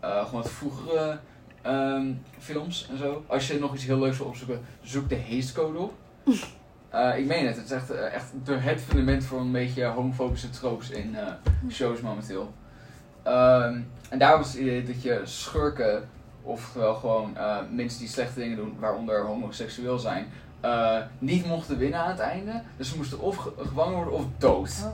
eh, 0.00 0.24
gewoon 0.24 0.42
het 0.42 0.50
vroegere 0.50 1.18
ehm, 1.62 2.12
films 2.38 2.88
en 2.90 2.98
zo. 2.98 3.24
Als 3.26 3.46
je 3.48 3.58
nog 3.58 3.74
iets 3.74 3.84
heel 3.84 3.98
leuks 3.98 4.18
wil 4.18 4.26
opzoeken, 4.26 4.60
zoek 4.82 5.08
de 5.08 5.20
Haste 5.30 5.52
Code 5.52 5.78
op. 5.78 5.92
Eh, 6.90 7.18
ik 7.18 7.26
meen 7.26 7.46
het, 7.46 7.56
het 7.56 7.64
is 7.64 7.70
echt, 7.70 7.90
eh, 7.90 8.14
echt 8.14 8.32
de- 8.44 8.56
het 8.58 8.80
fundament 8.80 9.24
voor 9.24 9.40
een 9.40 9.52
beetje 9.52 9.84
homofobische 9.84 10.50
tropes 10.50 10.90
in 10.90 11.16
eh, 11.16 11.26
shows 11.70 12.00
momenteel. 12.00 12.52
Ehm, 13.22 13.80
en 14.10 14.18
daar 14.18 14.36
was 14.38 14.52
het 14.52 14.60
idee 14.60 14.82
dat 14.82 15.02
je 15.02 15.20
schurken, 15.24 16.08
oftewel 16.42 16.94
gewoon 16.94 17.36
mensen 17.70 17.98
die 17.98 18.08
slechte 18.08 18.40
dingen 18.40 18.56
doen, 18.56 18.76
waaronder 18.78 19.22
homoseksueel 19.22 19.98
zijn, 19.98 20.26
niet 21.18 21.46
mochten 21.46 21.78
winnen 21.78 22.00
aan 22.00 22.10
het 22.10 22.18
einde. 22.18 22.62
Dus 22.76 22.88
ze 22.90 22.96
moesten 22.96 23.20
of 23.20 23.36
ge- 23.36 23.52
gevangen 23.58 23.94
worden 23.94 24.12
of 24.14 24.24
dood. 24.38 24.82
Oh. 24.84 24.92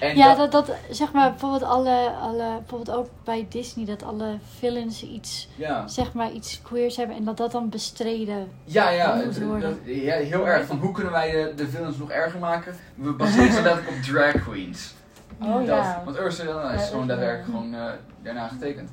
En 0.00 0.16
Ja, 0.16 0.34
dat- 0.34 0.52
dat, 0.52 0.70
zeg 0.90 1.12
maar 1.12 1.30
bijvoorbeeld 1.30 1.62
alle, 1.62 2.10
alle, 2.10 2.58
bijvoorbeeld 2.58 2.96
ook 2.98 3.08
bij 3.24 3.46
Disney, 3.48 3.84
dat 3.86 4.02
alle 4.02 4.38
villains 4.58 5.02
iets, 5.02 5.48
ja. 5.56 5.88
zeg 5.88 6.12
maar 6.12 6.32
iets 6.32 6.62
queers 6.62 6.96
hebben 6.96 7.16
en 7.16 7.24
dat 7.24 7.36
dat 7.36 7.52
dan 7.52 7.68
bestreden. 7.68 8.48
Ja, 8.64 8.88
ja, 8.90 9.06
Dat 9.16 9.24
moet 9.24 9.34
het- 9.34 9.44
worden. 9.44 9.70
dat- 9.84 9.94
ja, 9.94 10.14
heel 10.16 10.48
erg. 10.48 10.66
Van 10.66 10.78
hoe 10.78 10.92
kunnen 10.92 11.12
wij 11.12 11.30
de, 11.30 11.52
de 11.56 11.68
villains 11.68 11.96
nog 11.96 12.10
erger 12.10 12.40
maken? 12.40 12.74
We 12.94 13.12
baseren 13.12 13.52
ze 13.52 13.62
letterlijk 13.62 13.96
op 13.96 14.02
drag 14.02 14.42
queens. 14.42 14.94
Oh 15.42 15.54
Dat, 15.56 15.66
ja. 15.66 16.02
Want 16.04 16.18
Ursula 16.18 16.70
is 16.72 16.80
Ja, 16.80 16.86
gewoon 16.86 17.06
daadwerkelijk 17.06 17.44
gewoon 17.44 17.74
eh, 17.74 17.92
daarna 18.22 18.48
getekend. 18.48 18.90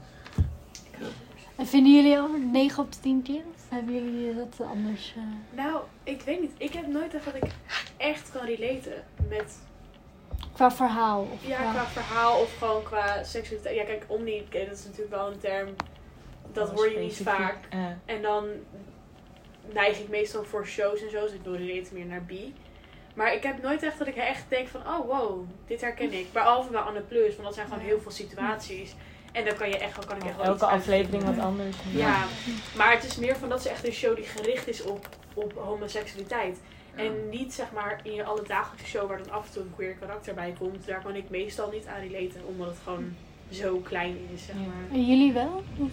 En 1.56 1.68
vinden 1.68 1.94
jullie 1.96 2.20
ook 2.20 2.38
9 2.52 2.84
op 2.84 2.92
de 2.92 3.00
10 3.00 3.22
keer? 3.22 3.42
Of 3.56 3.62
hebben 3.70 3.94
jullie 3.94 4.36
dat 4.36 4.68
anders? 4.68 5.14
eh? 5.18 5.24
Nou, 5.66 5.80
ik 6.04 6.22
weet 6.22 6.42
niet. 6.42 6.52
Ik 6.58 6.74
heb 6.74 6.88
nooit 6.88 7.14
echt 7.16 7.26
dat 7.26 7.36
ik 7.36 7.52
echt 7.98 8.32
kan 8.32 8.46
relaten 8.46 8.92
met 9.30 9.58
qua 10.62 10.72
verhaal? 10.72 11.28
Of 11.34 11.46
Ja, 11.46 11.72
qua 11.72 11.86
verhaal 11.86 12.42
of 12.42 12.58
gewoon 12.58 12.84
qua 12.84 13.24
seksualiteit. 13.24 13.76
Ja, 13.76 13.84
kijk, 13.84 14.04
omni, 14.08 14.44
oké, 14.46 14.66
dat 14.66 14.78
is 14.78 14.86
natuurlijk 14.86 15.16
wel 15.16 15.32
een 15.32 15.40
term. 15.40 15.76
Dat 16.54 16.70
hoor 16.70 16.90
je 16.90 16.98
niet 16.98 17.22
vaak. 17.24 17.58
En 18.06 18.22
dan 18.22 18.48
neig 19.74 20.00
ik 20.00 20.10
meestal 20.10 20.44
voor 20.44 20.68
shows 20.68 21.02
en 21.02 21.10
zo, 21.10 21.22
dus 21.22 21.34
ik 21.34 21.44
doe 21.44 21.58
relate 21.58 21.94
meer 21.94 22.06
naar 22.06 22.24
bi. 22.24 22.54
Maar 23.16 23.34
ik 23.34 23.44
heb 23.44 23.62
nooit 23.62 23.84
echt 23.84 23.98
dat 23.98 24.08
ik 24.08 24.16
echt 24.16 24.44
denk 24.48 24.68
van, 24.68 24.82
oh 24.82 25.08
wow, 25.08 25.46
dit 25.68 25.82
herken 25.82 26.14
ik. 26.14 26.32
Behalve 26.32 26.72
bij 26.72 26.82
Anne 26.82 27.02
Plus, 27.02 27.36
want 27.36 27.44
dat 27.44 27.54
zijn 27.54 27.68
gewoon 27.68 27.84
heel 27.84 28.02
veel 28.02 28.12
situaties. 28.12 28.96
En 29.32 29.46
dan 29.46 29.56
kan 29.56 29.70
je 29.70 29.78
echt, 29.78 30.06
kan 30.06 30.18
ik 30.18 30.24
echt 30.24 30.36
wel 30.36 30.46
Elke 30.46 30.66
aflevering 30.66 31.24
wat 31.24 31.38
anders. 31.38 31.76
Ja, 31.92 32.26
maar 32.76 32.92
het 32.92 33.04
is 33.04 33.16
meer 33.16 33.36
van 33.36 33.50
dat 33.50 33.60
is 33.60 33.68
echt 33.68 33.86
een 33.86 33.92
show 33.92 34.16
die 34.16 34.26
gericht 34.26 34.68
is 34.68 34.82
op, 34.82 35.10
op 35.34 35.54
homoseksualiteit. 35.54 36.60
En 37.06 37.30
niet 37.30 37.54
zeg 37.54 37.72
maar 37.72 38.00
in 38.04 38.14
je 38.14 38.24
alledagelijkse 38.24 38.88
show 38.88 39.08
waar 39.08 39.18
dan 39.24 39.32
af 39.32 39.46
en 39.48 39.52
toe 39.54 39.62
een 39.64 39.74
queer 39.76 39.94
karakter 39.94 40.34
bij 40.34 40.56
komt. 40.60 40.86
Daar 40.86 41.02
kan 41.02 41.16
ik 41.16 41.30
meestal 41.30 41.70
niet 41.72 41.88
aan 41.88 42.00
relaten, 42.08 42.42
omdat 42.48 42.68
het 42.68 42.78
gewoon 42.84 43.16
zo 43.52 43.78
klein 43.78 44.18
is, 44.34 44.46
zeg 44.46 44.56
Ja. 44.56 44.62
maar. 44.62 44.92
En 44.98 45.06
jullie 45.06 45.34
wel? 45.34 45.64
Of? 45.78 45.92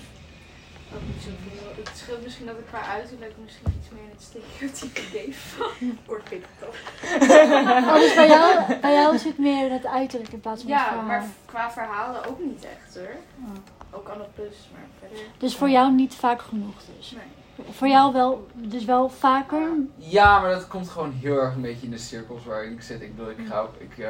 Ook 0.95 1.01
niet 1.07 1.23
zoveel. 1.23 1.85
Het 1.85 1.97
scheelt 1.97 2.23
misschien 2.23 2.47
dat 2.47 2.59
ik 2.59 2.67
qua 2.67 2.83
uiterlijk 2.83 3.33
misschien 3.45 3.75
iets 3.81 3.89
meer 3.91 4.03
in 4.03 4.11
het 4.11 4.23
stereotype 4.23 5.01
geef. 5.01 5.59
Kort 6.07 6.25
pittig 6.25 6.51
toch? 6.61 6.77
Oh, 7.89 7.95
dus 7.95 8.15
bij 8.15 8.29
jou, 8.29 8.75
bij 8.81 8.93
jou 8.93 9.15
is 9.15 9.25
het 9.25 9.39
meer 9.39 9.71
het 9.71 9.87
uiterlijk 9.87 10.33
in 10.33 10.41
plaats 10.41 10.63
van 10.63 10.71
het 10.71 10.81
Ja, 10.81 10.87
verhaal. 10.87 11.07
maar 11.07 11.25
qua 11.45 11.71
verhalen 11.71 12.25
ook 12.27 12.39
niet 12.39 12.65
echt 12.65 12.97
hoor. 12.97 13.15
Oh. 13.45 13.99
Ook 13.99 14.09
aan 14.11 14.19
het 14.21 14.35
plus, 14.35 14.69
maar 14.73 14.87
verder. 14.99 15.19
Dus 15.39 15.57
voor 15.57 15.69
jou 15.71 15.93
niet 15.93 16.15
vaak 16.15 16.43
genoeg 16.43 16.75
dus. 16.97 17.11
Nee. 17.11 17.23
Voor 17.71 17.89
jou 17.89 18.13
wel, 18.13 18.47
dus 18.55 18.85
wel 18.85 19.09
vaker. 19.09 19.71
Ja, 19.97 20.41
maar 20.41 20.51
dat 20.51 20.69
komt 20.69 20.89
gewoon 20.89 21.13
heel 21.13 21.37
erg 21.37 21.55
een 21.55 21.61
beetje 21.61 21.87
in 21.87 21.91
de 21.91 21.99
cirkels 21.99 22.45
waar 22.45 22.65
ik 22.65 22.83
zit. 22.83 23.03
Ik 23.03 23.17
bedoel, 23.17 23.31
ik, 23.31 23.47
ga 23.47 23.67
ik 23.79 23.99
eh, 23.99 24.09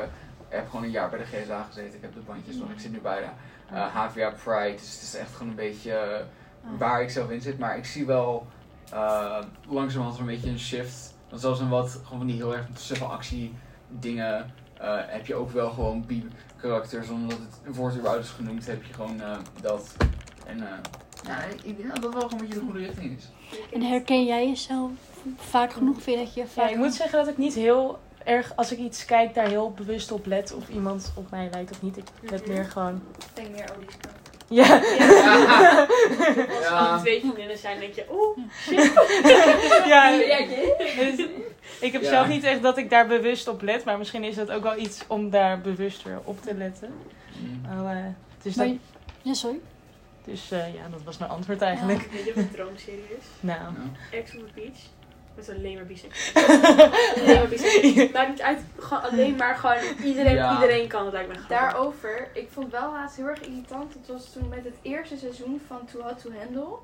heb 0.49 0.71
gewoon 0.71 0.85
een 0.85 0.91
jaar 0.91 1.11
bij 1.11 1.19
de 1.19 1.25
GSA 1.25 1.63
gezeten. 1.63 1.95
Ik 1.95 2.03
heb 2.03 2.15
de 2.15 2.21
bandjes 2.21 2.57
nog. 2.57 2.71
Ik 2.71 2.81
zit 2.81 2.93
nu 2.93 3.01
bij 3.01 3.21
de 3.21 3.29
eh, 3.75 3.95
HVA 3.95 4.31
Pride. 4.45 4.77
Dus 4.77 4.93
het 4.93 5.03
is 5.03 5.15
echt 5.15 5.33
gewoon 5.33 5.49
een 5.49 5.55
beetje 5.55 5.93
eh, 5.93 6.25
waar 6.79 7.03
ik 7.03 7.11
zelf 7.11 7.31
in 7.31 7.41
zit. 7.41 7.59
Maar 7.59 7.77
ik 7.77 7.85
zie 7.85 8.07
wel 8.07 8.47
langzamerhand 9.69 10.19
een 10.19 10.27
beetje 10.27 10.51
een 10.51 10.59
shift. 10.59 11.15
Want 11.29 11.41
zelfs 11.41 11.61
in 11.61 11.69
wat 11.69 11.91
gewoon 11.91 12.19
van 12.19 12.27
die 12.27 12.37
heel 12.37 12.57
erg 12.57 12.67
suffe 12.75 13.05
actie 13.05 13.55
dingen 13.89 14.53
heb 15.07 15.27
je 15.27 15.35
ook 15.35 15.51
wel 15.51 15.71
gewoon 15.71 16.07
bi-karakters. 16.07 17.09
Omdat 17.09 17.39
het 17.63 17.77
woord 17.77 17.95
überhaupt 17.95 18.25
is 18.25 18.31
genoemd, 18.31 18.67
heb 18.67 18.85
je 18.85 18.95
gewoon 18.95 19.21
dat. 19.61 19.97
En 20.47 20.67
ja, 21.29 21.45
ik 21.62 21.77
denk 21.77 21.93
dat 21.95 22.03
dat 22.03 22.12
wel 22.12 22.23
gewoon 22.23 22.33
een 22.41 22.47
beetje 22.47 22.55
de 22.61 22.64
goede 22.71 22.79
richting 22.87 23.17
is. 23.19 23.25
En 23.73 23.83
herken 23.83 24.25
jij 24.25 24.49
jezelf 24.49 24.91
vaak 25.37 25.73
genoeg? 25.73 26.03
Vind 26.03 26.19
je 26.19 26.25
dat 26.25 26.35
je 26.35 26.47
vaak 26.47 26.64
Ja, 26.69 26.71
ik 26.73 26.77
moet 26.79 26.95
zeggen 26.95 27.19
dat 27.19 27.29
ik 27.29 27.38
niet 27.38 27.55
heel 27.55 27.99
erg, 28.25 28.53
als 28.57 28.73
ik 28.73 28.79
iets 28.79 29.05
kijk, 29.05 29.35
daar 29.35 29.49
heel 29.49 29.73
bewust 29.73 30.12
op 30.12 30.27
let. 30.27 30.55
Of 30.55 30.69
iemand 30.69 31.12
op 31.17 31.31
mij 31.31 31.49
lijkt 31.53 31.71
of 31.71 31.83
niet. 31.83 31.97
Ik 31.97 32.05
let 32.31 32.47
meer 32.47 32.64
gewoon... 32.64 32.95
Ik 33.19 33.25
denk 33.35 33.49
meer 33.49 33.71
Olie's 33.77 33.97
kant. 34.01 34.17
Ja. 34.51 34.67
Ja. 34.67 35.87
Als 36.59 36.69
Ja. 36.69 36.93
er 36.95 36.99
twee 37.01 37.21
vriendinnen 37.21 37.59
zijn, 37.59 37.81
denk 37.81 37.95
je, 37.95 38.05
oeh, 38.12 38.38
shit. 38.53 38.93
ja. 39.93 40.09
Ja, 40.09 40.38
Dus 40.97 41.27
ik 41.81 41.93
heb 41.93 42.03
Ja. 42.03 42.09
zelf 42.09 42.29
niet 42.29 42.45
echt 42.45 42.62
dat 42.62 42.79
ik 42.79 42.91
daar 42.91 43.07
bewust 43.07 43.49
op 43.49 43.62
let. 43.62 43.85
Maar 43.85 43.99
misschien 43.99 44.25
is 44.25 44.35
dat 44.35 44.51
ook 44.51 44.62
wel 44.62 44.77
iets 44.79 45.05
om 45.07 45.31
daar 45.31 45.61
bewuster 45.61 46.19
op 46.25 46.43
te 46.43 46.55
letten. 46.55 46.93
Mm. 47.38 47.83
Maar, 47.83 48.14
dus 48.43 48.55
Maar- 48.55 48.67
dat, 48.67 48.77
Ja, 49.23 49.35
sorry. 49.35 49.61
Dus 50.29 50.51
eh, 50.51 50.75
ja, 50.75 50.88
dat 50.91 51.03
was 51.03 51.19
mijn 51.19 51.31
antwoord 51.31 51.62
eigenlijk. 51.62 52.09
Weet 52.12 52.25
je 52.25 52.35
wat 52.35 52.45
een 52.45 52.51
droomserie 52.51 53.17
is? 53.19 53.25
Nou. 53.41 53.59
Ja. 53.61 54.17
Ex 54.19 54.35
on 54.37 54.45
the 54.47 54.53
Beach. 54.61 54.79
Met 55.35 55.49
alleen 55.49 55.75
maar 55.75 55.87
biseksueel. 55.87 56.47
alleen 57.17 57.35
maar 57.38 57.49
biseksueel. 57.49 58.09
Maakt 58.12 58.29
niet 58.29 58.43
uit, 58.43 58.59
gewoon 58.79 59.03
alleen 59.03 59.37
maar 59.37 59.57
gewoon 59.57 59.77
iedereen, 60.05 60.35
Ja. 60.35 60.55
iedereen 60.55 60.88
kan 60.88 61.05
het 61.05 61.12
lijkt 61.12 61.29
me 61.29 61.35
grappig. 61.35 61.59
Daarover, 61.59 62.29
ik 62.35 62.49
vond 62.51 62.71
wel 62.73 62.93
laatst 62.93 63.17
heel 63.17 63.27
erg 63.27 63.41
irritant. 63.41 63.95
Het 63.95 64.07
was 64.07 64.33
toen 64.33 64.49
met 64.49 64.64
het 64.64 64.77
eerste 64.83 65.17
seizoen 65.17 65.61
van 65.67 65.81
Too 65.93 66.03
Hot 66.03 66.21
to 66.23 66.31
Handle. 66.38 66.77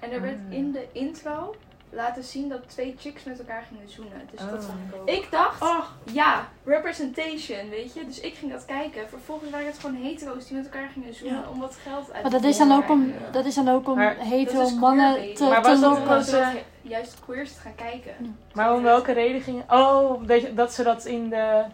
En 0.00 0.10
er 0.12 0.20
werd 0.20 0.38
Ah. 0.48 0.52
in 0.56 0.72
de 0.72 0.86
intro 0.92 1.54
laten 1.90 2.24
zien 2.24 2.48
dat 2.48 2.68
twee 2.68 2.94
chicks 2.98 3.24
met 3.24 3.38
elkaar 3.38 3.62
gingen 3.68 3.88
zoenen. 3.90 4.28
Dus 4.30 4.40
Oh. 4.40 4.50
dat 4.50 4.62
zag 4.62 4.74
ik 4.88 5.00
ook. 5.00 5.08
Ik 5.08 5.28
dacht, 5.30 5.62
Oh, 5.62 5.84
ja, 6.12 6.48
representation, 6.64 7.68
weet 7.70 7.94
je. 7.94 8.06
Dus 8.06 8.20
ik 8.20 8.34
ging 8.34 8.52
dat 8.52 8.64
kijken. 8.64 9.08
Vervolgens 9.08 9.50
waren 9.50 9.66
het 9.66 9.78
gewoon 9.78 9.96
hetero's 9.96 10.46
die 10.46 10.56
met 10.56 10.64
elkaar 10.64 10.88
gingen 10.88 11.14
zoenen 11.14 11.40
Ja. 11.40 11.48
om 11.48 11.60
wat 11.60 11.76
geld 11.82 12.12
uit 12.12 12.22
Maar 12.22 12.30
te 12.32 12.36
dat 12.40 12.50
is 12.50 12.58
dan 12.58 12.72
ook 12.72 12.88
om, 12.90 13.06
Ja. 13.06 13.30
dat 13.32 13.44
is 13.44 13.54
dan 13.54 13.68
ook 13.68 13.88
om 13.88 13.96
Maar 13.96 14.16
hetero 14.18 14.58
dat 14.58 14.66
is 14.68 14.74
mannen 14.74 15.34
te, 15.34 15.44
Maar 15.44 15.62
te 15.62 15.68
was 15.68 15.80
lokken. 15.80 16.02
gewoon- 16.02 16.24
Zodat 16.24 16.52
juist 16.82 17.20
queers 17.24 17.52
te 17.54 17.60
gaan 17.60 17.74
kijken. 17.74 18.38
Maar 18.54 18.74
om 18.74 18.82
welke 18.82 19.12
reden 19.12 19.40
ging 19.40 19.62
Oh, 19.70 20.22
dat 20.54 20.72
ze 20.72 20.82
dat 20.82 21.04
in 21.04 21.28
de 21.28 21.64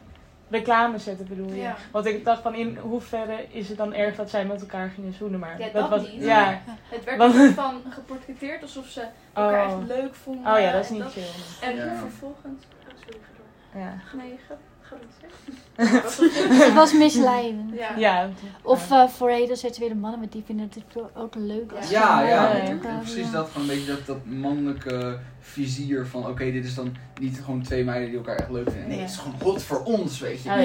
reclame 0.51 0.99
zetten 0.99 1.27
bedoel 1.29 1.49
je? 1.49 1.57
Ja. 1.61 1.77
Want 1.91 2.07
ik 2.07 2.25
dacht 2.25 2.43
van 2.43 2.55
in 2.55 2.77
hoeverre 2.77 3.47
is 3.51 3.69
het 3.69 3.79
dan 3.79 3.95
erg 3.95 4.17
dat 4.17 4.31
zij 4.31 4.45
met 4.45 4.61
elkaar 4.61 4.91
gingen 4.95 5.13
zoenen. 5.13 5.41
Maar 5.41 5.59
Ja, 5.59 5.65
dat, 5.65 5.73
dat 5.73 5.89
was. 6.01 6.13
niet. 6.13 6.23
Ja. 6.25 6.61
Het 6.89 7.05
werd 7.05 7.19
Want- 7.19 7.35
van 7.55 7.83
geportretteerd 7.91 8.63
alsof 8.63 8.87
ze 8.87 9.03
elkaar 9.33 9.67
Oh. 9.67 9.79
echt 9.81 9.89
leuk 9.89 10.15
vonden. 10.15 10.53
oh 10.55 10.61
ja, 10.61 10.73
dat 10.73 10.85
is 10.85 10.91
niet 10.91 11.05
chill. 11.13 11.23
En 11.69 11.77
Ja. 11.77 11.95
vervolgens... 11.97 12.65
oh, 12.89 12.95
sorry. 13.05 13.19
Ja. 13.85 13.95
Nee, 14.17 14.39
ga, 14.49 14.55
ga. 14.81 14.97
Het 16.65 16.73
was 16.75 16.93
misleidend. 16.93 17.75
Ja. 17.75 17.89
Ja. 17.97 18.29
Of 18.63 18.91
uh, 18.91 19.09
voor 19.09 19.31
heteroseksuele 19.31 19.95
mannen, 19.95 20.21
want 20.21 20.33
die 20.33 20.43
vinden 20.47 20.71
het 20.75 20.85
ook 21.15 21.35
leuk. 21.35 21.73
Als 21.73 21.91
Ja, 21.91 22.21
ja, 22.23 22.57
ja. 22.57 22.77
precies 23.01 23.27
ja. 23.27 23.33
dat. 23.33 23.49
Gewoon 23.51 23.69
een 23.69 23.75
beetje 23.77 23.93
dat, 23.95 24.07
dat 24.07 24.25
mannelijke 24.25 25.19
vizier 25.47 26.07
van 26.07 26.27
oké, 26.27 26.51
dit 26.51 26.65
is 26.65 26.75
dan 26.75 26.97
niet 27.21 27.41
gewoon 27.45 27.63
twee 27.63 27.85
meiden 27.85 28.09
die 28.09 28.19
elkaar 28.19 28.37
echt 28.37 28.51
leuk 28.51 28.71
vinden. 28.71 28.89
Nee, 28.89 28.97
Ja. 28.97 29.03
het 29.03 29.13
is 29.13 29.17
gewoon 29.19 29.41
hot 29.43 29.63
voor 29.63 29.83
ons, 29.83 30.19
weet 30.21 30.43
je. 30.43 30.51
Oh, 30.51 30.57
Ja. 30.57 30.63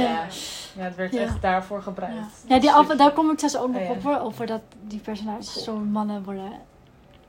ja. 0.75 0.83
het 0.83 0.95
werd 0.95 1.13
Ja. 1.13 1.19
echt 1.21 1.41
daarvoor 1.41 1.81
gebruikt. 1.81 2.15
Ja, 2.15 2.55
ja 2.55 2.61
die 2.61 2.71
af, 2.71 2.87
daar 2.87 3.11
kom 3.11 3.29
ik 3.31 3.37
straks 3.37 3.57
ook 3.57 3.71
nog 3.71 3.81
Oh, 3.81 3.87
ja. 3.87 3.91
op 3.91 4.03
hoor, 4.03 4.19
over 4.19 4.45
dat 4.45 4.61
die 4.87 4.99
personages 4.99 5.63
zo 5.63 5.75
mannen 5.77 6.23
worden 6.23 6.51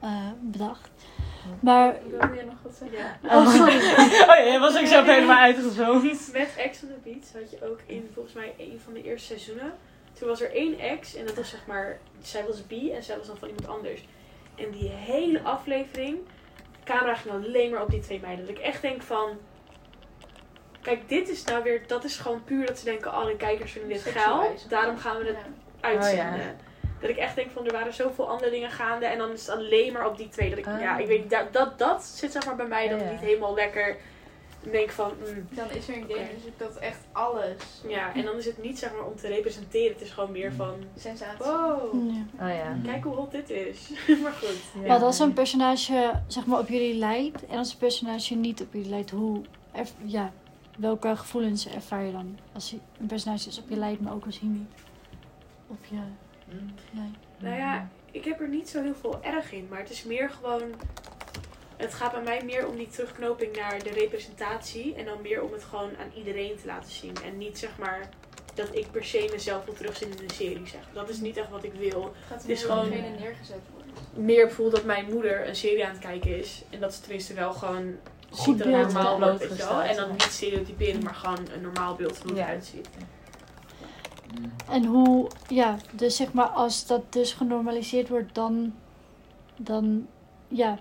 eh, 0.01 0.11
bedacht. 0.41 0.91
Maar, 1.61 1.95
Wil 2.11 2.35
je 2.35 2.45
nog 2.45 2.55
wat 2.63 2.75
zeggen? 2.79 2.99
Ja. 3.23 3.39
oh 3.39 3.49
sorry. 3.55 3.75
oh 4.31 4.47
ja, 4.47 4.59
was 4.61 4.79
ook 4.79 4.87
zo 4.87 5.05
helemaal 5.05 5.39
uitgezoomd. 5.39 6.03
Met 6.33 6.49
Ex 6.57 6.83
on 6.83 6.89
the 6.89 6.99
Beach 7.11 7.43
had 7.43 7.51
je 7.51 7.71
ook 7.71 7.81
in 7.87 8.11
volgens 8.15 8.35
mij 8.35 8.55
een 8.59 8.81
van 8.85 8.93
de 8.93 9.03
eerste 9.03 9.27
seizoenen. 9.27 9.73
Toen 10.13 10.29
was 10.29 10.41
er 10.43 10.55
één 10.55 10.79
ex 10.79 11.15
en 11.15 11.27
dat 11.27 11.35
was 11.35 11.49
zeg 11.51 11.61
maar, 11.67 11.99
zij 12.23 12.45
was 12.47 12.67
bi 12.67 12.91
en 12.93 13.03
zij 13.03 13.17
was 13.17 13.27
dan 13.27 13.37
van 13.37 13.49
iemand 13.49 13.69
anders. 13.69 14.05
En 14.55 14.71
die 14.71 14.89
hele 14.89 15.43
aflevering, 15.43 16.19
camera 16.85 17.15
ging 17.15 17.35
alleen 17.35 17.71
maar 17.71 17.83
op 17.83 17.91
die 17.91 18.01
twee 18.01 18.21
meiden. 18.21 18.47
Dat 18.47 18.57
ik 18.57 18.63
echt 18.63 18.83
denk 18.83 19.03
van, 19.03 19.39
kijk 20.83 21.09
dit 21.09 21.29
is 21.29 21.45
nou 21.45 21.63
weer, 21.63 21.83
dat 21.87 22.05
is 22.05 22.17
gewoon 22.19 22.45
puur 22.45 22.67
dat 22.67 22.79
ze 22.79 22.85
denken, 22.85 23.13
alle 23.13 23.37
kijkers 23.37 23.73
vinden 23.73 23.91
dit 23.91 24.03
geil. 24.03 24.55
Daarom 24.69 24.99
gaan 24.99 25.19
we 25.19 25.25
het 25.27 25.37
Ja. 25.37 25.89
uitzenden. 25.89 26.35
Oh, 26.35 26.41
ja. 26.41 26.55
Dat 27.01 27.11
ik 27.11 27.17
echt 27.17 27.35
denk 27.35 27.51
van, 27.51 27.67
er 27.67 27.73
waren 27.73 27.93
zoveel 27.93 28.29
andere 28.29 28.51
dingen 28.51 28.71
gaande 28.71 29.07
en 29.07 29.19
dan 29.19 29.31
is 29.33 29.47
het 29.47 29.57
alleen 29.57 29.93
maar 29.93 30.07
op 30.07 30.17
die 30.17 30.29
twee. 30.29 30.49
Dat 30.51 30.59
ik, 30.59 30.67
Ah. 30.67 30.81
ja, 30.81 30.97
ik 30.99 31.07
weet 31.07 31.21
niet, 31.21 31.31
dat, 31.31 31.53
dat, 31.53 31.79
dat 31.79 32.03
zit 32.05 32.33
zeg 32.33 32.47
maar 32.47 32.57
bij 32.57 32.67
mij, 32.67 32.89
dat 32.89 32.99
Ja, 32.99 33.05
ik 33.05 33.11
ja. 33.13 33.17
niet 33.17 33.29
helemaal 33.29 33.55
lekker 33.55 33.97
denk 34.61 34.91
van, 34.91 35.13
mm, 35.19 35.47
Dan 35.57 35.71
is 35.71 35.89
er 35.89 35.95
een 35.97 36.01
game, 36.09 36.15
Oké. 36.15 36.29
dus 36.35 36.45
ik 36.45 36.59
dat 36.59 36.77
echt 36.77 36.99
alles. 37.13 37.55
Ja, 37.89 38.15
en 38.15 38.25
dan 38.25 38.37
is 38.37 38.45
het 38.47 38.63
niet 38.63 38.79
zeg 38.79 38.93
maar 38.93 39.05
om 39.07 39.17
te 39.17 39.29
representeren. 39.29 39.93
Het 39.93 40.01
is 40.03 40.11
gewoon 40.11 40.33
meer 40.33 40.53
van, 40.53 40.75
Sensatie. 40.97 41.45
wow, 41.45 41.95
Ja. 42.11 42.47
Oh 42.49 42.55
ja. 42.55 42.77
kijk 42.85 43.05
hoe 43.05 43.15
hot 43.15 43.31
dit 43.31 43.51
is. 43.51 43.91
maar 44.23 44.33
goed. 44.33 44.63
Ja. 44.83 44.89
Maar 44.89 45.03
als 45.03 45.19
een 45.19 45.33
personage 45.33 46.21
zeg 46.27 46.47
maar 46.47 46.59
op 46.59 46.69
jullie 46.69 46.95
lijkt 46.95 47.47
en 47.47 47.59
als 47.59 47.73
een 47.73 47.79
personage 47.79 48.35
niet 48.35 48.61
op 48.61 48.73
jullie 48.73 48.89
lijkt, 48.91 49.11
hoe, 49.11 49.41
erv- 49.73 49.91
ja, 50.05 50.33
welke 50.79 51.17
gevoelens 51.17 51.69
ervaar 51.69 52.03
je 52.05 52.13
dan? 52.13 52.39
Als 52.53 52.71
je- 52.71 52.79
een 53.01 53.07
personage 53.07 53.49
is 53.49 53.59
op 53.59 53.69
je 53.69 53.77
lijkt, 53.77 54.01
maar 54.01 54.13
ook 54.13 54.25
als 54.27 54.41
hij 54.41 54.49
niet 54.49 54.69
op 55.67 55.85
je 55.89 55.97
lijkt. 56.93 57.17
Nou 57.39 57.57
ja, 57.57 57.89
ik 58.11 58.25
heb 58.25 58.41
er 58.41 58.49
niet 58.49 58.69
zo 58.69 58.83
heel 58.83 58.95
veel 58.95 59.19
erg 59.23 59.53
in. 59.53 59.67
Maar 59.71 59.79
het 59.79 59.91
is 59.91 60.05
meer 60.05 60.31
gewoon... 60.31 60.63
Het 61.81 61.95
gaat 61.95 62.13
bij 62.13 62.23
mij 62.23 62.43
meer 62.45 62.67
om 62.67 62.77
die 62.77 62.89
terugknoping 62.89 63.57
naar 63.57 63.83
de 63.83 63.91
representatie. 63.91 64.95
En 64.95 65.05
dan 65.05 65.21
meer 65.23 65.43
om 65.43 65.53
het 65.53 65.65
gewoon 65.65 65.91
aan 66.01 66.11
iedereen 66.17 66.57
te 66.61 66.67
laten 66.67 66.91
zien. 66.91 67.17
En 67.25 67.39
niet 67.39 67.59
zeg 67.59 67.71
maar 67.79 68.09
dat 68.55 68.69
ik 68.77 68.91
per 68.91 69.05
se 69.05 69.29
mezelf 69.33 69.65
wil 69.65 69.75
terugzien 69.75 70.09
in 70.11 70.23
een 70.23 70.35
serie. 70.35 70.67
Zeg. 70.67 70.81
Dat 70.93 71.09
is 71.09 71.21
niet 71.21 71.37
echt 71.37 71.51
wat 71.51 71.65
ik 71.65 71.73
wil. 71.73 72.13
Het 72.29 72.49
is 72.49 72.63
er 72.63 72.69
gewoon- 72.69 72.89
neergezet 72.91 73.61
worden. 73.73 74.25
Meer 74.25 74.47
bijvoorbeeld 74.47 74.77
dat 74.77 74.85
mijn 74.85 75.13
moeder 75.13 75.49
een 75.49 75.57
serie 75.57 75.85
aan 75.87 75.91
het 75.93 76.01
kijken 76.01 76.39
is. 76.39 76.63
En 76.71 76.81
dat 76.81 76.95
ze 76.95 77.01
tenminste 77.01 77.35
wel 77.35 77.53
gewoon 77.53 77.97
Goed 78.31 78.45
ziet 78.45 78.57
beeld 78.57 78.93
normaal 78.93 79.17
blootgesteld, 79.17 79.83
En 79.83 79.97
dan 79.97 80.11
niet 80.11 80.23
stereotyperen, 80.23 81.03
maar 81.03 81.15
gewoon 81.15 81.49
een 81.55 81.61
normaal 81.61 81.95
beeld 81.95 82.17
van 82.19 82.29
hoe 82.31 82.39
het 82.39 82.47
Ja. 82.47 82.47
eruit 82.47 82.65
ziet. 82.65 82.89
Mm. 84.41 84.53
En 84.71 84.85
hoe, 84.85 85.29
ja, 85.49 85.77
dus 85.93 86.17
zeg 86.17 86.33
maar 86.33 86.47
als 86.49 86.87
dat 86.87 87.13
dus 87.13 87.33
genormaliseerd 87.33 88.09
wordt, 88.09 88.35
dan, 88.35 88.75
dan, 89.57 90.07
ja, 90.49 90.79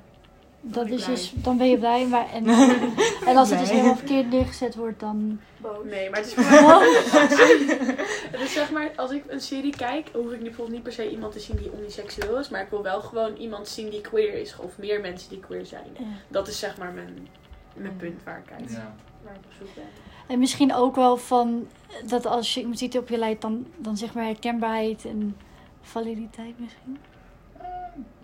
dat 0.61 0.89
is 0.89 1.03
blij. 1.03 1.15
dus, 1.15 1.33
dan 1.35 1.57
ben 1.57 1.69
je 1.69 1.77
blij. 1.77 2.07
Maar, 2.07 2.31
en, 2.33 2.47
en 3.29 3.37
als 3.37 3.49
het 3.49 3.59
dus 3.59 3.69
helemaal 3.69 3.95
verkeerd 3.95 4.29
neergezet 4.29 4.75
wordt, 4.75 4.99
dan... 4.99 5.39
Boos. 5.57 5.85
Nee, 5.85 6.09
maar 6.09 6.19
het 6.19 6.27
is 6.27 6.33
gewoon... 6.45 6.81
het 8.31 8.39
is 8.41 8.53
zeg 8.53 8.71
maar, 8.71 8.91
als 8.95 9.11
ik 9.11 9.23
een 9.27 9.41
serie 9.41 9.75
kijk, 9.75 10.09
hoef 10.13 10.31
ik 10.31 10.39
bijvoorbeeld 10.39 10.71
niet 10.71 10.83
per 10.83 10.91
se 10.93 11.09
iemand 11.11 11.33
te 11.33 11.39
zien 11.39 11.55
die 11.55 11.71
uniseksueel 11.79 12.39
is. 12.39 12.49
Maar 12.49 12.61
ik 12.61 12.69
wil 12.69 12.83
wel 12.83 13.01
gewoon 13.01 13.35
iemand 13.35 13.67
zien 13.67 13.89
die 13.89 14.01
queer 14.01 14.33
is. 14.33 14.55
Of 14.57 14.77
meer 14.77 15.01
mensen 15.01 15.29
die 15.29 15.39
queer 15.39 15.65
zijn. 15.65 15.87
Ja. 15.99 16.05
Dat 16.27 16.47
is 16.47 16.59
zeg 16.59 16.77
maar 16.77 16.91
mijn, 16.91 17.27
mijn 17.73 17.95
punt 17.95 18.23
waar 18.23 18.37
ik 18.37 18.45
kijk. 18.45 18.69
Ja. 18.69 18.95
Waar 19.23 19.33
ik 19.33 19.41
op 19.45 19.53
zoek 19.59 19.75
ben. 19.75 19.83
En 20.27 20.39
misschien 20.39 20.73
ook 20.73 20.95
wel 20.95 21.17
van, 21.17 21.67
dat 22.05 22.25
als 22.25 22.53
je 22.53 22.59
iemand 22.59 22.79
ziet 22.79 22.97
op 22.97 23.09
je 23.09 23.17
lijkt, 23.17 23.41
dan, 23.41 23.65
dan 23.77 23.97
zeg 23.97 24.13
maar 24.13 24.23
herkenbaarheid 24.23 25.05
en 25.05 25.37
validiteit 25.81 26.59
misschien. 26.59 26.97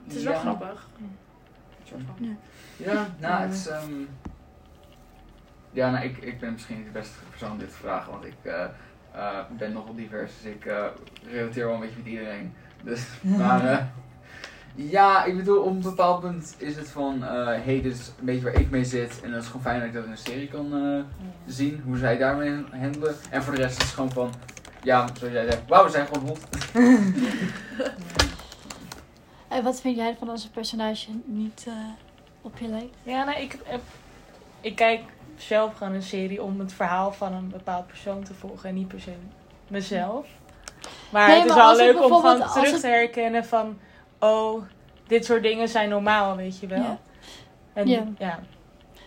Het 0.03 0.15
is 0.15 0.23
wel 0.23 0.33
Ja. 0.33 0.39
grappig. 0.39 0.87
Soort 1.87 2.01
van. 2.17 2.37
Ja, 2.77 3.07
nou, 3.19 3.41
het 3.41 3.53
is. 3.53 3.67
ehm, 3.67 3.91
Ja, 5.71 5.91
nou, 5.91 6.05
ik, 6.05 6.17
ik 6.17 6.39
ben 6.39 6.51
misschien 6.51 6.75
niet 6.77 6.85
de 6.85 6.91
beste 6.91 7.13
persoon 7.29 7.51
om 7.51 7.57
dit 7.57 7.69
te 7.69 7.75
vragen, 7.75 8.11
want 8.11 8.25
ik 8.25 8.33
eh, 8.41 8.63
eh, 9.13 9.39
ben 9.57 9.73
nogal 9.73 9.95
divers. 9.95 10.31
Dus 10.41 10.51
ik 10.51 10.65
eh 10.65 10.85
relateer 11.29 11.65
wel 11.65 11.73
een 11.73 11.79
beetje 11.79 11.97
met 11.97 12.05
iedereen. 12.07 12.53
Dus, 12.83 13.07
maar 13.37 13.65
eh, 13.67 13.85
ja, 14.75 15.23
ik 15.25 15.35
bedoel, 15.37 15.61
op 15.63 15.69
een 15.71 15.81
bepaald 15.81 16.21
punt 16.21 16.55
is 16.57 16.75
het 16.75 16.89
van, 16.89 17.23
eh 17.23 17.45
hey, 17.45 17.81
dit 17.81 17.93
is 17.93 18.11
een 18.19 18.25
beetje 18.25 18.43
waar 18.43 18.53
ik 18.59 18.69
mee 18.69 18.85
zit. 18.85 19.21
En 19.23 19.31
dat 19.31 19.41
is 19.41 19.47
gewoon 19.47 19.61
fijn 19.61 19.79
dat 19.79 19.87
ik 19.87 19.93
dat 19.93 20.05
in 20.05 20.11
een 20.11 20.17
serie 20.17 20.47
kan 20.47 20.73
eh, 20.73 21.03
zien, 21.45 21.81
hoe 21.85 21.97
zij 21.97 22.17
daarmee 22.17 22.63
handelen. 22.71 23.15
En 23.29 23.43
voor 23.43 23.55
de 23.55 23.61
rest 23.61 23.77
is 23.77 23.83
het 23.85 23.93
gewoon 23.93 24.11
van, 24.11 24.33
ja, 24.83 25.07
zoals 25.13 25.33
jij 25.33 25.45
zegt, 25.45 25.61
wauw, 25.67 25.83
we 25.83 25.89
zijn 25.91 26.07
gewoon 26.07 26.27
hot. 26.27 26.39
En 29.55 29.63
wat 29.63 29.81
vind 29.81 29.95
jij 29.95 30.15
van 30.19 30.29
als 30.29 30.43
een 30.43 30.49
personage 30.51 31.11
niet 31.25 31.63
eh, 31.67 31.73
op 32.41 32.57
je 32.57 32.67
lijkt? 32.67 32.95
Ja, 33.03 33.23
nou, 33.23 33.39
ik, 33.39 33.59
heb- 33.65 33.81
ik 34.61 34.75
kijk 34.75 35.01
zelf 35.37 35.73
gewoon 35.77 35.93
een 35.93 36.01
serie 36.03 36.43
om 36.43 36.59
het 36.59 36.73
verhaal 36.73 37.11
van 37.13 37.33
een 37.33 37.49
bepaald 37.49 37.87
persoon 37.87 38.23
te 38.23 38.33
volgen 38.33 38.69
en 38.69 38.75
niet 38.75 38.87
per 38.87 39.01
se 39.01 39.13
mezelf. 39.67 40.27
Maar 41.11 41.27
Nee, 41.27 41.37
het 41.39 41.45
is 41.49 41.55
maar 41.55 41.65
wel 41.65 41.75
leuk 41.75 42.03
om 42.03 42.11
gewoon 42.13 42.37
terug 42.51 42.79
te 42.79 42.87
herkennen 42.87 43.45
van, 43.45 43.77
oh, 44.19 44.63
dit 45.07 45.25
soort 45.25 45.43
dingen 45.43 45.69
zijn 45.69 45.89
normaal, 45.89 46.35
weet 46.35 46.59
je 46.59 46.67
wel. 46.67 46.79
Ja. 46.81 46.99
En 47.73 47.87
Ja. 47.87 48.03
ja. 48.17 48.39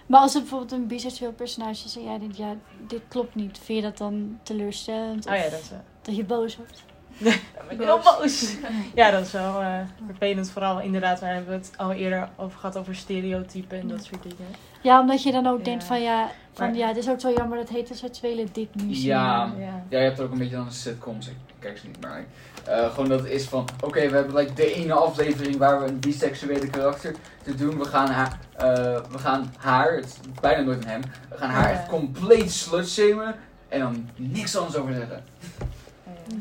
Maar 0.07 0.21
als 0.21 0.35
er 0.35 0.41
bijvoorbeeld 0.41 0.73
een 0.73 0.87
biseksueel 0.87 1.33
personage 1.33 1.85
is 1.85 1.97
en 1.97 2.05
jij 2.05 2.19
denkt, 2.19 2.37
ja, 2.37 2.55
dit 2.87 3.01
klopt 3.09 3.35
niet. 3.35 3.59
Vind 3.59 3.79
je 3.79 3.85
dat 3.85 3.99
dan 3.99 4.39
teleurstellend? 4.43 5.27
Oh 5.27 5.33
Of 5.33 5.39
ja, 5.39 5.51
dat 5.51 5.61
is 5.61 5.71
wel. 5.71 5.81
dat 6.03 6.17
je 6.17 6.25
boos 6.25 6.57
wordt? 6.57 6.83
Dan 7.19 7.33
ben 7.69 7.79
ik 7.81 7.85
heel 7.85 8.01
boos. 8.21 8.55
Ja, 8.95 9.11
dat 9.11 9.27
is 9.27 9.33
wel 9.33 9.61
eh, 9.61 9.75
vervelend. 10.07 10.51
Vooral 10.51 10.81
inderdaad, 10.81 11.21
waar 11.21 11.33
hebben 11.35 11.51
we 11.51 11.57
het 11.57 11.73
al 11.77 11.93
eerder 11.93 12.29
over 12.37 12.59
gehad, 12.59 12.77
over 12.77 12.95
stereotypen 12.95 13.81
en 13.81 13.89
dat 13.89 14.05
soort 14.05 14.23
dingen. 14.23 14.55
Ja, 14.83 15.01
omdat 15.01 15.23
je 15.23 15.33
dan 15.33 15.47
ook 15.47 15.59
Ja. 15.59 15.65
denkt 15.65 15.85
van 15.85 16.03
ja, 16.03 16.31
van, 16.53 16.67
Maar- 16.67 16.77
ja, 16.77 16.87
het 16.89 16.97
is 16.97 17.09
ook 17.09 17.21
zo 17.21 17.31
jammer 17.37 17.59
dat 17.59 17.69
heteroseksuelen 17.69 18.49
dit 18.53 18.75
nu 18.75 18.95
zien. 18.95 19.05
Ja. 19.07 19.53
Ja. 19.59 19.83
Ja, 19.89 19.99
je 19.99 20.05
hebt 20.05 20.19
er 20.19 20.25
ook 20.25 20.33
een 20.33 20.39
beetje 20.39 20.57
dan 20.57 20.73
sitcoms, 20.73 21.29
ik 21.29 21.35
kijk 21.59 21.79
ze 21.79 21.87
niet, 21.87 22.01
maar 22.01 22.25
eh, 22.65 22.91
gewoon 22.91 23.09
dat 23.09 23.21
het 23.21 23.29
is 23.31 23.45
van, 23.45 23.65
oké, 23.81 24.09
we 24.09 24.17
hebben 24.17 24.35
like, 24.35 24.53
de 24.53 24.75
ene 24.75 24.93
aflevering 24.93 25.57
waar 25.57 25.81
we 25.83 25.87
een 25.89 25.99
biseksuele 25.99 26.67
karakter 26.67 27.15
te 27.43 27.55
doen. 27.55 27.79
We 27.79 27.85
gaan 27.85 28.09
haar, 28.11 28.39
eh, 28.57 28.65
we 29.11 29.19
gaan 29.19 29.53
haar 29.59 29.93
het 29.95 30.05
is 30.05 30.41
bijna 30.41 30.63
nooit 30.63 30.85
een 30.85 30.91
hem, 30.91 31.01
we 31.29 31.37
gaan 31.37 31.51
haar 31.51 31.73
Ja. 31.73 31.79
echt 31.79 31.89
compleet 31.89 32.53
slutshamen 32.53 33.35
en 33.69 33.81
dan 33.81 34.09
niks 34.17 34.57
anders 34.57 34.77
over 34.77 34.95
zeggen. 34.95 35.25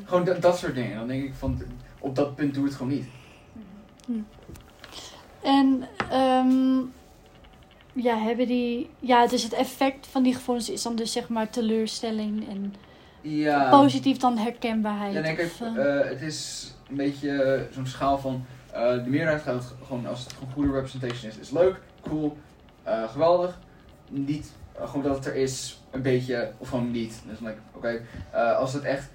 Gewoon 0.06 0.24
dat, 0.26 0.42
dat 0.42 0.58
soort 0.58 0.76
dingen. 0.76 0.98
Dan 0.98 1.08
denk 1.08 1.24
ik 1.24 1.34
van, 1.34 1.62
op 2.00 2.16
dat 2.16 2.36
punt 2.36 2.54
doe 2.54 2.66
het 2.66 2.76
gewoon 2.76 2.92
niet. 2.92 3.06
En 5.42 5.88
ehm, 6.10 6.80
ja, 7.94 8.18
hebben 8.18 8.48
die. 8.48 8.90
Ja, 9.00 9.28
dus 9.28 9.44
het 9.44 9.54
effect 9.54 10.08
van 10.08 10.24
die 10.24 10.34
gevoelens 10.34 10.70
is 10.70 10.82
dan 10.82 10.96
dus 10.96 11.12
zeg 11.12 11.30
maar 11.30 11.50
teleurstelling 11.50 12.50
en 12.50 12.74
Ja. 13.22 13.70
positief 13.70 14.18
dan 14.18 14.38
herkenbaarheid. 14.38 15.14
Ja, 15.14 15.22
kijk, 15.22 15.42
of, 15.42 15.62
eh, 15.62 16.00
eh, 16.00 16.10
het 16.10 16.22
is 16.22 16.72
een 16.90 16.96
beetje 16.96 17.44
eh, 17.44 17.74
zo'n 17.74 17.88
schaal 17.88 18.18
van 18.20 18.46
de 18.74 19.04
meerderheid 19.08 19.42
gaat 19.42 19.74
gewoon 19.86 20.06
als 20.06 20.24
het 20.24 20.34
gewoon 20.34 20.54
goede 20.54 20.72
representation 20.72 21.32
is, 21.32 21.38
is 21.38 21.50
leuk, 21.50 21.82
cool, 22.02 22.38
geweldig. 22.86 23.60
Niet 24.10 24.52
gewoon 24.80 25.04
dat 25.04 25.16
het 25.16 25.26
er 25.26 25.36
is, 25.36 25.82
een 25.92 26.02
beetje, 26.02 26.52
of 26.58 26.70
gewoon 26.70 26.92
niet. 26.92 27.22
Dus 27.26 27.38
dan 27.40 27.48
denk 27.48 27.58
ik, 27.58 27.76
oké, 27.76 28.02
als 28.58 28.74
het 28.74 28.84
echt 28.84 29.10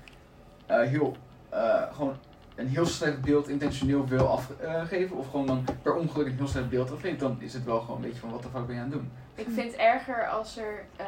heel, 0.81 1.17
eh, 1.49 1.83
gewoon 1.93 2.17
een 2.55 2.69
heel 2.69 2.87
slecht 2.87 3.21
beeld 3.21 3.49
intentioneel 3.49 4.07
wil 4.07 4.29
afgeven, 4.29 5.17
of 5.17 5.31
gewoon 5.31 5.47
dan 5.47 5.65
per 5.83 5.95
ongeluk 5.95 6.27
een 6.27 6.37
heel 6.37 6.47
slecht 6.49 6.69
beeld 6.71 6.93
afgeeft, 6.93 7.21
dan 7.21 7.37
is 7.41 7.53
het 7.53 7.65
wel 7.65 7.81
gewoon 7.81 7.97
een 7.97 8.03
beetje 8.03 8.21
van 8.21 8.31
wat 8.31 8.43
de 8.43 8.49
fuck 8.49 8.67
ben 8.67 8.75
je 8.75 8.81
aan 8.81 8.91
het 8.91 8.99
doen. 8.99 9.11
Ik 9.35 9.47
vind 9.55 9.71
het 9.73 9.81
erger 9.81 10.29
als 10.29 10.57
er 10.59 10.85
eh, 10.97 11.07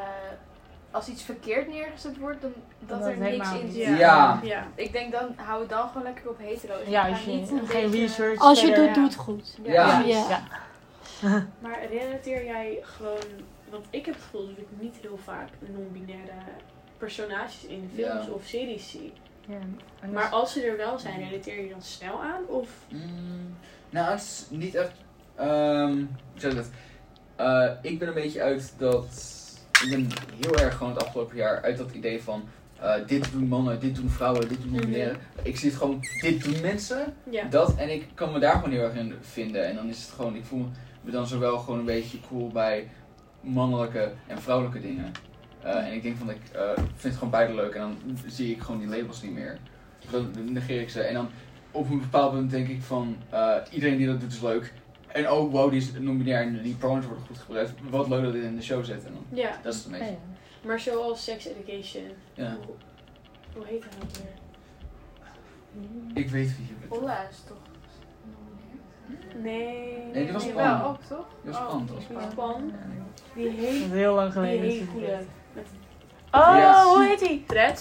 als 0.90 1.08
iets 1.08 1.22
verkeerd 1.22 1.68
neergezet 1.68 2.18
wordt, 2.18 2.40
dan 2.42 2.52
dat 2.86 2.98
Dat 2.98 3.08
er 3.08 3.16
niks 3.18 3.52
in 3.52 3.72
zit. 3.72 3.98
Ja. 3.98 4.40
ja. 4.42 4.66
Ik 4.74 4.92
denk 4.92 5.12
dan 5.12 5.32
hou 5.36 5.60
het 5.60 5.68
dan 5.70 5.88
gewoon 5.88 6.02
lekker 6.02 6.28
op 6.28 6.38
hetero. 6.38 6.74
Ja, 6.86 7.08
als 7.08 7.24
je 7.24 7.30
niet 7.30 7.50
een 7.50 7.66
geen 7.66 7.90
beetje- 7.90 8.00
research 8.06 8.38
als 8.40 8.60
je 8.60 8.66
verder- 8.66 8.84
doet, 8.86 8.94
doe 8.94 9.04
het 9.04 9.14
goed. 9.14 9.58
Ja. 9.62 10.00
Ja. 10.00 10.26
Ja. 10.28 10.42
Maar 11.62 11.78
relateer 11.90 12.44
jij 12.44 12.78
gewoon, 12.82 13.18
want 13.70 13.86
ik 13.90 14.04
heb 14.06 14.14
het 14.14 14.24
gevoel 14.24 14.46
dat 14.46 14.56
ik 14.58 14.66
niet 14.80 14.96
heel 15.00 15.18
vaak 15.24 15.48
non-binaire 15.60 16.32
personages 16.98 17.64
in 17.66 17.90
films 17.94 18.26
Ja. 18.26 18.32
of 18.32 18.42
series 18.44 18.90
zie. 18.90 19.12
Ja, 19.48 20.08
Maar 20.12 20.28
als 20.28 20.52
ze 20.52 20.62
er 20.62 20.76
wel 20.76 20.98
zijn, 20.98 21.28
relateer 21.28 21.62
je 21.62 21.68
dan 21.70 21.82
snel 21.82 22.22
aan? 22.22 22.46
Of 22.46 22.68
Mm, 22.90 23.56
nou, 23.90 24.10
het 24.10 24.20
is 24.20 24.46
niet 24.50 24.74
echt. 24.74 24.92
ehm 25.36 25.90
hoe 25.96 26.40
zeg 26.40 26.50
ik 26.50 26.56
dat? 26.56 26.68
Eh, 27.36 27.70
ik 27.92 27.98
ben 27.98 28.08
een 28.08 28.14
beetje 28.14 28.42
uit 28.42 28.74
dat. 28.78 29.06
Ik 29.84 29.90
ben 29.90 30.08
heel 30.42 30.58
erg 30.58 30.76
gewoon 30.76 30.92
het 30.94 31.04
afgelopen 31.04 31.36
jaar 31.36 31.62
uit 31.62 31.76
dat 31.78 31.92
idee 31.92 32.22
van. 32.22 32.44
eh, 32.80 32.94
dit 33.06 33.32
doen 33.32 33.48
mannen, 33.48 33.80
dit 33.80 33.94
doen 33.94 34.08
vrouwen, 34.08 34.48
dit 34.48 34.62
doen 34.62 34.70
non-binaire. 34.72 35.16
Ik 35.42 35.56
zie 35.56 35.68
het 35.70 35.78
gewoon, 35.78 36.04
dit 36.20 36.44
doen 36.44 36.60
mensen. 36.60 37.14
ja. 37.30 37.44
Dat, 37.44 37.74
en 37.76 37.92
ik 37.92 38.06
kan 38.14 38.32
me 38.32 38.38
daar 38.38 38.54
gewoon 38.54 38.70
heel 38.70 38.82
erg 38.82 38.94
in 38.94 39.14
vinden. 39.20 39.66
En 39.66 39.74
dan 39.74 39.88
is 39.88 40.02
het 40.02 40.10
gewoon, 40.10 40.36
ik 40.36 40.44
voel 40.44 40.66
me 41.00 41.10
dan 41.10 41.26
zowel 41.26 41.58
gewoon 41.58 41.78
een 41.78 41.84
beetje 41.84 42.18
cool 42.28 42.48
bij 42.48 42.88
mannelijke 43.40 44.12
en 44.26 44.42
vrouwelijke 44.42 44.80
dingen. 44.80 45.12
Eh, 45.64 45.86
en 45.86 45.92
ik 45.92 46.02
denk 46.02 46.16
van, 46.16 46.30
ik 46.30 46.40
eh, 46.52 46.70
vind 46.76 47.02
het 47.02 47.14
gewoon 47.14 47.30
beide 47.30 47.54
leuk. 47.54 47.74
En 47.74 47.80
dan 47.80 48.18
zie 48.26 48.50
ik 48.54 48.60
gewoon 48.62 48.80
die 48.80 48.88
labels 48.88 49.22
niet 49.22 49.32
meer. 49.32 49.58
Dan 50.10 50.52
negeer 50.52 50.80
ik 50.80 50.90
ze. 50.90 51.00
En 51.02 51.14
dan 51.14 51.28
op 51.70 51.90
een 51.90 52.00
bepaald 52.00 52.32
punt 52.32 52.50
denk 52.50 52.68
ik 52.68 52.82
van, 52.82 53.16
eh, 53.30 53.56
iedereen 53.70 53.96
die 53.96 54.06
dat 54.06 54.20
doet 54.20 54.32
is 54.32 54.40
leuk. 54.40 54.72
En 55.06 55.26
ook, 55.26 55.52
wow, 55.52 55.70
die 55.70 55.80
is 55.80 55.92
non-binair 55.92 56.42
en 56.46 56.62
die 56.62 56.74
pronouns 56.74 57.06
worden 57.06 57.24
goed 57.24 57.38
gebruikt. 57.38 57.72
Wat 57.90 58.08
leuk 58.08 58.22
dat 58.22 58.32
dit 58.32 58.42
in 58.42 58.56
de 58.56 58.62
show 58.62 58.84
zit. 58.84 59.04
En 59.04 59.12
dan, 59.12 59.38
ja. 59.38 59.58
dat 59.62 59.74
is 59.74 59.84
het 59.84 59.92
een 59.92 59.98
Ja, 59.98 59.98
beetje. 59.98 60.12
ja. 60.60 60.66
Maar 60.66 60.80
zoals 60.80 61.24
sex 61.24 61.46
education. 61.46 62.04
Ja. 62.34 62.56
Hoe, 62.66 62.74
hoe 63.54 63.66
heet 63.66 63.82
hij 63.84 63.90
nou 63.98 64.10
weer? 64.12 64.32
Ik 66.24 66.28
weet 66.30 66.56
wie 66.56 66.66
je 66.66 66.72
bent. 66.80 66.92
Olla 67.02 67.28
is 67.30 67.42
toch. 67.46 67.56
Nee. 69.42 69.96
Nee, 70.12 70.24
die 70.24 70.32
was 70.32 70.44
Nee, 70.44 70.52
Pan. 70.52 70.78
wel 70.80 70.88
ook 70.88 71.00
toch? 71.08 71.26
Die 71.42 71.52
was 71.52 71.60
Oh, 71.60 71.68
Pan, 71.68 71.86
die 71.86 72.06
toch? 72.06 72.22
is 72.28 72.34
Pan. 72.34 72.72
Die 73.34 73.44
Dat 73.56 73.64
is 73.64 73.80
heel 73.90 74.14
lang 74.14 74.32
die 74.32 74.42
geleden. 74.86 75.26
Oh, 76.34 76.54
Ja. 76.56 76.84
hoe 76.84 77.04
heet 77.06 77.18
die? 77.18 77.44
dreads 77.46 77.80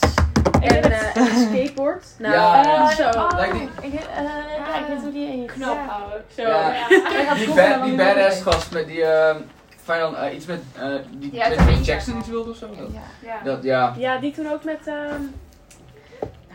Ik 0.62 0.72
en 0.72 0.92
eh, 0.92 1.16
een 1.16 1.48
skateboard. 1.50 2.06
Nou, 2.18 2.34
Ja. 2.34 2.89
zo. 2.89 3.10
oh, 3.10 3.30
Lijkt 3.36 3.54
die- 3.54 3.70
ik, 3.82 3.92
weet- 3.92 4.08
eh, 4.16 4.24
ja, 4.58 4.80
ik 4.80 4.86
weet 4.88 5.02
hoe 5.02 5.12
die 5.12 5.28
heet. 5.28 5.52
Knap 5.52 5.76
Ja. 5.76 5.86
houden. 5.88 6.24
Zo. 6.36 6.42
Ja. 6.42 6.74
Ja. 6.74 6.86
Gaat 7.28 7.38
Die, 7.38 7.54
ba- 7.54 7.84
die 7.86 7.96
badass 7.96 8.42
gast 8.42 8.72
met 8.72 8.88
die, 8.88 8.98
uh, 9.00 9.36
Final, 9.84 10.18
eh, 10.18 10.36
iets 10.36 10.46
met, 10.46 10.62
eh 10.76 10.86
die 11.12 11.34
Ja, 11.34 11.50
met 11.50 11.60
je 11.78 11.82
Jackson 11.82 12.18
iets 12.20 12.28
wilde 12.30 12.50
of 12.50 12.58
zo. 12.58 12.68
Dat, 12.68 12.88
Ja. 12.94 13.02
Ja. 13.30 13.39
dat, 13.44 13.63
ja. 13.63 13.94
Ja, 13.98 14.18
die 14.18 14.32
toen 14.32 14.52
ook 14.52 14.63
met. 14.63 14.80
ehm 14.88 14.96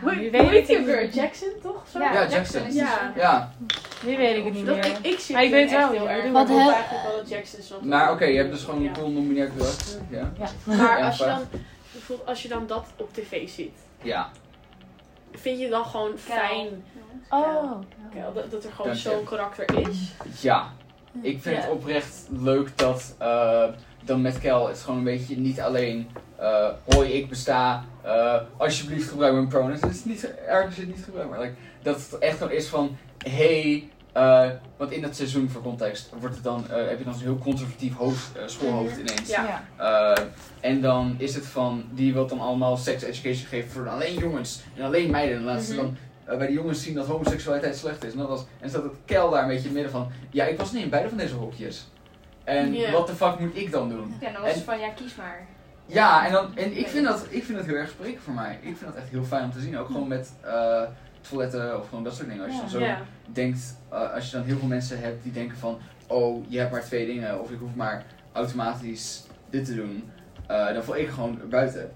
Nou, 0.01 0.15
hoe 0.17 0.23
hoe 0.23 0.31
weet 0.31 0.49
heet 0.51 0.67
die 0.67 0.79
ook 0.79 0.85
weer? 0.85 1.09
Jackson 1.09 1.49
toch? 1.63 1.83
Zo? 1.93 1.99
Ja, 1.99 2.13
Ja, 2.13 2.27
Jackson 2.27 2.61
Jackson. 2.63 2.75
Ja. 2.75 3.13
Ja, 3.17 3.53
Nu 4.05 4.17
weet 4.17 4.37
ik 4.37 4.45
het 4.45 4.55
niet 4.55 4.67
Dat, 4.67 4.75
meer. 4.77 4.87
ik, 4.87 4.99
ik 5.01 5.19
zie 5.19 5.35
Maar 5.35 5.45
ik 5.45 5.51
weet 5.51 5.71
wel, 5.71 5.91
heel 5.91 6.05
ja, 6.05 6.11
erg. 6.11 6.33
Wat 6.33 6.49
eigenlijk 6.49 7.03
wel 7.05 7.17
dat 7.17 7.29
Jackson 7.29 7.59
is. 7.59 7.71
want- 7.71 7.85
maar 7.85 8.11
oké, 8.13 8.25
je 8.25 8.37
hebt 8.37 8.53
dus 8.53 8.63
gewoon 8.65 8.83
Ja. 8.83 8.89
een 8.89 8.95
cool 8.95 9.11
non-binair 9.11 9.51
karakter. 9.57 10.01
Ja. 10.11 10.31
Ja. 10.39 10.47
Maar 10.65 10.99
Ja, 10.99 11.07
als 11.07 11.19
je 11.19 11.25
dan, 11.25 11.41
bijvoorbeeld 11.99 12.29
als 12.29 12.43
je 12.43 12.49
dan 12.49 12.67
dat 12.67 12.87
op 12.97 13.13
tv 13.13 13.49
ziet, 13.49 13.77
ja. 14.03 14.31
vind 15.33 15.61
je 15.61 15.69
dan 15.69 15.85
gewoon 15.85 16.11
Kel. 16.11 16.19
fijn 16.37 16.85
Oh. 17.31 17.73
Kel, 18.15 18.33
dat, 18.33 18.51
dat 18.51 18.65
er 18.65 18.73
gewoon 18.73 18.97
zo'n 18.97 19.25
karakter 19.25 19.89
is? 19.89 20.13
Ja. 20.41 20.73
Ik 21.23 21.43
vind 21.43 21.57
Ja. 21.57 21.61
het 21.63 21.71
oprecht 21.71 22.27
leuk 22.31 22.79
dat 22.79 23.15
eh, 23.19 23.65
dan 24.05 24.21
met 24.23 24.39
Kel 24.39 24.69
het 24.69 24.79
gewoon 24.81 24.99
een 24.99 25.05
beetje 25.05 25.37
niet 25.37 25.61
alleen 25.61 26.11
eh 26.37 26.69
hoi 26.89 27.09
ik 27.13 27.29
besta, 27.29 27.85
eh, 28.03 28.41
alsjeblieft 28.57 29.09
gebruik 29.09 29.33
mijn 29.33 29.49
pronouns. 29.49 29.81
Het 29.81 29.91
is 29.91 30.05
niet 30.05 30.35
ergens 30.35 30.77
het 30.77 30.87
niet 30.87 31.05
gebruikt, 31.05 31.31
maar 31.31 31.41
like, 31.41 31.55
dat 31.83 31.97
het 32.11 32.19
echt 32.19 32.39
gewoon 32.39 32.53
is 32.53 32.67
van 32.69 32.97
hey, 33.19 33.89
eh, 34.19 34.51
want 34.77 34.91
in 34.91 35.03
dat 35.03 35.17
seizoen 35.17 35.49
voor 35.51 35.63
context 35.63 36.11
wordt 36.21 36.35
het 36.35 36.45
dan, 36.45 36.65
eh, 36.71 36.89
heb 36.89 36.99
je 36.99 37.05
dan 37.05 37.15
zo'n 37.15 37.23
heel 37.23 37.39
conservatief 37.39 37.95
hoofd, 37.97 38.37
eh, 38.37 38.43
schoolhoofd 38.47 38.97
ineens. 38.99 39.29
Ja. 39.29 39.65
Eh, 39.77 40.25
en 40.61 40.81
dan 40.81 41.15
is 41.19 41.35
het 41.35 41.47
van, 41.47 41.85
die 41.91 42.13
wil 42.13 42.27
dan 42.27 42.41
allemaal 42.41 42.77
sex 42.77 43.03
education 43.03 43.49
geven 43.49 43.71
voor 43.71 43.89
alleen 43.89 44.15
jongens 44.15 44.63
en 44.77 44.83
alleen 44.85 45.11
meiden. 45.11 45.37
En 45.37 45.43
dan 45.45 45.53
laten 45.53 45.67
ze 45.67 45.75
Mhm. 45.75 45.83
dan 46.27 46.39
bij 46.39 46.47
de 46.47 46.53
jongens 46.53 46.83
zien 46.83 46.95
dat 46.95 47.07
homoseksualiteit 47.07 47.77
slecht 47.77 48.05
is. 48.05 48.13
En, 48.13 48.19
dat 48.19 48.29
was, 48.29 48.45
en 48.61 48.69
staat 48.69 48.83
het 48.83 48.93
Kel 49.05 49.31
daar 49.31 49.43
een 49.43 49.49
beetje 49.49 49.69
in 49.69 49.75
het 49.77 49.83
midden 49.83 49.93
van, 49.93 50.11
ja 50.31 50.45
ik 50.45 50.59
was 50.59 50.73
niet 50.73 50.83
in 50.83 50.91
beide 50.91 51.09
van 51.09 51.19
deze 51.19 51.35
hokjes. 51.35 51.89
En 52.45 52.93
wat 52.93 53.07
de 53.07 53.15
fuck 53.15 53.39
moet 53.39 53.57
ik 53.57 53.71
dan 53.73 53.89
doen? 53.89 54.15
Ja, 54.21 54.33
dan 54.33 54.41
was 54.43 54.51
En- 54.51 54.57
het 54.57 54.65
van 54.65 54.79
ja, 54.79 54.89
kies 54.89 55.15
maar. 55.17 55.47
Ja, 55.87 56.27
en, 56.27 56.33
dan, 56.33 56.57
en 56.57 56.79
ik, 56.79 56.87
vind 56.87 57.07
dat, 57.07 57.27
ik 57.29 57.45
vind 57.45 57.59
dat 57.59 57.67
heel 57.67 57.75
erg 57.77 57.91
spreken 57.91 58.21
voor 58.23 58.35
mij. 58.35 58.53
Ik 58.63 58.77
vind 58.77 58.85
dat 58.93 58.95
echt 58.95 59.09
heel 59.09 59.25
fijn 59.25 59.45
om 59.45 59.53
te 59.53 59.61
zien. 59.61 59.79
Ook 59.79 59.87
gewoon 59.87 60.09
met 60.09 60.33
eh, 60.45 60.83
toiletten 61.29 61.79
of 61.81 61.89
gewoon 61.89 62.05
dat 62.05 62.15
soort 62.15 62.29
dingen. 62.29 62.45
Als 62.45 62.55
je 62.55 62.61
dan 62.61 62.69
zo 62.71 62.79
Ja. 62.81 63.01
denkt, 63.27 63.77
eh, 63.89 64.13
als 64.15 64.31
je 64.31 64.37
dan 64.37 64.47
heel 64.47 64.59
veel 64.59 64.69
mensen 64.69 65.01
hebt 65.01 65.23
die 65.23 65.33
denken 65.33 65.57
van, 65.59 65.79
oh, 66.07 66.45
je 66.49 66.59
hebt 66.59 66.71
maar 66.71 66.85
twee 66.85 67.07
dingen, 67.07 67.41
of 67.41 67.51
ik 67.51 67.59
hoef 67.59 67.75
maar 67.75 68.05
automatisch 68.33 69.23
dit 69.51 69.65
te 69.65 69.75
doen, 69.75 70.11
eh, 70.47 70.73
dan 70.73 70.83
val 70.85 70.97
ik 70.97 71.09
gewoon 71.09 71.41
buiten. 71.51 71.93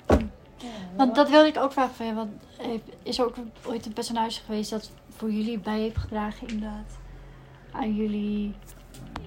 Want 0.97 1.15
dat 1.15 1.31
wilde 1.31 1.49
ik 1.49 1.57
ook 1.57 1.73
vragen 1.73 1.95
van 1.95 2.07
je. 2.07 2.15
Want 2.15 2.31
heeft- 2.59 2.83
is 3.03 3.19
er 3.19 3.25
ook 3.25 3.35
ooit 3.67 3.87
een 3.87 3.93
personage 3.93 4.41
geweest 4.45 4.71
dat 4.71 4.91
voor 5.17 5.31
jullie 5.31 5.59
bij 5.59 5.79
heeft 5.81 5.97
gedragen 5.97 6.49
inderdaad? 6.49 6.99
Aan 7.73 7.95
jullie 7.95 8.55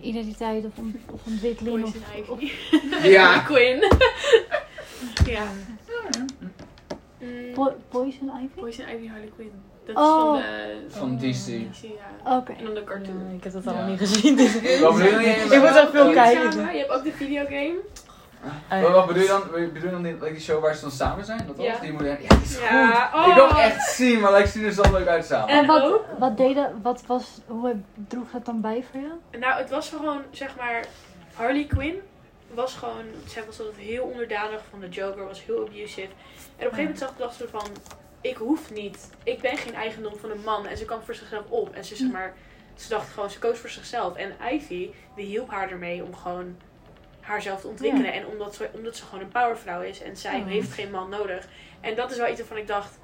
identiteit 0.02 0.66
of, 0.66 0.78
ont- 0.78 0.96
of 1.12 1.22
ontwikkeling? 1.26 1.84
Of, 1.84 1.92
Poison 1.92 2.30
of, 2.30 2.40
Ivy. 2.42 2.52
Ja. 3.18 3.40
Quinn. 3.40 3.80
ja. 5.36 5.44
Po- 7.54 7.76
Poison 7.90 8.30
Ivy? 8.44 8.60
Poison 8.62 8.86
Ivy 8.90 9.08
Harley 9.08 9.32
Quinn. 9.36 9.52
Dat 9.86 9.96
Oh. 9.96 10.38
is 10.38 10.44
van 10.98 11.18
de... 11.18 11.18
Van 11.18 11.18
DC. 11.18 11.72
DC, 11.72 11.82
ja. 12.24 12.38
Oké. 12.38 12.52
En 12.52 12.66
dan 12.66 12.74
de 12.74 12.84
cartoon. 12.84 13.20
Ja, 13.30 13.36
ik 13.38 13.44
heb 13.44 13.54
dat 13.54 13.64
Ja. 13.64 13.70
allemaal 13.72 13.90
niet 13.90 14.00
gezien. 14.00 14.36
Dus. 14.36 14.54
Wat 14.82 14.94
bedoel 14.98 15.20
je? 15.20 15.28
Ik 15.28 15.44
moet 15.44 15.54
even 15.76 15.90
veel 15.92 16.12
kijken. 16.12 16.52
Je 16.72 16.78
hebt 16.78 16.90
ook 16.90 17.04
de 17.04 17.12
videogame. 17.12 17.76
Wat, 18.82 18.92
wat 18.92 19.08
bedoel 19.08 19.22
je 19.22 19.28
dan? 19.28 19.42
Bedoel 19.52 19.84
je 19.84 19.90
dan 19.90 20.04
die, 20.04 20.14
like 20.14 20.32
die 20.32 20.40
show 20.42 20.62
waar 20.62 20.76
ze 20.76 20.82
dan 20.82 20.92
samen 20.92 21.26
zijn? 21.26 21.44
Dat 21.48 21.56
was? 21.56 21.66
Ja. 21.66 21.80
Die 21.80 21.92
moderne? 21.92 22.22
Ja, 22.22 22.28
die 22.28 22.42
is 22.44 22.60
Ja, 22.60 22.92
goed. 23.06 23.20
oh. 23.22 23.28
Ik 23.28 23.34
wil 23.34 23.48
hem 23.48 23.58
echt 23.58 23.90
zien, 23.92 24.20
maar 24.20 24.34
like, 24.34 24.46
ze 24.48 24.52
zien 24.52 24.64
er 24.66 24.72
zo 24.72 24.82
leuk 24.92 25.08
uit 25.08 25.26
samen. 25.26 25.48
En 25.50 25.66
wat, 25.66 25.82
ook? 25.84 26.06
wat 26.20 26.38
deden, 26.38 26.80
wat 26.82 27.04
was, 27.08 27.40
hoe 27.48 27.76
droeg 28.08 28.32
het 28.32 28.46
dan 28.46 28.62
bij 28.62 28.84
voor 28.92 29.00
jou? 29.02 29.14
Nou, 29.42 29.58
het 29.60 29.70
was 29.70 29.90
gewoon, 29.90 30.22
zeg 30.32 30.56
maar, 30.58 30.86
Harley 31.34 31.64
Quinn 31.64 31.96
was 32.54 32.76
gewoon, 32.76 33.06
zij 33.28 33.46
was 33.46 33.60
altijd 33.60 33.78
heel 33.78 34.04
onderdanig 34.04 34.62
van 34.70 34.80
de 34.80 34.90
Joker, 34.90 35.26
was 35.26 35.46
heel 35.46 35.68
abusive. 35.68 36.02
En 36.02 36.08
op 36.08 36.12
een 36.58 36.58
gegeven 36.58 36.78
moment 36.78 36.98
zag 37.00 37.10
ik 37.12 37.18
dacht 37.18 37.36
ze 37.36 37.48
van, 37.50 37.68
ik 38.22 38.36
hoef 38.38 38.72
niet, 38.72 39.10
ik 39.24 39.42
ben 39.42 39.58
geen 39.58 39.74
eigendom 39.76 40.16
van 40.16 40.30
een 40.32 40.44
man. 40.44 40.66
En 40.68 40.78
ze 40.78 40.86
kwam 40.86 41.02
voor 41.02 41.16
zichzelf 41.16 41.50
op. 41.50 41.74
En 41.76 41.86
ze, 41.86 41.96
zeg 41.96 42.12
maar, 42.12 42.34
ze 42.76 42.90
dacht 42.90 43.10
gewoon, 43.10 43.30
ze 43.30 43.40
koos 43.40 43.58
voor 43.60 43.70
zichzelf. 43.70 44.16
En 44.16 44.36
Ivy, 44.52 44.90
die 45.16 45.26
hielp 45.26 45.50
haar 45.50 45.72
ermee 45.72 46.04
om 46.04 46.16
gewoon 46.16 46.58
haarzelf 47.20 47.62
te 47.62 47.68
ontwikkelen. 47.68 48.14
En 48.14 48.28
omdat 48.28 48.56
ze, 48.56 48.70
omdat 48.74 48.96
ze 48.96 49.06
gewoon 49.06 49.24
een 49.24 49.32
powervrouw 49.32 49.82
is 49.82 50.02
en 50.02 50.18
zij 50.18 50.40
Oh. 50.40 50.48
heeft 50.48 50.72
geen 50.72 50.92
man 50.92 51.10
nodig. 51.10 51.48
En 51.82 51.96
dat 51.96 52.12
is 52.12 52.18
wel 52.18 52.28
iets 52.30 52.40
waarvan 52.40 52.58
ik 52.58 52.68
dacht, 52.68 52.98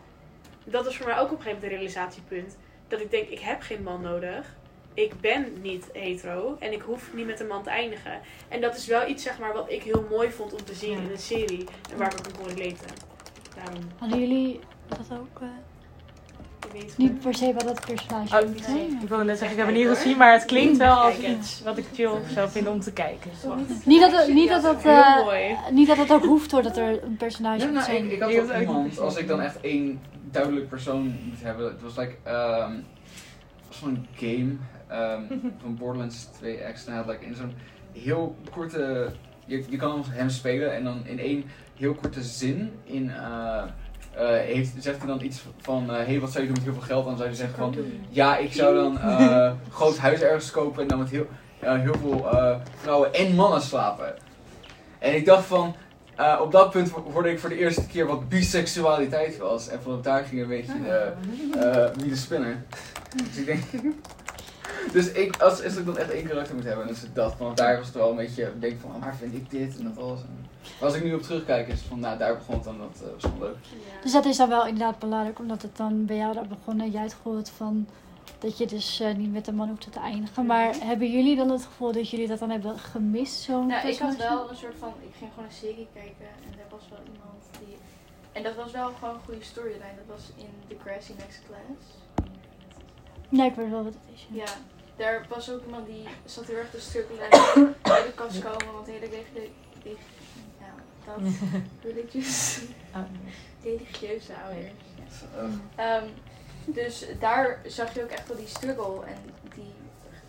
dat 0.63 0.85
is 0.87 0.97
voor 0.97 1.05
mij 1.05 1.17
ook 1.17 1.31
op 1.31 1.37
een 1.37 1.37
gegeven 1.37 1.53
moment 1.53 1.71
een 1.71 1.77
realisatiepunt. 1.77 2.57
Dat 2.87 3.01
ik 3.01 3.11
denk, 3.11 3.27
ik 3.29 3.39
heb 3.39 3.61
geen 3.61 3.83
man 3.83 4.01
nodig. 4.01 4.55
Ik 5.01 5.19
ben 5.21 5.45
niet 5.61 5.89
hetero 5.93 6.55
en 6.59 6.73
ik 6.73 6.81
hoef 6.81 7.09
niet 7.13 7.25
met 7.25 7.39
een 7.39 7.47
man 7.47 7.63
te 7.63 7.69
eindigen. 7.69 8.19
En 8.47 8.61
dat 8.61 8.75
is 8.75 8.85
wel 8.87 9.07
iets 9.07 9.23
zeg 9.23 9.39
maar, 9.39 9.53
wat 9.53 9.71
ik 9.71 9.83
heel 9.83 10.05
mooi 10.09 10.31
vond 10.31 10.51
om 10.53 10.63
te 10.63 10.73
zien 10.73 10.97
in 10.97 11.11
een 11.11 11.17
serie. 11.17 11.65
En 11.91 11.97
waar 11.97 12.13
ik 12.13 12.19
ook 12.19 12.27
in 12.27 12.37
kon 12.37 12.47
relaten. 12.47 12.87
Daarom, 13.55 13.83
Hadden 13.97 14.19
jullie 14.19 14.59
dat 14.87 15.07
ook? 15.19 15.41
eh, 15.41 15.47
ik 16.65 16.71
weet 16.71 16.97
niet 16.97 17.19
per 17.19 17.33
se 17.33 17.53
bij 17.57 17.65
dat 17.65 17.85
personage? 17.85 18.35
Oh, 18.35 18.65
hè? 18.65 18.73
nee. 18.73 18.97
Ik 19.01 19.07
wilde 19.09 19.23
net 19.23 19.37
zeggen, 19.37 19.57
ik 19.57 19.65
heb 19.65 19.75
het 19.75 19.83
niet 19.85 19.97
gezien, 19.97 20.17
maar 20.17 20.33
het 20.33 20.45
klinkt 20.45 20.77
wel 20.77 20.95
als 20.95 21.17
iets 21.17 21.61
wat 21.61 21.77
ik 21.77 21.85
chill 21.93 22.11
zou 22.33 22.49
vinden 22.49 22.73
om 22.73 22.79
te 22.79 22.93
kijken. 22.93 23.31
Niet 23.85 24.01
dat 24.01 24.11
het, 24.11 24.33
niet 24.33 24.49
dat, 24.49 24.63
het, 24.63 24.83
heel 24.83 25.33
eh, 25.33 25.69
niet 25.71 25.87
dat 25.87 25.97
het 25.97 26.11
ook 26.11 26.25
hoeft 26.25 26.51
hoor, 26.51 26.61
dat 26.61 26.77
er 26.77 27.03
een 27.03 27.17
personage 27.17 27.59
Ja, 27.59 27.65
moet 27.65 27.73
nou, 27.73 27.85
zijn. 27.85 28.05
ik, 28.05 28.11
ik 28.11 28.21
had 28.21 28.51
ook 28.51 28.59
iemand, 28.59 28.89
niet 28.89 28.99
als 28.99 29.17
ik 29.17 29.27
dan 29.27 29.41
echt 29.41 29.61
één 29.61 30.01
duidelijk 30.31 30.69
persoon 30.69 31.03
moet 31.03 31.41
hebben. 31.41 31.65
Het 31.65 31.81
was 31.81 31.97
like, 31.97 32.15
ehm 32.23 32.73
was 33.71 33.79
zo'n 33.79 34.07
game 34.15 34.55
ehm, 34.91 35.21
van 35.61 35.75
Borderlands 35.75 36.25
2 36.25 36.59
X. 36.73 36.85
En 36.85 36.93
hij 36.93 37.01
had 37.01 37.11
like 37.11 37.25
in 37.25 37.35
zo'n 37.35 37.53
heel 37.91 38.35
korte, 38.51 39.11
je, 39.45 39.63
je 39.69 39.77
kan 39.77 40.03
hem 40.07 40.29
spelen 40.29 40.73
en 40.73 40.83
dan 40.83 41.05
in 41.05 41.19
één 41.19 41.43
heel 41.75 41.93
korte 41.93 42.21
zin 42.21 42.71
in, 42.83 43.09
eh, 43.09 43.63
eh, 44.15 44.27
heeft, 44.27 44.73
zegt 44.79 44.97
hij 44.97 45.07
dan 45.07 45.21
iets 45.21 45.43
van, 45.57 45.89
hé 45.89 45.95
hey, 45.95 46.19
wat 46.19 46.31
zou 46.31 46.43
je 46.43 46.49
doen 46.53 46.63
met 46.63 46.71
heel 46.71 46.81
veel 46.81 46.95
geld? 46.95 47.05
Dan 47.05 47.17
zou 47.17 47.29
je 47.29 47.35
zeggen 47.35 47.57
van, 47.57 47.75
ja, 48.09 48.37
ik 48.37 48.53
zou 48.53 48.75
dan 48.75 48.99
eh, 49.19 49.53
een 49.65 49.71
groot 49.71 49.97
huis 49.97 50.21
ergens 50.21 50.51
kopen 50.51 50.81
en 50.81 50.87
dan 50.87 50.99
met 50.99 51.09
heel, 51.09 51.27
eh, 51.61 51.79
heel 51.79 51.95
veel 52.01 52.31
eh, 52.31 52.55
vrouwen 52.75 53.13
en 53.13 53.35
mannen 53.35 53.61
slapen. 53.61 54.13
En 54.99 55.15
ik 55.15 55.25
dacht 55.25 55.45
van, 55.45 55.75
eh, 56.15 56.39
op 56.41 56.51
dat 56.51 56.71
punt 56.71 56.89
hoorde 56.89 57.31
ik 57.31 57.39
voor 57.39 57.49
de 57.49 57.57
eerste 57.57 57.87
keer 57.87 58.05
wat 58.05 58.29
biseksualiteit 58.29 59.37
was. 59.37 59.67
En 59.67 59.81
vanaf 59.81 60.01
daar 60.01 60.23
ging 60.23 60.41
een 60.41 60.47
beetje 60.47 60.73
de, 60.83 61.11
eh 61.59 61.85
wie 61.95 62.09
de 62.09 62.15
spinner. 62.15 62.63
Dus 63.15 63.37
ik 63.37 63.45
denk... 63.45 63.63
Dus 64.91 65.11
ik, 65.11 65.41
als, 65.41 65.63
als 65.63 65.75
ik 65.75 65.85
dan 65.85 65.97
echt 65.97 66.09
één 66.09 66.27
karakter 66.27 66.55
moet 66.55 66.63
hebben, 66.63 66.85
dan 66.85 66.95
is 66.95 67.01
het 67.01 67.15
dat. 67.15 67.35
Vanaf 67.37 67.53
daar 67.53 67.77
was 67.77 67.85
het 67.85 67.95
wel 67.95 68.09
een 68.09 68.15
beetje, 68.15 68.43
ik 68.43 68.61
denk 68.61 68.79
van, 68.79 68.99
maar 68.99 69.15
vind 69.15 69.33
ik 69.33 69.49
dit 69.49 69.77
en 69.77 69.83
dat 69.83 70.03
alles. 70.03 70.19
En 70.21 70.41
maar 70.61 70.89
als 70.89 70.97
ik 70.97 71.03
nu 71.03 71.13
op 71.13 71.21
terugkijk, 71.21 71.67
is 71.67 71.79
het 71.79 71.87
van, 71.87 71.99
nou, 71.99 72.17
daar 72.17 72.35
begon 72.35 72.55
het 72.55 72.63
dan, 72.63 72.77
dat 72.77 73.01
eh, 73.03 73.13
was 73.13 73.31
wel 73.31 73.47
leuk. 73.47 73.57
Ja. 73.63 74.01
Dus 74.01 74.11
dat 74.11 74.25
is 74.25 74.37
dan 74.37 74.49
wel 74.49 74.65
inderdaad 74.65 74.99
belangrijk, 74.99 75.39
omdat 75.39 75.61
het 75.61 75.77
dan 75.77 76.05
bij 76.05 76.15
jou 76.15 76.33
daar 76.33 76.47
begonnen. 76.47 76.91
Jij 76.91 77.01
het 77.01 77.15
gehoord 77.21 77.49
van 77.49 77.87
dat 78.39 78.57
je 78.57 78.67
dus 78.67 78.99
eh, 78.99 79.15
niet 79.15 79.31
met 79.31 79.47
een 79.47 79.55
man 79.55 79.69
hoeft 79.69 79.91
te 79.91 79.99
eindigen. 79.99 80.45
Maar 80.45 80.75
hebben 80.79 81.11
jullie 81.11 81.35
dan 81.35 81.49
het 81.49 81.65
gevoel 81.65 81.91
dat 81.91 82.09
jullie 82.09 82.27
dat 82.27 82.39
dan 82.39 82.49
hebben 82.49 82.79
gemist? 82.79 83.41
Zo'n 83.41 83.67
Nou, 83.67 83.87
ik 83.87 83.99
had 83.99 84.15
wel 84.15 84.49
een 84.49 84.55
soort 84.55 84.75
van, 84.79 84.93
ik 85.01 85.15
ging 85.17 85.29
gewoon 85.33 85.49
een 85.49 85.55
serie 85.55 85.87
kijken 85.93 86.27
en 86.45 86.59
er 86.59 86.69
was 86.69 86.81
wel 86.89 86.99
iemand 87.13 87.43
die, 87.59 87.77
en 88.31 88.43
dat 88.43 88.55
was 88.55 88.71
wel 88.71 88.91
gewoon 88.99 89.15
een 89.15 89.21
goede 89.25 89.43
storyline. 89.43 89.95
Dat 90.05 90.17
was 90.17 90.31
in 90.35 90.49
The 90.67 90.75
Grassy 90.85 91.11
Next 91.17 91.41
Class. 91.47 91.99
Ja, 93.29 93.45
ik 93.45 93.55
weet 93.55 93.69
wel 93.69 93.83
wat 93.83 93.93
het 93.93 94.03
is. 94.13 94.27
ja. 94.31 94.43
Ja, 94.43 94.51
daar 95.01 95.25
was 95.29 95.51
ook 95.51 95.65
iemand 95.65 95.85
die 95.87 96.07
zat 96.25 96.45
heel 96.45 96.57
erg 96.57 96.69
te 96.69 96.79
struggelen 96.79 97.29
en 97.29 97.75
uit 97.91 98.05
de 98.05 98.11
kast 98.15 98.41
komen, 98.41 98.73
want 98.73 98.87
hele 98.87 99.09
ja, 100.59 100.73
dat 101.05 101.17
religious, 101.83 102.59
Ah, 102.91 103.01
religieuze 103.63 104.33
ouders. 104.43 104.71
Ja. 105.77 106.03
Dus 106.65 107.05
daar 107.19 107.61
zag 107.65 107.93
je 107.93 108.03
ook 108.03 108.09
echt 108.09 108.27
wel 108.27 108.37
die 108.37 108.47
struggle. 108.47 109.05
En 109.05 109.17
die 109.55 109.73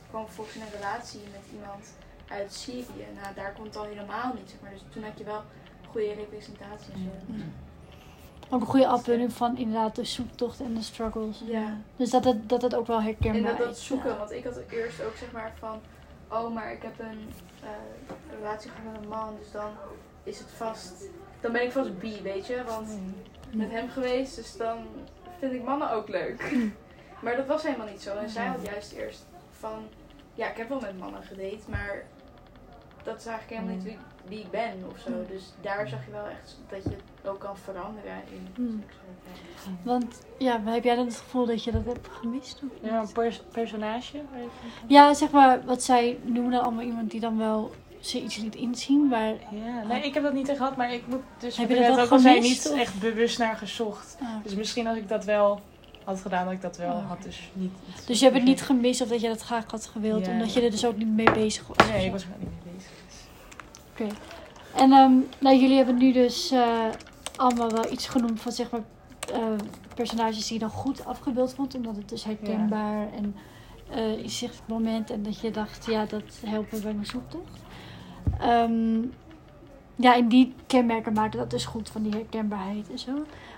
kwam 0.09 0.29
volgens 0.29 0.57
een 0.57 0.81
relatie 0.81 1.21
met 1.33 1.43
iemand 1.53 1.93
uit 2.29 2.53
Syrië. 2.53 3.07
Nou, 3.21 3.35
daar 3.35 3.53
komt 3.53 3.67
het 3.67 3.77
al 3.77 3.85
helemaal 3.85 4.33
niet, 4.35 4.51
zeg 4.51 4.61
maar. 4.61 4.71
Dus 4.71 4.83
toen 4.89 5.03
had 5.03 5.19
je 5.19 5.25
wel 5.25 5.43
goede 5.91 6.15
representatie 6.15 6.93
en 6.93 6.99
zo. 6.99 7.35
Ook 8.53 8.61
een 8.61 8.67
goede 8.67 8.87
afbeelding 8.87 9.33
van 9.33 9.57
inderdaad 9.57 9.97
de 9.97 10.05
zoektocht 10.05 10.61
en 10.61 10.75
de 10.75 10.83
struggles. 10.83 11.43
Ja. 11.45 11.79
Dus 11.97 12.11
dat 12.11 12.25
het, 12.25 12.49
dat 12.49 12.63
het 12.63 12.75
ook 12.75 12.87
wel 12.87 13.03
herkenbaar 13.03 13.51
En 13.51 13.57
dat, 13.57 13.67
dat 13.67 13.77
is. 13.77 13.87
zoeken, 13.87 14.11
ja. 14.11 14.17
want 14.17 14.31
ik 14.31 14.45
had 14.45 14.61
eerst 14.71 15.03
ook 15.03 15.17
zeg 15.17 15.33
maar 15.33 15.53
van, 15.59 15.81
oh, 16.29 16.55
maar 16.55 16.73
ik 16.73 16.83
heb 16.83 16.99
een 16.99 17.31
eh, 17.63 17.69
relatie 18.39 18.71
gehad 18.71 18.93
met 18.93 19.03
een 19.03 19.09
man, 19.09 19.37
dus 19.39 19.51
dan 19.53 19.71
is 20.23 20.39
het 20.39 20.51
vast, 20.51 20.93
dan 21.41 21.53
ben 21.53 21.63
ik 21.63 21.73
vast 21.73 21.99
bi, 21.99 22.23
weet 22.23 22.47
je, 22.47 22.63
want 22.67 22.89
met 23.51 23.71
hem 23.71 23.89
geweest, 23.89 24.37
dus 24.37 24.57
dan 24.57 24.79
vind 25.39 25.53
ik 25.53 25.65
mannen 25.65 25.91
ook 25.91 26.09
leuk. 26.09 26.51
Maar 27.23 27.37
dat 27.37 27.47
was 27.47 27.63
helemaal 27.63 27.87
niet 27.87 28.03
zo. 28.03 28.17
En 28.17 28.31
zij 28.31 28.47
had 28.47 28.67
juist 28.67 28.93
eerst 28.93 29.27
van, 29.51 29.83
ja, 30.35 30.51
ik 30.51 30.57
heb 30.57 30.69
wel 30.69 30.81
met 30.81 30.99
mannen 30.99 31.23
gedate, 31.23 31.71
maar 31.71 32.05
dat 33.05 33.17
is 33.19 33.27
eigenlijk 33.27 33.61
helemaal 33.61 33.75
niet 33.75 33.85
wie, 33.85 33.99
wie 34.29 34.39
ik 34.39 34.51
ben 34.51 34.75
of 34.93 34.99
zo. 34.99 35.11
Dus 35.29 35.43
daar 35.61 35.89
zag 35.89 36.05
je 36.07 36.11
wel 36.13 36.27
echt 36.27 36.57
dat 36.71 36.83
je 36.83 36.89
het 37.23 37.29
ook 37.31 37.39
kan 37.41 37.57
veranderen 37.57 38.17
in 38.33 38.47
Hmm. 38.55 38.83
seksualiteit. 38.83 39.83
Want 39.83 40.21
ja, 40.39 40.61
heb 40.65 40.85
jij 40.85 40.97
dan 40.97 41.07
het 41.07 41.17
gevoel 41.17 41.47
dat 41.47 41.65
je 41.65 41.73
dat 41.73 41.85
hebt 41.85 42.09
gemist? 42.21 42.61
Of 42.65 42.89
Ja, 42.91 43.01
een 43.01 43.13
pers- 43.13 43.43
personage? 43.53 44.21
Ja, 44.87 45.15
zeg 45.15 45.31
maar, 45.31 45.65
wat 45.65 45.83
zij 45.83 46.19
noemen 46.23 46.51
dan 46.53 46.63
allemaal 46.63 46.85
iemand 46.85 47.11
die 47.11 47.21
dan 47.21 47.39
wel 47.39 47.73
ze 48.01 48.23
iets 48.23 48.37
liet 48.37 48.55
inzien, 48.55 49.07
maar... 49.09 49.29
Ja, 49.51 49.83
nee, 49.89 50.03
ik 50.03 50.15
heb 50.15 50.23
dat 50.23 50.33
niet 50.33 50.49
echt 50.49 50.59
gehad, 50.59 50.77
maar 50.77 50.93
ik 50.93 51.03
moet 51.07 51.23
dus 51.39 51.57
Heb 51.57 51.69
je 51.69 51.75
dat 51.75 52.01
ook 52.01 52.11
al 52.11 52.19
niet 52.41 52.69
of? 52.73 52.79
echt 52.79 53.01
bewust 53.01 53.39
naar 53.39 53.57
gezocht. 53.57 54.17
ah. 54.21 54.29
Dus 54.43 54.55
misschien 54.55 54.87
als 54.87 54.97
ik 54.97 55.09
dat 55.09 55.25
wel 55.25 55.61
had 56.05 56.21
gedaan, 56.21 56.45
dat 56.45 56.55
ik 56.55 56.61
dat 56.61 56.77
wel 56.77 56.93
Oh, 56.93 57.09
had. 57.09 57.23
Dus, 57.23 57.51
niet 57.53 57.73
Dus 58.07 58.19
je 58.19 58.25
hebt 58.25 58.37
het 58.37 58.47
niet 58.47 58.63
gemist 58.63 59.01
of 59.03 59.09
dat 59.09 59.21
je 59.21 59.29
dat 59.29 59.41
graag 59.43 59.71
had 59.71 59.87
gewild, 59.87 60.27
Ja. 60.27 60.33
omdat 60.33 60.53
je 60.53 60.61
er 60.63 60.71
dus 60.71 60.87
ook 60.87 60.97
niet 60.97 61.09
mee 61.15 61.31
bezig 61.33 61.67
was? 61.67 61.77
Nee, 61.89 62.05
ik 62.07 62.13
was 62.13 62.23
er 62.23 62.29
gewoon 62.29 62.43
niet 62.43 62.53
mee 62.53 62.62
dus. 64.09 64.19
En 64.75 64.93
ehm, 64.93 65.13
nou, 65.39 65.57
jullie 65.57 65.77
hebben 65.77 65.97
nu 65.99 66.13
dus 66.13 66.51
eh, 66.51 66.87
allemaal 67.37 67.71
wel 67.71 67.93
iets 67.93 68.07
genoemd 68.07 68.41
van 68.41 68.53
zeg 68.53 68.71
maar 68.71 68.83
eh, 69.33 69.39
personages 69.95 70.45
die 70.45 70.53
je 70.53 70.59
dan 70.59 70.71
goed 70.71 71.05
afgebeeld 71.05 71.55
vond, 71.55 71.75
omdat 71.75 71.97
het 71.97 72.09
dus 72.09 72.25
herkenbaar 72.25 73.13
en 73.13 73.35
eh 73.91 74.19
inzichtelijk 74.19 74.69
moment 74.69 75.11
en 75.11 75.23
dat 75.23 75.41
je 75.41 75.51
dacht, 75.51 75.87
ja, 75.87 76.05
dat 76.05 76.41
helpt 76.47 76.73
me 76.73 76.81
bij 76.81 76.93
mijn 76.93 77.07
zoektocht. 77.07 77.61
Ehm, 78.39 79.01
ja, 79.97 80.17
en 80.17 80.29
die 80.29 80.55
kenmerken 80.67 81.13
maken 81.13 81.39
dat 81.39 81.51
dus 81.51 81.65
goed 81.65 81.89
van 81.89 82.03
die 82.03 82.13
herkenbaarheid 82.13 82.91
en 82.91 82.99
zo. 82.99 83.13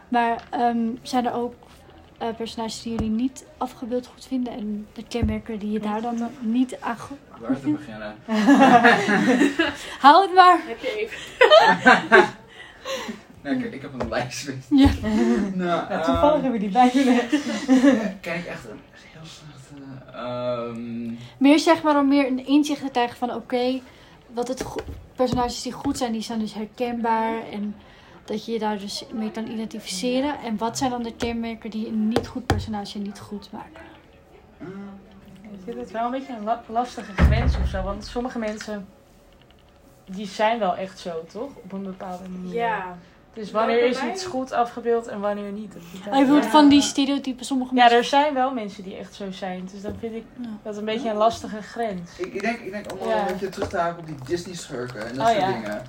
Maar 0.08 0.48
ehm, 0.50 0.88
zijn 1.02 1.26
er 1.26 1.32
ook 1.32 1.54
eh, 2.28 2.34
personages 2.36 2.82
die 2.82 2.92
jullie 2.94 3.10
niet 3.10 3.44
afgebeeld 3.58 4.06
goed 4.06 4.26
vinden 4.26 4.52
en 4.52 4.86
de 4.92 5.04
kenmerken 5.08 5.58
die 5.58 5.70
je 5.70 5.80
daar 5.80 6.00
dan 6.00 6.28
niet 6.40 6.76
aan 6.80 6.98
goed... 6.98 7.16
Waar 7.40 7.60
te 7.60 7.70
beginnen? 7.70 8.14
Hou 10.04 10.22
het 10.22 10.34
maar! 10.34 10.58
Heb 10.66 10.80
je 10.80 10.94
even. 10.98 12.32
Nee, 13.42 13.54
ik, 13.54 13.72
ik 13.74 13.82
heb 13.82 14.00
een 14.00 14.08
lijst. 14.08 14.50
Ja. 14.70 14.88
Nou, 15.54 15.92
Ja, 15.92 16.00
toevallig 16.00 16.32
ehm, 16.34 16.42
hebben 16.42 16.52
we 16.52 16.58
die 16.58 16.68
bij 16.68 16.90
me. 16.94 18.14
Ken 18.20 18.34
ik 18.38 18.44
echt 18.46 18.64
een 18.64 18.80
heel 19.12 19.24
slechte... 19.24 19.74
ehm, 20.12 21.12
Meer 21.38 21.58
zeg 21.58 21.82
maar 21.82 21.98
om 21.98 22.08
meer 22.08 22.26
een 22.26 22.46
inzicht 22.46 22.80
te 22.80 22.90
krijgen 22.90 23.16
van 23.16 23.34
oké, 23.34 23.80
wat 24.34 24.48
het 24.48 24.64
personages 25.16 25.62
die 25.62 25.72
goed 25.72 25.98
zijn, 25.98 26.12
die 26.12 26.22
zijn 26.22 26.38
dus 26.38 26.54
herkenbaar 26.54 27.48
en 27.52 27.74
dat 28.24 28.44
je 28.44 28.52
je 28.52 28.58
daar 28.58 28.78
dus 28.78 29.04
mee 29.12 29.30
kan 29.30 29.46
identificeren. 29.46 30.38
En 30.38 30.56
wat 30.56 30.78
zijn 30.78 30.90
dan 30.90 31.02
de 31.02 31.14
kenmerken 31.14 31.70
die 31.70 31.86
een 31.88 32.08
niet 32.08 32.26
goed 32.26 32.46
personage 32.46 32.98
niet 32.98 33.20
goed 33.20 33.52
maken? 33.52 33.82
Ik 35.42 35.60
vind 35.64 35.76
het 35.76 35.90
wel 35.90 36.04
een 36.04 36.10
beetje 36.10 36.36
een 36.36 36.44
la- 36.44 36.62
lastige 36.66 37.12
grens 37.12 37.56
of 37.58 37.68
zo. 37.68 37.82
Want 37.82 38.04
sommige 38.04 38.38
mensen, 38.38 38.86
die 40.04 40.26
zijn 40.26 40.58
wel 40.58 40.76
echt 40.76 40.98
zo, 40.98 41.24
toch? 41.32 41.50
Op 41.56 41.72
een 41.72 41.82
bepaalde 41.82 42.28
manier. 42.28 42.54
Ja. 42.54 42.96
Dus 43.34 43.50
wanneer 43.50 43.84
is 43.84 44.02
iets 44.02 44.24
goed 44.24 44.52
afgebeeld 44.52 45.06
en 45.06 45.20
wanneer 45.20 45.50
niet? 45.52 45.74
Oh, 46.08 46.14
je 46.14 46.20
bedoelt 46.24 46.44
Ja. 46.44 46.50
van 46.50 46.68
die 46.68 46.82
stereotypen, 46.82 47.44
sommige 47.46 47.74
Ja, 47.74 47.80
mensen. 47.80 47.98
er 47.98 48.04
zijn 48.04 48.34
wel 48.34 48.50
mensen 48.52 48.82
die 48.82 48.96
echt 48.96 49.14
zo 49.14 49.30
zijn. 49.30 49.68
Dus 49.72 49.82
dan 49.82 49.94
vind 50.00 50.14
ik 50.14 50.24
Ja. 50.40 50.48
dat 50.62 50.76
een 50.76 50.84
beetje 50.84 51.10
een 51.10 51.16
lastige 51.16 51.62
grens. 51.62 52.10
ik, 52.18 52.34
ik 52.34 52.40
denk, 52.40 52.58
ik 52.58 52.70
denk 52.72 52.90
allemaal 52.90 53.08
Ja. 53.08 53.20
een 53.20 53.26
beetje 53.26 53.48
terug 53.48 53.68
te 53.68 53.76
haken 53.78 53.98
op 53.98 54.06
die 54.06 54.16
Disney 54.26 54.54
schurken 54.56 55.06
en 55.08 55.14
dat 55.14 55.26
Oh, 55.26 55.32
soort 55.32 55.40
ja. 55.40 55.52
dingen. 55.52 55.82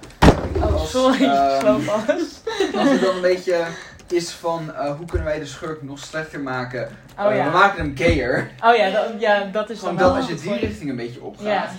Oh, 0.56 0.74
Als, 0.74 0.92
sorry, 0.92 1.16
ik 1.24 1.32
ehm, 1.32 1.90
alles. 1.90 2.40
Als 2.78 2.90
het 2.90 3.02
dan 3.02 3.16
een 3.16 3.22
beetje 3.22 3.66
is 4.08 4.32
van 4.32 4.74
eh, 4.74 4.96
hoe 4.96 5.06
kunnen 5.06 5.28
wij 5.28 5.40
de 5.40 5.46
schurk 5.46 5.82
nog 5.84 6.00
slechter 6.00 6.40
maken? 6.40 6.90
Oh 7.20 7.26
Eh, 7.26 7.38
ja. 7.38 7.46
We 7.46 7.52
maken 7.52 7.78
hem 7.78 7.98
gayer. 7.98 8.52
Oh 8.64 8.76
ja, 8.76 8.90
dat, 8.90 9.06
ja, 9.20 9.44
dat 9.52 9.70
is 9.70 9.80
Gewoon 9.80 9.96
dan 9.96 10.08
wel 10.08 10.16
als 10.16 10.28
je 10.28 10.36
die 10.36 10.54
richting 10.56 10.90
een 10.90 10.96
beetje 10.96 11.24
opgaat. 11.24 11.46
Ja. 11.46 11.70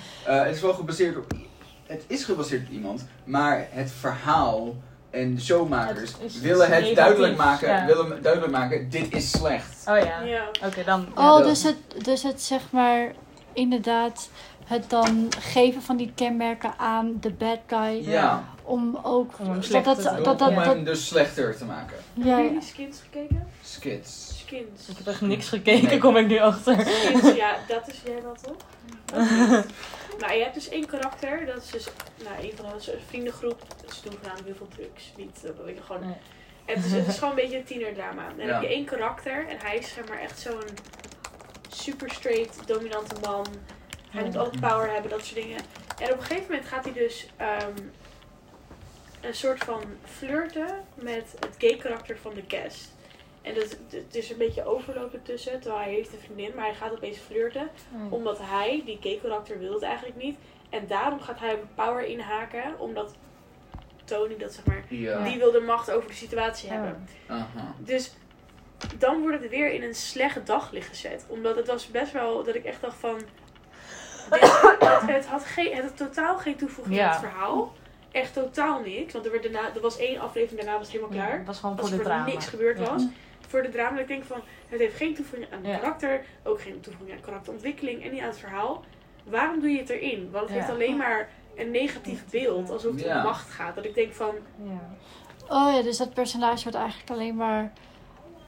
Eh, 0.40 0.44
het 0.46 0.54
is 0.54 0.60
wel 0.60 0.74
gebaseerd 0.74 1.16
op. 1.16 1.32
Het 1.86 2.04
is 2.06 2.24
gebaseerd 2.24 2.66
op 2.66 2.72
iemand, 2.72 3.06
maar 3.24 3.66
het 3.70 3.90
verhaal 4.00 4.74
en 5.10 5.40
showmakers 5.40 6.12
Het 6.12 6.20
is 6.22 6.40
willen 6.40 6.70
het 6.70 6.94
duidelijk 6.96 7.36
maken. 7.36 7.68
ja. 7.68 7.86
Willen 7.86 8.22
duidelijk 8.22 8.52
maken, 8.52 8.90
dit 8.90 9.14
is 9.14 9.30
slecht. 9.30 9.84
Oh 9.88 9.98
ja. 9.98 10.20
Ja. 10.20 10.44
Oké, 10.64 10.84
dan. 10.84 11.06
Oh, 11.14 11.42
dus 11.42 11.62
het, 11.62 11.76
dus 12.04 12.22
het 12.22 12.42
zeg 12.42 12.60
maar 12.70 13.12
inderdaad 13.52 14.28
het 14.64 14.90
dan 14.90 15.28
geven 15.40 15.82
van 15.82 15.96
die 15.96 16.12
kenmerken 16.14 16.74
aan 16.78 17.16
de 17.20 17.30
bad 17.30 17.58
guy. 17.66 18.08
Ja, 18.10 18.44
Om 18.62 18.98
ook 19.02 19.32
Om 19.38 19.46
hem 19.50 19.60
dat 19.60 19.84
dat, 19.84 19.84
dat, 19.84 20.24
dat, 20.38 20.48
om 20.48 20.54
dat, 20.54 20.64
hem 20.64 20.84
dus 20.84 21.06
slechter 21.06 21.56
te 21.56 21.64
maken. 21.64 21.96
ja, 22.14 22.26
ja. 22.38 22.42
jullie 22.44 22.62
Skins 22.62 23.00
gekeken? 23.02 23.48
Skits. 23.62 24.38
Skins. 24.38 24.88
Ik 24.88 24.96
heb 24.96 25.06
echt 25.06 25.20
niks 25.20 25.48
gekeken, 25.48 25.88
Nee. 25.88 25.98
kom 25.98 26.16
ik 26.16 26.26
nu 26.26 26.38
achter. 26.38 26.74
Skins, 26.86 27.34
ja, 27.36 27.56
dat 27.68 27.88
is 27.88 28.00
jij 28.04 28.20
dat 28.22 28.42
toch? 28.42 28.56
Nou, 30.18 30.32
je 30.32 30.42
hebt 30.42 30.54
dus 30.54 30.68
één 30.68 30.86
karakter, 30.86 31.46
dat 31.46 31.62
is 31.62 31.70
dus 31.70 31.86
nou, 32.24 32.44
een 32.44 32.52
van 32.56 32.72
onze 32.72 32.98
vriendengroep. 33.08 33.60
Ze 33.94 34.02
doen 34.02 34.12
voornamelijk 34.12 34.46
heel 34.46 34.56
veel 34.56 34.68
drugs, 34.76 35.12
niet, 35.16 35.42
dat 35.42 35.56
weet 35.64 35.76
ik 35.76 35.82
gewoon. 35.84 36.06
Nee. 36.06 36.16
Het, 36.76 36.84
is, 36.84 36.92
het 36.92 37.06
is 37.06 37.14
gewoon 37.18 37.30
een 37.30 37.40
beetje 37.42 37.56
een 37.58 37.64
tienerdrama. 37.64 38.28
Dan 38.36 38.46
Ja. 38.46 38.52
heb 38.52 38.62
je 38.62 38.68
één 38.68 38.84
karakter 38.84 39.48
en 39.48 39.56
hij 39.62 39.76
is 39.76 39.92
zeg 39.92 40.08
maar 40.08 40.18
echt 40.20 40.38
zo'n 40.38 40.62
super 41.68 42.10
straight, 42.10 42.66
dominante 42.66 43.14
man. 43.20 43.46
Hij 44.10 44.24
moet 44.24 44.36
alle 44.36 44.50
power 44.60 44.90
hebben, 44.92 45.10
dat 45.10 45.24
soort 45.24 45.40
dingen. 45.42 45.60
En 46.00 46.12
op 46.12 46.18
een 46.18 46.24
gegeven 46.24 46.50
moment 46.50 46.66
gaat 46.68 46.84
hij 46.84 46.92
dus 46.92 47.26
ehm, 47.36 47.72
een 49.20 49.34
soort 49.34 49.64
van 49.64 49.82
flirten 50.04 50.84
met 50.94 51.34
het 51.40 51.54
gay 51.58 51.76
karakter 51.76 52.18
van 52.22 52.34
de 52.34 52.42
guest. 52.48 52.94
En 53.46 53.54
dat, 53.54 53.76
het 53.90 54.14
is 54.14 54.30
een 54.30 54.36
beetje 54.38 54.64
overlopen 54.64 55.22
tussen, 55.22 55.60
terwijl 55.60 55.82
hij 55.82 55.92
heeft 55.92 56.12
een 56.12 56.18
vriendin, 56.18 56.52
maar 56.54 56.64
hij 56.64 56.74
gaat 56.74 56.92
opeens 56.92 57.18
flirten. 57.18 57.68
Omdat 58.10 58.38
hij, 58.42 58.82
die 58.84 58.98
gay 59.00 59.18
karakter, 59.22 59.58
wil 59.58 59.72
het 59.72 59.82
eigenlijk 59.82 60.16
niet. 60.16 60.36
En 60.70 60.86
daarom 60.86 61.20
gaat 61.20 61.38
hij 61.38 61.54
op 61.54 61.64
power 61.74 62.04
inhaken, 62.04 62.78
omdat 62.78 63.14
Tony 64.04 64.36
dat 64.36 64.52
zeg 64.52 64.64
maar, 64.64 64.84
Ja. 64.88 65.22
die 65.24 65.38
wil 65.38 65.52
de 65.52 65.60
macht 65.60 65.90
over 65.90 66.08
de 66.08 66.14
situatie 66.14 66.68
Ja. 66.68 66.74
hebben. 66.74 67.08
Aha. 67.26 67.74
Dus 67.78 68.14
dan 68.98 69.20
wordt 69.20 69.40
het 69.42 69.50
weer 69.50 69.72
in 69.72 69.82
een 69.82 69.94
slecht 69.94 70.46
daglicht 70.46 70.88
gezet. 70.88 71.24
Omdat 71.28 71.56
het 71.56 71.66
was 71.66 71.86
best 71.90 72.12
wel 72.12 72.44
dat 72.44 72.54
ik 72.54 72.64
echt 72.64 72.80
dacht 72.80 72.96
van. 72.98 73.18
Dit, 74.30 74.60
het, 75.06 75.26
had 75.26 75.44
geen, 75.44 75.74
het 75.74 75.84
had 75.84 75.96
totaal 75.96 76.38
geen 76.38 76.56
toevoeging 76.56 76.96
Ja. 76.96 77.04
aan 77.04 77.10
het 77.10 77.20
verhaal. 77.30 77.72
Echt 78.12 78.32
totaal 78.32 78.80
niks. 78.80 79.12
Want 79.12 79.24
er, 79.24 79.30
werd 79.30 79.42
daarna, 79.42 79.74
er 79.74 79.80
was 79.80 79.96
één 79.98 80.20
aflevering, 80.20 80.60
daarna 80.60 80.78
was 80.78 80.92
het 80.92 80.96
helemaal 80.96 81.18
klaar. 81.24 81.38
Het 81.38 81.46
was 81.46 81.58
gewoon 81.58 81.78
voor 81.78 81.90
de 82.04 82.10
er 82.10 82.24
niks 82.24 82.46
gebeurd 82.46 82.78
Ja. 82.78 82.96
Voor 83.46 83.62
de 83.62 83.68
drama. 83.68 83.90
Dat 83.90 84.00
ik 84.00 84.08
denk 84.08 84.24
van, 84.24 84.40
het 84.68 84.80
heeft 84.80 84.96
geen 84.96 85.14
toevoeging 85.14 85.52
aan 85.52 85.62
Ja. 85.62 85.76
karakter. 85.78 86.24
Ook 86.44 86.60
geen 86.60 86.80
toevoeging 86.80 87.16
aan 87.18 87.24
karakterontwikkeling. 87.24 88.04
En 88.04 88.10
niet 88.12 88.20
aan 88.20 88.28
het 88.28 88.38
verhaal. 88.38 88.84
Waarom 89.24 89.60
doe 89.60 89.70
je 89.70 89.78
het 89.78 89.88
erin? 89.90 90.30
Want 90.30 90.44
het 90.44 90.52
Ja. 90.52 90.56
heeft 90.56 90.70
alleen 90.72 90.96
maar 90.96 91.28
een 91.56 91.70
negatief 91.70 92.24
beeld. 92.30 92.70
Alsof 92.70 92.92
het 92.92 93.00
Ja. 93.04 93.16
om 93.16 93.22
macht 93.22 93.50
gaat. 93.50 93.74
Dat 93.74 93.84
ik 93.84 93.94
denk 93.94 94.12
van, 94.12 94.34
Ja. 94.64 94.96
Oh 95.48 95.74
ja, 95.74 95.82
dus 95.82 95.96
dat 95.96 96.14
personage 96.14 96.62
wordt 96.62 96.76
eigenlijk 96.78 97.10
alleen 97.10 97.36
maar 97.36 97.72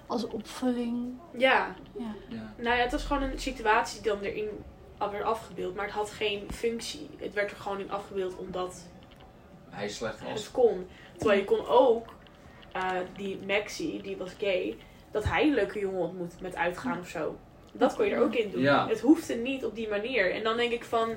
als 0.07 0.27
opvulling. 0.27 1.19
ja, 1.37 1.75
Ja. 1.99 2.15
Ja. 2.29 2.53
Nou 2.57 2.77
ja, 2.77 2.83
het 2.83 2.93
was 2.93 3.05
gewoon 3.05 3.23
een 3.23 3.39
situatie 3.39 4.03
die 4.03 4.13
dan 4.13 4.21
erin 4.21 4.49
alweer 4.99 5.23
afgebeeld. 5.23 5.75
Maar 5.75 5.85
het 5.85 5.95
had 5.95 6.11
geen 6.11 6.47
functie. 6.53 7.09
Het 7.17 7.33
werd 7.35 7.51
er 7.51 7.57
gewoon 7.57 7.81
in 7.81 7.91
afgebeeld 7.91 8.37
omdat 8.37 8.87
Hij 9.71 9.89
slecht 9.89 10.23
was. 10.23 10.33
het 10.43 10.51
kon. 10.51 10.87
Terwijl 11.17 11.39
je 11.39 11.45
kon 11.45 11.67
ook, 11.67 12.07
eh, 12.73 12.91
die 13.17 13.39
Maxi, 13.47 14.03
die 14.03 14.17
was 14.17 14.33
gay, 14.39 14.77
dat 15.11 15.25
hij 15.25 15.43
een 15.43 15.55
leuke 15.55 15.79
jongen 15.79 16.01
ontmoet 16.01 16.41
met 16.41 16.57
uitgaan 16.57 16.99
of 17.01 17.09
zo. 17.09 17.37
Dat 17.73 17.97
kon 17.97 18.05
je 18.07 18.11
er 18.15 18.23
ook 18.23 18.35
in 18.35 18.51
doen. 18.51 18.61
Ja. 18.61 18.89
Het 18.89 19.01
hoefde 19.01 19.35
niet 19.35 19.65
op 19.65 19.75
die 19.75 19.89
manier. 19.89 20.35
En 20.35 20.43
dan 20.43 20.57
denk 20.57 20.73
ik 20.73 20.85
van. 20.85 21.09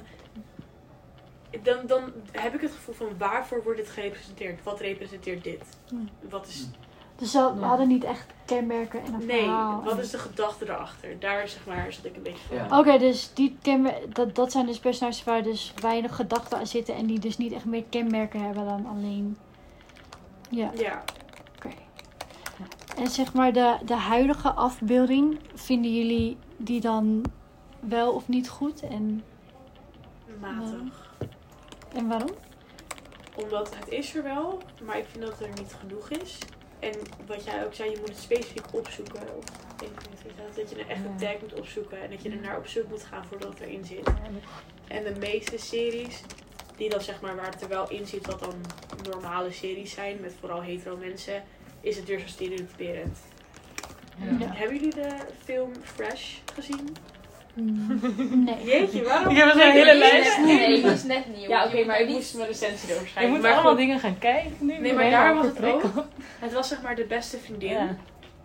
Dan, 1.64 1.78
dan 1.88 2.04
heb 2.32 2.54
ik 2.54 2.62
het 2.62 2.72
gevoel 2.72 2.96
van 2.96 3.18
waarvoor 3.18 3.64
wordt 3.64 3.80
dit 3.80 3.89
gerepresenteerd? 3.89 4.64
Wat 4.64 4.80
representeert 4.80 5.44
dit? 5.44 5.64
Hmm. 5.89 6.10
Wat 6.30 6.48
is. 6.48 6.68
Dus 7.16 7.32
ze 7.32 7.54
we 7.60 7.66
hadden 7.66 7.88
niet 7.88 8.04
echt 8.04 8.26
kenmerken 8.46 9.04
en 9.04 9.14
een 9.14 9.26
Nee, 9.26 9.39
verhaal. 9.39 9.84
wat 9.84 10.00
is 10.00 10.10
de 10.10 10.18
gedachte 10.18 10.66
erachter? 10.66 11.20
Daar 11.20 11.48
zeg 11.48 11.66
maar 11.66 11.94
zat 11.94 12.06
ik 12.06 12.16
een 12.16 12.22
beetje 12.24 12.48
van. 12.48 12.58
Ja. 12.58 12.80
Oké, 12.80 12.98
dus 12.98 13.34
die 13.34 13.58
kenmer- 13.62 14.00
dat, 14.14 14.36
dat 14.36 14.52
zijn 14.52 14.66
dus 14.66 14.80
personages 14.80 15.24
waar 15.24 15.44
dus 15.44 15.74
weinig 15.82 16.16
gedachten 16.16 16.58
aan 16.58 16.68
zitten 16.68 16.96
en 16.96 17.06
die 17.06 17.20
dus 17.20 17.38
niet 17.38 17.54
echt 17.54 17.66
meer 17.66 17.84
kenmerken 17.89 18.44
hebben 18.46 18.66
dan 18.66 18.86
alleen. 18.86 19.38
Ja, 20.50 20.72
Ja. 20.76 21.04
En 22.98 23.08
zeg 23.08 23.34
maar 23.34 23.54
de, 23.54 23.78
de 23.86 23.96
huidige 23.96 24.52
afbeelding, 24.52 25.39
vinden 25.54 25.96
jullie 25.96 26.38
die 26.58 26.82
dan 26.82 27.26
wel 27.80 28.14
of 28.14 28.28
niet 28.28 28.50
goed? 28.50 28.82
En, 28.82 29.24
Matig. 30.39 31.14
en 31.94 32.08
waarom? 32.08 32.30
Omdat 33.36 33.76
het 33.76 33.88
is 33.89 34.16
er 34.16 34.24
wel, 34.24 34.62
maar 34.86 34.98
ik 34.98 35.06
vind 35.12 35.24
dat 35.26 35.39
het 35.39 35.48
er 35.48 35.62
niet 35.62 35.76
genoeg 35.80 36.10
is. 36.10 36.38
En 36.80 36.92
wat 37.28 37.44
jij 37.44 37.66
ook 37.66 37.74
zei, 37.74 37.89
je 37.89 37.98
moet 38.00 38.10
het 38.10 38.18
specifiek 38.18 38.66
opzoeken. 38.74 39.22
Of 39.38 39.44
je 39.80 39.88
dat 40.56 40.70
je 40.70 40.80
een 40.80 40.89
echte 40.89 41.10
Ja. 41.10 41.32
tag 41.32 41.42
moet 41.42 41.54
opzoeken. 41.60 42.02
En 42.02 42.10
dat 42.10 42.22
je 42.24 42.30
er 42.30 42.42
naar 42.42 42.58
op 42.58 42.68
zoek 42.68 42.89
moet 42.89 43.04
gaan 43.04 43.26
voordat 43.26 43.50
het 43.50 43.60
erin 43.60 43.86
zit. 43.86 44.10
En 44.88 45.04
de 45.04 45.16
meeste 45.20 45.58
series, 45.58 46.22
die 46.76 46.89
dan 46.89 47.02
zeg 47.02 47.22
maar 47.22 47.36
waar 47.36 47.52
het 47.52 47.62
er 47.62 47.68
wel 47.68 47.89
in 47.89 48.08
zit, 48.08 48.26
wat 48.26 48.39
dan 48.39 48.54
normale 49.12 49.52
series 49.52 49.92
zijn, 49.94 50.18
met 50.22 50.34
vooral 50.39 50.62
hetero 50.62 50.98
mensen, 50.98 51.44
is 51.82 51.95
het 51.97 52.07
weer 52.07 52.19
zo 52.19 52.27
stereotyperend. 52.27 53.17
Ja. 54.39 54.45
Hebben 54.53 54.75
jullie 54.77 54.93
de 54.95 55.07
film 55.43 55.71
Fresh 55.84 56.34
gezien? 56.53 56.95
Mm, 57.53 57.99
Nee. 58.45 58.63
Jeetje, 58.65 59.03
waarom? 59.03 59.29
Ik 59.32 59.38
heb 59.38 59.49
er 59.49 59.55
Nee, 59.55 59.71
hele 59.71 59.95
lijst. 59.97 60.38
net- 60.38 60.45
Nee, 60.45 60.82
die 60.82 60.91
is 60.91 61.03
net 61.03 61.36
nieuw. 61.38 61.49
Ja, 61.49 61.65
oké, 61.65 61.77
Je 61.77 61.86
maar 61.86 61.99
ik 61.99 62.07
moest 62.07 62.36
mijn 62.36 62.47
recensie 62.47 62.88
Je 62.89 62.95
doorschrijven. 62.95 63.34
moet 63.34 63.41
Maar 63.41 63.51
allemaal 63.51 63.71
goed, 63.71 63.79
dingen 63.79 63.99
gaan 63.99 64.17
kijken 64.19 64.55
nu. 64.59 64.77
Nee, 64.77 64.93
maar 64.93 65.09
daar 65.09 65.36
was 65.36 65.45
het 65.45 65.63
ook. 65.63 65.84
Het 66.39 66.53
was 66.53 66.67
zeg 66.67 66.82
maar 66.82 66.95
de 66.95 67.05
beste 67.05 67.38
vriendin. 67.38 67.69
Ja. 67.69 67.95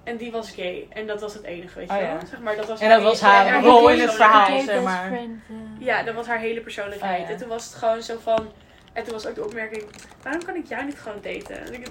En 0.05 0.17
die 0.17 0.31
was 0.31 0.51
gay. 0.51 0.87
En 0.89 1.07
dat 1.07 1.21
was 1.21 1.35
het 1.35 1.43
enige, 1.45 1.79
weet 1.79 1.89
je 1.91 1.95
Oh, 1.97 2.01
wel. 2.01 2.19
Zeg 2.31 2.41
maar, 2.41 2.57
dat 2.57 2.67
was 2.67 2.81
En 2.81 2.89
dat 2.89 3.03
was 3.03 3.21
haar 3.21 3.45
hele 3.55 3.67
rol 3.69 3.89
in 3.89 3.99
het 4.01 4.05
persoonlijkheid. 4.17 4.63
verhaal, 4.65 4.83
zeg 4.83 4.83
maar. 4.83 5.07
friend, 5.09 5.41
eh. 5.49 5.87
Ja, 5.87 6.03
dat 6.03 6.15
was 6.15 6.27
haar 6.27 6.39
hele 6.39 6.61
persoonlijkheid. 6.61 7.21
Oh, 7.21 7.27
ja. 7.27 7.33
En 7.33 7.39
toen 7.39 7.49
was 7.49 7.65
het 7.65 7.75
gewoon 7.75 8.03
zo 8.03 8.17
van... 8.23 8.49
En 8.97 9.05
toen 9.05 9.13
was 9.13 9.27
ook 9.27 9.35
de 9.35 9.45
opmerking... 9.45 9.83
Waarom 10.23 10.45
kan 10.45 10.55
ik 10.55 10.67
jou 10.67 10.85
niet 10.85 10.99
gewoon 10.99 11.19
daten? 11.23 11.67
En 11.67 11.75
ik- 11.75 11.87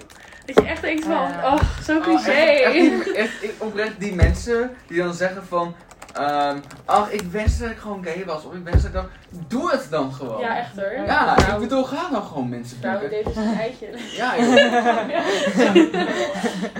dat 0.46 0.56
je 0.56 0.66
echt 0.70 0.80
denkt 0.82 1.02
van... 1.04 1.12
Ja. 1.12 1.52
Oh, 1.54 1.60
zo 1.82 1.96
Oh, 1.96 2.02
cliché. 2.02 2.30
echt, 2.30 2.62
echt, 2.62 2.72
die- 3.04 3.14
echt, 3.14 3.42
ik- 3.42 3.54
oprecht 3.58 4.00
die 4.00 4.14
mensen 4.14 4.76
die 4.86 5.02
dan 5.02 5.14
zeggen 5.14 5.46
van... 5.46 5.74
ehm, 6.14 6.58
ach, 6.84 7.10
ik 7.10 7.20
wens 7.22 7.58
dat 7.58 7.70
ik 7.70 7.76
gewoon 7.76 8.04
gay 8.04 8.24
was. 8.24 8.44
Of 8.44 8.54
ik 8.54 8.64
wens 8.64 8.76
dat 8.76 8.84
ik 8.84 8.92
dan... 8.92 9.06
Doe 9.48 9.70
het 9.70 9.86
dan 9.90 10.12
gewoon. 10.12 10.40
ja, 10.40 10.58
echt 10.58 10.76
hoor. 10.76 10.92
Ja, 11.06 11.52
ik 11.54 11.58
bedoel, 11.58 11.84
ga 11.84 12.08
dan 12.10 12.22
gewoon 12.22 12.48
mensen 12.48 12.78
Vrouwen 12.78 13.08
boeken. 13.10 13.32
deden 13.32 13.44
zijn 13.44 13.58
eitje. 13.58 13.88
Ja. 14.20 14.34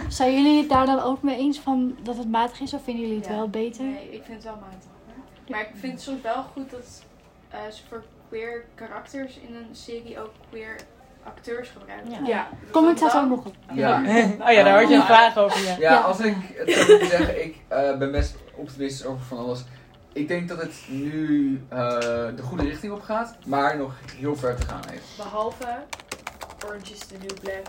Zijn 0.09 0.35
jullie 0.35 0.59
het 0.61 0.69
daar 0.69 0.87
dan 0.87 1.03
ook 1.03 1.23
mee 1.23 1.37
eens 1.39 1.59
van 1.59 1.97
dat 2.03 2.17
het 2.17 2.31
matig 2.31 2.61
is 2.61 2.73
of 2.75 2.83
vinden 2.85 3.03
jullie 3.03 3.19
het 3.19 3.29
Ja. 3.29 3.35
wel 3.35 3.49
beter? 3.49 3.85
Nee, 3.85 4.09
ik 4.13 4.23
vind 4.25 4.37
het 4.37 4.45
wel 4.45 4.59
matig. 4.61 4.89
hoor. 5.07 5.15
Maar 5.49 5.61
ik 5.61 5.71
vind 5.81 5.93
het 5.93 6.03
soms 6.03 6.23
wel 6.23 6.43
goed 6.53 6.71
dat 6.71 7.03
eh, 7.51 7.59
ze 7.73 7.83
voor 7.89 8.03
queer 8.29 8.65
karakters 8.75 9.39
in 9.39 9.55
een 9.55 9.69
serie 9.75 10.21
ook 10.21 10.31
queer 10.51 10.77
acteurs 11.25 11.69
gebruiken. 11.69 12.11
Ja. 12.11 12.19
Ja. 12.27 12.49
Comment 12.71 12.99
Want 13.01 13.11
staat 13.13 13.23
ook 13.23 13.29
dan- 13.29 13.39
nog 13.39 13.47
op. 13.47 13.55
Ja. 13.73 14.01
Oh 14.47 14.53
ja, 14.53 14.63
daar 14.65 14.81
had 14.81 14.89
je 14.89 14.95
een 14.95 15.03
vraag 15.03 15.37
over, 15.39 15.65
ja. 15.65 15.77
Ja, 15.79 16.01
als 16.01 16.21
ik 16.21 16.35
het 16.55 16.71
zou 16.73 16.89
moeten 16.91 17.09
zeggen, 17.09 17.45
ik 17.45 17.57
eh, 17.69 17.97
ben 17.99 18.13
best 18.13 18.37
optimistisch 18.55 19.07
over 19.07 19.25
van 19.25 19.39
alles. 19.39 19.65
Ik 20.13 20.29
denk 20.29 20.49
dat 20.49 20.61
het 20.61 20.85
nu 20.89 21.61
eh, 21.69 21.79
de 22.37 22.43
goede 22.43 22.65
richting 22.65 22.93
op 22.93 23.03
gaat, 23.03 23.37
maar 23.47 23.77
nog 23.77 23.95
heel 24.17 24.37
ver 24.37 24.57
te 24.57 24.67
gaan 24.67 24.81
heeft. 24.91 25.17
Behalve 25.17 25.67
Orange 26.67 26.93
is 26.93 26.99
the 26.99 27.15
New 27.21 27.35
Black. 27.43 27.67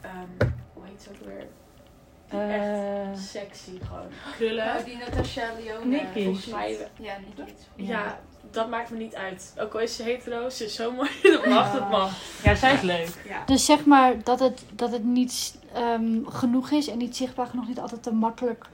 Ehm, 0.00 0.50
hoe 0.72 0.82
heet 0.86 1.02
ze 1.02 1.08
ook 1.10 1.26
weer? 1.26 1.46
Die 2.30 2.40
Eh, 2.40 3.10
echt 3.12 3.18
sexy 3.22 3.70
gewoon. 3.86 4.06
Krullen. 4.36 4.76
Oh, 4.78 4.84
die 4.84 4.96
Natasha 4.96 5.42
Leone. 5.64 5.84
Nicky. 5.84 6.24
Volgens 6.24 6.46
mij... 6.46 6.76
Ja, 6.96 7.14
Nicky. 7.36 7.52
Ja, 7.76 8.18
dat 8.50 8.68
maakt 8.68 8.90
me 8.90 8.96
niet 8.96 9.14
uit. 9.14 9.54
Ook 9.58 9.74
al 9.74 9.80
is 9.80 9.96
ze 9.96 10.02
hetero, 10.02 10.48
ze 10.48 10.64
is 10.64 10.74
zo 10.74 10.92
mooi. 10.92 11.10
Dat 11.32 11.46
mag, 11.46 11.72
dat 11.72 11.90
mag. 11.90 12.12
ja, 12.44 12.54
zij 12.54 12.74
is 12.74 12.80
leuk. 12.80 13.08
Ja. 13.28 13.44
Dus 13.46 13.64
zeg 13.64 13.84
maar 13.84 14.22
dat 14.24 14.40
het, 14.40 14.64
dat 14.74 14.92
het 14.92 15.04
niet 15.04 15.58
ehm, 15.72 16.24
genoeg 16.24 16.70
is 16.70 16.88
en 16.88 16.98
niet 16.98 17.16
zichtbaar 17.16 17.46
genoeg, 17.46 17.68
niet 17.68 17.80
altijd 17.80 18.02
te 18.02 18.12
makkelijk 18.12 18.66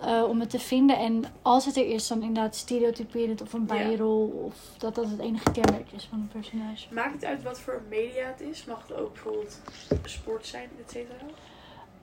eh, 0.00 0.22
om 0.28 0.40
het 0.40 0.50
te 0.50 0.58
vinden. 0.58 0.98
En 0.98 1.24
als 1.42 1.64
het 1.64 1.76
er 1.76 1.86
is, 1.86 2.06
dan 2.06 2.22
inderdaad 2.22 2.56
stereotyperend 2.56 3.42
of 3.42 3.52
een 3.52 3.64
Ja. 3.68 3.74
bijrol. 3.74 4.42
Of 4.46 4.54
dat 4.78 4.94
dat 4.94 5.04
het 5.10 5.18
enige 5.18 5.50
kenmerk 5.50 5.92
is 5.92 6.06
van 6.10 6.18
een 6.18 6.28
personage. 6.40 6.94
Maakt 6.94 7.12
het 7.12 7.24
uit 7.24 7.42
wat 7.42 7.60
voor 7.60 7.82
media 7.88 8.26
het 8.26 8.40
is? 8.40 8.64
Mag 8.64 8.82
het 8.88 8.96
ook 8.96 9.12
bijvoorbeeld 9.12 9.60
sport 10.04 10.46
zijn, 10.46 10.68
et 10.84 10.90
cetera? 10.90 11.24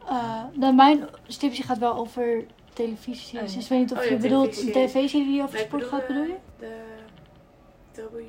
Eh, 0.08 0.44
nou, 0.60 0.74
mijn 0.76 1.08
stipje 1.28 1.64
gaat 1.64 1.78
wel 1.78 1.96
over 1.96 2.46
televisie. 2.74 3.40
Oh, 3.40 3.48
ja. 3.48 3.54
Dus 3.54 3.64
ik 3.64 3.70
weet 3.70 3.80
niet 3.80 3.92
of 3.92 3.98
Oh 3.98 4.04
ja, 4.04 4.10
je 4.12 4.18
bedoelt 4.18 4.54
televisie. 4.54 4.82
een 4.82 4.88
tv-serie 4.90 5.26
die 5.28 5.42
over 5.44 5.56
Nee, 5.56 5.64
sport 5.66 5.84
gaat, 5.84 6.08
bedoel 6.08 6.24
je? 6.24 6.36
De 6.60 6.85
WW... 7.96 8.20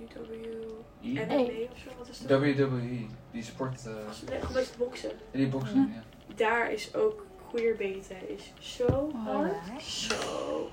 I- 1.03 1.13
MMA 1.13 1.35
of 1.73 1.79
zo, 1.79 1.91
wat 1.99 2.09
is 2.09 2.19
dat? 2.19 2.41
WWE, 2.41 3.07
die 3.33 3.43
sport, 3.43 3.87
eh, 3.87 3.93
Nee, 4.29 4.39
gewoon 4.41 4.53
best 4.53 4.77
boksen. 4.79 5.11
die 5.31 5.49
boksen, 5.49 5.93
ja. 5.95 6.03
Daar 6.35 6.73
is 6.73 6.95
ook 6.95 7.27
queerbeten 7.53 8.17
is 8.29 8.53
zo 8.59 8.85
Oh, 8.87 9.25
hard. 9.25 9.83
Zo. 9.83 10.71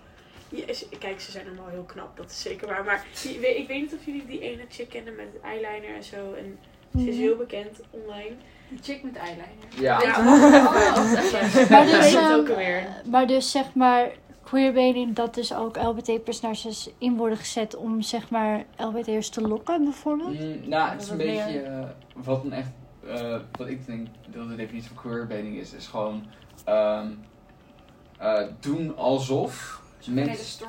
Kijk, 1.00 1.22
ze 1.22 1.32
zijn 1.32 1.46
allemaal 1.48 1.68
heel 1.70 1.84
knap, 1.84 2.18
dat 2.18 2.30
is 2.32 2.42
zeker 2.42 2.68
waar. 2.68 2.84
Maar 2.84 3.06
weet- 3.24 3.58
ik 3.58 3.68
weet 3.68 3.82
niet 3.82 3.94
of 3.94 4.06
jullie 4.06 4.26
die 4.26 4.40
ene 4.40 4.66
chick 4.70 4.90
kennen 4.90 5.16
met 5.16 5.28
eyeliner 5.44 5.96
en 5.96 6.04
zo. 6.04 6.34
En 6.34 6.60
ze 7.00 7.10
is 7.10 7.18
heel 7.18 7.36
bekend 7.36 7.80
online. 7.90 8.36
Die 8.70 8.80
chick 8.82 9.04
met 9.04 9.16
eyeliner. 9.16 9.48
Ja. 9.80 10.02
Ja. 10.02 10.18
Oh, 10.20 11.70
Maar 11.70 11.86
Ik 11.86 11.92
dus, 11.92 12.00
weet 12.00 12.14
het 12.14 12.16
ehm, 12.16 12.34
ook 12.34 12.50
alweer. 12.50 12.88
Maar 13.10 13.28
dus 13.28 13.52
zeg 13.52 13.74
maar 13.74 14.12
queerbaiting, 14.54 15.16
dat 15.16 15.34
dus 15.34 15.54
ook 15.54 15.78
LBT-personages 15.78 16.90
in 16.98 17.18
worden 17.18 17.38
gezet 17.38 17.76
om 17.76 18.02
zeg 18.02 18.30
maar 18.30 18.66
LBT'ers 18.78 19.30
te 19.30 19.42
lokken 19.42 19.84
bijvoorbeeld? 19.84 20.40
Mm, 20.40 20.70
nou, 20.70 20.90
het 20.92 21.02
is 21.02 21.10
een 21.10 21.18
meer- 21.18 21.46
beetje 21.46 21.60
eh, 21.60 21.84
wat 22.16 22.44
een 22.44 22.54
echt, 22.54 22.70
eh, 23.08 23.36
wat 23.52 23.68
ik 23.68 23.86
denk 23.86 24.08
dat 24.28 24.50
de 24.50 24.56
definitie 24.56 24.90
van 24.90 24.98
queerbaiting 24.98 25.58
is, 25.58 25.74
is 25.74 25.88
gewoon 25.88 26.24
ehm, 26.66 27.08
eh, 28.18 28.42
doen 28.60 28.98
alsof 28.98 29.82
mensen 30.10 30.68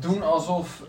doen 0.00 0.22
alsof 0.22 0.82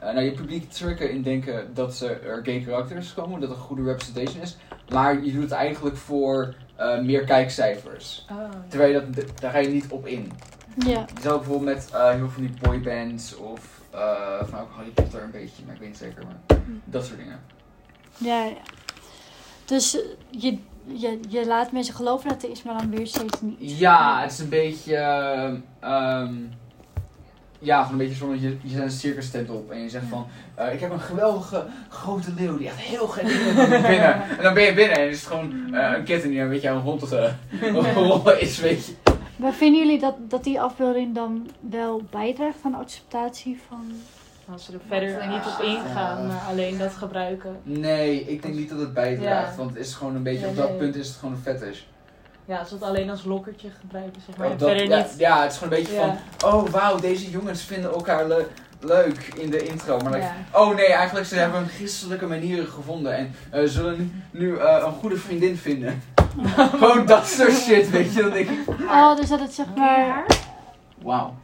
nou, 0.00 0.20
je 0.20 0.32
publiek 0.32 0.70
tricken 0.70 1.10
in 1.10 1.22
denken 1.22 1.74
dat 1.74 1.94
ze 1.94 2.08
er 2.08 2.44
gay 2.44 2.60
karakters 2.60 3.14
komen, 3.14 3.40
dat 3.40 3.50
er 3.50 3.56
een 3.56 3.62
goede 3.62 3.82
representation 3.82 4.42
is, 4.42 4.56
maar 4.88 5.24
je 5.24 5.32
doet 5.32 5.42
het 5.42 5.52
eigenlijk 5.52 5.96
voor 5.96 6.54
eh, 6.76 7.00
meer 7.00 7.24
kijkcijfers. 7.24 8.26
Oh. 8.30 8.50
Terwijl 8.68 8.92
je 8.92 9.10
dat, 9.10 9.40
daar 9.40 9.50
ga 9.50 9.58
je 9.58 9.68
niet 9.68 9.86
op 9.90 10.06
in. 10.06 10.32
Ja. 10.76 11.04
Zou 11.22 11.36
bijvoorbeeld 11.38 11.74
met 11.76 11.90
eh, 11.92 12.08
heel 12.10 12.18
veel 12.18 12.28
van 12.28 12.42
die 12.42 12.54
boybands 12.62 13.36
of 13.36 13.80
eh, 13.90 14.44
van 14.50 14.60
ook 14.60 14.70
Harry 14.74 14.90
Potter 14.90 15.22
een 15.22 15.30
beetje, 15.30 15.62
maar 15.64 15.74
ik 15.74 15.80
weet 15.80 15.88
niet 15.88 15.98
zeker, 15.98 16.22
maar 16.24 16.58
dat 16.84 17.04
soort 17.06 17.18
dingen. 17.18 17.40
Ja, 18.16 18.44
ja. 18.44 18.56
Dus 19.64 19.96
eh, 19.96 20.02
je, 20.30 20.58
je, 20.84 21.20
je 21.28 21.46
laat 21.46 21.72
mensen 21.72 21.94
geloven 21.94 22.28
dat 22.28 22.42
er 22.42 22.50
is, 22.50 22.62
maar 22.62 22.78
dan 22.78 22.90
weer 22.90 23.06
steeds 23.06 23.40
niet. 23.40 23.78
Ja, 23.78 24.20
het 24.22 24.32
is 24.32 24.38
een 24.38 24.48
beetje. 24.48 24.96
ehm, 24.96 25.56
ehm, 25.80 26.34
ja, 27.58 27.82
gewoon 27.82 28.00
een 28.00 28.06
beetje 28.06 28.24
zo 28.24 28.30
dat 28.30 28.40
je, 28.40 28.56
je 28.62 28.82
een 28.82 28.90
circus 28.90 29.30
tent 29.30 29.50
op 29.50 29.70
en 29.70 29.82
je 29.82 29.88
zegt 29.88 30.04
van: 30.08 30.26
Ik 30.72 30.80
heb 30.80 30.90
een 30.90 31.00
geweldige 31.00 31.66
grote 31.88 32.32
leeuw 32.34 32.58
die 32.58 32.66
echt 32.66 32.78
heel 32.78 33.06
gek 33.06 33.22
doet 33.56 33.68
binnen. 33.68 34.22
En 34.22 34.42
dan 34.42 34.54
ben 34.54 34.62
je 34.62 34.74
binnen 34.74 34.96
en 34.96 35.08
is 35.08 35.18
het 35.18 35.26
gewoon 35.26 35.74
een 35.74 36.04
kitten 36.04 36.30
die 36.30 36.40
een 36.40 36.48
beetje 36.48 36.70
aan 36.70 36.98
te 36.98 37.32
rollen 37.94 38.40
is, 38.40 38.58
weet 38.58 38.86
je. 38.86 38.92
Maar 39.36 39.52
vinden 39.52 39.80
jullie 39.80 39.98
dat, 40.00 40.14
dat 40.28 40.44
die 40.44 40.60
afbeelding 40.60 41.14
dan 41.14 41.50
wel 41.60 42.02
bijdraagt 42.10 42.58
aan 42.62 42.74
acceptatie 42.74 43.60
van... 43.68 43.92
Als 44.52 44.64
ze 44.64 44.72
er 44.72 44.80
verder 44.88 45.28
niet 45.28 45.46
op 45.58 45.64
ingaan, 45.64 46.26
maar 46.26 46.42
alleen 46.48 46.78
dat 46.78 46.92
gebruiken. 46.92 47.56
Nee, 47.62 48.20
ik 48.24 48.42
denk 48.42 48.54
niet 48.54 48.68
dat 48.68 48.78
het 48.78 48.94
bijdraagt, 48.94 49.50
Ja. 49.50 49.56
want 49.56 49.70
het 49.70 49.78
is 49.78 49.94
gewoon 49.94 50.14
een 50.16 50.22
beetje, 50.22 50.46
op 50.46 50.56
dat 50.56 50.68
nee. 50.68 50.78
punt 50.78 50.94
is 50.96 51.08
het 51.08 51.16
gewoon 51.16 51.34
een 51.34 51.40
fetish. 51.40 51.80
Ja, 52.44 52.58
als 52.58 52.68
ze 52.68 52.74
het 52.74 52.82
alleen 52.82 53.10
als 53.10 53.24
lokkertje 53.24 53.68
gebruiken, 53.80 54.22
zeg 54.26 54.36
maar. 54.36 54.50
Oh, 54.50 54.58
dat- 54.58 54.68
verder 54.68 54.88
ja, 54.88 54.96
niet. 54.96 55.14
ja, 55.18 55.42
het 55.42 55.52
is 55.52 55.58
gewoon 55.58 55.72
een 55.74 55.78
beetje 55.82 55.94
Ja. 55.94 56.16
van: 56.38 56.54
Oh 56.54 56.68
wauw, 56.68 56.96
deze 57.00 57.30
jongens 57.30 57.62
vinden 57.62 57.90
elkaar 57.92 58.26
le- 58.28 58.46
leuk 58.84 59.32
in 59.36 59.50
de 59.50 59.62
intro. 59.68 59.98
Maar 59.98 60.12
like, 60.12 60.24
Ja. 60.24 60.60
Oh 60.60 60.74
nee, 60.74 60.86
eigenlijk 60.92 61.26
ze 61.26 61.34
hebben 61.34 61.60
een 61.60 61.68
christelijke 61.68 62.26
manieren 62.26 62.66
gevonden 62.66 63.16
en 63.16 63.34
eh, 63.50 63.62
zullen 63.64 64.24
nu, 64.30 64.56
eh, 64.58 64.82
een 64.86 64.92
goede 64.92 65.16
vriendin 65.16 65.56
vinden. 65.56 66.02
Gewoon 66.78 67.06
dat 67.06 67.26
soort 67.26 67.52
shit, 67.52 67.90
weet 67.90 68.14
je. 68.14 68.22
Dan 68.22 68.30
denk 68.30 68.48
ik, 68.48 68.58
Oh, 68.68 69.16
dus 69.16 69.28
dat 69.28 69.40
het 69.40 69.54
zeg 69.54 69.66
maar... 69.76 70.24
wauw. 71.02 71.34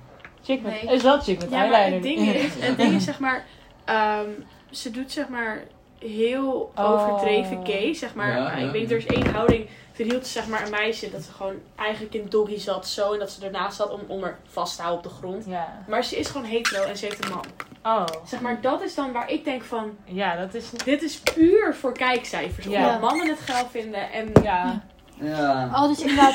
Chick 0.42 0.62
met, 0.62 0.82
Nee. 0.82 0.94
is 0.94 1.02
wel 1.02 1.20
chick 1.20 1.38
met 1.40 1.50
Ja, 1.50 1.56
eyeliner. 1.72 1.92
het 1.92 2.02
ding 2.02 2.18
is, 2.34 2.52
het 2.66 2.76
ding 2.76 2.94
is 2.94 3.04
zeg 3.04 3.18
maar, 3.18 3.44
ehm, 3.84 4.28
ze 4.70 4.90
doet 4.90 5.12
zeg 5.12 5.28
maar 5.28 5.62
heel 5.98 6.72
Oh. 6.76 6.90
overdreven 6.90 7.60
gay, 7.66 7.94
zeg 7.94 8.14
maar. 8.14 8.36
Ja, 8.36 8.42
Maar 8.42 8.60
ja. 8.60 8.66
Ik 8.66 8.72
weet 8.72 8.90
er 8.90 8.96
is 8.96 9.06
één 9.06 9.26
houding, 9.34 9.66
verhield 9.98 10.26
ze 10.26 10.32
zeg 10.32 10.46
maar 10.46 10.64
een 10.64 10.70
meisje 10.70 11.10
dat 11.10 11.22
ze 11.22 11.32
gewoon 11.32 11.54
eigenlijk 11.76 12.14
in 12.14 12.26
doggy 12.28 12.58
zat 12.58 12.88
zo 12.88 13.12
en 13.12 13.18
dat 13.18 13.30
ze 13.30 13.44
ernaast 13.44 13.76
zat 13.76 13.90
om, 13.90 14.00
om 14.06 14.22
er 14.22 14.38
vast 14.46 14.76
te 14.76 14.82
houden 14.82 15.04
op 15.04 15.10
de 15.10 15.18
grond. 15.18 15.44
Ja. 15.46 15.84
Maar 15.88 16.04
ze 16.04 16.16
is 16.16 16.28
gewoon 16.28 16.46
hetero 16.46 16.82
en 16.82 16.96
ze 16.96 17.04
heeft 17.04 17.24
een 17.24 17.30
man. 17.30 17.44
Oh. 17.82 18.04
Zeg 18.26 18.40
maar, 18.40 18.60
dat 18.60 18.82
is 18.82 18.94
dan 18.94 19.12
waar 19.12 19.30
ik 19.30 19.44
denk 19.44 19.62
van, 19.62 19.96
Ja, 20.04 20.36
dat 20.36 20.54
is... 20.54 20.70
dit 20.70 21.02
is 21.02 21.18
puur 21.18 21.74
voor 21.74 21.92
kijkcijfers. 21.92 22.66
Ja. 22.66 22.84
Omdat 22.84 23.00
mannen 23.00 23.28
het 23.28 23.40
geil 23.40 23.66
vinden 23.70 24.12
en... 24.12 24.32
Ja. 24.42 24.82
Ja. 25.20 25.70
Oh, 25.74 25.88
dus 25.88 26.00
inderdaad 26.00 26.34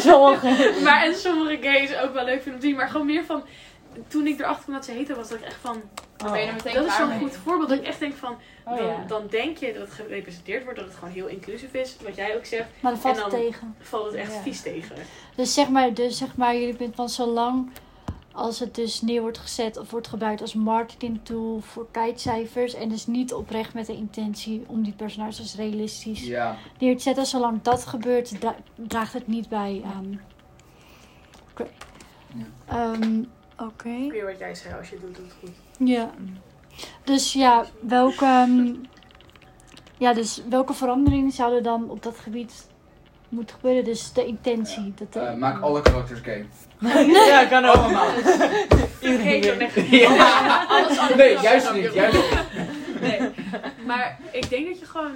sommige... 0.00 0.72
Maar 0.84 1.04
en 1.04 1.14
sommige 1.14 1.58
gays 1.60 1.96
ook 1.96 2.14
wel 2.14 2.24
leuk 2.24 2.42
vinden 2.42 2.54
om 2.54 2.60
te 2.60 2.66
zien. 2.66 2.76
Maar 2.76 2.88
gewoon 2.88 3.06
meer 3.06 3.24
van, 3.24 3.42
toen 4.08 4.26
ik 4.26 4.38
erachter 4.40 4.62
kwam 4.62 4.74
dat 4.74 4.84
ze 4.84 4.92
hetero 4.92 5.18
was, 5.18 5.28
dat 5.28 5.38
ik 5.38 5.44
echt 5.44 5.60
van... 5.60 5.80
Dan 6.16 6.30
ben 6.32 6.40
je 6.40 6.46
er 6.46 6.54
meteen 6.54 6.74
Dat 6.74 6.86
is 6.86 6.96
zo'n 6.96 7.08
mee. 7.08 7.18
goed 7.18 7.36
voorbeeld. 7.36 7.68
Dat 7.68 7.78
ik 7.78 7.84
echt 7.84 7.98
denk 7.98 8.14
van, 8.14 8.34
Oh 8.64 8.76
dan, 8.76 8.86
ja. 8.86 9.04
dan 9.06 9.26
denk 9.30 9.56
je 9.56 9.72
dat 9.72 9.82
het 9.82 9.92
gerepresenteerd 9.92 10.64
wordt, 10.64 10.78
dat 10.78 10.88
het 10.88 10.96
gewoon 10.98 11.14
heel 11.14 11.26
inclusief 11.26 11.72
is. 11.74 11.96
Wat 12.04 12.14
jij 12.16 12.36
ook 12.36 12.44
zegt, 12.44 12.68
Maar 12.80 12.92
dan 12.92 13.00
valt 13.00 13.16
En 13.16 13.22
het 13.22 13.30
dan- 13.30 13.40
tegen. 13.40 13.74
valt 13.80 14.04
het 14.06 14.14
echt 14.14 14.32
Ja. 14.32 14.40
vies 14.40 14.60
tegen. 14.62 14.96
Dus 15.36 15.54
zeg 15.54 15.68
maar, 15.68 15.94
dus 15.94 16.18
zeg 16.18 16.36
maar, 16.36 16.54
jullie 16.56 16.76
bent 16.76 16.94
van 16.94 17.08
zolang 17.08 17.70
als 18.32 18.58
het 18.60 18.74
dus 18.74 19.00
neer 19.00 19.20
wordt 19.20 19.38
gezet 19.38 19.76
of 19.78 19.90
wordt 19.90 20.08
gebruikt 20.08 20.40
als 20.40 20.54
marketing 20.54 21.20
tool 21.22 21.60
voor 21.60 21.86
kijkcijfers 21.90 22.74
en 22.74 22.88
dus 22.88 23.06
niet 23.06 23.32
oprecht 23.34 23.74
met 23.74 23.86
de 23.86 23.94
intentie 23.96 24.64
om 24.66 24.82
die 24.82 24.92
personages 24.92 25.54
realistisch 25.56 26.22
Ja. 26.26 26.56
neer 26.78 26.96
te 26.96 27.02
zetten, 27.02 27.26
zolang 27.26 27.62
dat 27.62 27.86
gebeurt, 27.86 28.40
dra- 28.40 28.56
draagt 28.74 29.12
het 29.12 29.26
niet 29.26 29.48
bij 29.48 29.82
aan. 29.94 30.20
Oké. 31.50 31.66
Ja. 32.34 32.44
Ehm, 32.92 33.22
Oké. 33.58 34.06
Weer 34.08 34.24
wat 34.24 34.38
jij 34.38 34.54
zei, 34.54 34.74
als 34.78 34.88
je 34.88 34.94
het 34.94 35.04
doet, 35.04 35.16
doe 35.16 35.24
het 35.24 35.34
goed. 35.40 35.88
Ja. 35.88 36.10
Dus 37.04 37.32
ja, 37.32 37.64
welke, 37.80 38.24
ehm, 38.24 38.72
ja, 39.98 40.12
dus 40.14 40.42
welke 40.48 40.72
veranderingen 40.72 41.30
zouden 41.32 41.62
dan 41.62 41.90
op 41.90 42.02
dat 42.02 42.18
gebied 42.18 42.66
moeten 43.28 43.54
gebeuren? 43.56 43.84
Dus 43.84 44.12
de 44.12 44.24
intentie. 44.26 44.94
Dat 44.96 45.12
de- 45.12 45.20
Eh, 45.20 45.34
maak 45.34 45.62
alle 45.62 45.82
karakters 45.82 46.20
gay. 46.20 46.46
ja, 47.28 47.44
kan 47.44 47.64
ook. 47.64 47.74
Allemaal. 47.74 48.08
Vergeet 49.00 49.44
dan 49.44 49.58
echt 49.58 49.74
Ja. 49.90 50.64
alles 50.68 50.98
anders. 50.98 51.16
Nee, 51.16 51.38
juist 51.40 51.72
niet. 51.74 51.92
Juist 51.92 52.16
niet. 52.16 53.00
Nee. 53.00 53.20
Maar 53.86 54.18
ik 54.32 54.50
denk 54.50 54.66
dat 54.68 54.78
je 54.78 54.86
gewoon... 54.86 55.12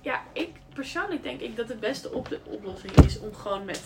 Ja, 0.00 0.20
ik 0.32 0.48
persoonlijk 0.74 1.22
denk 1.22 1.40
ik 1.40 1.56
dat 1.56 1.68
de 1.68 1.74
beste 1.76 2.12
op 2.12 2.38
oplossing 2.44 2.92
is 3.06 3.20
om 3.20 3.34
gewoon 3.34 3.64
met 3.64 3.82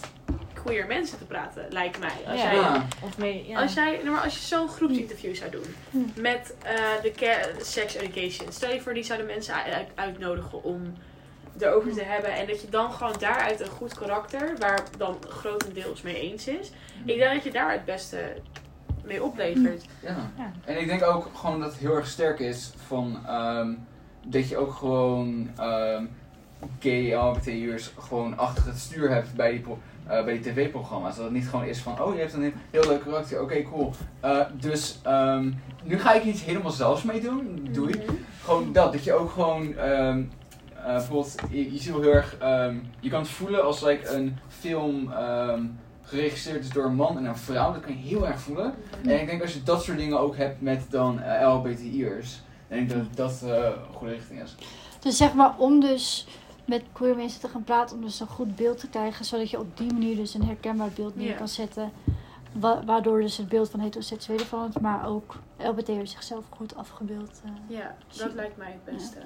queer 0.65 0.87
mensen 0.87 1.19
te 1.19 1.25
praten, 1.25 1.67
lijkt 1.71 1.99
mij. 1.99 2.13
Als 2.27 2.41
Ja. 2.41 2.53
jij 2.53 2.55
Ja. 2.55 2.87
Of 3.03 3.19
mee, 3.19 3.45
ja. 3.49 3.61
Als 3.63 3.75
jij, 3.75 3.91
nou, 4.03 4.11
maar 4.11 4.23
als 4.25 4.35
je 4.35 4.41
zo'n 4.45 4.69
groepsinterview 4.69 5.35
zou 5.35 5.51
doen 5.51 5.75
Hm. 5.91 6.21
met 6.21 6.55
eh, 6.63 6.75
de 7.03 7.11
care- 7.17 7.53
sex 7.65 7.95
education, 7.95 8.53
stel 8.53 8.73
je 8.73 8.81
voor 8.81 8.95
die 8.95 9.03
zouden 9.05 9.27
mensen 9.27 9.55
uit- 9.55 9.87
uitnodigen 9.95 10.63
om 10.65 10.93
erover 11.59 11.93
te 11.93 12.03
hebben 12.05 12.33
en 12.35 12.47
dat 12.47 12.61
je 12.61 12.69
dan 12.69 12.93
gewoon 12.93 13.15
daaruit 13.19 13.61
een 13.61 13.67
goed 13.71 13.95
karakter, 13.95 14.57
waar 14.59 14.83
dan 14.99 15.17
grotendeels 15.29 16.03
mee 16.03 16.21
eens 16.21 16.47
is, 16.49 16.71
ik 17.05 17.19
denk 17.19 17.35
dat 17.35 17.45
je 17.45 17.51
daar 17.51 17.73
het 17.73 17.85
beste 17.85 18.35
mee 19.05 19.23
oplevert. 19.23 19.85
Ja. 20.03 20.31
Ja. 20.39 20.53
En 20.65 20.81
ik 20.81 20.87
denk 20.87 21.03
ook 21.03 21.29
gewoon 21.35 21.61
dat 21.61 21.71
het 21.71 21.81
heel 21.81 21.95
erg 21.97 22.07
sterk 22.07 22.39
is 22.39 22.73
van 22.87 23.19
ehm, 23.27 23.73
dat 24.27 24.49
je 24.49 24.57
ook 24.57 24.73
gewoon 24.75 25.51
ehm 25.59 26.05
gay 26.81 27.13
LHBT'ers 27.15 27.91
gewoon 27.99 28.39
achter 28.39 28.67
het 28.67 28.79
stuur 28.79 29.11
hebt 29.11 29.35
bij 29.35 29.51
die, 29.53 29.65
eh, 30.07 30.25
bij 30.25 30.41
die 30.41 30.53
tv-programma's. 30.53 31.17
Dat 31.17 31.25
het 31.25 31.35
niet 31.35 31.49
gewoon 31.49 31.65
is 31.65 31.79
van, 31.79 32.03
oh 32.03 32.15
je 32.15 32.21
hebt 32.21 32.33
een 32.33 32.55
heel, 32.71 32.89
leuk 32.89 33.03
karakter, 33.03 33.43
oké 33.43 33.63
cool. 33.63 33.93
Eh, 34.21 34.41
dus 34.61 34.99
ehm, 35.03 35.51
nu 35.85 35.99
ga 35.99 36.13
ik 36.13 36.25
iets 36.25 36.45
helemaal 36.45 36.71
zelfs 36.71 37.03
mee 37.03 37.21
doen, 37.21 37.69
doei. 37.71 37.95
Mhm. 37.97 38.13
Gewoon 38.43 38.73
dat, 38.73 38.93
dat 38.93 39.05
je 39.05 39.13
ook 39.13 39.31
gewoon, 39.31 39.77
ehm, 39.77 40.23
eh, 40.77 40.85
bijvoorbeeld, 40.85 41.35
je, 41.51 41.73
je 41.73 41.79
ziet 41.79 41.93
wel 41.93 42.01
heel 42.01 42.13
erg, 42.13 42.37
ehm, 42.39 42.77
je 43.01 43.11
kan 43.11 43.21
het 43.21 43.29
voelen 43.29 43.65
als 43.65 43.81
like, 43.81 44.09
een 44.09 44.37
film 44.49 45.13
ehm, 45.13 45.63
geregisseerd 46.03 46.65
is 46.65 46.71
door 46.71 46.85
een 46.85 46.95
man 46.95 47.19
en 47.19 47.25
een 47.25 47.37
vrouw, 47.37 47.73
dat 47.73 47.83
kan 47.83 47.93
je 47.93 48.09
heel 48.09 48.27
erg 48.27 48.41
voelen. 48.41 48.75
En 49.05 49.21
ik 49.21 49.27
denk 49.27 49.43
als 49.43 49.53
je 49.53 49.63
dat 49.63 49.83
soort 49.83 49.99
dingen 49.99 50.21
ook 50.21 50.37
hebt 50.37 50.61
met 50.61 50.87
dan 50.91 51.21
LHBTI'ers, 51.43 52.43
dan 52.69 52.79
denk 52.79 52.91
ik 52.91 52.97
dat 52.97 53.17
dat 53.17 53.51
eh, 53.51 53.65
een 53.65 53.95
goede 53.95 54.13
richting 54.13 54.43
is. 54.43 54.55
Dus 55.01 55.17
zeg 55.17 55.35
maar 55.35 55.55
om 55.59 55.81
dus 55.81 56.27
met 56.65 56.83
queer 56.93 57.17
mensen 57.17 57.41
te 57.41 57.49
gaan 57.49 57.65
praten, 57.65 57.97
om 57.97 58.03
dus 58.03 58.21
een 58.21 58.27
goed 58.27 58.57
beeld 58.57 58.79
te 58.79 58.89
krijgen, 58.89 59.25
zodat 59.25 59.51
je 59.51 59.59
op 59.59 59.77
die 59.77 59.93
manier 59.93 60.17
dus 60.17 60.35
een 60.35 60.45
herkenbaar 60.45 60.91
beeld 60.91 61.17
neer 61.17 61.35
kan 61.35 61.49
zetten. 61.49 61.93
Wa- 62.53 62.85
waardoor 62.85 63.21
dus 63.21 63.37
het 63.37 63.49
beeld 63.49 63.71
van 63.71 63.81
heteroseksuelen 63.81 64.47
verandert, 64.47 64.81
maar 64.83 65.09
ook 65.09 65.35
LBT'ers 65.59 66.11
zichzelf 66.13 66.45
goed 66.51 66.77
afgebeeld. 66.77 67.41
eh. 67.45 67.77
Ja, 67.77 67.97
dat 68.17 68.33
lijkt 68.35 68.57
mij 68.57 68.71
het 68.83 68.95
beste. 68.95 69.19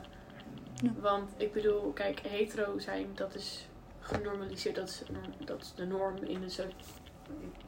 Ja. 0.82 0.90
Want 1.00 1.30
ik 1.36 1.52
bedoel, 1.52 1.92
kijk, 1.92 2.20
hetero 2.28 2.78
zijn, 2.78 3.06
dat 3.14 3.34
is 3.34 3.66
genormaliseerd, 4.00 4.74
dat 4.74 4.88
is, 4.88 5.02
dat 5.44 5.60
is 5.60 5.72
de 5.76 5.86
norm 5.86 6.16
in 6.16 6.40
de, 6.40 6.48
soort, 6.48 6.74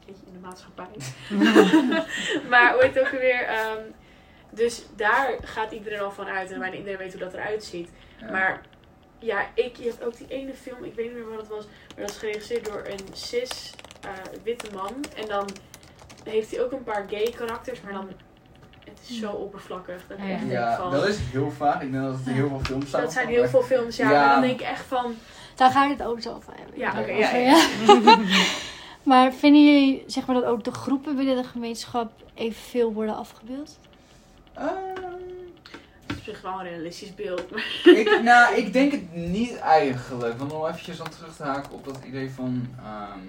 in 0.05 0.33
de 0.33 0.39
maatschappij. 0.41 0.87
maar 2.49 2.73
hoe 2.73 2.81
heet 2.83 2.95
het 2.95 2.99
ook 3.03 3.09
weer? 3.19 3.41
ehm, 3.43 3.79
dus 4.49 4.85
daar 4.95 5.37
gaat 5.43 5.71
iedereen 5.71 5.99
al 5.99 6.11
van 6.11 6.25
uit 6.25 6.51
en 6.51 6.59
bijna 6.59 6.75
iedereen 6.75 6.97
weet 6.97 7.11
hoe 7.11 7.21
dat 7.21 7.33
eruit 7.33 7.63
ziet. 7.63 7.89
Ja. 8.19 8.31
Maar 8.31 8.61
ja, 9.21 9.45
ik, 9.53 9.77
je 9.77 9.83
hebt 9.83 10.03
ook 10.03 10.17
die 10.17 10.27
ene 10.27 10.53
film, 10.53 10.83
ik 10.83 10.93
weet 10.93 11.05
niet 11.05 11.15
meer 11.15 11.29
wat 11.29 11.39
het 11.39 11.47
was, 11.47 11.65
maar 11.65 12.05
dat 12.05 12.09
is 12.09 12.17
geregisseerd 12.17 12.65
door 12.65 12.83
een 12.87 13.13
cis 13.13 13.73
eh, 14.01 14.09
witte 14.43 14.67
man. 14.73 14.93
En 15.15 15.27
dan 15.27 15.49
heeft 16.23 16.51
hij 16.51 16.63
ook 16.63 16.71
een 16.71 16.83
paar 16.83 17.05
gay 17.09 17.33
karakters, 17.37 17.81
maar 17.81 17.93
dan, 17.93 18.07
het 18.83 18.99
is 19.09 19.19
zo 19.19 19.31
oppervlakkig. 19.31 20.03
Dat 20.07 20.17
ik 20.17 20.23
Ja. 20.25 20.39
ja, 20.49 20.77
van, 20.77 20.91
dat 20.91 21.07
is 21.07 21.17
heel 21.31 21.51
vaak. 21.51 21.81
Ik 21.81 21.91
denk 21.91 22.03
dat 22.03 22.13
het 22.13 22.27
in 22.27 22.33
heel 22.33 22.47
veel 22.47 22.59
films 22.63 22.87
staat. 22.87 23.01
dat 23.01 23.11
zijn 23.13 23.27
heel 23.27 23.47
veel 23.47 23.61
films, 23.63 23.95
ja. 23.97 24.11
Ja. 24.11 24.25
Maar 24.25 24.33
dan 24.33 24.41
denk 24.41 24.59
ik 24.59 24.67
echt 24.67 24.85
van, 24.85 25.15
Daar 25.55 25.71
ga 25.71 25.85
ik 25.85 25.97
het 25.97 26.07
ook 26.07 26.21
zo 26.21 26.33
over 26.33 26.53
hebben. 26.55 26.79
Ja, 26.79 26.99
oké, 26.99 27.11
ja, 27.11 27.35
ja. 27.35 27.65
maar 29.11 29.33
vinden 29.33 29.65
jullie 29.65 30.03
zeg 30.07 30.25
maar, 30.25 30.35
dat 30.35 30.45
ook 30.45 30.63
de 30.63 30.71
groepen 30.71 31.15
binnen 31.15 31.35
de 31.35 31.43
gemeenschap 31.43 32.11
evenveel 32.33 32.93
worden 32.93 33.15
afgebeeld? 33.15 33.79
Ehm, 34.53 35.10
op 36.21 36.27
zich 36.27 36.41
wel 36.41 36.59
een 36.59 36.67
realistisch 36.67 37.15
beeld. 37.15 37.45
Ik, 37.83 38.21
nou, 38.23 38.55
ik 38.55 38.73
denk 38.73 38.91
het 38.91 39.15
niet 39.15 39.57
eigenlijk. 39.57 40.37
Want 40.37 40.53
om 40.53 40.65
eventjes 40.65 40.97
dan 40.97 41.09
terug 41.09 41.35
te 41.35 41.43
haken 41.43 41.71
op 41.71 41.85
dat 41.85 41.99
idee 42.05 42.31
van... 42.31 42.67
ehm 42.77 43.19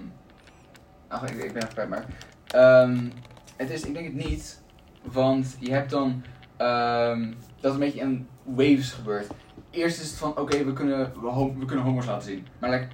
ach, 1.07 1.23
ik, 1.23 1.43
ik 1.43 1.53
ben 1.53 1.61
even 1.61 1.73
kwijt, 1.73 1.89
maar... 1.89 2.05
ehm, 2.47 3.09
het 3.55 3.69
is, 3.69 3.83
ik 3.83 3.93
denk 3.93 4.05
het 4.05 4.27
niet. 4.27 4.61
Want 5.01 5.55
je 5.59 5.71
hebt 5.71 5.89
dan... 5.89 6.23
ehm, 6.57 7.21
dat 7.29 7.71
het 7.71 7.73
een 7.73 7.79
beetje 7.79 7.99
in 7.99 8.27
waves 8.43 8.91
gebeurt. 8.91 9.27
Eerst 9.69 10.01
is 10.01 10.09
het 10.09 10.17
van, 10.17 10.37
oké, 10.37 10.63
we, 10.63 10.73
kunnen, 10.73 11.13
we 11.59 11.65
kunnen 11.65 11.85
homo's 11.85 12.05
laten 12.05 12.27
zien. 12.27 12.47
Maar 12.59 12.69
like, 12.69 12.87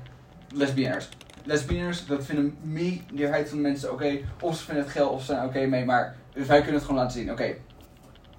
lesbieners. 0.54 1.10
Lesbieners, 1.44 2.06
dat 2.06 2.26
vinden 2.26 2.58
meerderheid 2.62 3.50
van 3.50 3.58
de 3.58 3.64
mensen 3.64 3.92
oké. 3.92 4.20
of 4.42 4.58
ze 4.58 4.64
vinden 4.66 4.84
het 4.84 4.94
geil, 4.94 5.10
of 5.10 5.20
ze 5.20 5.26
zijn 5.26 5.48
oké 5.48 5.66
mee. 5.66 5.86
Maar 5.86 6.16
wij 6.34 6.58
kunnen 6.58 6.74
het 6.74 6.84
gewoon 6.84 7.02
laten 7.02 7.20
zien. 7.20 7.32
Oké, 7.32 7.56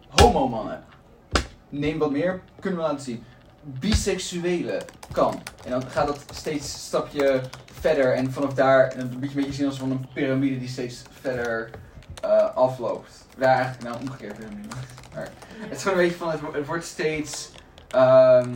homo 0.09 0.49
mannen. 0.49 0.89
Neem 1.71 1.99
wat 1.99 2.11
meer, 2.11 2.41
kunnen 2.61 2.81
we 2.81 2.85
laten 2.87 3.05
zien. 3.05 3.25
Biseksuele 3.63 4.83
kan. 5.13 5.43
En 5.65 5.71
dan 5.71 5.83
gaat 5.91 6.07
dat 6.07 6.19
steeds 6.33 6.73
een 6.73 6.79
stapje 6.79 7.41
verder. 7.81 8.15
En 8.15 8.33
vanaf 8.33 8.55
daar, 8.55 8.93
een 8.97 9.19
beetje 9.19 9.53
zien 9.53 9.67
als 9.67 9.79
van 9.79 9.91
een 9.91 10.07
piramide 10.15 10.59
die 10.59 10.69
steeds 10.69 11.03
verder 11.21 11.71
eh, 12.23 12.55
afloopt. 12.55 13.11
Ja, 13.39 13.47
eigenlijk 13.55 13.83
nou 13.83 13.97
omgekeerd 14.01 14.37
piramide. 14.37 14.69
Maar 15.15 15.29
het 15.59 15.77
is 15.77 15.83
gewoon 15.83 15.99
een 15.99 16.05
beetje 16.05 16.19
van, 16.19 16.31
het, 16.31 16.41
wo- 16.41 16.53
het 16.53 16.67
wordt 16.67 16.85
steeds... 16.85 17.51
ehm, 17.89 18.51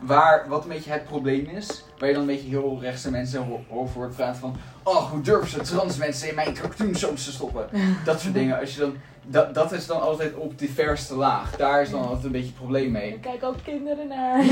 waar, 0.00 0.48
wat 0.48 0.62
een 0.62 0.68
beetje 0.68 0.90
het 0.90 1.04
probleem 1.04 1.46
is. 1.46 1.84
Waar 1.98 2.08
je 2.08 2.14
dan 2.14 2.22
een 2.28 2.34
beetje 2.34 2.48
heel 2.48 2.78
rechtse 2.80 3.10
mensen 3.10 3.64
over 3.70 3.94
hoort 4.00 4.16
praten 4.16 4.40
van... 4.40 4.56
Oh, 4.82 5.10
hoe 5.10 5.20
durven 5.20 5.48
ze 5.50 5.60
trans 5.74 5.96
mensen 5.96 6.28
in 6.28 6.34
mijn 6.34 6.54
cartoonsoaps 6.54 7.24
te 7.24 7.32
stoppen? 7.32 7.68
Dat 8.04 8.20
soort 8.20 8.34
dingen. 8.34 8.60
Als 8.60 8.74
je 8.74 8.80
dan, 8.80 8.96
dat, 9.24 9.54
dat 9.54 9.72
is 9.72 9.86
dan 9.86 10.00
altijd 10.00 10.34
op 10.34 10.58
die 10.58 10.70
verste 10.74 11.14
laag. 11.14 11.56
Daar 11.56 11.82
is 11.82 11.90
dan 11.90 12.00
altijd 12.02 12.24
een 12.24 12.30
beetje 12.32 12.46
het 12.46 12.56
probleem 12.56 12.90
mee. 12.90 13.08
Ik 13.08 13.20
kijk 13.20 13.42
ook 13.44 13.54
kinderen 13.64 14.08
naar. 14.08 14.44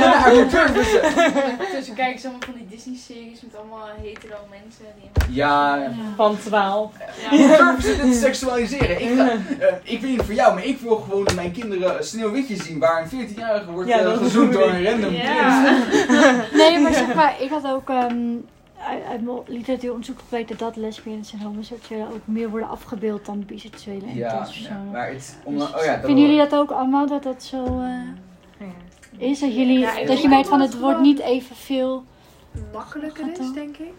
Ja, 0.00 0.30
durven 0.30 0.84
ze? 0.84 1.54
Tussen 1.72 1.94
kijken 1.94 2.20
ze 2.20 2.26
allemaal 2.28 2.46
van 2.48 2.54
die 2.58 2.66
Disney-series 2.68 3.40
met 3.42 3.56
allemaal 3.56 3.86
hetero 4.02 4.36
mensen. 4.50 4.84
Die 5.26 5.34
Ja, 5.34 5.90
Van 6.16 6.38
12. 6.38 6.92
hoe 7.30 7.38
durven 7.56 7.82
ze 7.82 8.02
dit 8.02 8.14
seksualiseren? 8.16 9.00
Ik, 9.02 9.16
ga, 9.18 9.28
eh, 9.30 9.74
ik 9.82 10.00
weet 10.00 10.10
niet 10.10 10.22
voor 10.22 10.34
jou, 10.34 10.54
maar 10.54 10.64
ik 10.64 10.78
wil 10.78 10.96
gewoon 10.96 11.24
dat 11.24 11.34
mijn 11.34 11.52
kinderen 11.52 12.04
Sneeuwwitje 12.04 12.56
zien 12.56 12.78
waar 12.78 13.02
een 13.02 13.28
14-jarige 13.28 13.70
wordt 13.70 13.88
Ja, 13.88 13.98
eh, 13.98 14.16
gezoend 14.16 14.52
door 14.52 14.68
een 14.68 14.84
random 14.84 15.12
Ja. 15.14 15.62
prins. 15.62 16.46
Nee, 16.62 16.78
maar 16.78 16.92
zeg 16.94 17.14
maar, 17.14 17.34
ik 17.40 17.50
had 17.50 17.66
ook 17.66 17.88
ehm, 17.88 18.16
uit, 18.86 19.04
uit 19.04 19.22
mijn 19.22 19.38
literatuuronderzoek 19.46 20.18
gebleken 20.18 20.58
dat 20.58 20.76
lesbiennes 20.76 21.32
en 21.32 21.38
homoseksuelen 21.38 22.08
ook 22.08 22.20
meer 22.26 22.48
worden 22.50 22.68
afgebeeld 22.68 23.26
dan 23.26 23.44
biseksuelen 23.46 24.08
en 24.08 24.14
Ja, 24.16 24.26
ja, 24.26 24.30
transpersonen. 24.34 24.90
maar 24.90 25.08
het, 25.10 25.38
om, 25.44 25.58
Dus 25.58 25.74
oh 25.74 25.84
ja, 25.84 25.96
dat 25.96 26.04
Vinden 26.04 26.24
jullie 26.24 26.38
dat 26.38 26.54
ook 26.54 26.70
allemaal, 26.70 27.06
dat 27.06 27.22
dat 27.22 27.42
zo 27.42 27.80
eh, 27.80 29.28
is? 29.28 29.40
Dat, 29.40 29.54
jullie, 29.54 29.78
Ja, 29.78 30.04
dat 30.04 30.22
je 30.22 30.28
merkt 30.28 30.48
van 30.48 30.60
het 30.60 30.78
wordt 30.78 31.00
niet 31.00 31.18
evenveel... 31.18 32.04
makkelijker 32.72 33.30
is, 33.30 33.38
dan? 33.38 33.52
denk 33.52 33.76
ik. 33.76 33.92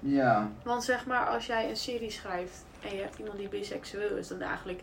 Ja, 0.00 0.50
Want 0.64 0.84
zeg 0.84 1.06
maar, 1.06 1.26
als 1.26 1.46
jij 1.46 1.68
een 1.68 1.76
serie 1.76 2.10
schrijft 2.10 2.64
en 2.80 2.96
je 2.96 3.02
hebt 3.02 3.18
iemand 3.18 3.38
die 3.38 3.48
biseksueel 3.48 4.16
is, 4.16 4.28
dan 4.28 4.40
eigenlijk, 4.40 4.82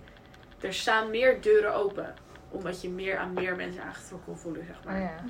er 0.59 0.73
staan 0.73 1.09
meer 1.09 1.41
deuren 1.41 1.75
open. 1.75 2.13
Omdat 2.49 2.81
je 2.81 2.89
meer 2.89 3.17
aan 3.17 3.33
meer 3.33 3.55
mensen 3.55 3.83
aangetrokken 3.83 4.37
voelen, 4.37 4.65
zeg 4.65 4.75
maar. 4.85 4.95
Oh 4.95 5.01
ja. 5.01 5.23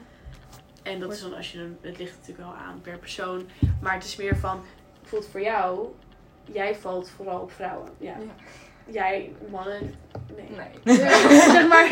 En 0.85 0.99
dat 0.99 1.11
is 1.11 1.21
dan 1.21 1.33
als 1.35 1.51
je 1.51 1.59
een, 1.59 1.77
het 1.81 1.97
ligt 1.97 2.11
natuurlijk 2.11 2.47
wel 2.47 2.55
aan 2.55 2.81
per 2.81 2.97
persoon. 2.97 3.49
Maar 3.81 3.93
het 3.93 4.03
is 4.03 4.15
meer 4.15 4.37
van, 4.37 4.61
bijvoorbeeld 5.01 5.31
voor 5.31 5.41
jou, 5.41 5.87
jij 6.43 6.75
valt 6.75 7.09
vooral 7.09 7.39
op 7.39 7.51
vrouwen. 7.51 7.89
Ja. 7.97 8.15
Jij, 8.87 9.31
mannen, 9.51 9.95
nee. 10.35 10.49
Nee. 10.49 10.97
zeg 11.55 11.67
maar. 11.67 11.89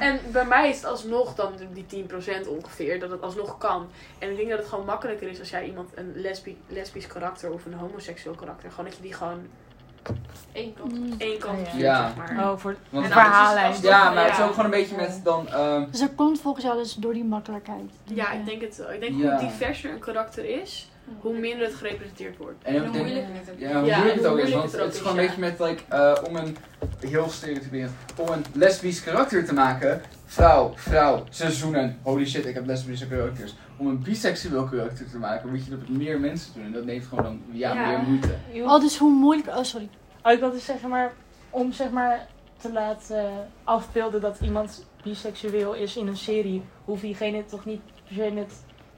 En 0.00 0.20
bij 0.32 0.44
mij 0.44 0.68
is 0.68 0.76
het 0.76 0.84
alsnog 0.84 1.34
dan 1.34 1.52
die 1.72 2.06
10% 2.44 2.48
ongeveer, 2.48 3.00
dat 3.00 3.10
het 3.10 3.22
alsnog 3.22 3.58
kan. 3.58 3.88
En 4.18 4.30
ik 4.30 4.36
denk 4.36 4.48
dat 4.48 4.58
het 4.58 4.68
gewoon 4.68 4.84
makkelijker 4.84 5.28
is 5.28 5.38
als 5.38 5.50
jij 5.50 5.66
iemand 5.66 5.90
een 5.94 6.12
lesbi 6.14 6.58
lesbisch 6.66 7.06
karakter 7.06 7.52
of 7.52 7.64
een 7.64 7.74
homoseksueel 7.74 8.34
karakter, 8.34 8.70
gewoon 8.70 8.84
dat 8.84 8.96
je 8.96 9.02
die 9.02 9.14
gewoon 9.14 9.46
Eén 10.52 10.74
kant. 10.74 10.92
Mm. 10.98 11.14
één 11.18 11.38
kant 11.38 11.58
Ja. 11.76 12.06
zeg 12.08 12.16
maar. 12.16 12.50
Oh, 12.52 12.58
voor 12.58 12.76
want 12.90 13.04
En 13.04 13.10
de 13.10 13.14
dan 13.14 13.24
is 13.24 13.24
het 13.26 13.34
verhaallijn. 13.34 13.66
alsnog- 13.66 13.90
ja, 13.90 14.10
maar 14.10 14.24
het 14.24 14.32
is 14.38 14.40
ook 14.44 14.50
gewoon 14.50 14.64
een 14.64 14.70
beetje 14.70 14.96
met 14.96 15.20
dan... 15.24 15.48
ehm, 15.48 15.84
Dus 15.90 16.00
dat 16.00 16.14
komt 16.14 16.40
volgens 16.40 16.64
jou 16.64 16.78
dus 16.78 16.94
door 16.94 17.12
die 17.12 17.24
makkelijkheid. 17.24 17.90
Ja, 18.04 18.30
ik 18.32 18.46
denk 18.46 18.60
het 18.60 18.76
wel. 18.76 18.92
Ik 18.92 19.00
denk 19.00 19.12
hoe 19.12 19.36
diverser 19.48 19.90
een 19.90 19.98
karakter 19.98 20.60
is, 20.60 20.90
hoe 21.20 21.38
minder 21.38 21.66
het 21.66 21.74
gerepresenteerd 21.74 22.36
wordt. 22.36 22.62
en 22.62 22.78
hoe 22.78 22.96
moeilijker 22.98 23.34
het 23.34 23.50
ook 23.50 23.58
Ja, 23.58 23.68
is. 23.68 23.74
hoe 23.74 23.84
Ja, 23.86 23.96
moeilijk 23.96 24.16
het 24.20 24.26
ook 24.26 24.38
is, 24.38 24.50
moeilijk 24.50 24.54
want 24.60 24.72
het 24.72 24.80
ook 24.80 24.86
het 24.86 24.94
is 24.94 25.00
is, 25.00 25.06
gewoon 25.06 25.18
een 25.18 25.26
beetje 25.26 25.40
met, 25.40 25.58
like, 25.60 25.82
eh, 25.88 26.28
om 26.28 26.36
een, 26.36 26.56
heel 27.08 27.28
stereotyperend, 27.28 27.92
om 28.16 28.28
een 28.28 28.44
lesbisch 28.52 29.02
karakter 29.02 29.44
te 29.44 29.54
maken, 29.54 30.02
vrouw, 30.26 30.72
vrouw, 30.74 31.24
seizoenen, 31.30 31.98
holy 32.02 32.26
shit, 32.26 32.46
ik 32.46 32.54
heb 32.54 32.66
lesbische 32.66 33.06
karakters. 33.08 33.54
Om 33.76 33.86
een 33.86 34.02
biseksueel 34.02 34.64
karakter 34.64 35.10
te 35.10 35.18
maken, 35.18 35.50
moet 35.50 35.64
je 35.64 35.70
dat 35.70 35.78
met 35.78 35.88
meer 35.88 36.20
mensen 36.20 36.52
doen 36.54 36.64
en 36.64 36.72
dat 36.72 36.84
neemt 36.84 37.04
gewoon 37.04 37.24
dan, 37.24 37.40
ja, 37.52 37.74
Ja. 37.74 37.86
meer 37.88 37.98
moeite. 38.08 38.34
Oh, 38.54 38.80
dus 38.80 38.98
hoe 38.98 39.12
moeilijk... 39.12 39.48
Oh, 39.48 39.62
sorry. 39.62 39.88
Oh, 40.22 40.32
ik 40.32 40.40
wilde 40.40 40.58
zeggen, 40.58 40.88
maar 40.88 41.12
om 41.50 41.72
zeg 41.72 41.90
maar 41.90 42.26
te 42.60 42.72
laten 42.72 43.30
afbeelden 43.64 44.20
dat 44.20 44.38
iemand 44.42 44.84
biseksueel 45.02 45.74
is 45.74 45.96
in 45.96 46.06
een 46.06 46.16
serie, 46.16 46.62
hoeft 46.84 47.02
diegene 47.02 47.44
toch 47.44 47.64
niet 47.64 47.80
per 48.08 48.14
se 48.14 48.30
met 48.34 48.52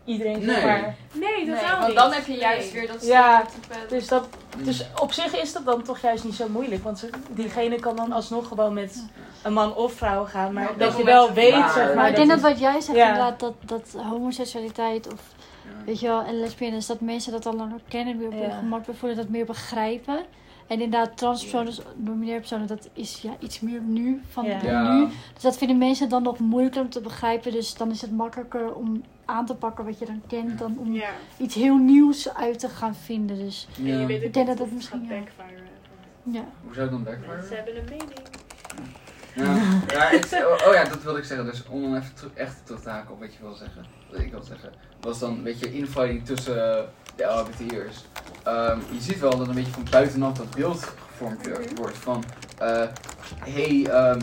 iedereen 0.06 0.42
zeg 0.42 0.56
Nee. 0.56 0.64
maar. 0.66 0.94
Nee, 1.12 1.44
Nee, 1.46 1.54
totaal 1.54 1.74
want 1.76 1.86
niet. 1.86 1.96
dan 1.96 2.12
heb 2.12 2.26
je 2.26 2.34
juist 2.34 2.72
Nee. 2.72 2.80
weer 2.80 2.92
dat 2.92 3.06
Ja. 3.06 3.44
Dus, 3.88 4.08
dat, 4.08 4.28
dus 4.62 4.86
op 5.00 5.12
zich 5.12 5.36
is 5.40 5.52
dat 5.52 5.64
dan 5.64 5.82
toch 5.82 5.98
juist 5.98 6.24
niet 6.24 6.34
zo 6.34 6.48
moeilijk. 6.48 6.84
Want 6.84 7.08
diegene 7.30 7.80
kan 7.80 7.96
dan 7.96 8.12
alsnog 8.12 8.48
gewoon 8.48 8.72
met 8.74 9.04
een 9.42 9.52
man 9.52 9.74
of 9.74 9.92
vrouw 9.92 10.24
gaan. 10.24 10.52
Maar 10.52 10.62
Ja, 10.62 10.68
dat 10.68 10.78
dat 10.78 10.96
je 10.96 11.04
wel 11.04 11.32
weet, 11.32 11.52
zeg 11.52 11.74
Maar 11.74 11.94
maar. 11.94 12.08
ik 12.08 12.16
denk 12.16 12.28
dat 12.28 12.40
wat 12.40 12.58
jij 12.58 12.80
zegt 12.80 12.98
Ja. 12.98 13.06
inderdaad, 13.08 13.40
dat, 13.40 13.54
dat 13.64 13.96
homoseksualiteit 14.02 15.06
of 15.12 15.20
Ja. 15.64 15.70
weet 15.84 16.00
je 16.00 16.06
wel, 16.06 16.22
en 16.22 16.40
lesbiennes, 16.40 16.86
dat 16.86 17.00
mensen 17.00 17.32
dat 17.32 17.42
dan 17.42 17.72
ook 17.74 17.80
kennen, 17.88 18.16
meer 18.16 18.26
op 18.26 18.32
hun 18.32 18.42
Ja. 18.42 18.56
gemak 18.58 18.84
voelen, 18.98 19.16
dat 19.16 19.28
meer 19.28 19.44
begrijpen. 19.44 20.18
En 20.66 20.80
inderdaad, 20.80 21.16
transpersonen, 21.16 21.74
non-binaire 21.96 22.40
personen, 22.40 22.66
dat 22.66 22.88
is 22.92 23.20
ja, 23.22 23.36
iets 23.38 23.60
meer 23.60 23.80
nu 23.80 24.22
van 24.30 24.44
Ja. 24.44 24.58
van 24.60 24.68
Ja. 24.68 24.92
nu. 24.98 25.06
Dus 25.34 25.42
dat 25.42 25.58
vinden 25.58 25.78
mensen 25.78 26.08
dan 26.08 26.22
nog 26.22 26.38
moeilijker 26.38 26.80
om 26.82 26.90
te 26.90 27.00
begrijpen. 27.00 27.52
Dus 27.52 27.74
dan 27.74 27.90
is 27.90 28.00
het 28.00 28.10
makkelijker 28.12 28.74
om 28.74 29.02
aan 29.24 29.46
te 29.46 29.54
pakken 29.54 29.84
wat 29.84 29.98
je 29.98 30.06
dan 30.06 30.22
kent, 30.26 30.58
dan 30.58 30.78
om 30.78 30.92
Ja. 30.92 31.10
iets 31.36 31.54
heel 31.54 31.76
nieuws 31.76 32.34
uit 32.34 32.58
te 32.58 32.68
gaan 32.68 32.94
vinden. 32.94 33.36
Dus 33.38 33.68
je 33.76 34.06
weet 34.06 34.22
Ik 34.22 34.34
denk 34.34 34.46
dat 34.46 34.58
gaat 34.58 34.70
misschien, 34.70 35.02
ja. 35.02 35.08
backfire. 35.08 35.62
ja. 36.22 36.44
Hoe 36.64 36.74
zou 36.74 36.80
het 36.88 36.90
dan 36.90 37.02
backfire? 37.04 37.54
hebben 37.54 37.76
een 37.76 37.84
mening. 37.84 38.20
Ja, 39.34 39.44
ja 39.88 40.08
het, 40.08 40.32
oh, 40.32 40.66
oh 40.68 40.74
ja, 40.74 40.84
dat 40.84 41.02
wilde 41.02 41.18
ik 41.18 41.24
zeggen. 41.24 41.46
Dus 41.46 41.62
om 41.68 41.82
dan 41.82 41.96
even 41.96 42.30
echt 42.34 42.66
terug 42.66 42.80
te 42.82 42.88
haken 42.88 43.12
op 43.14 43.20
wat 43.20 43.32
je 43.34 43.38
wil 43.40 43.54
zeggen. 43.54 43.84
Wat 44.10 44.20
ik 44.20 44.30
wil 44.30 44.42
zeggen. 44.42 44.72
Was 45.00 45.18
dan 45.18 45.30
een 45.32 45.42
beetje 45.42 45.72
infighting 45.72 46.24
tussen 46.24 46.88
de 47.16 47.24
LHBT'ers. 47.24 48.04
Ehm 48.44 48.78
je 48.92 49.00
ziet 49.00 49.18
wel 49.18 49.36
dat 49.38 49.48
een 49.48 49.54
beetje 49.54 49.72
van 49.72 49.86
buitenaf 49.90 50.32
dat 50.36 50.50
beeld 50.50 50.82
gevormd 51.10 51.46
Mhm. 51.46 51.74
wordt 51.74 51.96
van... 51.96 52.24
eh 52.58 52.82
hey, 53.40 53.86
ehm 53.86 54.20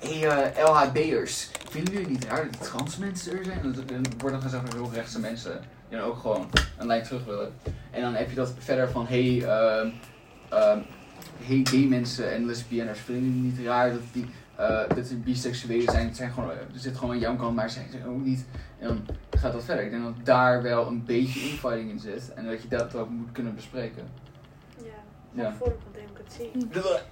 hey 0.00 0.28
eh, 0.52 0.64
LHB'ers. 0.68 1.48
Vinden 1.70 1.92
jullie 1.92 2.08
niet 2.08 2.24
raar 2.24 2.42
dat 2.42 2.52
die 2.52 2.68
trans 2.70 2.96
mensen 2.96 3.38
er 3.38 3.44
zijn? 3.44 3.62
Dan 3.62 4.04
wordt 4.18 4.34
dan 4.34 4.42
gezegd 4.42 4.70
door 4.70 4.80
heel 4.80 4.92
rechtse 4.94 5.20
mensen 5.20 5.60
die 5.88 5.98
dan 5.98 6.06
ook 6.06 6.18
gewoon 6.18 6.50
een 6.78 6.86
lijn 6.86 7.02
terug 7.02 7.24
willen. 7.24 7.52
En 7.90 8.00
dan 8.02 8.14
heb 8.14 8.28
je 8.28 8.34
dat 8.36 8.52
verder 8.58 8.90
van 8.90 9.06
hey... 9.06 9.42
ehm 9.42 9.88
hey, 11.42 11.60
gay 11.64 11.80
mensen 11.84 12.32
en 12.32 12.46
lesbiennes, 12.46 12.98
vinden 12.98 13.24
jullie 13.24 13.40
niet 13.50 13.66
raar 13.66 13.90
dat 13.90 14.00
die 14.12 14.26
eh, 14.58 14.80
dat 14.96 15.08
die 15.08 15.16
biseksuelen 15.16 15.92
zijn? 15.92 16.06
Het 16.06 16.16
zijn 16.16 16.30
gewoon, 16.32 16.50
er 16.50 16.66
zit 16.74 16.96
gewoon 16.96 17.10
aan 17.14 17.18
jouw 17.18 17.36
kant, 17.36 17.54
maar 17.54 17.70
ze 17.70 17.80
zijn 17.90 18.06
ook 18.06 18.24
niet. 18.24 18.44
En 18.78 18.88
dan 18.88 19.06
gaat 19.30 19.52
dat 19.52 19.64
verder. 19.64 19.84
Ik 19.84 19.90
denk 19.90 20.02
dat 20.02 20.14
daar 20.24 20.62
wel 20.62 20.86
een 20.86 21.04
beetje 21.04 21.40
infighting 21.40 21.90
in 21.90 21.98
zit 21.98 22.32
en 22.34 22.46
dat 22.46 22.62
je 22.62 22.68
dat 22.68 22.94
ook 22.94 23.08
moet 23.08 23.32
kunnen 23.32 23.54
bespreken. 23.54 24.08
Ja. 24.76 24.84
Ja. 25.32 25.42
ja. 25.42 25.54
Vorm 25.58 25.74
van 25.82 25.92
democratie. 25.92 26.50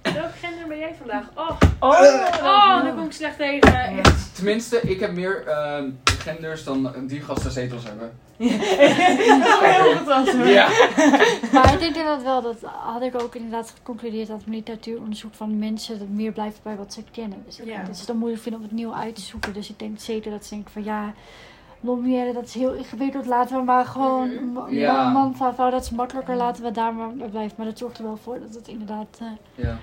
Welk 0.01 0.31
gender 0.35 0.67
ben 0.67 0.77
jij 0.77 0.95
vandaag? 0.97 1.25
Oh, 1.35 1.59
Oh, 1.79 1.89
oh 2.41 2.83
daar 2.83 2.93
kom 2.95 3.05
ik 3.05 3.11
slecht 3.11 3.37
tegen. 3.37 4.03
Tenminste, 4.33 4.81
ik 4.81 4.99
heb 4.99 5.11
meer 5.11 5.47
ehm, 5.47 5.89
genders 6.27 6.63
dan 6.63 6.93
die 7.07 7.21
gasten 7.21 7.51
zetels 7.51 7.83
hebben. 7.83 8.11
Heel 8.37 9.95
goed 9.97 10.09
antwoord. 10.09 10.47
Ja. 10.49 10.67
Maar 11.53 11.73
ik 11.73 11.79
denk 11.79 11.95
inderdaad 11.95 12.23
wel, 12.23 12.41
dat 12.41 12.55
had 12.63 13.01
ik 13.01 13.21
ook 13.21 13.35
inderdaad 13.35 13.73
geconcludeerd 13.77 14.27
mijn 14.27 14.41
literatuuronderzoek 14.45 15.33
van 15.33 15.59
mensen 15.59 15.99
dat 15.99 16.07
meer 16.07 16.31
blijven 16.31 16.59
bij 16.63 16.75
wat 16.75 16.93
ze 16.93 17.03
kennen. 17.11 17.43
Dus 17.45 17.59
ik 17.59 17.65
Ja. 17.65 17.77
dat 17.83 17.93
ze 17.93 17.97
het 17.97 18.07
dan 18.07 18.17
moeilijk 18.17 18.41
vinden 18.41 18.61
om 18.61 18.67
het 18.67 18.75
nieuw 18.75 18.93
uit 18.93 19.15
te 19.15 19.21
zoeken. 19.21 19.53
Dus 19.53 19.69
ik 19.69 19.79
denk 19.79 19.99
zeker 19.99 20.31
dat 20.31 20.45
ze 20.45 20.53
denken 20.53 20.71
van 20.71 20.83
ja, 20.83 21.13
non 21.79 22.33
dat 22.33 22.43
is 22.45 22.53
heel 22.53 22.73
ingewikkeld, 22.73 23.25
laten 23.25 23.57
we 23.57 23.63
maar 23.63 23.85
gewoon 23.85 24.33
Mhm. 24.33 24.51
ma- 24.51 24.67
Ja. 24.69 25.09
man, 25.09 25.33
man, 25.39 25.53
vrouw, 25.55 25.69
dat 25.69 25.81
is 25.83 25.89
makkelijker, 25.89 26.35
laten 26.35 26.63
we 26.63 26.71
daar 26.71 26.93
maar 26.93 27.09
blijven. 27.29 27.53
Maar 27.57 27.65
dat 27.65 27.77
zorgt 27.77 27.97
er 27.97 28.03
wel 28.03 28.17
voor 28.23 28.39
dat 28.39 28.53
het 28.55 28.67
inderdaad... 28.67 29.17
eh, 29.19 29.27
ja. 29.65 29.77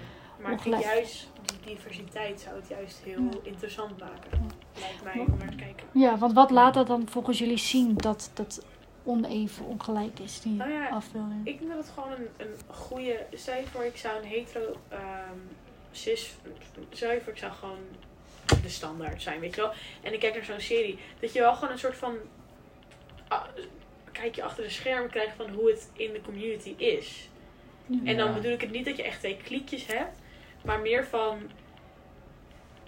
Maar 0.44 0.52
ik 0.52 0.58
ongelijk. 0.58 0.82
denk 0.82 0.94
juist 0.94 1.28
die 1.44 1.74
diversiteit 1.74 2.40
zou 2.40 2.56
het 2.56 2.68
juist 2.68 2.98
heel 3.04 3.20
Ja. 3.22 3.28
interessant 3.42 3.98
maken. 3.98 4.30
Ja. 4.30 4.80
Lijkt 4.80 5.02
mij 5.04 5.18
om 5.18 5.38
naar 5.38 5.48
te 5.50 5.56
kijken. 5.56 5.86
Ja, 5.92 6.18
want 6.18 6.32
wat 6.32 6.50
laat 6.50 6.74
dat 6.74 6.86
dan 6.86 7.08
volgens 7.08 7.38
jullie 7.38 7.56
zien 7.58 7.94
dat 7.96 8.30
dat 8.34 8.64
oneven, 9.04 9.64
ongelijk 9.66 10.18
is, 10.18 10.40
die 10.40 10.52
Nou 10.52 10.70
ja, 10.70 10.88
afbeelding? 10.88 11.46
Ik 11.46 11.58
denk 11.58 11.70
dat 11.70 11.78
het 11.86 11.92
gewoon 11.94 12.10
een, 12.12 12.28
een 12.36 12.54
goede. 12.74 13.26
Stel 13.32 13.62
voor, 13.72 13.84
ik 13.84 13.96
zou 13.96 14.16
een 14.22 14.28
hetero 14.28 14.76
ehm 14.88 15.38
cis. 15.92 16.34
Stel 16.90 17.20
voor, 17.20 17.32
ik 17.32 17.38
zou 17.38 17.52
gewoon 17.52 17.78
de 18.62 18.68
standaard 18.68 19.22
zijn, 19.22 19.40
weet 19.40 19.54
je 19.54 19.60
wel. 19.60 19.72
En 20.02 20.12
ik 20.12 20.20
kijk 20.20 20.34
naar 20.34 20.44
zo'n 20.44 20.60
serie. 20.60 20.98
Dat 21.20 21.32
je 21.32 21.40
wel 21.40 21.54
gewoon 21.54 21.70
een 21.72 21.78
soort 21.78 21.96
van. 21.96 22.14
ah, 23.28 23.44
kijk 24.12 24.34
je 24.34 24.42
achter 24.42 24.62
de 24.64 24.70
scherm 24.70 25.10
krijgt 25.10 25.36
van 25.36 25.50
hoe 25.50 25.70
het 25.70 25.90
in 25.92 26.12
de 26.12 26.20
community 26.20 26.74
is. 26.76 27.28
En 28.04 28.16
dan 28.16 28.28
Ja. 28.28 28.32
bedoel 28.34 28.52
ik 28.52 28.60
het 28.60 28.70
niet 28.70 28.84
dat 28.84 28.96
je 28.96 29.02
echt 29.02 29.18
twee 29.18 29.36
kliekjes 29.36 29.86
hebt, 29.86 30.18
maar 30.64 30.80
meer 30.80 31.06
van 31.06 31.38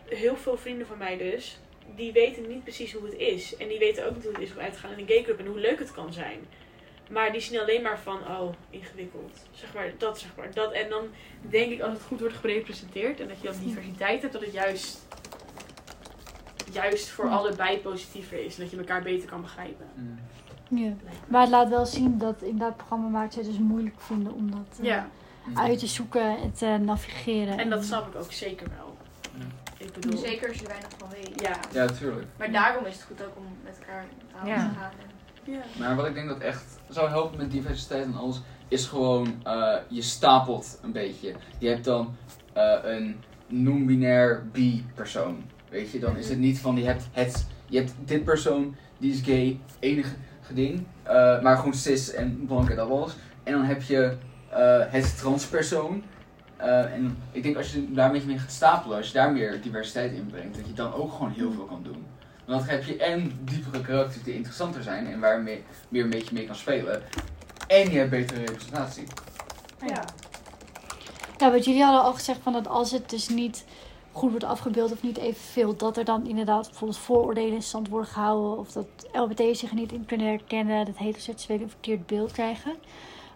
heel 0.04 0.36
veel 0.36 0.56
vrienden 0.56 0.86
van 0.86 0.98
mij 0.98 1.16
dus, 1.16 1.60
die 1.94 2.12
weten 2.12 2.48
niet 2.48 2.62
precies 2.62 2.92
hoe 2.92 3.04
het 3.04 3.14
is. 3.14 3.56
En 3.56 3.68
die 3.68 3.78
weten 3.78 4.06
ook 4.06 4.14
niet 4.14 4.24
hoe 4.24 4.32
het 4.32 4.42
is 4.42 4.52
om 4.52 4.58
uit 4.58 4.72
te 4.72 4.78
gaan 4.78 4.92
in 4.92 4.98
een 4.98 5.06
gayclub 5.06 5.38
en 5.38 5.46
hoe 5.46 5.58
leuk 5.60 5.78
het 5.78 5.92
kan 5.92 6.12
zijn. 6.12 6.38
Maar 7.10 7.32
die 7.32 7.40
zien 7.40 7.60
alleen 7.60 7.82
maar 7.82 7.98
van, 7.98 8.18
oh, 8.18 8.52
ingewikkeld. 8.70 9.42
Zeg 9.52 9.74
maar, 9.74 9.92
dat 9.98 10.18
zeg 10.18 10.30
maar. 10.36 10.54
Dat. 10.54 10.72
En 10.72 10.88
dan 10.88 11.04
denk 11.40 11.72
ik, 11.72 11.80
als 11.80 11.92
het 11.92 12.02
goed 12.02 12.20
wordt 12.20 12.34
gerepresenteerd 12.36 13.20
en 13.20 13.28
dat 13.28 13.40
je 13.40 13.48
dan 13.48 13.58
diversiteit 13.64 14.20
hebt, 14.20 14.32
dat 14.32 14.42
het 14.42 14.52
juist, 14.52 15.06
juist 16.72 17.08
voor 17.08 17.24
Ja. 17.24 17.30
allebei 17.30 17.78
positiever 17.78 18.44
is. 18.44 18.56
En 18.56 18.62
dat 18.62 18.70
je 18.70 18.76
elkaar 18.78 19.02
beter 19.02 19.28
kan 19.28 19.40
begrijpen. 19.40 19.86
Mm. 19.94 20.18
Ja. 20.68 20.92
Maar 21.28 21.40
het 21.40 21.50
laat 21.50 21.68
wel 21.68 21.86
zien 21.86 22.18
dat 22.18 22.42
inderdaad 22.42 22.76
programmamakers 22.76 23.36
het 23.36 23.46
dus 23.46 23.58
moeilijk 23.58 24.00
vinden 24.00 24.32
om 24.32 24.50
dat 24.50 24.78
eh, 24.78 24.84
Ja, 24.84 25.10
uit 25.54 25.78
te 25.78 25.86
zoeken 25.86 26.36
en 26.42 26.52
te 26.52 26.78
navigeren. 26.84 27.58
en 27.58 27.70
dat 27.70 27.84
snap 27.84 28.06
ik 28.14 28.20
ook 28.20 28.32
zeker 28.32 28.66
wel. 28.76 28.96
Ik 29.78 29.92
bedoel, 29.92 30.18
Zeker 30.18 30.48
als 30.48 30.56
je 30.56 30.62
er 30.62 30.68
weinig 30.68 30.90
van 30.98 31.08
weet. 31.10 31.40
ja. 31.40 31.56
Ja, 31.72 31.86
tuurlijk. 31.86 32.26
Maar 32.38 32.52
daarom 32.52 32.84
is 32.84 32.92
het 32.94 33.02
goed 33.02 33.22
ook 33.24 33.36
om 33.36 33.44
met 33.64 33.78
elkaar 33.80 34.04
aan 34.40 34.46
Ja. 34.48 34.54
te 34.68 34.78
gaan. 34.78 34.90
En- 34.90 35.52
ja. 35.52 35.60
Maar 35.78 35.96
wat 35.96 36.06
ik 36.06 36.14
denk 36.14 36.28
dat 36.28 36.38
echt 36.38 36.64
zou 36.88 37.08
helpen 37.08 37.38
met 37.38 37.50
diversiteit 37.50 38.04
en 38.04 38.14
alles, 38.16 38.40
is 38.68 38.86
gewoon 38.86 39.34
eh, 39.44 39.74
je 39.88 40.02
stapelt 40.02 40.78
een 40.82 40.92
beetje. 40.92 41.34
Je 41.58 41.68
hebt 41.68 41.84
dan 41.84 42.16
eh, 42.52 42.74
een 42.82 43.16
non-binair 43.48 44.46
bi-persoon. 44.52 45.42
Weet 45.68 45.90
je, 45.90 45.98
dan 45.98 46.16
is 46.16 46.28
het 46.28 46.38
niet 46.38 46.58
van 46.60 46.76
je 46.76 46.84
hebt 46.84 47.06
het, 47.12 47.46
je 47.66 47.78
hebt 47.78 47.92
dit 48.04 48.24
persoon 48.24 48.76
die 48.98 49.12
is 49.12 49.20
gay, 49.20 49.60
enige 49.78 50.14
ding, 50.54 50.86
eh, 51.02 51.42
maar 51.42 51.56
gewoon 51.56 51.74
cis 51.74 52.12
en 52.12 52.44
blank 52.46 52.70
en 52.70 52.76
dat 52.76 52.90
alles. 52.90 53.16
En 53.42 53.52
dan 53.52 53.62
heb 53.64 53.82
je 53.82 54.16
het 54.90 55.18
transpersoon. 55.18 56.02
Eh, 56.56 56.92
en 56.92 57.18
ik 57.32 57.42
denk 57.42 57.56
als 57.56 57.72
je 57.72 57.92
daar 57.92 58.06
een 58.06 58.12
beetje 58.12 58.28
mee 58.28 58.38
gaat 58.38 58.52
stapelen, 58.52 58.96
als 58.96 59.06
je 59.06 59.12
daar 59.12 59.32
meer 59.32 59.60
diversiteit 59.62 60.12
in 60.12 60.26
brengt, 60.26 60.56
dat 60.56 60.66
je 60.66 60.72
dan 60.72 60.94
ook 60.94 61.12
gewoon 61.12 61.32
heel 61.32 61.52
veel 61.52 61.64
kan 61.64 61.82
doen. 61.82 62.06
Want 62.44 62.60
dan 62.60 62.68
heb 62.68 62.84
je 62.84 62.96
en 62.96 63.38
diepere 63.44 63.80
karakters 63.80 64.22
die 64.22 64.34
interessanter 64.34 64.82
zijn 64.82 65.06
en 65.06 65.20
waar 65.20 65.36
je 65.36 65.42
meer, 65.42 65.60
meer 65.88 66.04
een 66.04 66.10
beetje 66.10 66.34
mee 66.34 66.46
kan 66.46 66.54
spelen. 66.54 67.02
En 67.66 67.90
je 67.90 67.98
hebt 67.98 68.10
betere 68.10 68.44
representatie. 68.44 69.04
Ja. 69.86 70.04
Ja, 71.38 71.50
want 71.50 71.64
jullie 71.64 71.82
hadden 71.82 72.02
al 72.02 72.12
gezegd 72.12 72.40
van 72.42 72.52
dat 72.52 72.68
als 72.68 72.90
het 72.90 73.10
dus 73.10 73.28
niet 73.28 73.64
goed 74.12 74.30
wordt 74.30 74.44
afgebeeld 74.44 74.92
of 74.92 75.02
niet 75.02 75.16
evenveel, 75.16 75.76
dat 75.76 75.96
er 75.96 76.04
dan 76.04 76.26
inderdaad 76.26 76.66
bijvoorbeeld 76.66 77.00
vooroordelen 77.00 77.54
in 77.54 77.62
stand 77.62 77.88
worden 77.88 78.10
gehouden 78.10 78.58
of 78.58 78.72
dat 78.72 78.86
LBT 79.12 79.56
zich 79.56 79.70
er 79.70 79.76
niet 79.76 79.92
in 79.92 80.06
kunnen 80.06 80.26
herkennen, 80.26 80.84
dat 80.84 80.96
heteroseksuelen 80.96 81.64
een 81.64 81.70
verkeerd 81.70 82.06
beeld 82.06 82.32
krijgen. 82.32 82.74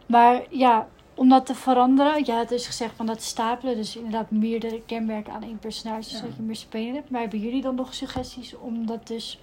Maar 0.07 0.43
ja, 0.51 0.89
om 1.21 1.29
dat 1.29 1.47
te 1.47 1.55
veranderen, 1.55 2.25
je 2.25 2.33
had 2.33 2.49
dus 2.49 2.67
gezegd 2.67 2.95
van 2.97 3.07
dat 3.07 3.23
stapelen, 3.23 3.77
dus 3.77 3.97
inderdaad 3.97 4.31
meerdere 4.31 4.83
kenmerken 4.87 5.33
aan 5.33 5.43
één 5.43 5.59
personage, 5.59 6.11
Ja. 6.11 6.17
zodat 6.19 6.37
je 6.37 6.43
meer 6.43 6.57
spelen 6.57 6.95
hebt. 6.95 7.11
Maar 7.11 7.21
hebben 7.21 7.39
jullie 7.41 7.63
dan 7.63 7.75
nog 7.75 7.95
suggesties 7.95 8.57
om 8.57 8.87
dat 8.87 9.07
dus 9.07 9.41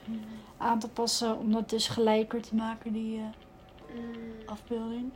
aan 0.58 0.80
te 0.80 0.90
passen, 0.90 1.38
om 1.38 1.52
dat 1.52 1.70
dus 1.70 1.88
gelijker 1.88 2.42
te 2.42 2.56
maken, 2.56 2.94
die 2.94 3.18
eh, 3.18 3.24
Mm. 3.96 4.04
afbeelding? 4.46 5.12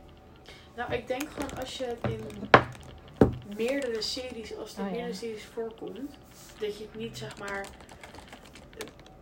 Nou, 0.76 0.92
ik 0.92 1.06
denk 1.06 1.28
gewoon 1.30 1.58
als 1.60 1.78
je 1.78 1.84
het 1.84 2.12
in 2.12 2.20
meerdere 3.56 4.02
series, 4.02 4.56
als 4.56 4.70
het 4.70 4.78
in 4.78 4.84
Oh, 4.84 4.90
ja. 4.90 4.96
meerdere 4.96 5.14
series 5.18 5.44
voorkomt, 5.44 5.98
dat 6.58 6.78
je 6.78 6.84
het 6.90 6.94
niet 7.00 7.18
zeg 7.18 7.38
maar. 7.38 7.66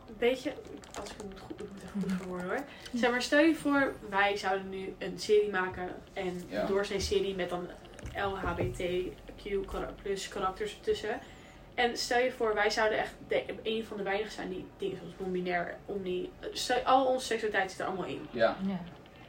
Een 0.08 0.14
beetje, 0.18 0.52
als 1.00 1.10
ik 1.10 1.16
het 1.16 1.26
moet 1.26 1.40
goed, 1.40 1.60
ik 1.60 1.66
moet 1.94 2.02
goed 2.04 2.12
verwoorden 2.18 2.46
hoor. 2.48 2.64
Zeg 2.94 3.10
maar, 3.10 3.22
stel 3.22 3.40
je 3.40 3.54
voor, 3.54 3.92
wij 4.08 4.36
zouden 4.36 4.68
nu 4.68 4.94
een 4.98 5.18
serie 5.18 5.50
maken 5.50 5.88
en 6.12 6.42
Ja. 6.48 6.66
door 6.66 6.84
zijn 6.84 7.00
serie 7.00 7.34
met 7.34 7.48
dan 7.50 7.68
LHBTQ 8.14 9.58
plus 10.02 10.28
karakters 10.28 10.74
ertussen. 10.74 11.18
En 11.74 11.96
stel 11.96 12.18
je 12.18 12.32
voor, 12.32 12.54
wij 12.54 12.70
zouden 12.70 12.98
echt 12.98 13.14
de, 13.28 13.44
een 13.62 13.84
van 13.84 13.96
de 13.96 14.02
weinigen 14.02 14.32
zijn 14.32 14.48
die 14.48 14.66
dingen 14.78 14.96
zoals 14.98 15.12
non-binair, 15.18 15.76
omni, 15.86 16.30
stel- 16.52 16.76
al 16.84 17.06
onze 17.06 17.26
seksualiteit 17.26 17.70
zit 17.70 17.80
er 17.80 17.86
allemaal 17.86 18.04
in 18.06 18.26
Ja. 18.30 18.56
Ja. 18.66 18.80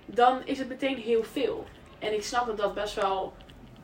dan 0.05 0.41
is 0.45 0.59
het 0.59 0.67
meteen 0.69 0.97
heel 0.97 1.23
veel. 1.23 1.65
En 1.99 2.13
ik 2.13 2.23
snap 2.23 2.45
dat 2.47 2.57
dat 2.57 2.73
best 2.73 2.95
wel, 2.95 3.33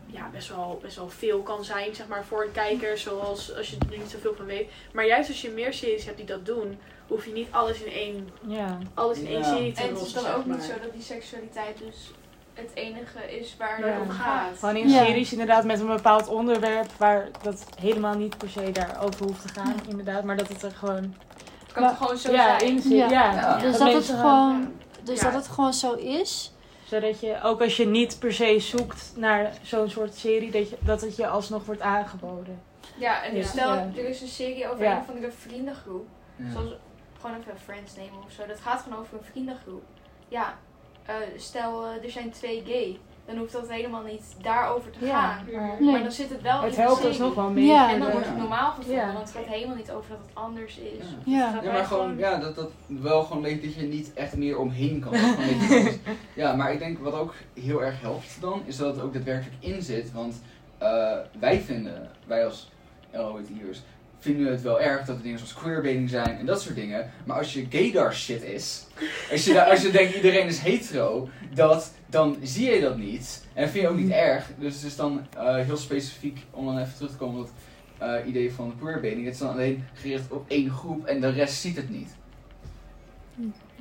ja, 0.07 0.29
best 0.31 0.49
wel, 0.49 0.79
best 0.81 0.95
wel 0.95 1.09
veel 1.09 1.39
kan 1.41 1.63
zijn, 1.63 1.95
zeg 1.95 2.07
maar, 2.07 2.25
voor 2.25 2.43
een 2.43 2.51
kijker, 2.51 2.97
zoals 2.97 3.55
als 3.55 3.69
je 3.69 3.77
er 3.91 3.97
niet 3.97 4.09
zoveel 4.09 4.33
van 4.35 4.45
weet. 4.45 4.69
Maar 4.93 5.05
juist 5.07 5.29
als 5.29 5.41
je 5.41 5.49
meer 5.49 5.73
series 5.73 6.05
hebt 6.05 6.17
die 6.17 6.25
dat 6.25 6.45
doen, 6.45 6.79
hoef 7.07 7.25
je 7.25 7.31
niet 7.31 7.47
alles 7.51 7.81
in 7.81 7.91
één, 7.91 8.29
Ja. 8.47 8.77
alles 8.93 9.17
in 9.17 9.27
één 9.27 9.37
Ja. 9.39 9.43
serie 9.43 9.71
te 9.73 9.81
En 9.81 9.89
het 9.93 10.01
is 10.05 10.13
dan 10.13 10.25
ook 10.33 10.45
niet 10.45 10.63
zo 10.63 10.73
dat 10.81 10.93
die 10.93 11.01
seksualiteit 11.01 11.77
dus 11.77 12.11
het 12.53 12.71
enige 12.73 13.39
is 13.39 13.55
waar 13.57 13.79
Ja. 13.79 13.85
het 13.93 14.01
om 14.01 14.09
gaat. 14.09 14.57
Gewoon 14.59 14.75
in 14.75 14.89
Ja. 14.89 15.05
series 15.05 15.31
inderdaad 15.31 15.63
met 15.63 15.79
een 15.79 15.87
bepaald 15.87 16.27
onderwerp 16.27 16.91
waar 16.97 17.27
dat 17.41 17.65
helemaal 17.79 18.15
niet 18.15 18.37
per 18.37 18.49
se 18.49 18.71
daarover 18.71 19.25
hoeft 19.25 19.41
te 19.41 19.47
gaan, 19.61 19.75
inderdaad. 19.89 20.23
Maar 20.23 20.37
dat 20.37 20.47
het 20.47 20.63
er 20.63 20.71
gewoon 20.71 21.15
Het 21.63 21.73
kan 21.75 21.81
Maar- 21.81 21.91
toch 21.91 22.01
gewoon 22.01 22.17
zo 22.17 22.31
ja, 22.31 22.59
zijn? 22.59 22.71
in 22.71 22.81
zit. 22.81 22.91
Ja. 22.91 23.09
Ja. 23.09 23.33
Ja. 23.33 23.57
Dus 23.59 23.77
Dat 23.77 23.91
dat 23.91 24.07
het 24.07 24.17
gewoon, 24.17 24.73
dus 25.03 25.19
Ja. 25.19 25.23
dat 25.25 25.33
het 25.33 25.47
gewoon 25.47 25.73
zo 25.73 25.93
is. 25.93 26.51
Zodat 26.87 27.19
je, 27.19 27.41
ook 27.43 27.61
als 27.61 27.77
je 27.77 27.85
niet 27.85 28.19
per 28.19 28.33
se 28.33 28.59
zoekt 28.59 29.13
naar 29.15 29.53
zo'n 29.61 29.89
soort 29.89 30.15
serie, 30.15 30.51
dat, 30.51 30.69
je, 30.69 30.77
dat 30.81 31.01
het 31.01 31.15
je 31.15 31.27
alsnog 31.27 31.65
wordt 31.65 31.81
aangeboden. 31.81 32.61
Ja, 32.97 33.23
en 33.23 33.35
Ja. 33.35 33.43
stel 33.43 33.73
Ja. 33.73 33.89
er 33.95 34.09
is 34.09 34.21
een 34.21 34.27
serie 34.27 34.69
over 34.69 34.83
Ja. 34.83 34.91
een 34.95 35.01
of 35.01 35.09
andere 35.09 35.31
vriendengroep. 35.31 36.07
Ja. 36.35 36.51
Zoals 36.51 36.69
gewoon 37.21 37.39
even 37.39 37.59
Friends 37.63 37.95
nemen 37.95 38.23
of 38.25 38.31
zo. 38.31 38.45
Dat 38.45 38.59
gaat 38.59 38.81
gewoon 38.81 38.99
over 38.99 39.17
een 39.17 39.23
vriendengroep. 39.23 39.83
Ja, 40.27 40.57
eh, 41.05 41.15
stel 41.37 41.85
eh, 41.85 42.03
er 42.03 42.09
zijn 42.11 42.31
twee 42.31 42.63
gay. 42.65 42.99
Dan 43.27 43.37
hoeft 43.37 43.51
dat 43.53 43.69
helemaal 43.69 44.03
niet 44.03 44.35
daarover 44.41 44.91
te 44.91 45.05
gaan. 45.05 45.45
Nee. 45.79 45.91
Maar 45.91 46.01
dan 46.03 46.11
zit 46.11 46.29
het 46.29 46.41
wel 46.41 46.61
Het 46.61 46.69
in 46.69 46.75
de 46.75 46.81
helpt 46.81 46.95
serie. 46.95 47.09
alsnog 47.11 47.33
wel 47.35 47.49
mee. 47.49 47.65
Ja. 47.65 47.91
En 47.91 47.97
dan 47.99 48.07
Ja. 48.07 48.13
wordt 48.13 48.27
het 48.27 48.37
normaal 48.37 48.71
gevonden. 48.71 48.95
Ja. 48.95 49.13
Want 49.13 49.19
het 49.33 49.37
gaat 49.37 49.45
helemaal 49.53 49.75
niet 49.75 49.91
over 49.91 50.09
dat 50.09 50.17
het 50.25 50.29
anders 50.33 50.77
is. 50.77 51.05
Ja. 51.25 51.51
Gaat 51.51 51.63
Ja, 51.63 51.71
maar 51.71 51.85
gewoon, 51.85 52.17
ja, 52.17 52.37
dat 52.37 52.55
dat 52.55 52.69
wel 52.85 53.23
gewoon 53.23 53.41
weet 53.43 53.63
dat 53.63 53.73
je 53.73 53.81
niet 53.81 54.13
echt 54.13 54.35
meer 54.35 54.57
omheen 54.57 54.99
kan. 54.99 55.13
Ja, 56.33 56.55
maar 56.55 56.71
ik 56.73 56.79
denk 56.79 56.99
wat 56.99 57.13
ook 57.13 57.33
heel 57.53 57.83
erg 57.83 58.01
helpt 58.01 58.37
dan, 58.41 58.61
is 58.65 58.77
dat 58.77 58.95
het 58.95 59.03
ook 59.03 59.13
daadwerkelijk 59.13 59.55
in 59.59 59.81
zit. 59.81 60.11
Want 60.11 60.41
eh, 60.77 61.17
wij 61.39 61.59
vinden, 61.61 62.09
wij 62.25 62.45
als 62.45 62.71
LHBT'ers, 63.11 63.81
vinden 64.19 64.51
het 64.51 64.61
wel 64.61 64.81
erg 64.81 65.05
dat 65.05 65.15
er 65.15 65.21
dingen 65.21 65.37
zoals 65.37 65.53
queerbaiting 65.53 66.09
zijn 66.09 66.37
en 66.37 66.45
dat 66.45 66.61
soort 66.61 66.75
dingen. 66.75 67.11
Maar 67.25 67.37
als 67.37 67.53
je 67.53 67.65
gaydar 67.69 68.13
shit 68.13 68.43
is, 68.43 68.85
als 69.31 69.45
je, 69.45 69.65
als 69.65 69.81
je 69.81 69.91
denkt 69.91 70.15
iedereen 70.15 70.47
is 70.47 70.59
hetero, 70.59 71.29
dat, 71.53 71.91
dan 72.05 72.37
zie 72.41 72.71
je 72.71 72.81
dat 72.81 72.97
niet. 72.97 73.45
En 73.53 73.69
vind 73.69 73.83
je 73.83 73.89
ook 73.89 73.97
niet 73.97 74.11
erg. 74.11 74.49
Dus 74.59 74.75
het 74.75 74.83
is 74.83 74.95
dan 74.95 75.27
eh, 75.37 75.55
heel 75.55 75.77
specifiek, 75.77 76.45
om 76.51 76.65
dan 76.65 76.79
even 76.79 76.95
terug 76.95 77.11
te 77.11 77.17
komen 77.17 77.39
op 77.41 77.49
dat 77.97 78.09
eh, 78.09 78.27
idee 78.27 78.53
van 78.53 78.75
queerbaiting. 78.79 79.25
Het 79.25 79.33
is 79.33 79.39
dan 79.39 79.51
alleen 79.51 79.83
gericht 79.93 80.31
op 80.31 80.45
één 80.47 80.69
groep 80.71 81.05
en 81.05 81.21
de 81.21 81.29
rest 81.29 81.61
ziet 81.61 81.75
het 81.75 81.89
niet. 81.89 82.15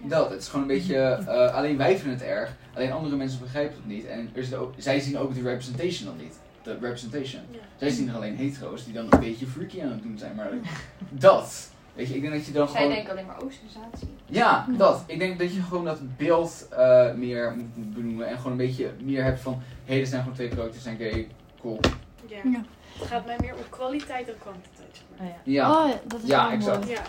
Dat, 0.03 0.31
het 0.31 0.41
is 0.41 0.49
gewoon 0.49 0.63
een 0.63 0.77
beetje, 0.77 0.97
eh, 0.97 1.55
alleen 1.55 1.77
wij 1.77 1.99
vinden 1.99 2.19
het 2.19 2.29
erg, 2.29 2.57
alleen 2.75 2.93
andere 2.93 3.17
mensen 3.17 3.41
begrijpen 3.41 3.77
het 3.77 3.87
niet. 3.87 4.07
En 4.07 4.31
er 4.35 4.59
ook, 4.59 4.75
zij 4.77 5.01
zien 5.01 5.19
ook 5.19 5.35
de 5.35 5.43
representation 5.43 6.07
dan 6.07 6.25
niet. 6.25 6.35
De 6.67 6.73
representation. 6.73 7.43
Ja. 7.51 7.59
Zij 7.77 7.91
zien 7.91 8.09
er 8.09 8.15
alleen 8.15 8.37
hetero's 8.37 8.85
die 8.85 8.93
dan 8.95 9.07
een 9.11 9.21
beetje 9.21 9.47
freaky 9.47 9.83
aan 9.83 9.89
het 9.91 10.03
doen 10.03 10.19
zijn, 10.19 10.35
maar 10.35 10.51
dat. 11.11 11.71
Weet 11.95 12.09
je, 12.09 12.15
ik 12.15 12.21
denk 12.21 12.33
dat 12.33 12.47
je 12.47 12.53
dan 12.53 12.69
Zij 12.69 12.77
gewoon... 12.77 12.95
denken 12.95 13.13
alleen 13.13 13.27
maar, 13.27 13.43
oh, 13.43 13.51
sensatie. 13.51 14.09
Ja, 14.27 14.67
dat. 14.69 15.03
Ik 15.07 15.19
denk 15.19 15.39
dat 15.39 15.55
je 15.55 15.63
gewoon 15.63 15.85
dat 15.85 16.17
beeld 16.17 16.67
eh, 16.71 17.13
meer 17.15 17.55
moet 17.57 17.95
benoemen 17.95 18.27
en 18.29 18.37
gewoon 18.37 18.53
een 18.53 18.59
beetje 18.59 18.91
meer 19.03 19.23
hebt 19.25 19.41
van, 19.41 19.53
hé, 19.85 19.93
hey, 19.93 20.01
er 20.01 20.07
zijn 20.07 20.21
gewoon 20.21 20.35
twee 20.37 20.49
karakters, 20.49 20.83
zijn 20.83 20.97
gay, 20.97 21.29
cool. 21.61 21.81
Ja. 22.27 22.37
Ja. 22.45 22.61
Het 22.99 23.09
gaat 23.09 23.27
mij 23.27 23.37
meer 23.41 23.55
om 23.55 23.69
kwaliteit 23.69 24.27
dan 24.27 24.35
kwantiteit, 24.39 24.89
zeg 24.93 25.05
maar. 25.19 25.29
Oh, 25.29 25.35
ja. 25.45 25.53
Ja, 25.53 25.85
Oh, 25.85 25.93
dat 26.07 26.23
is 26.23 26.29
Ja, 26.29 26.43
wel 26.45 26.51
exact. 26.53 26.85
mooi. 26.85 26.91
Ja. 26.97 27.03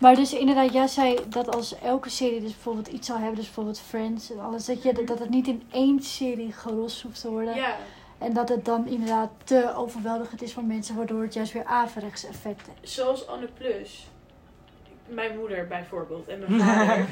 Maar 0.00 0.14
dus 0.14 0.32
inderdaad, 0.34 0.72
jij 0.72 0.86
zei 0.86 1.18
dat 1.28 1.54
als 1.54 1.78
elke 1.78 2.10
serie 2.10 2.40
dus 2.40 2.52
bijvoorbeeld 2.52 2.88
iets 2.88 3.06
zal 3.06 3.16
hebben, 3.16 3.34
dus 3.34 3.44
bijvoorbeeld 3.44 3.80
Friends 3.80 4.30
en 4.32 4.40
alles, 4.40 4.64
dat, 4.64 4.82
je, 4.82 5.02
dat 5.04 5.18
het 5.18 5.30
niet 5.30 5.46
in 5.46 5.62
één 5.72 6.02
serie 6.02 6.52
gerost 6.52 7.02
hoeft 7.02 7.20
te 7.20 7.28
worden. 7.30 7.54
ja. 7.54 7.76
En 8.22 8.32
dat 8.32 8.48
het 8.48 8.64
dan 8.64 8.86
inderdaad 8.86 9.30
te 9.44 9.72
overweldigend 9.76 10.42
is 10.42 10.52
voor 10.52 10.64
mensen, 10.64 10.96
waardoor 10.96 11.22
het 11.22 11.34
juist 11.34 11.52
weer 11.52 11.64
averechts 11.64 12.24
effect 12.24 12.66
heeft. 12.66 12.92
Zoals 12.92 13.26
Anne 13.26 13.48
Plus. 13.58 14.06
Mijn 15.06 15.38
moeder 15.38 15.66
bijvoorbeeld 15.66 16.28
en 16.28 16.38
mijn 16.38 16.60
vader. 16.68 17.06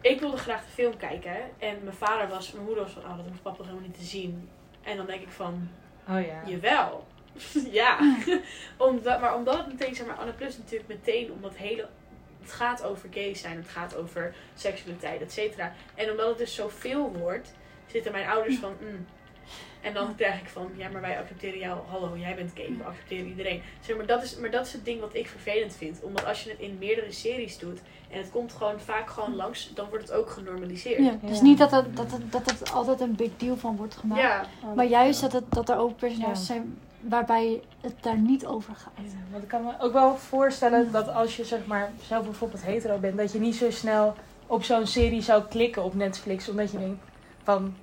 ik 0.00 0.20
wilde 0.20 0.36
graag 0.36 0.64
de 0.64 0.70
film 0.70 0.96
kijken. 0.96 1.36
En 1.58 1.76
mijn 1.82 1.96
vader 1.96 2.28
was, 2.28 2.52
mijn 2.52 2.64
moeder 2.64 2.82
was 2.82 2.92
van, 2.92 3.02
oh, 3.02 3.16
dat 3.16 3.26
hoeft 3.28 3.42
papa 3.42 3.62
helemaal 3.62 3.86
niet 3.86 3.98
te 3.98 4.04
zien. 4.04 4.48
En 4.82 4.96
dan 4.96 5.06
denk 5.06 5.20
ik 5.20 5.30
van, 5.30 5.68
Oh 6.08 6.26
ja. 6.26 6.42
jawel. 6.46 7.06
ja, 7.80 8.16
omdat, 8.76 9.20
maar 9.20 9.34
omdat 9.34 9.56
het 9.56 9.66
meteen, 9.66 9.94
zeg 9.94 10.06
maar, 10.06 10.16
Anne 10.16 10.32
Plus 10.32 10.58
natuurlijk 10.58 10.88
meteen, 10.88 11.32
omdat 11.32 11.56
hele, 11.56 11.88
het 12.40 12.52
gaat 12.52 12.84
over 12.84 13.08
gay 13.12 13.34
zijn, 13.34 13.56
het 13.56 13.68
gaat 13.68 13.96
over 13.96 14.34
seksualiteit, 14.54 15.20
et 15.20 15.32
cetera. 15.32 15.72
En 15.94 16.10
omdat 16.10 16.28
het 16.28 16.38
dus 16.38 16.54
zoveel 16.54 17.12
wordt, 17.12 17.54
zitten 17.86 18.12
mijn 18.12 18.28
ouders 18.28 18.58
van, 18.58 18.76
mm. 18.80 19.06
En 19.84 19.94
dan 19.94 20.14
krijg 20.14 20.40
ik 20.40 20.48
van, 20.48 20.70
ja, 20.76 20.88
maar 20.88 21.00
wij 21.00 21.18
accepteren 21.18 21.58
jou, 21.58 21.78
hallo, 21.88 22.16
jij 22.16 22.34
bent 22.34 22.50
gay, 22.54 22.74
we 22.78 22.84
accepteren 22.84 23.26
iedereen. 23.26 23.62
Zeg 23.80 23.96
maar, 23.96 24.06
dat 24.06 24.22
is, 24.22 24.36
maar 24.36 24.50
dat 24.50 24.66
is 24.66 24.72
het 24.72 24.84
ding 24.84 25.00
wat 25.00 25.14
ik 25.14 25.28
vervelend 25.28 25.74
vind. 25.76 25.98
Omdat 26.02 26.24
als 26.26 26.44
je 26.44 26.50
het 26.50 26.58
in 26.58 26.76
meerdere 26.78 27.12
series 27.12 27.58
doet, 27.58 27.80
en 28.10 28.18
het 28.18 28.30
komt 28.30 28.52
gewoon 28.52 28.80
vaak 28.80 29.10
gewoon 29.10 29.36
langs, 29.36 29.70
dan 29.74 29.88
wordt 29.88 30.08
het 30.08 30.16
ook 30.18 30.30
genormaliseerd. 30.30 30.98
Ja, 31.04 31.18
dus 31.22 31.40
niet 31.40 31.58
dat, 31.58 31.70
het, 31.70 31.96
dat, 31.96 32.10
het, 32.10 32.32
dat 32.32 32.50
het 32.50 32.72
altijd 32.72 33.00
een 33.00 33.14
big 33.14 33.30
deal 33.36 33.56
van 33.56 33.76
wordt 33.76 33.96
gemaakt. 33.96 34.20
Ja, 34.20 34.46
Maar 34.74 34.86
juist 34.86 35.20
dat, 35.20 35.32
het, 35.32 35.44
dat 35.48 35.68
er 35.68 35.76
ook 35.78 35.96
personages 35.96 36.38
Ja. 36.38 36.44
zijn 36.44 36.78
waarbij 37.00 37.62
het 37.80 37.94
daar 38.00 38.18
niet 38.18 38.46
over 38.46 38.74
gaat. 38.74 38.92
Ja, 38.96 39.18
want 39.30 39.42
ik 39.42 39.48
kan 39.48 39.64
me 39.64 39.72
ook 39.78 39.92
wel 39.92 40.16
voorstellen 40.16 40.92
dat 40.92 41.08
als 41.08 41.36
je 41.36 41.44
zeg 41.44 41.66
maar 41.66 41.90
zelf 42.06 42.24
bijvoorbeeld 42.24 42.62
hetero 42.64 42.98
bent, 42.98 43.16
dat 43.16 43.32
je 43.32 43.38
niet 43.38 43.56
zo 43.56 43.70
snel 43.70 44.14
op 44.46 44.64
zo'n 44.64 44.86
serie 44.86 45.22
zou 45.22 45.42
klikken 45.48 45.82
op 45.84 45.94
Netflix, 45.94 46.48
omdat 46.48 46.70
je 46.70 46.78
denkt 46.78 47.02
van, 47.42 47.74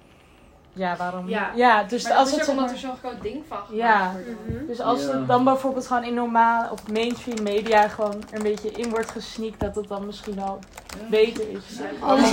ja, 0.74 0.95
waarom? 0.95 1.30
Ja. 1.30 1.84
dus 1.84 2.03
maar 2.03 2.13
als 2.13 2.30
dat 2.32 2.39
het 2.39 2.47
is 2.47 2.53
ook 2.53 2.55
zeg 2.55 2.55
omdat 2.55 2.72
er 2.72 2.78
zo'n 2.78 2.97
groot 2.99 3.22
ding 3.22 3.43
van 3.47 3.57
gemaakt 3.57 3.74
Ja. 3.93 4.11
wordt. 4.11 4.67
Dus 4.67 4.80
als 4.82 5.01
Ja. 5.01 5.11
het 5.11 5.28
dan 5.28 5.43
bijvoorbeeld 5.43 5.88
gewoon 5.88 6.03
in 6.03 6.13
normaal 6.13 6.72
of 6.72 6.88
mainstream 6.91 7.43
media 7.43 7.88
gewoon 7.88 8.24
er 8.30 8.38
een 8.38 8.43
beetje 8.43 8.72
in 8.72 8.89
wordt 8.89 9.11
gesneakt, 9.11 9.59
dat 9.59 9.76
het 9.76 9.88
dan 9.88 10.05
misschien 10.05 10.39
al 10.41 10.59
beter 11.09 11.49
is. 11.49 11.80
Oh, 12.01 12.15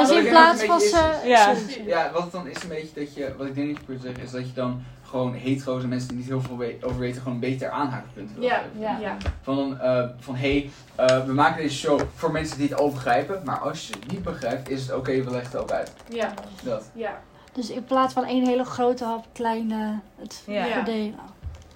dus, 0.00 0.10
in 0.10 0.28
plaats 0.28 0.64
van 0.64 0.80
het 0.80 1.20
Ja. 1.24 2.10
wat 2.12 2.22
het 2.22 2.32
dan 2.32 2.46
is 2.48 2.62
een 2.62 2.68
beetje 2.68 3.00
dat 3.00 3.14
je, 3.14 3.34
wat 3.38 3.46
ik 3.46 3.54
denk 3.54 3.66
dat 3.68 3.76
je 3.76 3.82
probeert 3.84 4.00
te 4.00 4.06
zeggen, 4.06 4.24
is 4.24 4.30
dat 4.30 4.46
je 4.46 4.54
dan 4.54 4.82
gewoon 5.10 5.34
hetero's 5.34 5.82
en 5.82 5.88
mensen 5.88 6.08
die 6.08 6.16
niet 6.16 6.26
heel 6.26 6.40
veel 6.40 6.56
we- 6.56 6.78
over 6.82 6.98
weten, 6.98 7.22
gewoon 7.22 7.38
beter 7.40 7.70
aanhaakpunten 7.70 8.34
wil 8.34 8.44
Ja, 8.44 8.56
geven. 8.58 8.80
Ja. 8.80 8.98
ja. 9.00 9.16
Van, 9.42 9.80
eh, 9.80 10.04
van 10.18 10.34
hé, 10.36 10.70
hey, 10.96 11.06
eh, 11.06 11.24
we 11.26 11.32
maken 11.32 11.62
deze 11.62 11.76
show 11.76 12.00
voor 12.14 12.32
mensen 12.32 12.58
die 12.58 12.68
het 12.68 12.78
al 12.78 12.90
begrijpen, 12.90 13.42
maar 13.44 13.58
als 13.58 13.86
je 13.86 13.92
het 14.00 14.10
niet 14.12 14.22
begrijpt, 14.22 14.68
is 14.68 14.82
het 14.86 14.94
oké, 14.96 15.22
we 15.22 15.30
leggen 15.30 15.50
het 15.50 15.56
ook 15.60 15.70
uit. 15.70 15.92
Ja, 16.08 16.34
Dat. 16.62 16.90
ja. 16.94 17.20
Dus 17.52 17.70
in 17.70 17.84
plaats 17.84 18.12
van 18.12 18.24
één 18.24 18.46
hele 18.46 18.64
grote 18.64 19.04
hap, 19.04 19.24
kleine, 19.32 19.98
het 20.16 20.42
Ja. 20.46 20.64
verdelen. 20.66 21.14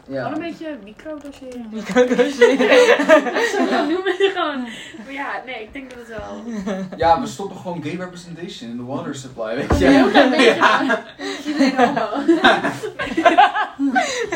Ja. 0.06 0.22
Gewoon 0.24 0.42
een 0.42 0.48
beetje 0.50 0.78
microdoseren. 0.84 1.70
Ja. 2.58 3.44
Zo 3.68 3.86
noemen 3.88 4.14
gewoon. 4.16 4.62
Maar 5.04 5.12
ja, 5.12 5.42
nee, 5.46 5.62
ik 5.62 5.72
denk 5.72 5.90
dat 5.90 5.98
het 5.98 6.08
wel. 6.08 6.42
ja, 6.96 7.20
we 7.20 7.26
stoppen 7.26 7.56
gewoon 7.56 7.82
gay 7.82 7.94
representation 7.96 8.70
in 8.70 8.76
de 8.76 8.82
water 8.82 9.14
supply, 9.14 9.54
weet 9.54 9.78
je. 9.78 9.84
Heel 9.86 10.08
klein 10.08 10.30
beetje. 10.30 10.44
Ja. 10.54 10.82
maar 10.82 11.14
Iedereen 11.46 11.76
homo. 11.98 12.24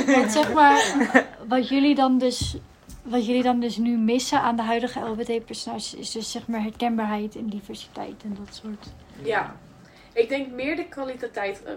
Want 0.06 0.32
zeg 0.32 0.52
maar, 0.52 0.82
wat 1.48 1.68
jullie 1.68 1.94
dan 1.94 2.18
dus, 2.18 2.56
wat 3.02 3.26
jullie 3.26 3.42
dan 3.42 3.60
dus 3.60 3.76
nu 3.76 3.96
missen 3.96 4.40
aan 4.40 4.56
de 4.56 4.62
huidige 4.62 5.00
LBT-personages 5.00 5.94
is 5.94 6.10
dus 6.10 6.30
zeg 6.30 6.46
maar 6.46 6.62
herkenbaarheid 6.62 7.36
en 7.36 7.46
diversiteit 7.48 8.22
en 8.24 8.36
dat 8.44 8.60
soort. 8.62 8.86
Ja. 9.22 9.54
Ik 10.18 10.28
denk 10.28 10.50
meer 10.50 10.76
de 10.76 10.88
kwaliteit, 10.88 11.62
eh, 11.64 11.72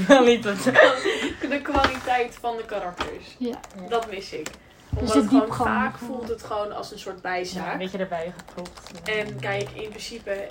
de 1.50 1.60
kwaliteit 1.62 2.34
van 2.34 2.56
de 2.56 2.64
karakters. 2.64 3.36
Ja. 3.38 3.60
Dat 3.88 4.10
mis 4.10 4.32
ik. 4.32 4.48
Omdat 4.96 5.14
het 5.14 5.26
gewoon 5.26 5.40
diepgang. 5.40 5.68
vaak 5.68 5.98
voelt 5.98 6.28
het 6.28 6.42
gewoon 6.42 6.72
als 6.72 6.92
een 6.92 6.98
soort 6.98 7.14
Ja, 7.14 7.20
bijzaak. 7.20 7.72
een 7.72 7.78
beetje 7.78 7.98
erbij 7.98 8.32
gepropt. 8.36 9.02
En 9.04 9.40
kijk, 9.40 9.70
in 9.70 9.88
principe, 9.88 10.48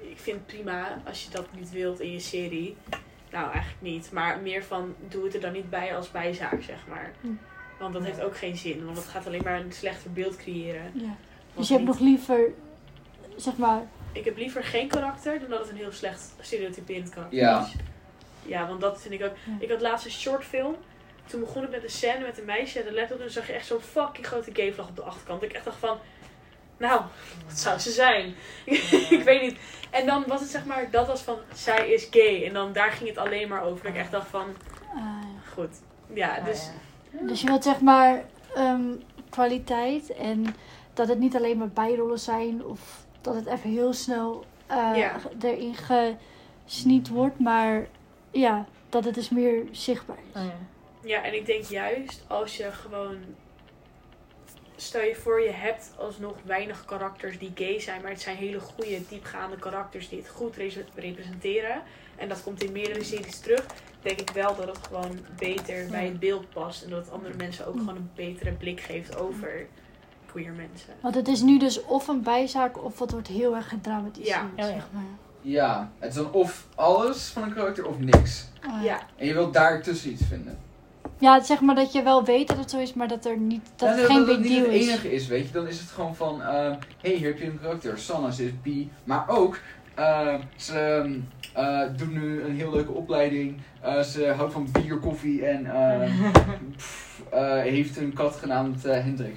ik 0.00 0.18
vind 0.18 0.36
het 0.36 0.46
prima 0.46 1.02
als 1.06 1.24
je 1.24 1.30
dat 1.30 1.46
niet 1.52 1.70
wilt 1.70 2.00
in 2.00 2.12
je 2.12 2.20
serie. 2.20 2.76
Nou, 3.30 3.44
eigenlijk 3.44 3.82
niet. 3.82 4.12
Maar 4.12 4.40
meer 4.40 4.64
van, 4.64 4.94
doe 5.08 5.24
het 5.24 5.34
er 5.34 5.40
dan 5.40 5.52
niet 5.52 5.70
bij 5.70 5.96
als 5.96 6.10
bijzaak, 6.10 6.62
zeg 6.62 6.86
maar. 6.88 7.12
Hm. 7.20 7.28
Want 7.78 7.92
dat 7.92 8.04
heeft 8.04 8.22
ook 8.22 8.36
geen 8.36 8.56
zin. 8.56 8.84
Want 8.84 8.96
het 8.96 9.06
gaat 9.06 9.26
alleen 9.26 9.42
maar 9.44 9.60
een 9.60 9.72
slechter 9.72 10.12
beeld 10.12 10.36
creëren. 10.36 10.90
Ja. 10.94 11.16
Dus 11.56 11.68
je 11.68 11.74
hebt 11.74 11.86
nog 11.86 11.98
liever, 11.98 12.40
zeg 13.36 13.56
maar, 13.56 13.82
Ik 14.12 14.24
heb 14.24 14.36
liever 14.36 14.64
geen 14.64 14.88
karakter 14.88 15.40
dan 15.40 15.50
dat 15.50 15.58
het 15.58 15.68
een 15.70 15.76
heel 15.76 15.92
slecht 15.92 16.32
stereotyperend 16.40 17.08
karakter 17.08 17.38
Ja. 17.38 17.60
is. 17.64 17.72
Ja, 18.46 18.66
want 18.66 18.80
dat 18.80 19.00
vind 19.02 19.14
ik 19.14 19.22
ook. 19.24 19.34
Ja. 19.46 19.52
Ik 19.58 19.70
had 19.70 19.80
laatst 19.80 20.04
een 20.04 20.10
shortfilm. 20.10 20.76
Toen 21.26 21.40
begon 21.40 21.62
het 21.62 21.70
met 21.70 21.82
een 21.82 21.90
scène 21.90 22.24
met 22.24 22.38
een 22.38 22.44
meisje 22.44 22.78
en 22.80 22.84
de 22.84 22.92
laptop. 22.94 23.16
En 23.16 23.22
dan 23.22 23.32
zag 23.32 23.46
je 23.46 23.52
echt 23.52 23.66
zo'n 23.66 23.80
fucking 23.80 24.26
grote 24.26 24.50
gay 24.52 24.72
vlag 24.72 24.88
op 24.88 24.96
de 24.96 25.02
achterkant. 25.02 25.42
Ik 25.42 25.52
echt 25.52 25.64
dacht 25.64 25.78
van, 25.78 25.98
nou, 26.76 27.00
wat 27.46 27.58
zou 27.58 27.78
ze 27.78 27.90
zijn? 27.90 28.34
ik 29.16 29.22
weet 29.24 29.40
niet. 29.42 29.58
En 29.90 30.06
dan 30.06 30.24
was 30.26 30.40
het 30.40 30.50
zeg 30.50 30.64
maar, 30.64 30.90
dat 30.90 31.06
was 31.06 31.20
van, 31.22 31.38
zij 31.54 31.88
is 31.90 32.08
gay. 32.10 32.46
En 32.46 32.52
dan 32.52 32.72
daar 32.72 32.90
ging 32.92 33.08
het 33.08 33.18
alleen 33.18 33.48
maar 33.48 33.62
over. 33.62 33.84
Dat 33.84 33.92
ik 33.94 33.98
echt 34.00 34.10
dacht 34.10 34.28
van, 34.28 34.46
eh, 34.94 35.52
goed. 35.54 35.80
Ja, 36.14 36.36
Ah, 36.36 36.44
dus 36.44 36.70
dus 37.10 37.40
je 37.40 37.46
wilt 37.46 37.62
zeg 37.64 37.80
maar 37.80 38.24
ehm, 38.54 38.82
kwaliteit 39.30 40.12
en 40.12 40.54
dat 40.94 41.08
het 41.08 41.18
niet 41.18 41.36
alleen 41.36 41.58
maar 41.58 41.68
bijrollen 41.68 42.18
zijn 42.18 42.64
of 42.64 42.80
dat 43.22 43.34
het 43.34 43.46
even 43.46 43.70
heel 43.70 43.92
snel 43.92 44.44
eh, 44.66 44.92
Ja. 44.96 45.16
erin 45.42 45.74
gesniet 46.66 47.08
wordt, 47.08 47.38
maar 47.38 47.86
ja, 48.30 48.66
dat 48.88 49.04
het 49.04 49.14
dus 49.14 49.28
meer 49.28 49.64
zichtbaar 49.70 50.18
is. 50.34 50.40
Oh, 50.40 50.46
ja. 50.46 50.56
Ja, 51.04 51.22
en 51.24 51.34
ik 51.34 51.46
denk 51.46 51.64
juist 51.64 52.24
als 52.28 52.56
je 52.56 52.72
gewoon. 52.72 53.16
Stel 54.76 55.02
je 55.02 55.14
voor, 55.14 55.40
je 55.42 55.50
hebt 55.50 55.92
alsnog 55.98 56.34
weinig 56.44 56.84
karakters 56.84 57.38
die 57.38 57.52
gay 57.54 57.80
zijn, 57.80 58.02
maar 58.02 58.10
het 58.10 58.20
zijn 58.20 58.36
hele 58.36 58.60
goede, 58.60 58.98
diepgaande 59.08 59.56
karakters 59.56 60.08
die 60.08 60.18
het 60.18 60.28
goed 60.28 60.56
re- 60.56 60.84
representeren. 60.94 61.82
En 62.16 62.28
dat 62.28 62.42
komt 62.42 62.62
in 62.64 62.72
meerdere 62.72 63.04
series 63.04 63.38
terug. 63.38 63.66
Denk 64.02 64.20
ik 64.20 64.30
wel 64.30 64.56
dat 64.56 64.66
het 64.66 64.86
gewoon 64.86 65.18
beter 65.38 65.86
bij 65.90 66.04
het 66.04 66.20
beeld 66.20 66.48
past. 66.50 66.82
En 66.82 66.90
dat 66.90 67.04
het 67.04 67.14
andere 67.14 67.34
mensen 67.36 67.66
ook 67.66 67.76
gewoon 67.78 67.96
een 67.96 68.10
betere 68.14 68.52
blik 68.52 68.80
geeft 68.80 69.16
over 69.16 69.66
queer 70.32 70.52
mensen. 70.52 70.92
Want 71.00 71.14
het 71.14 71.28
is 71.28 71.40
nu 71.42 71.58
dus 71.58 71.84
of 71.84 72.08
een 72.08 72.22
bijzaak 72.22 72.84
of 72.84 72.98
het 72.98 73.10
wordt 73.10 73.28
heel 73.28 73.56
erg 73.56 73.68
gedramatiseerd. 73.68 74.28
Ja. 74.28 74.42
Oh, 74.42 74.50
ja. 74.56 74.64
zeg 74.66 74.86
maar. 74.92 75.02
Ja, 75.40 75.90
het 75.98 76.08
is 76.08 76.14
dan 76.16 76.32
of 76.32 76.66
alles 76.74 77.28
van 77.28 77.42
een 77.42 77.54
karakter 77.54 77.86
of 77.86 77.98
niks. 77.98 78.48
Ah. 78.66 78.82
Ja, 78.84 79.00
En 79.16 79.26
je 79.26 79.32
wilt 79.34 79.52
daar 79.54 79.82
tussen 79.82 80.10
iets 80.10 80.22
vinden. 80.28 80.58
Ja, 81.18 81.40
zeg 81.42 81.60
maar 81.60 81.74
dat 81.74 81.92
je 81.92 82.02
wel 82.02 82.24
weet 82.24 82.48
dat 82.48 82.56
het 82.56 82.70
zo 82.70 82.78
is, 82.78 82.94
maar 82.94 83.08
dat 83.08 83.24
er 83.24 83.36
niet 83.36 83.70
dat 83.76 83.88
Ja, 83.88 83.94
het 83.94 84.06
geen 84.06 84.26
dat 84.26 84.26
big 84.42 84.50
deal 84.50 84.64
het 84.64 84.72
is. 84.72 84.86
enige 84.88 85.12
is, 85.12 85.26
weet 85.26 85.46
je. 85.46 85.52
Dan 85.52 85.66
is 85.68 85.78
het 85.80 85.88
gewoon 85.88 86.16
van, 86.16 86.40
hé, 86.40 86.50
hey, 87.00 87.10
hier 87.12 87.26
heb 87.26 87.38
je 87.38 87.44
een 87.46 87.60
karakter. 87.60 87.98
Sanna, 87.98 88.30
ze 88.30 88.44
is 88.44 88.50
bi. 88.62 88.90
Maar 89.04 89.28
ook, 89.28 89.58
eh, 89.94 90.34
ze 90.56 91.10
eh, 91.54 91.80
doet 91.96 92.12
nu 92.12 92.42
een 92.42 92.56
heel 92.56 92.70
leuke 92.72 92.92
opleiding. 92.92 93.60
Eh, 93.80 94.00
ze 94.00 94.26
houdt 94.36 94.52
van 94.52 94.68
bier, 94.72 94.96
koffie 94.98 95.46
en 95.46 95.66
eh, 95.66 96.10
pff, 96.76 97.22
eh, 97.30 97.52
heeft 97.60 97.96
een 97.96 98.12
kat 98.12 98.36
genaamd 98.36 98.84
eh, 98.84 99.02
Hendrik. 99.02 99.36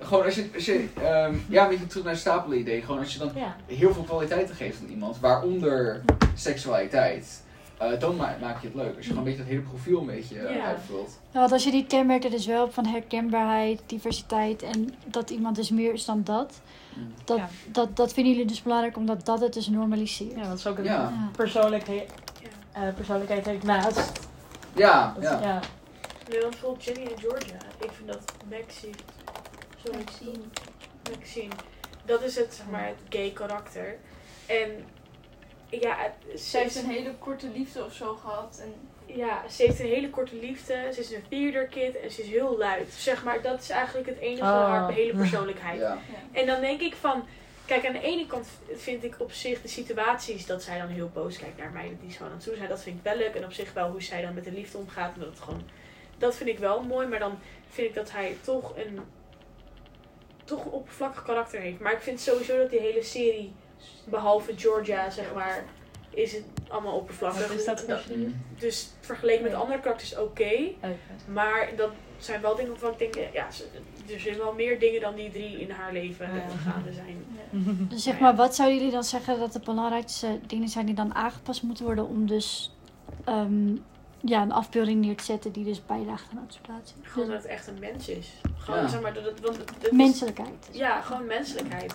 Gewoon 0.00 0.24
als 0.24 0.34
je, 0.34 0.50
als 0.54 0.64
je 0.64 0.88
ehm, 1.02 1.34
ja, 1.48 1.62
een 1.62 1.68
beetje 1.68 1.86
terug 1.86 2.02
naar 2.04 2.12
het 2.12 2.20
stapelen 2.22 2.58
idee. 2.58 2.80
Gewoon 2.82 2.98
als 2.98 3.12
je 3.12 3.18
dan 3.18 3.30
Ja. 3.34 3.56
heel 3.66 3.92
veel 3.94 4.02
kwaliteiten 4.02 4.54
geeft 4.54 4.80
aan 4.80 4.88
iemand, 4.90 5.18
waaronder 5.20 6.00
seksualiteit. 6.34 7.46
eh, 7.78 8.00
dan 8.00 8.16
ma- 8.16 8.36
maak 8.40 8.60
je 8.60 8.66
het 8.66 8.76
leuk. 8.76 8.96
Als 8.96 9.06
je 9.06 9.10
gewoon 9.12 9.18
een 9.18 9.24
beetje 9.24 9.38
dat 9.38 9.46
hele 9.48 9.60
profiel 9.60 10.00
een 10.00 10.06
beetje 10.06 10.38
eh, 10.38 10.56
Ja. 10.56 10.64
uitvult. 10.64 11.18
Ja, 11.32 11.38
want 11.40 11.52
als 11.52 11.64
je 11.64 11.70
die 11.70 11.86
kenmerken 11.86 12.30
dus 12.30 12.46
wel 12.46 12.60
hebt 12.62 12.74
van 12.74 12.86
herkenbaarheid, 12.86 13.80
diversiteit 13.86 14.62
en 14.62 14.94
dat 15.06 15.30
iemand 15.30 15.56
dus 15.56 15.70
meer 15.70 15.92
is 15.92 16.04
dan 16.04 16.20
dat. 16.24 16.60
Mm. 16.96 17.12
Dat, 17.24 17.36
Ja. 17.36 17.48
dat, 17.70 17.96
dat 17.96 18.12
vinden 18.12 18.32
jullie 18.32 18.46
dus 18.48 18.62
belangrijk 18.62 18.96
omdat 18.96 19.26
dat 19.26 19.40
het 19.40 19.52
dus 19.52 19.68
normaliseert. 19.68 20.34
Ja, 20.36 20.48
dat 20.48 20.58
is 20.58 20.66
ook 20.66 20.78
een 20.78 20.84
Ja. 20.84 21.12
Persoonlijkheid, 21.36 22.10
ja. 22.72 22.82
eh, 22.82 22.94
persoonlijkheid 22.94 23.46
heeft 23.46 23.62
naast. 23.64 24.12
Ja, 24.76 25.12
Dat- 25.14 25.22
ja. 25.22 25.40
ja. 25.42 25.60
Nee, 26.28 26.40
want 26.40 26.50
bijvoorbeeld 26.50 26.84
Jenny 26.84 27.02
en 27.12 27.18
Georgia. 27.20 27.56
Ik 27.80 27.90
vind 27.92 28.08
dat 28.08 28.20
Maxine. 28.50 28.92
Sorry, 29.84 29.98
Maxine. 30.04 30.38
Maxine. 31.16 31.52
Dat 32.04 32.22
is 32.22 32.36
het, 32.36 32.54
zeg 32.54 32.66
maar, 32.66 32.86
het 32.86 32.96
gay 33.08 33.30
karakter. 33.30 33.96
En 34.46 34.84
ja, 35.68 35.96
het- 35.96 36.40
Ze 36.40 36.58
heeft 36.58 36.76
een 36.76 36.90
hele 36.90 37.14
korte 37.14 37.48
liefde 37.54 37.84
of 37.84 37.92
zo 37.92 38.14
gehad. 38.14 38.58
En 38.62 38.74
Ja, 39.16 39.48
ze 39.48 39.62
heeft 39.62 39.80
een 39.80 39.86
hele 39.86 40.10
korte 40.10 40.34
liefde. 40.36 40.90
Ze 40.94 41.00
is 41.00 41.12
een 41.12 41.24
theaterkid 41.28 42.00
en 42.00 42.10
ze 42.10 42.22
is 42.22 42.28
heel 42.28 42.58
luid. 42.58 42.92
Zeg 42.92 43.24
maar, 43.24 43.42
dat 43.42 43.60
is 43.60 43.70
eigenlijk 43.70 44.08
het 44.08 44.18
enige 44.18 44.42
Oh. 44.42 44.48
van 44.62 44.70
haar 44.70 44.92
hele 44.92 45.16
persoonlijkheid. 45.16 45.80
ja. 45.80 45.98
En 46.32 46.46
dan 46.46 46.60
denk 46.60 46.80
ik 46.80 46.94
van... 46.94 47.24
Kijk, 47.66 47.86
aan 47.86 47.92
de 47.92 48.00
ene 48.00 48.26
kant 48.26 48.48
vind 48.76 49.04
ik 49.04 49.14
op 49.18 49.32
zich 49.32 49.62
de 49.62 49.68
situaties 49.68 50.46
dat 50.46 50.62
zij 50.62 50.78
dan 50.78 50.88
heel 50.88 51.10
boos 51.14 51.38
kijkt 51.38 51.58
naar 51.58 51.70
meiden 51.70 51.98
die 52.00 52.10
gewoon 52.10 52.28
aan 52.30 52.36
het 52.36 52.44
doen 52.46 52.56
zijn. 52.56 52.68
Dat 52.68 52.82
vind 52.82 52.96
ik 52.96 53.02
wel 53.02 53.16
leuk. 53.16 53.34
En 53.34 53.44
op 53.44 53.52
zich 53.52 53.72
wel 53.72 53.90
hoe 53.90 54.02
zij 54.02 54.22
dan 54.22 54.34
met 54.34 54.44
de 54.44 54.52
liefde 54.52 54.78
omgaat. 54.78 55.14
En 55.14 55.20
dat 55.20 55.28
het 55.28 55.40
gewoon... 55.40 55.62
Dat 56.18 56.34
vind 56.36 56.48
ik 56.48 56.58
wel 56.58 56.82
mooi. 56.82 57.06
Maar 57.06 57.18
dan 57.18 57.38
vind 57.68 57.88
ik 57.88 57.94
dat 57.94 58.10
hij 58.12 58.36
toch 58.40 58.76
een... 58.76 59.00
Toch 60.48 60.64
een 60.64 60.70
oppervlakkig 60.70 61.22
karakter 61.22 61.60
heeft. 61.60 61.80
Maar 61.80 61.92
ik 61.92 62.00
vind 62.00 62.20
sowieso 62.20 62.56
dat 62.58 62.70
die 62.70 62.80
hele 62.80 63.02
serie... 63.02 63.52
Behalve 64.04 64.52
Georgia, 64.56 65.10
zeg 65.10 65.34
maar... 65.34 65.64
Is 66.10 66.32
het 66.32 66.44
allemaal 66.68 66.96
oppervlakkig. 66.96 67.52
Is 67.54 67.64
dat 67.64 67.80
voor 67.80 67.88
Dat- 67.88 68.02
serie? 68.06 68.34
dus 68.58 68.90
vergeleken 69.00 69.42
met 69.42 69.54
andere 69.54 69.80
karakters 69.80 70.16
oké. 70.16 70.22
Oké. 70.76 70.96
Maar 71.32 71.68
dat 71.76 71.90
zijn 72.18 72.40
wel 72.40 72.54
dingen 72.56 72.70
waarvan 72.70 72.92
ik 72.92 72.98
denk, 72.98 73.14
eh, 73.16 73.32
ja, 73.32 73.46
er 74.12 74.20
zijn 74.20 74.36
wel 74.36 74.52
meer 74.52 74.78
dingen 74.78 75.00
dan 75.00 75.14
die 75.14 75.30
drie 75.30 75.60
in 75.60 75.70
haar 75.70 75.92
leven 75.92 76.34
Ja. 76.34 76.70
gaande 76.72 76.92
zijn. 76.92 77.24
Dus 77.88 78.02
zeg 78.02 78.18
maar, 78.18 78.36
wat 78.36 78.54
zouden 78.54 78.76
jullie 78.78 78.92
dan 78.92 79.04
zeggen 79.04 79.38
dat 79.38 79.52
de 79.52 79.60
belangrijkste 79.60 80.38
dingen 80.46 80.68
zijn 80.68 80.86
die 80.86 80.94
dan 80.94 81.14
aangepast 81.14 81.62
moeten 81.62 81.84
worden 81.84 82.06
om 82.08 82.26
dus 82.26 82.74
ehm, 83.24 83.76
ja, 84.20 84.42
een 84.42 84.52
afbeelding 84.52 85.04
neer 85.04 85.16
te 85.16 85.24
zetten 85.24 85.52
die 85.52 85.64
dus 85.64 85.86
bijdraagt 85.86 86.26
aan 86.32 86.42
acceptatie. 86.44 86.94
Gewoon 87.02 87.28
dat 87.28 87.36
het 87.42 87.46
echt 87.46 87.66
een 87.66 87.78
mens 87.80 88.08
is. 88.08 88.28
Gewoon, 88.58 88.80
Ja. 88.80 88.88
zeg 88.88 89.00
maar, 89.00 89.14
dat 89.14 89.24
het, 89.24 89.40
want 89.40 89.56
het- 89.56 89.70
het 89.74 89.84
is- 89.84 89.90
menselijkheid. 89.90 90.68
Ja, 90.72 91.00
gewoon 91.00 91.26
menselijkheid. 91.26 91.94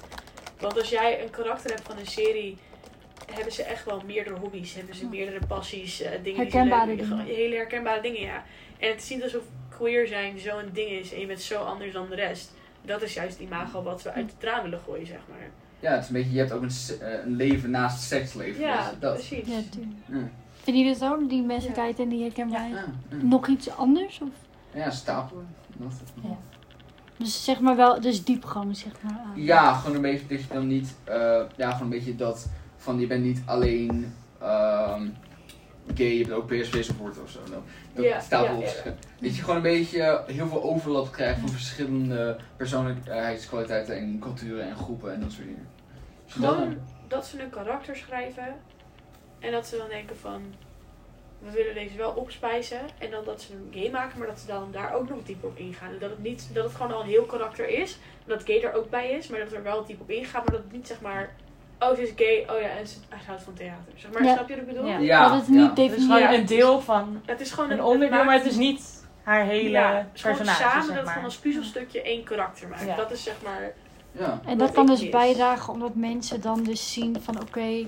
Want 0.59 0.77
als 0.77 0.89
jij 0.89 1.23
een 1.23 1.29
karakter 1.29 1.69
hebt 1.69 1.87
van 1.87 1.97
een 1.97 2.07
serie, 2.07 2.57
hebben 3.33 3.53
ze 3.53 3.63
echt 3.63 3.85
wel 3.85 4.01
meerdere 4.05 4.35
hobby's. 4.35 4.73
Hebben 4.73 4.95
ze 4.95 5.03
Ja. 5.03 5.09
meerdere 5.09 5.45
passies, 5.47 6.01
eh, 6.01 6.11
dingen 6.23 6.39
Herkenbare 6.41 6.85
die 6.85 6.95
ze 6.95 7.01
leuk- 7.01 7.09
dingen. 7.09 7.25
gewoon 7.25 7.35
Hele 7.43 7.55
herkenbare 7.55 8.01
dingen, 8.01 8.21
ja. 8.21 8.43
En 8.79 8.89
het 8.91 9.01
is 9.01 9.09
niet 9.09 9.23
alsof 9.23 9.43
queer 9.69 10.07
zijn 10.07 10.39
zo'n 10.39 10.69
ding 10.73 10.89
is 10.89 11.13
en 11.13 11.19
je 11.19 11.25
bent 11.25 11.41
zo 11.41 11.63
anders 11.63 11.93
dan 11.93 12.09
de 12.09 12.15
rest. 12.15 12.51
Dat 12.81 13.01
is 13.01 13.13
juist 13.13 13.37
het 13.37 13.47
imago 13.47 13.83
wat 13.83 14.01
we 14.03 14.11
uit 14.11 14.29
de 14.29 14.37
traan 14.37 14.63
willen 14.63 14.79
gooien, 14.85 15.07
zeg 15.07 15.19
maar. 15.29 15.49
Ja, 15.79 15.91
het 15.93 16.01
is 16.03 16.07
een 16.07 16.13
beetje, 16.13 16.31
je 16.31 16.37
hebt 16.39 16.51
ook 16.51 16.61
een, 16.61 16.71
eh, 17.01 17.11
een 17.23 17.35
leven 17.35 17.69
naast 17.69 17.95
het 17.95 18.03
seksleven. 18.03 18.61
Ja, 18.61 18.89
dus 18.89 18.99
dat. 18.99 19.13
precies. 19.13 19.47
Ja, 19.47 20.29
Vinden 20.63 20.83
jullie 20.83 20.99
het 20.99 21.11
ook, 21.11 21.29
die 21.29 21.41
menselijkheid 21.41 21.99
en 21.99 22.09
die 22.09 22.21
herkenbaarheid? 22.21 22.73
Ja, 22.73 22.85
ja. 23.09 23.23
Nog 23.23 23.47
iets 23.47 23.69
anders? 23.69 24.19
Of? 24.21 24.29
ja, 24.73 24.89
stapelen. 24.91 25.47
Dat. 25.77 25.91
Ja. 26.23 26.37
Dus 27.17 27.43
zeg 27.43 27.59
maar 27.59 27.75
wel, 27.75 28.01
dus 28.01 28.23
diepgang 28.23 28.77
zeg 28.77 28.91
maar. 29.01 29.19
aan. 29.25 29.41
Ja, 29.41 29.73
gewoon 29.73 29.95
een 29.95 30.01
beetje 30.01 30.27
dat 30.27 30.41
je 30.41 30.53
dan 30.53 30.67
niet, 30.67 30.95
eh, 31.03 31.41
ja, 31.55 31.71
gewoon 31.71 31.83
een 31.83 31.97
beetje 31.97 32.15
dat 32.15 32.47
van 32.77 32.99
je 32.99 33.07
bent 33.07 33.23
niet 33.23 33.41
alleen 33.45 34.13
ehm, 34.41 35.07
gay, 35.95 36.17
je 36.17 36.27
bent 36.27 36.31
ook 36.37 36.47
PSV 36.47 36.83
supporter 36.83 37.21
of 37.23 37.29
zo. 37.29 37.39
Dan. 37.43 37.51
Dat. 37.93 38.83
Dat 39.19 39.35
je 39.35 39.41
gewoon 39.41 39.55
een 39.55 39.61
beetje 39.61 40.23
heel 40.27 40.47
veel 40.47 40.63
overlap 40.63 41.11
krijgt 41.11 41.39
van 41.39 41.49
verschillende 41.49 42.37
persoonlijkheidskwaliteiten 42.57 43.97
en 43.97 44.19
culturen 44.19 44.69
en 44.69 44.75
groepen 44.75 45.13
en 45.13 45.19
dat 45.19 45.31
soort 45.31 45.47
dingen. 45.47 45.67
Dus 46.25 46.33
dat- 46.35 46.53
Gewoon 46.53 46.77
dat 47.07 47.25
ze 47.25 47.41
een 47.43 47.49
karakter 47.49 47.95
schrijven 47.95 48.55
en 49.43 49.51
dat 49.51 49.67
ze 49.67 49.77
dan 49.77 49.87
denken 49.89 50.17
van 50.17 50.41
we 51.39 51.51
willen 51.51 51.73
deze 51.73 51.97
wel 51.97 52.11
opspijzen 52.11 52.79
en 52.97 53.11
dan 53.11 53.23
dat 53.25 53.41
ze 53.41 53.53
een 53.53 53.69
gay 53.81 53.89
maken, 53.91 54.17
maar 54.19 54.27
dat 54.27 54.39
ze 54.39 54.47
dan 54.47 54.67
daar 54.71 54.93
ook 54.93 55.09
nog 55.09 55.23
dieper 55.23 55.47
op 55.49 55.57
ingaan. 55.57 55.89
En 55.89 55.99
dat 55.99 56.09
het 56.09 56.23
niet 56.23 56.49
dat 56.53 56.63
het 56.63 56.75
gewoon 56.75 56.93
al 56.93 57.01
een 57.01 57.07
heel 57.07 57.23
karakter 57.25 57.69
is, 57.69 57.97
dat 58.25 58.43
gay 58.45 58.61
er 58.63 58.73
ook 58.73 58.89
bij 58.89 59.09
is, 59.11 59.27
maar 59.27 59.39
dat 59.39 59.51
er 59.51 59.63
wel 59.63 59.85
diep 59.85 60.01
op 60.01 60.09
ingaat, 60.09 60.43
maar 60.45 60.53
dat 60.53 60.63
het 60.63 60.71
niet 60.71 60.87
zeg 60.87 61.01
maar 61.01 61.29
oh 61.79 61.95
ze 61.95 62.01
is 62.01 62.11
gay, 62.15 62.45
oh 62.55 62.61
ja 62.61 62.67
en 62.69 62.87
ze, 62.87 62.95
hij 63.09 63.19
houdt 63.27 63.41
van 63.43 63.53
theater. 63.53 63.93
Zeg 63.95 64.11
maar, 64.11 64.23
Ja. 64.23 64.33
snap 64.33 64.47
je 64.49 64.53
wat 64.55 64.63
ik 64.63 64.69
bedoel? 64.73 64.85
Ja. 64.89 64.97
Ja, 64.97 65.27
dat 65.29 65.37
het 65.37 65.47
ja. 65.47 65.53
niet 65.61 65.77
Het 65.91 65.97
is 65.99 66.05
gewoon 66.05 66.33
een 66.33 66.45
deel 66.45 66.81
van 66.81 67.21
Het 67.25 67.41
is 67.41 67.51
gewoon 67.51 67.71
een 67.71 67.83
onderdeel, 67.83 68.09
maakt- 68.09 68.25
maar 68.25 68.37
het 68.37 68.45
is 68.45 68.55
niet 68.55 69.05
haar 69.23 69.45
hele 69.45 69.69
ja, 69.69 69.95
het 69.95 70.05
is 70.13 70.21
gewoon 70.21 70.37
personage, 70.37 70.61
samen 70.63 70.83
zeg 70.83 70.87
dat 70.87 70.95
het 70.95 71.03
maar. 71.05 71.13
gewoon 71.13 71.29
als 71.29 71.37
puzzelstukje 71.37 72.01
één 72.01 72.23
karakter 72.23 72.67
maakt. 72.67 72.85
Ja. 72.85 72.95
Dat 72.95 73.11
is 73.11 73.23
zeg 73.23 73.35
maar 73.43 73.73
Ja. 74.11 74.41
En 74.45 74.57
dat 74.57 74.71
kan 74.71 74.85
dus 74.85 75.09
bijdragen 75.09 75.73
omdat 75.73 75.95
mensen 75.95 76.41
dan 76.41 76.63
dus 76.63 76.93
zien 76.93 77.21
van 77.21 77.41
oké, 77.41 77.85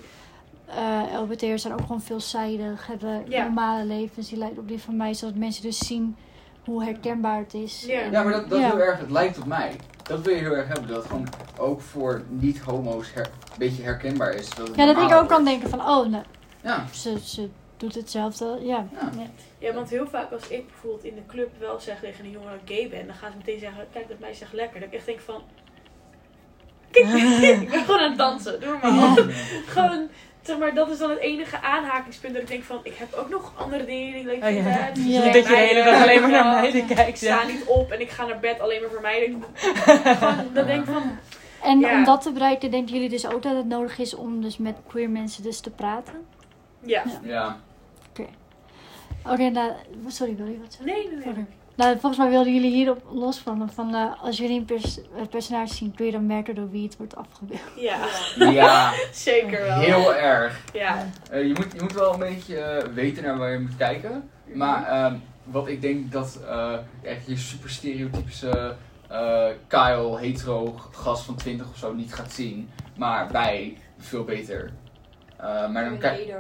eh 0.66 1.02
LBT'ers 1.22 1.62
zijn 1.62 1.74
ook 1.74 1.82
gewoon 1.82 2.02
veelzijdig, 2.02 2.88
hebben 2.88 3.24
Ja. 3.30 3.44
normale 3.44 3.86
levens 3.86 4.30
die 4.30 4.38
lijken 4.38 4.58
op 4.60 4.68
die 4.68 4.82
van 4.82 4.98
mij, 4.98 5.14
zodat 5.14 5.36
mensen 5.36 5.64
dus 5.64 5.78
zien 5.78 6.16
hoe 6.64 6.84
herkenbaar 6.84 7.38
het 7.40 7.54
is. 7.54 7.84
Ja. 7.88 8.00
En- 8.02 8.12
Ja, 8.12 8.24
maar 8.24 8.34
dat, 8.34 8.50
dat 8.50 8.60
Ja. 8.60 8.66
heel 8.70 8.80
erg, 8.80 9.00
het 9.00 9.12
lijkt 9.12 9.38
op 9.38 9.46
mij. 9.46 9.76
Dat 10.04 10.22
wil 10.22 10.34
je 10.36 10.42
heel 10.42 10.56
erg 10.56 10.68
hebben, 10.68 10.88
dat 10.88 10.98
het 10.98 11.06
gewoon 11.06 11.28
ook 11.60 11.82
voor 11.82 12.24
niet-homo's 12.30 13.14
her- 13.14 13.26
een 13.52 13.58
beetje 13.58 13.84
herkenbaar 13.84 14.34
is. 14.34 14.50
Dat 14.50 14.76
Ja, 14.76 14.86
dat 14.94 15.12
ik 15.12 15.18
ook 15.18 15.28
kan 15.30 15.46
denken 15.46 15.70
van, 15.70 15.80
oh, 15.80 16.08
nou, 16.08 16.24
Ja, 16.62 16.86
ze, 16.94 17.20
ze 17.24 17.50
doet 17.78 17.96
hetzelfde. 17.96 18.58
Ja, 18.62 18.88
ja. 18.92 19.12
Ja, 19.60 19.74
want 19.74 19.90
heel 19.90 20.08
vaak 20.08 20.32
als 20.32 20.48
ik 20.48 20.68
bijvoorbeeld 20.68 21.04
in 21.04 21.16
de 21.16 21.26
club 21.28 21.50
wel 21.60 21.80
zeg 21.80 22.00
tegen 22.00 22.26
een 22.26 22.32
jongen 22.32 22.52
dat 22.52 22.60
ik 22.70 22.76
gay 22.76 22.90
ben, 22.90 23.06
dan 23.08 23.16
gaan 23.16 23.32
ze 23.32 23.38
meteen 23.38 23.60
zeggen, 23.60 23.86
kijk 23.94 24.08
dat 24.08 24.20
meisje 24.20 24.38
zegt 24.38 24.54
lekker. 24.54 24.80
Dat 24.80 24.90
ik 24.90 24.96
echt 24.96 25.06
denk 25.06 25.20
van, 25.20 25.42
kijk, 26.92 27.08
ik 27.62 27.70
ben 27.70 27.80
gewoon 27.84 28.00
aan 28.00 28.10
het 28.10 28.18
dansen, 28.18 28.60
doe 28.60 28.78
maar. 28.82 28.94
Ja. 28.94 29.14
Gewoon, 29.76 30.08
zeg 30.46 30.58
maar, 30.58 30.74
dat 30.74 30.90
is 30.90 30.98
dan 30.98 31.10
het 31.10 31.20
enige 31.20 31.62
aanhakingspunt 31.62 32.34
dat 32.34 32.42
ik 32.42 32.48
denk 32.50 32.64
van, 32.64 32.80
ik 32.84 32.96
heb 32.96 33.14
ook 33.14 33.30
nog 33.30 33.54
andere 33.56 33.86
dingen 33.86 34.12
die 34.14 34.22
ik 34.22 34.26
leuk 34.26 34.36
Oh, 34.44 34.48
vind. 34.48 34.66
ja. 34.76 34.92
Dus 34.94 35.04
Ja. 35.06 35.24
Niet 35.24 35.34
dat 35.34 35.44
je 35.44 35.50
de 35.50 35.56
hele 35.58 35.84
dag 35.84 36.02
alleen 36.04 36.22
maar 36.22 36.30
naar 36.30 36.46
ja, 36.46 36.60
meiden 36.62 36.86
kijkt. 36.86 37.08
Ik 37.08 37.16
sta 37.16 37.44
niet 37.46 37.64
op 37.66 37.92
en 37.92 38.02
ik 38.02 38.10
ga 38.10 38.26
naar 38.26 38.40
bed 38.40 38.60
alleen 38.60 38.82
maar 38.82 38.90
voor 38.90 39.02
meiden. 39.02 39.44
Gewoon, 39.56 40.36
dan 40.54 40.66
denk 40.66 40.88
ik 40.88 40.94
van, 40.94 41.18
En 41.64 41.80
Ja. 41.80 41.94
om 41.98 42.04
dat 42.04 42.22
te 42.22 42.32
bereiken, 42.32 42.72
denken 42.72 42.94
jullie 42.94 43.10
dus 43.10 43.28
ook 43.28 43.42
dat 43.42 43.56
het 43.56 43.66
nodig 43.68 43.98
is 43.98 44.16
om 44.16 44.42
dus 44.42 44.58
met 44.58 44.76
queer 44.88 45.10
mensen 45.10 45.44
dus 45.44 45.60
te 45.60 45.70
praten? 45.72 46.14
ja. 46.80 47.04
Ja. 47.06 47.20
ja. 47.24 47.58
Oké, 49.32 49.50
nou, 49.50 49.72
sorry, 50.08 50.36
wil 50.36 50.46
je 50.46 50.60
wat 50.60 50.74
zeggen? 50.74 50.86
Nee, 50.86 51.08
nee, 51.08 51.18
nee. 51.18 51.28
Oké. 51.34 51.46
Nou, 51.76 51.92
volgens 52.00 52.18
mij 52.18 52.30
wilden 52.30 52.54
jullie 52.54 52.72
hierop 52.72 53.04
los 53.12 53.38
van, 53.40 53.70
van 53.74 53.96
eh, 53.96 54.24
als 54.24 54.38
jullie 54.38 54.60
een 54.60 54.66
pers- 54.66 55.00
personage 55.30 55.74
zien, 55.74 55.96
kun 55.96 56.06
je 56.06 56.12
dan 56.12 56.26
merken 56.26 56.56
door 56.56 56.70
wie 56.70 56.84
het 56.84 56.98
wordt 56.98 57.16
afgebeeld. 57.16 57.60
Ja, 57.76 57.98
Ja, 58.52 58.94
zeker 59.12 59.62
wel. 59.62 59.80
heel 59.80 60.16
erg. 60.16 60.62
Ja. 60.74 61.08
Eh, 61.32 61.42
je, 61.48 61.54
moet, 61.54 61.68
je 61.74 61.82
moet 61.82 61.94
wel 61.94 62.14
een 62.14 62.20
beetje 62.20 62.58
eh, 62.58 62.88
weten 62.94 63.24
naar 63.24 63.38
waar 63.38 63.52
je 63.52 63.60
moet 63.60 63.78
kijken. 63.78 64.30
Maar 64.54 64.88
ehm, 64.88 65.16
wat 65.44 65.68
ik 65.68 65.82
denk 65.82 66.12
dat 66.12 66.40
eh, 66.48 66.74
echt 67.02 67.28
je 67.28 67.38
super 67.38 67.70
stereotypische 67.70 68.76
eh, 69.10 69.46
Kyle, 69.68 70.18
hetero 70.20 70.76
gast 70.92 71.24
van 71.24 71.36
20 71.36 71.70
of 71.70 71.78
zo 71.78 71.94
niet 71.94 72.14
gaat 72.14 72.32
zien. 72.32 72.70
Maar 72.98 73.32
wij 73.32 73.78
veel 73.98 74.24
beter. 74.24 74.72
Eh, 75.38 75.70
maar 75.70 75.84
dan 75.86 75.98
kijk 75.98 76.34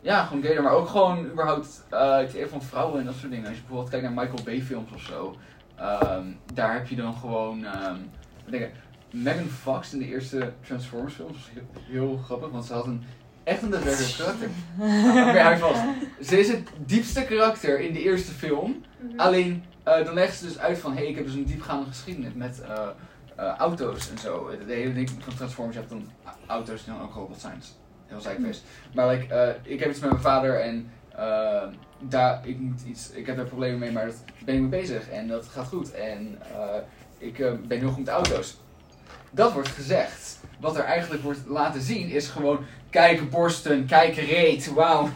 ja, 0.00 0.24
gewoon 0.24 0.42
gayer, 0.42 0.62
maar 0.62 0.72
ook 0.72 0.88
gewoon 0.88 1.26
überhaupt 1.26 1.84
eh, 1.90 2.16
het 2.16 2.30
idee 2.30 2.46
van 2.46 2.62
vrouwen 2.62 3.00
en 3.00 3.06
dat 3.06 3.14
soort 3.14 3.30
dingen. 3.30 3.46
Als 3.46 3.54
je 3.54 3.60
bijvoorbeeld 3.60 3.90
kijkt 3.90 4.04
naar 4.04 4.24
Michael 4.24 4.44
Bay 4.44 4.60
films 4.62 4.92
of 4.92 5.00
zo, 5.00 5.36
ehm, 5.76 6.26
daar 6.54 6.72
heb 6.72 6.88
je 6.88 6.96
dan 6.96 7.14
gewoon, 7.14 7.64
ehm 7.64 7.96
wat 8.42 8.50
denk 8.50 8.62
ik, 8.64 8.72
Megan 9.10 9.46
Fox 9.48 9.92
in 9.92 9.98
de 9.98 10.06
eerste 10.06 10.52
Transformers 10.66 11.14
films 11.14 11.32
was 11.32 11.50
heel, 11.52 11.82
heel 11.90 12.16
grappig, 12.24 12.50
want 12.50 12.64
ze 12.64 12.72
had 12.72 12.86
een 12.86 13.02
echt 13.44 13.62
een 13.62 13.70
daadwerkelijk 13.70 14.14
karakter. 14.16 14.48
Oké, 15.28 15.40
hou 15.40 15.54
je 15.54 15.58
vast. 15.60 15.82
Ze 16.28 16.38
is 16.38 16.48
het 16.48 16.68
diepste 16.86 17.24
karakter 17.24 17.80
in 17.80 17.92
de 17.92 18.02
eerste 18.02 18.32
film, 18.32 18.84
Mhm. 19.00 19.18
alleen 19.20 19.64
eh, 19.82 20.04
dan 20.04 20.14
legt 20.14 20.38
ze 20.38 20.46
dus 20.46 20.58
uit 20.58 20.78
van, 20.78 20.90
hé, 20.92 20.98
hey, 20.98 21.06
ik 21.08 21.16
heb 21.16 21.24
dus 21.24 21.34
een 21.34 21.44
diepgaande 21.44 21.86
geschiedenis 21.86 22.32
met 22.34 22.60
eh, 22.60 22.88
eh, 23.36 23.56
auto's 23.56 24.10
en 24.10 24.18
zo. 24.18 24.50
De 24.66 24.72
hele 24.72 24.92
ding 24.94 25.10
van 25.18 25.34
Transformers, 25.34 25.76
je 25.76 25.82
hebt 25.82 25.92
dan 25.92 26.10
auto's 26.46 26.84
die 26.84 26.92
dan 26.94 27.02
ook 27.02 27.14
robots 27.14 27.40
zijn. 27.40 27.58
Is 27.58 27.77
Heel 28.08 28.20
zijkweest. 28.20 28.62
Maar 28.94 29.08
like, 29.08 29.34
eh, 29.34 29.72
ik 29.72 29.80
heb 29.80 29.90
iets 29.90 30.00
met 30.00 30.10
mijn 30.10 30.22
vader 30.22 30.60
en 30.60 30.90
eh, 31.16 31.62
daar, 32.00 32.40
ik, 32.46 32.58
moet 32.58 32.82
iets, 32.86 33.10
ik 33.10 33.26
heb 33.26 33.36
daar 33.36 33.44
problemen 33.44 33.78
mee, 33.78 33.92
maar 33.92 34.06
daar 34.06 34.14
ben 34.44 34.54
ik 34.54 34.60
mee 34.60 34.80
bezig 34.80 35.08
en 35.08 35.28
dat 35.28 35.46
gaat 35.46 35.66
goed. 35.66 35.92
En 35.92 36.38
eh, 36.52 36.76
ik 37.18 37.36
ben 37.68 37.78
heel 37.78 37.88
goed 37.88 38.04
met 38.04 38.08
auto's. 38.08 38.56
Dat 39.30 39.52
wordt 39.52 39.68
gezegd. 39.68 40.38
Wat 40.60 40.76
er 40.76 40.84
eigenlijk 40.84 41.22
wordt 41.22 41.46
laten 41.46 41.80
zien 41.80 42.08
is 42.08 42.28
gewoon 42.28 42.64
kijk 42.90 43.30
borsten, 43.30 43.86
kijk 43.86 44.14
reet, 44.14 44.72
wauw. 44.72 45.08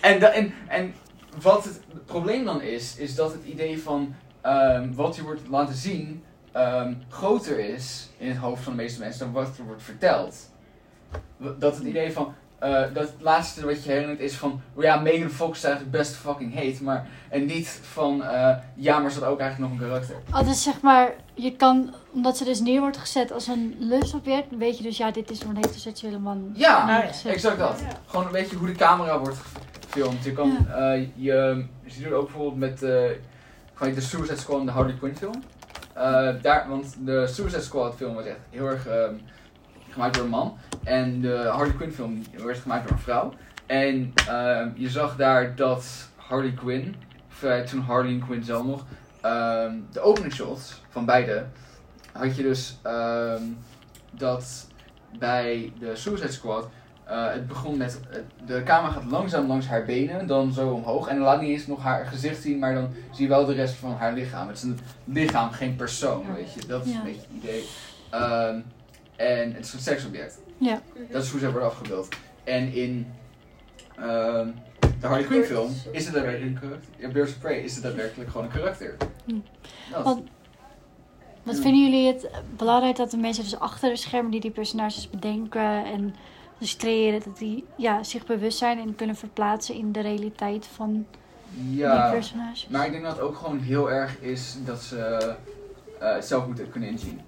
en, 0.00 0.32
en, 0.32 0.52
en 0.68 0.94
wat 1.40 1.64
het 1.64 1.80
probleem 2.04 2.44
dan 2.44 2.62
is, 2.62 2.96
is 2.96 3.14
dat 3.14 3.32
het 3.32 3.44
idee 3.44 3.82
van 3.82 4.14
ehm, 4.40 4.92
wat 4.92 5.16
je 5.16 5.22
wordt 5.22 5.48
laten 5.48 5.74
zien 5.74 6.24
ehm, 6.52 6.94
groter 7.08 7.58
is 7.58 8.08
in 8.18 8.28
het 8.28 8.38
hoofd 8.38 8.62
van 8.62 8.72
de 8.72 8.82
meeste 8.82 9.00
mensen 9.00 9.20
dan 9.20 9.32
wat 9.32 9.58
er 9.58 9.64
wordt 9.64 9.82
verteld. 9.82 10.49
Dat 11.58 11.76
het 11.76 11.84
idee 11.84 12.12
van, 12.12 12.34
eh, 12.58 12.70
dat 12.70 13.02
het 13.02 13.14
laatste 13.18 13.66
wat 13.66 13.84
je 13.84 13.90
herinnert 13.90 14.20
is 14.20 14.34
van, 14.34 14.60
oh 14.74 14.82
ja, 14.82 14.96
Megan 14.96 15.30
Fox 15.30 15.58
is 15.58 15.64
eigenlijk 15.64 15.96
best 15.96 16.14
fucking 16.14 16.54
heet, 16.54 16.80
maar, 16.80 17.06
en 17.28 17.46
niet 17.46 17.80
van, 17.82 18.24
eh, 18.24 18.56
ja, 18.74 18.98
maar 18.98 19.10
ze 19.10 19.20
had 19.20 19.28
ook 19.28 19.40
eigenlijk 19.40 19.72
nog 19.72 19.80
een 19.80 19.86
karakter. 19.86 20.16
Oh, 20.32 20.48
dus 20.48 20.62
zeg 20.62 20.80
maar, 20.80 21.14
je 21.34 21.56
kan, 21.56 21.94
omdat 22.12 22.36
ze 22.36 22.44
dus 22.44 22.60
neer 22.60 22.80
wordt 22.80 22.96
gezet 22.96 23.32
als 23.32 23.46
een 23.46 23.76
lustobject, 23.78 24.56
weet 24.56 24.76
je 24.76 24.82
dus, 24.82 24.96
ja, 24.96 25.10
dit 25.10 25.30
is 25.30 25.42
een 25.42 25.56
heteroseksuele 25.56 26.18
man. 26.18 26.50
Ja, 26.54 27.02
exact 27.24 27.58
dat. 27.58 27.80
Ja. 27.80 27.96
Gewoon 28.06 28.26
een 28.26 28.32
beetje 28.32 28.56
hoe 28.56 28.66
de 28.66 28.74
camera 28.74 29.18
wordt 29.18 29.38
gefilmd. 29.90 30.24
Je 30.24 30.32
kan, 30.32 30.66
eh, 30.68 31.00
je, 31.14 31.64
je 31.84 31.90
ziet 31.90 32.04
het 32.04 32.12
ook 32.12 32.24
bijvoorbeeld 32.24 32.56
met 32.56 32.82
eh, 32.82 33.10
gewoon 33.74 33.94
de 33.94 34.00
Suicide 34.00 34.36
Squad 34.36 34.60
en 34.60 34.66
de 34.66 34.72
Harley 34.72 34.94
Quinn 34.94 35.16
film. 35.16 35.42
Eh, 35.92 36.28
daar, 36.42 36.68
want 36.68 36.96
de 36.98 37.26
Suicide 37.26 37.62
Squad 37.62 37.94
film 37.94 38.14
was 38.14 38.24
echt 38.24 38.38
heel 38.50 38.66
erg 38.66 38.86
ehm, 38.86 39.14
gemaakt 40.00 40.14
door 40.14 40.24
een 40.24 40.30
man. 40.30 40.56
En 40.84 41.20
de 41.20 41.36
Harley 41.52 41.74
Quinn 41.74 41.92
film 41.92 42.22
werd 42.44 42.58
gemaakt 42.58 42.82
door 42.88 42.92
een 42.96 43.02
vrouw. 43.02 43.32
En 43.66 44.12
ehm, 44.28 44.68
je 44.74 44.88
zag 44.90 45.16
daar 45.16 45.54
dat 45.56 46.08
Harley 46.16 46.52
Quinn, 46.52 46.94
of, 47.30 47.42
eh, 47.42 47.60
toen 47.60 47.80
Harley 47.80 48.18
Quinn 48.26 48.44
zelf 48.44 48.64
nog, 48.66 48.84
ehm, 49.20 49.74
de 49.92 50.00
opening 50.00 50.32
shots 50.32 50.80
van 50.88 51.04
beide, 51.04 51.44
had 52.12 52.36
je 52.36 52.42
dus 52.42 52.78
ehm, 52.82 53.42
dat 54.10 54.66
bij 55.18 55.72
de 55.78 55.96
Suicide 55.96 56.32
Squad 56.32 56.68
eh, 57.04 57.32
het 57.32 57.46
begon 57.46 57.76
met, 57.76 58.00
de 58.46 58.62
camera 58.64 58.92
gaat 58.92 59.04
langzaam 59.10 59.46
langs 59.46 59.66
haar 59.66 59.84
benen, 59.84 60.26
dan 60.26 60.52
zo 60.52 60.68
omhoog. 60.70 61.08
En 61.08 61.14
dan 61.16 61.24
laat 61.24 61.40
niet 61.40 61.50
eens 61.50 61.66
nog 61.66 61.82
haar 61.82 62.06
gezicht 62.06 62.42
zien, 62.42 62.58
maar 62.58 62.74
dan 62.74 62.88
zie 63.12 63.22
je 63.22 63.28
wel 63.28 63.44
de 63.44 63.52
rest 63.54 63.74
van 63.74 63.92
haar 63.92 64.12
lichaam. 64.12 64.48
Het 64.48 64.56
is 64.56 64.62
een 64.62 64.78
lichaam, 65.04 65.50
geen 65.50 65.76
persoon, 65.76 66.34
weet 66.34 66.52
je. 66.52 66.66
Dat 66.66 66.84
is 66.86 66.92
Ja. 66.92 66.98
een 66.98 67.04
beetje 67.04 67.20
het 67.20 67.42
idee. 67.42 67.64
En 69.20 69.54
het 69.54 69.64
is 69.64 69.72
een 69.72 69.80
seksobject. 69.80 70.38
Ja. 70.58 70.80
Dat 71.10 71.22
is 71.22 71.30
hoe 71.30 71.40
ze 71.40 71.50
wordt 71.50 71.66
afgebeeld. 71.66 72.08
En 72.44 72.72
in 72.72 73.06
ehm, 73.96 74.48
de 75.00 75.06
Harley 75.06 75.24
Quinn 75.24 75.44
film 75.44 75.74
is 75.92 76.04
het 76.04 76.14
daadwerkelijk 76.14 76.54
een 76.54 76.60
karakter. 76.60 76.90
Ja, 76.98 77.08
Birds 77.08 77.32
of 77.32 77.38
Prey 77.38 77.58
is 77.58 77.74
het 77.74 77.82
daadwerkelijk 77.82 78.30
gewoon 78.30 78.46
een 78.46 78.52
karakter. 78.52 78.96
Hm. 79.24 79.34
Wat 81.42 81.58
vinden 81.58 81.84
jullie 81.84 82.06
het 82.06 82.30
belangrijk 82.56 82.96
dat 82.96 83.10
de 83.10 83.16
mensen 83.16 83.44
dus 83.44 83.58
achter 83.58 83.90
de 83.90 83.96
schermen 83.96 84.30
die 84.30 84.40
die 84.40 84.50
personages 84.50 85.10
bedenken 85.10 85.84
en 85.84 86.14
dus 86.58 86.76
creëren 86.76 87.20
dat 87.24 87.38
die 87.38 87.64
ja, 87.76 88.02
zich 88.02 88.26
bewust 88.26 88.58
zijn 88.58 88.78
en 88.78 88.94
kunnen 88.94 89.16
verplaatsen 89.16 89.74
in 89.74 89.92
de 89.92 90.00
realiteit 90.00 90.66
van 90.66 91.06
die 91.50 91.76
Ja, 91.76 92.10
personages. 92.10 92.68
maar 92.68 92.86
ik 92.86 92.92
denk 92.92 93.04
dat 93.04 93.12
het 93.12 93.20
ook 93.20 93.36
gewoon 93.36 93.58
heel 93.58 93.90
erg 93.90 94.18
is 94.20 94.56
dat 94.64 94.80
ze 94.82 94.98
eh, 95.98 96.14
het 96.14 96.26
zelf 96.26 96.46
moeten 96.46 96.70
kunnen 96.70 96.88
inzien. 96.88 97.20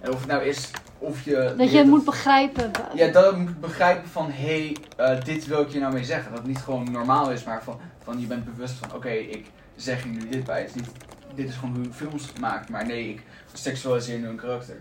En 0.00 0.12
of 0.12 0.18
het 0.18 0.28
nou 0.28 0.44
is 0.44 0.70
of 0.98 1.24
je... 1.24 1.54
dat 1.58 1.70
je 1.70 1.78
het 1.78 1.86
moet 1.86 2.04
begrijpen. 2.04 2.70
Ja, 2.94 3.08
dat 3.12 3.34
je 3.34 3.40
moet 3.40 3.60
begrijpen 3.60 4.08
van, 4.08 4.30
hé, 4.30 4.74
hey, 4.96 5.16
eh, 5.16 5.24
dit 5.24 5.46
wil 5.46 5.60
ik 5.60 5.68
je 5.68 5.78
nou 5.80 5.92
mee 5.92 6.04
zeggen. 6.04 6.30
Dat 6.30 6.38
het 6.38 6.48
niet 6.48 6.58
gewoon 6.58 6.90
normaal 6.92 7.30
is, 7.30 7.44
maar 7.44 7.62
van, 7.62 7.78
van 8.02 8.20
je 8.20 8.26
bent 8.26 8.44
bewust 8.44 8.74
van, 8.74 8.92
oké, 8.94 9.08
ik 9.10 9.46
zeg 9.76 10.02
je 10.02 10.08
nu 10.08 10.28
dit 10.28 10.44
bij. 10.44 10.58
Het 10.60 10.68
is 10.68 10.74
niet, 10.74 10.90
dit 11.34 11.48
is 11.48 11.54
gewoon 11.54 11.74
hoe 11.74 11.84
je 11.84 11.92
films 11.92 12.32
maakt, 12.40 12.68
maar 12.68 12.86
nee, 12.86 13.08
ik 13.08 13.22
seksualiseer 13.52 14.18
nu 14.18 14.26
een 14.28 14.36
karakter. 14.36 14.76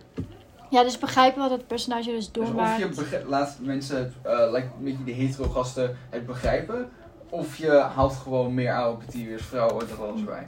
Ja, 0.70 0.84
dus 0.84 0.98
begrijpen 1.00 1.42
wat 1.42 1.52
het 1.52 1.68
personage 1.68 2.10
dus 2.12 2.32
Dus 2.32 2.44
of 2.44 2.48
doormaakt. 2.48 2.80
je 2.80 2.88
begri- 2.90 3.24
laat 3.28 3.58
mensen, 3.62 4.14
eh, 4.22 4.52
lijkt 4.52 4.68
een 4.78 4.84
beetje 4.84 5.04
de 5.04 5.12
hetero 5.12 5.50
gasten 5.50 5.98
het 6.10 6.26
begrijpen, 6.26 6.90
of 7.30 7.56
je 7.58 7.72
haalt 7.96 8.14
gewoon 8.14 8.54
meer 8.54 8.72
apathie 8.72 9.34
als 9.34 9.42
vrouwen 9.42 9.88
dat 9.90 10.00
alles 10.00 10.24
bij. 10.24 10.46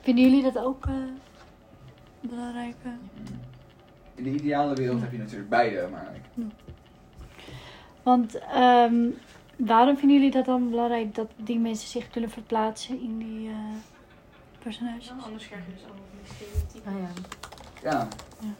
Vinden 0.00 0.24
jullie 0.24 0.42
dat 0.52 0.64
ook 0.64 0.86
eh, 0.86 0.92
belangrijk? 2.20 2.74
eh? 2.82 2.90
In 4.16 4.24
de 4.24 4.30
ideale 4.30 4.74
wereld 4.74 5.00
heb 5.00 5.12
je 5.12 5.18
natuurlijk 5.18 5.48
beide, 5.48 5.88
maar 5.90 6.12
Want 8.02 8.38
ehm, 8.38 9.10
waarom 9.56 9.96
vinden 9.96 10.16
jullie 10.16 10.32
dat 10.32 10.44
dan 10.44 10.70
belangrijk 10.70 11.14
dat 11.14 11.30
die 11.36 11.58
mensen 11.58 11.88
zich 11.88 12.10
kunnen 12.10 12.30
verplaatsen 12.30 13.00
in 13.00 13.18
die 13.18 13.48
eh, 13.48 13.54
personages? 14.58 15.12
Anders 15.24 15.46
krijg 15.46 15.64
je 15.66 15.72
dus 15.72 15.84
allemaal 15.84 16.04
stereotypen. 16.24 16.92
Ah, 16.92 16.98
ja. 17.82 18.08
ja. 18.40 18.54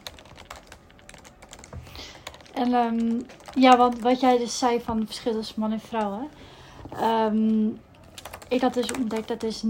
En 2.53 2.73
ehm, 2.73 3.21
ja, 3.59 3.77
want 3.77 3.99
wat 3.99 4.19
jij 4.19 4.37
dus 4.37 4.57
zei 4.57 4.81
van 4.81 4.97
het 4.97 5.05
verschil 5.05 5.33
tussen 5.33 5.59
man 5.59 5.71
en 5.71 5.79
vrouw. 5.79 6.19
Hè? 6.19 6.25
Ehm, 6.97 7.69
ik 8.49 8.61
had 8.61 8.73
dus 8.73 8.91
ontdekt 8.91 9.27
dat 9.27 9.39
dus 9.39 9.63
69,9% 9.65 9.69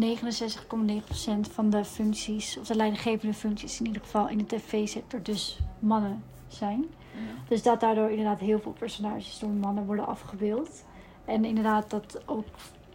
van 1.52 1.70
de 1.70 1.86
functies, 1.86 2.58
of 2.58 2.68
de 2.68 2.76
leidinggevende 2.76 3.34
functies 3.34 3.80
in 3.80 3.86
ieder 3.86 4.02
geval 4.02 4.30
in 4.30 4.38
de 4.38 4.46
tv-sector, 4.46 5.24
dus 5.24 5.60
mannen 5.80 6.24
zijn. 6.48 6.86
Dus 7.48 7.64
dat 7.64 7.80
daardoor 7.80 8.10
inderdaad 8.10 8.40
heel 8.40 8.60
veel 8.60 8.72
personages 8.72 9.40
door 9.40 9.50
mannen 9.50 9.86
worden 9.86 10.08
afgebeeld. 10.08 10.84
En 11.26 11.46
inderdaad 11.46 11.90
dat 11.90 12.22
ook 12.26 12.46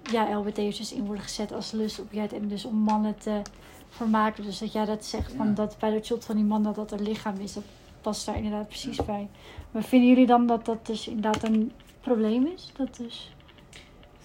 ja, 0.02 0.36
LBT'ers 0.36 0.76
dus 0.76 0.92
in 0.92 1.04
worden 1.04 1.24
gezet 1.24 1.52
als 1.52 1.72
lustobject 1.72 2.32
en 2.32 2.48
dus 2.48 2.64
om 2.64 2.74
mannen 2.74 3.18
te 3.18 3.42
vermaken. 3.88 4.44
Dus 4.44 4.58
dat 4.58 4.72
jij 4.72 4.84
dat 4.84 5.04
zegt, 5.04 5.32
van 5.32 5.54
dat 5.54 5.76
bij 5.78 5.90
dat 5.90 6.06
shot 6.06 6.24
van 6.24 6.36
die 6.36 6.44
man 6.44 6.62
dat 6.62 6.74
dat 6.74 6.92
er 6.92 7.00
lichaam 7.00 7.36
is, 7.38 7.52
dat 7.52 7.64
past 8.00 8.26
daar 8.26 8.36
inderdaad 8.36 8.68
precies 8.68 9.04
bij. 9.04 9.28
Maar 9.70 9.82
vinden 9.82 10.08
jullie 10.08 10.26
dan 10.26 10.46
dat 10.46 10.64
dat 10.64 10.86
dus 10.86 11.08
inderdaad 11.08 11.42
een 11.42 11.72
probleem 12.00 12.46
is? 12.46 12.70
Dat 12.76 12.96
dus... 12.96 13.32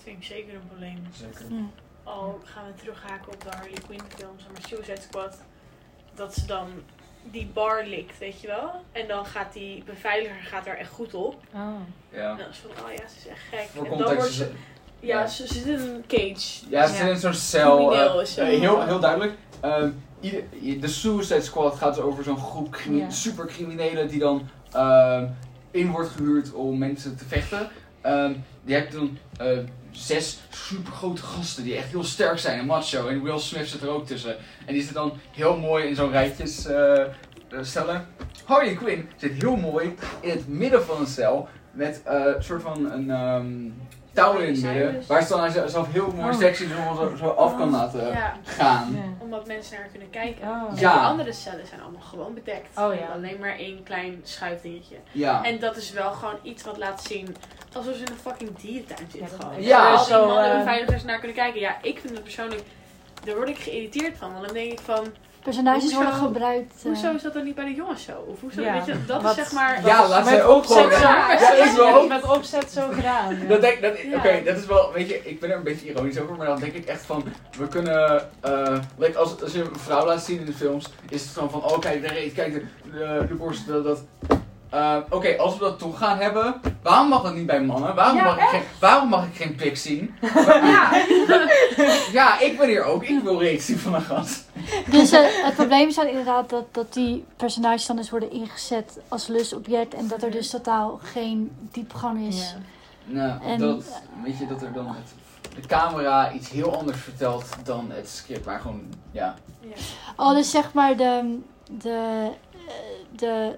Vind 0.07 0.19
ik 0.19 0.25
zeker 0.25 0.53
een 0.53 0.67
probleem. 0.67 0.97
Zeker. 1.11 1.55
Ja. 1.55 1.61
Al 2.03 2.39
gaan 2.43 2.65
we 2.65 2.73
terughaken 2.79 3.33
op 3.33 3.41
de 3.43 3.49
Harley 3.49 3.77
Quinn 3.87 4.03
films, 4.17 4.43
maar 4.51 4.61
Suicide 4.67 5.01
Squad, 5.01 5.37
dat 6.15 6.33
ze 6.33 6.45
dan 6.45 6.67
die 7.31 7.49
bar 7.53 7.85
likt, 7.85 8.17
weet 8.17 8.41
je 8.41 8.47
wel? 8.47 8.71
En 8.91 9.07
dan 9.07 9.25
gaat 9.25 9.53
die 9.53 9.83
beveiliger 9.83 10.41
gaat 10.43 10.65
daar 10.65 10.77
echt 10.77 10.91
goed 10.91 11.13
op. 11.13 11.35
Oh. 11.53 11.69
Ja. 12.09 12.31
En 12.31 12.37
dan 12.37 12.49
is 12.49 12.57
van, 12.57 12.71
oh 12.85 12.91
ja, 12.91 13.07
ze 13.07 13.15
is 13.17 13.27
echt 13.27 13.41
gek. 13.49 13.67
Voor 13.75 13.85
en 13.85 13.97
dan 13.97 14.15
wordt 14.15 14.31
ze, 14.31 14.51
ja, 14.99 15.19
ja. 15.19 15.27
ze 15.27 15.47
zit 15.47 15.65
in 15.65 15.79
een 15.79 16.03
cage. 16.07 16.25
Ja, 16.29 16.35
ze 16.69 16.69
Ja. 16.69 16.87
zitten 16.87 17.09
in 17.09 17.17
zo'n 17.17 17.33
cel. 17.33 17.91
zo. 18.25 18.41
eh, 18.41 18.59
heel, 18.59 18.85
heel 18.85 18.99
duidelijk. 18.99 19.33
Ehm, 19.59 19.89
ieder, 20.19 20.81
de 20.81 20.87
Suicide 20.87 21.41
Squad 21.41 21.75
gaat 21.75 21.95
dus 21.95 22.03
over 22.03 22.23
zo'n 22.23 22.37
groep 22.37 22.71
crimi- 22.71 23.11
supercriminelen 23.11 24.07
die 24.07 24.19
dan 24.19 24.49
ehm, 24.71 25.27
in 25.71 25.91
wordt 25.91 26.09
gehuurd 26.09 26.53
om 26.53 26.77
mensen 26.77 27.17
te 27.17 27.25
vechten. 27.25 27.69
Ehm, 28.01 28.33
je 28.63 28.73
hebt 28.73 28.91
dan 28.91 29.17
eh, 29.37 29.57
zes 29.91 30.39
supergrote 30.49 31.21
gasten 31.21 31.63
die 31.63 31.75
echt 31.75 31.87
heel 31.89 32.03
sterk 32.03 32.39
zijn 32.39 32.59
en 32.59 32.65
macho. 32.65 33.07
En 33.07 33.23
Will 33.23 33.39
Smith 33.39 33.67
zit 33.67 33.81
er 33.81 33.89
ook 33.89 34.05
tussen. 34.05 34.35
En 34.65 34.73
die 34.73 34.83
zit 34.83 34.93
dan 34.93 35.13
heel 35.31 35.57
mooi 35.57 35.85
in 35.85 35.95
zo'n 35.95 36.11
rijtjes 36.11 36.65
eh, 36.65 37.01
eh, 37.01 37.07
stellen. 37.61 38.07
Harley 38.45 38.75
Quinn 38.75 39.09
zit 39.15 39.31
heel 39.41 39.55
mooi 39.55 39.95
in 40.19 40.29
het 40.29 40.47
midden 40.47 40.83
van 40.85 40.99
een 40.99 41.07
cel 41.07 41.47
met 41.71 42.01
eh, 42.05 42.21
een 42.35 42.43
soort 42.43 42.61
van 42.61 42.91
een 42.91 43.09
ehm, 43.11 43.69
touw 44.13 44.37
in 44.37 44.53
het 44.53 44.63
midden. 44.63 45.03
Waar 45.07 45.23
ze 45.23 45.27
dan 45.29 45.69
zelf 45.69 45.91
heel 45.91 46.11
mooi 46.15 46.33
Oh. 46.33 46.39
sexy 46.39 46.67
zo, 46.67 46.95
zo, 46.95 47.15
zo 47.15 47.27
af 47.29 47.57
kan 47.57 47.69
laten 47.69 48.07
Ja, 48.07 48.33
gaan. 48.43 48.93
Ja. 48.95 49.01
omdat 49.19 49.47
mensen 49.47 49.71
naar 49.73 49.81
haar 49.81 49.89
kunnen 49.89 50.09
kijken. 50.09 50.47
Oh. 50.47 50.69
En 50.69 50.75
Ja. 50.75 50.93
de 50.93 50.99
andere 50.99 51.33
cellen 51.33 51.67
zijn 51.67 51.81
allemaal 51.81 52.01
gewoon 52.01 52.33
bedekt. 52.33 52.77
Oh 52.77 52.93
ja. 52.93 53.07
Alleen 53.13 53.39
maar 53.39 53.55
één 53.57 53.83
klein 53.83 54.19
schuifdingetje. 54.23 54.95
Ja. 55.11 55.43
En 55.43 55.59
dat 55.59 55.75
is 55.77 55.91
wel 55.91 56.11
gewoon 56.11 56.39
iets 56.43 56.63
wat 56.63 56.77
laat 56.77 57.03
zien 57.03 57.35
alsof 57.77 57.93
ze 57.95 57.99
in 58.03 58.11
een 58.11 58.19
fucking 58.31 58.57
dierentuin 58.57 59.07
zit. 59.11 59.21
Ja, 59.21 59.27
dat- 59.29 59.39
gewoon. 59.45 59.63
Ja. 59.63 59.81
Waar 59.83 59.91
al 59.91 60.05
die 60.05 60.13
Zo, 60.13 60.27
mannen 60.27 60.51
eh, 60.51 60.57
beveiligers 60.57 61.03
naar 61.03 61.17
kunnen 61.19 61.37
kijken. 61.37 61.59
Ja, 61.59 61.75
ik 61.81 61.99
vind 61.99 62.13
het 62.13 62.23
persoonlijk... 62.23 62.61
Daar 63.23 63.35
word 63.35 63.49
ik 63.49 63.57
geïrriteerd 63.57 64.17
van. 64.17 64.31
Want 64.33 64.45
dan 64.45 64.53
denk 64.53 64.71
ik 64.71 64.79
van... 64.79 65.05
Personages 65.43 65.81
Hoezo- 65.83 65.95
worden 65.97 66.13
gebruikt. 66.13 66.73
eh, 66.77 66.83
Hoezo 66.83 67.13
is 67.15 67.21
dat 67.21 67.33
dan 67.33 67.43
niet 67.43 67.55
bij 67.55 67.65
de 67.65 67.73
jongens 67.73 68.03
zo? 68.03 68.25
Of 68.27 68.41
hoezo, 68.41 68.61
Ja. 68.61 68.73
weet 68.73 68.85
je, 68.85 69.05
dat 69.05 69.21
Wat- 69.21 69.31
is 69.37 69.43
zeg 69.43 69.51
maar... 69.51 69.85
Ja, 69.85 70.07
laat 70.07 70.27
zij 70.27 70.43
ook 70.43 70.65
gewoon. 70.65 70.89
Ja, 70.89 71.31
ik 71.65 71.71
wil 71.75 71.93
ook. 71.95 72.07
Met 72.07 72.23
opzet 72.23 72.71
zo 72.71 72.87
gedaan. 72.91 73.35
ja. 73.39 73.47
Dat 73.47 73.61
denk, 73.61 73.81
dat, 73.81 73.99
Ja. 74.01 74.17
Oké, 74.17 74.41
dat 74.45 74.57
is 74.57 74.65
wel, 74.65 74.91
weet 74.93 75.09
je, 75.09 75.21
ik 75.23 75.39
ben 75.39 75.49
er 75.49 75.55
een 75.57 75.63
beetje 75.63 75.87
ironisch 75.87 76.19
over, 76.19 76.35
maar 76.35 76.47
dan 76.47 76.59
denk 76.59 76.73
ik 76.73 76.85
echt 76.85 77.01
van, 77.05 77.23
we 77.57 77.67
kunnen, 77.67 78.29
eh, 78.41 78.77
like 78.97 79.17
als, 79.17 79.41
als 79.41 79.51
je 79.51 79.59
een 79.61 79.79
vrouw 79.79 80.05
laat 80.05 80.23
zien 80.23 80.39
in 80.39 80.45
de 80.45 80.53
films, 80.53 80.85
is 81.09 81.21
het 81.21 81.31
gewoon 81.31 81.49
van, 81.51 81.63
oh 81.63 81.79
kijk, 81.79 82.01
de 82.01 82.07
reet, 82.07 82.33
kijk, 82.33 82.53
de, 82.53 82.61
de, 82.91 83.25
de 83.27 83.33
borst, 83.33 83.67
dat, 83.67 84.03
Eh, 84.69 84.95
Oké, 85.09 85.37
als 85.37 85.53
we 85.53 85.59
dat 85.59 85.79
toch 85.79 85.97
gaan 85.97 86.17
hebben, 86.17 86.61
waarom 86.81 87.07
mag 87.07 87.21
dat 87.23 87.35
niet 87.35 87.45
bij 87.45 87.61
mannen? 87.61 87.95
Waarom, 87.95 88.17
Ja, 88.17 88.23
mag, 88.23 88.37
ik 88.37 88.47
geen, 88.47 88.61
waarom 88.79 89.09
mag 89.09 89.25
ik 89.27 89.35
geen 89.35 89.55
pik 89.55 89.77
zien? 89.77 90.15
Ja, 90.45 90.91
Ja, 92.11 92.39
ik 92.39 92.57
ben 92.57 92.67
hier 92.67 92.83
ook, 92.83 93.03
ik 93.03 93.23
wil 93.23 93.39
reet 93.39 93.61
zien 93.63 93.77
van 93.77 93.93
een 93.93 94.01
gast. 94.01 94.45
Dus 94.91 95.11
eh, 95.11 95.21
het 95.45 95.55
probleem 95.55 95.87
is 95.87 95.95
dan 95.95 96.07
inderdaad 96.07 96.49
dat, 96.49 96.65
dat 96.73 96.93
die 96.93 97.25
personages 97.37 97.85
dan 97.85 97.95
dus 97.95 98.09
worden 98.09 98.31
ingezet 98.31 98.99
als 99.07 99.27
lustobject. 99.27 99.93
En 99.93 100.07
dat 100.07 100.23
er 100.23 100.31
dus 100.31 100.49
totaal 100.49 100.99
geen 101.03 101.51
diepgang 101.71 102.27
is. 102.27 102.39
Ja. 102.39 102.57
Nou, 103.05 103.43
En- 103.43 103.59
dat, 103.59 103.83
weet 104.23 104.37
je, 104.37 104.47
dat 104.47 104.61
er 104.61 104.73
dan 104.73 104.87
het, 104.87 105.13
de 105.61 105.67
camera 105.67 106.31
iets 106.31 106.49
heel 106.49 106.77
anders 106.77 106.97
vertelt 106.99 107.45
dan 107.63 107.91
het 107.91 108.09
script, 108.09 108.45
maar 108.45 108.59
gewoon, 108.59 108.81
ja. 109.11 109.35
Oh, 110.15 110.33
dus 110.33 110.49
zeg 110.51 110.73
maar 110.73 110.97
de, 110.97 111.39
de, 111.71 112.27
eh, 112.53 112.71
de, 113.15 113.55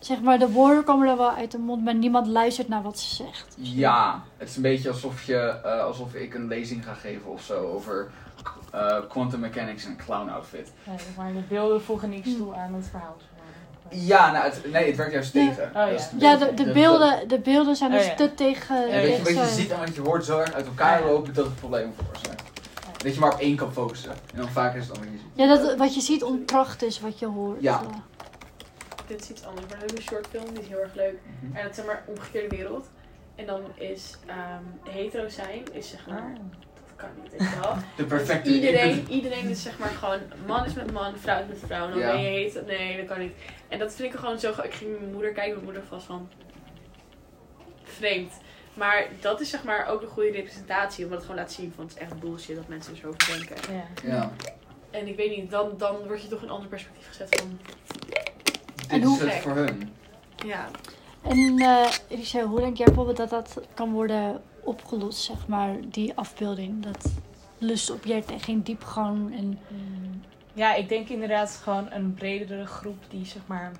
zeg 0.00 0.20
maar 0.20 0.38
de 0.38 0.50
woorden 0.50 0.84
komen 0.84 1.08
er 1.08 1.16
wel 1.16 1.30
uit 1.30 1.50
de 1.50 1.58
mond, 1.58 1.84
maar 1.84 1.94
niemand 1.94 2.26
luistert 2.26 2.68
naar 2.68 2.82
wat 2.82 2.98
ze 2.98 3.14
zegt. 3.14 3.54
Ja, 3.56 4.22
het 4.36 4.48
is 4.48 4.56
een 4.56 4.62
beetje 4.62 4.88
alsof, 4.90 5.22
je, 5.22 5.36
eh, 5.64 5.80
alsof 5.84 6.14
ik 6.14 6.34
een 6.34 6.46
lezing 6.48 6.84
ga 6.84 6.94
geven 6.94 7.30
of 7.30 7.42
zo 7.42 7.66
over 7.72 8.10
eh, 8.72 8.96
quantum 9.08 9.40
mechanics 9.40 9.84
en 9.84 9.90
een 9.90 9.96
clown 9.96 10.28
outfit. 10.30 10.72
Nee, 10.84 10.96
maar 11.16 11.32
de 11.32 11.42
beelden 11.48 11.82
voegen 11.82 12.10
niks 12.10 12.36
toe 12.36 12.54
aan 12.54 12.74
het 12.74 12.86
verhaal. 12.90 13.16
Ja, 13.92 14.30
nou, 14.32 14.44
het, 14.44 14.72
nee, 14.72 14.86
het 14.86 14.96
werkt 14.96 15.12
juist 15.12 15.32
Ja. 15.32 15.46
tegen. 15.48 15.64
Oh, 15.68 15.72
ja. 15.72 15.86
Een 15.88 15.98
beetje- 16.18 16.54
de, 16.54 16.64
de, 16.64 16.72
beelden, 16.72 17.28
de 17.28 17.38
beelden 17.38 17.76
zijn 17.76 17.90
dus 17.90 18.02
Oh, 18.02 18.06
ja. 18.08 18.14
te 18.14 18.34
tegen. 18.34 18.88
Ja, 18.88 18.96
je, 18.98 19.08
wat 19.08 19.16
je 19.18 19.22
tegen- 19.34 19.46
ziet 19.46 19.70
en 19.70 19.78
wat 19.78 19.94
je 19.94 20.00
hoort 20.00 20.24
zo 20.24 20.38
erg 20.38 20.52
uit 20.52 20.66
elkaar 20.66 21.04
lopen 21.04 21.34
dat 21.34 21.44
het 21.44 21.54
problemen 21.56 21.94
veroorzaakt. 21.96 22.42
Dat 23.04 23.14
je 23.14 23.20
maar 23.20 23.32
op 23.32 23.40
één 23.40 23.56
kan 23.56 23.72
focussen. 23.72 24.10
En 24.10 24.36
dan 24.36 24.48
vaak 24.48 24.74
is 24.74 24.86
het 24.86 24.94
dan 24.94 25.04
wat 25.04 25.12
je 25.12 25.18
ziet. 25.18 25.28
Ja, 25.34 25.46
dat, 25.46 25.76
wat 25.76 25.94
je 25.94 26.00
ziet 26.00 26.22
ontkracht 26.24 26.82
is 26.82 27.00
wat 27.00 27.18
je 27.18 27.26
hoort. 27.26 27.60
Ja. 27.60 27.80
Dit 29.10 29.20
is 29.22 29.30
iets 29.30 29.44
anders. 29.44 29.66
Maar 29.66 29.74
we 29.78 29.84
hebben 29.84 29.96
een 29.96 30.02
short 30.02 30.26
film, 30.26 30.48
die 30.54 30.62
is 30.62 30.68
heel 30.68 30.78
erg 30.78 30.94
leuk. 30.94 31.14
Mhm. 31.40 31.56
En 31.56 31.62
dat 31.62 31.70
is 31.70 31.76
zeg 31.76 31.86
maar 31.86 32.02
omgekeerde 32.06 32.56
wereld. 32.56 32.90
En 33.34 33.46
dan 33.46 33.62
is 33.74 34.16
ehm, 34.26 34.62
hetero 34.94 35.28
zijn, 35.28 35.62
is 35.72 35.90
zeg 35.90 36.06
maar, 36.06 36.22
Ah. 36.22 36.34
dat 36.74 36.96
kan 36.96 37.08
niet, 37.22 37.30
weet 37.30 37.40
je 37.50 37.60
wel. 37.60 37.74
De 37.96 38.04
perfecte... 38.04 38.48
Dus 38.48 38.54
iedereen, 38.58 39.06
iedereen 39.08 39.48
is 39.48 39.62
zeg 39.62 39.78
maar 39.78 39.88
gewoon, 39.88 40.18
man 40.46 40.64
is 40.64 40.74
met 40.74 40.92
man, 40.92 41.16
vrouw 41.18 41.40
is 41.40 41.46
met 41.48 41.58
vrouw. 41.66 41.84
En 41.84 41.90
dan 41.90 41.98
Ja. 41.98 42.10
ben 42.12 42.20
je 42.22 42.28
heet, 42.28 42.66
nee, 42.66 42.96
dat 42.96 43.06
kan 43.06 43.18
niet. 43.18 43.32
En 43.68 43.78
dat 43.78 43.94
vind 43.94 44.12
ik 44.14 44.18
gewoon 44.18 44.38
zo, 44.38 44.50
ik 44.62 44.74
ging 44.74 44.90
met 44.90 45.00
mijn 45.00 45.12
moeder 45.12 45.32
kijken, 45.32 45.52
mijn 45.52 45.64
moeder 45.64 45.82
was 45.90 46.04
van, 46.04 46.28
vreemd. 47.82 48.32
Maar 48.74 49.06
dat 49.20 49.40
is 49.40 49.50
zeg 49.50 49.64
maar 49.64 49.86
ook 49.88 50.02
een 50.02 50.08
goede 50.08 50.30
representatie, 50.30 51.04
omdat 51.04 51.18
het 51.18 51.26
gewoon 51.26 51.42
laat 51.42 51.52
zien 51.52 51.72
van 51.76 51.84
het 51.84 51.94
is 51.94 52.00
echt 52.00 52.18
bullshit 52.20 52.56
dat 52.56 52.68
mensen 52.68 52.92
er 52.92 52.98
zo 52.98 53.08
over 53.08 53.26
denken. 53.36 53.74
Ja. 53.74 53.84
Ja. 54.10 54.32
En 54.90 55.06
ik 55.06 55.16
weet 55.16 55.36
niet, 55.36 55.50
dan, 55.50 55.74
dan 55.78 56.06
word 56.06 56.22
je 56.22 56.28
toch 56.28 56.38
in 56.42 56.44
een 56.48 56.54
ander 56.54 56.68
perspectief 56.68 57.06
gezet 57.08 57.40
van, 57.40 57.58
Dit 58.90 59.04
hoe- 59.04 59.16
is 59.26 59.32
het 59.34 59.42
voor 59.42 59.54
hun. 59.56 59.92
ja, 60.46 60.68
En 61.22 61.58
eh 61.58 61.90
Richel, 62.08 62.46
hoe 62.46 62.60
denk 62.60 62.76
jij 62.76 62.86
bijvoorbeeld 62.86 63.16
dat 63.16 63.30
dat 63.30 63.60
kan 63.74 63.92
worden 63.92 64.40
opgelost, 64.64 65.20
zeg 65.22 65.46
maar, 65.46 65.76
die 65.90 66.12
afbeelding? 66.16 66.82
Dat 66.82 67.12
lustobject 67.58 68.30
en 68.30 68.40
geen 68.40 68.62
diepgang 68.62 69.36
en... 69.36 69.46
Mm, 69.68 70.22
Ja, 70.52 70.74
ik 70.74 70.88
denk 70.88 71.08
inderdaad 71.08 71.60
gewoon 71.62 71.90
een 71.90 72.14
bredere 72.14 72.66
groep 72.66 73.04
die 73.08 73.26
zeg 73.26 73.42
maar. 73.46 73.72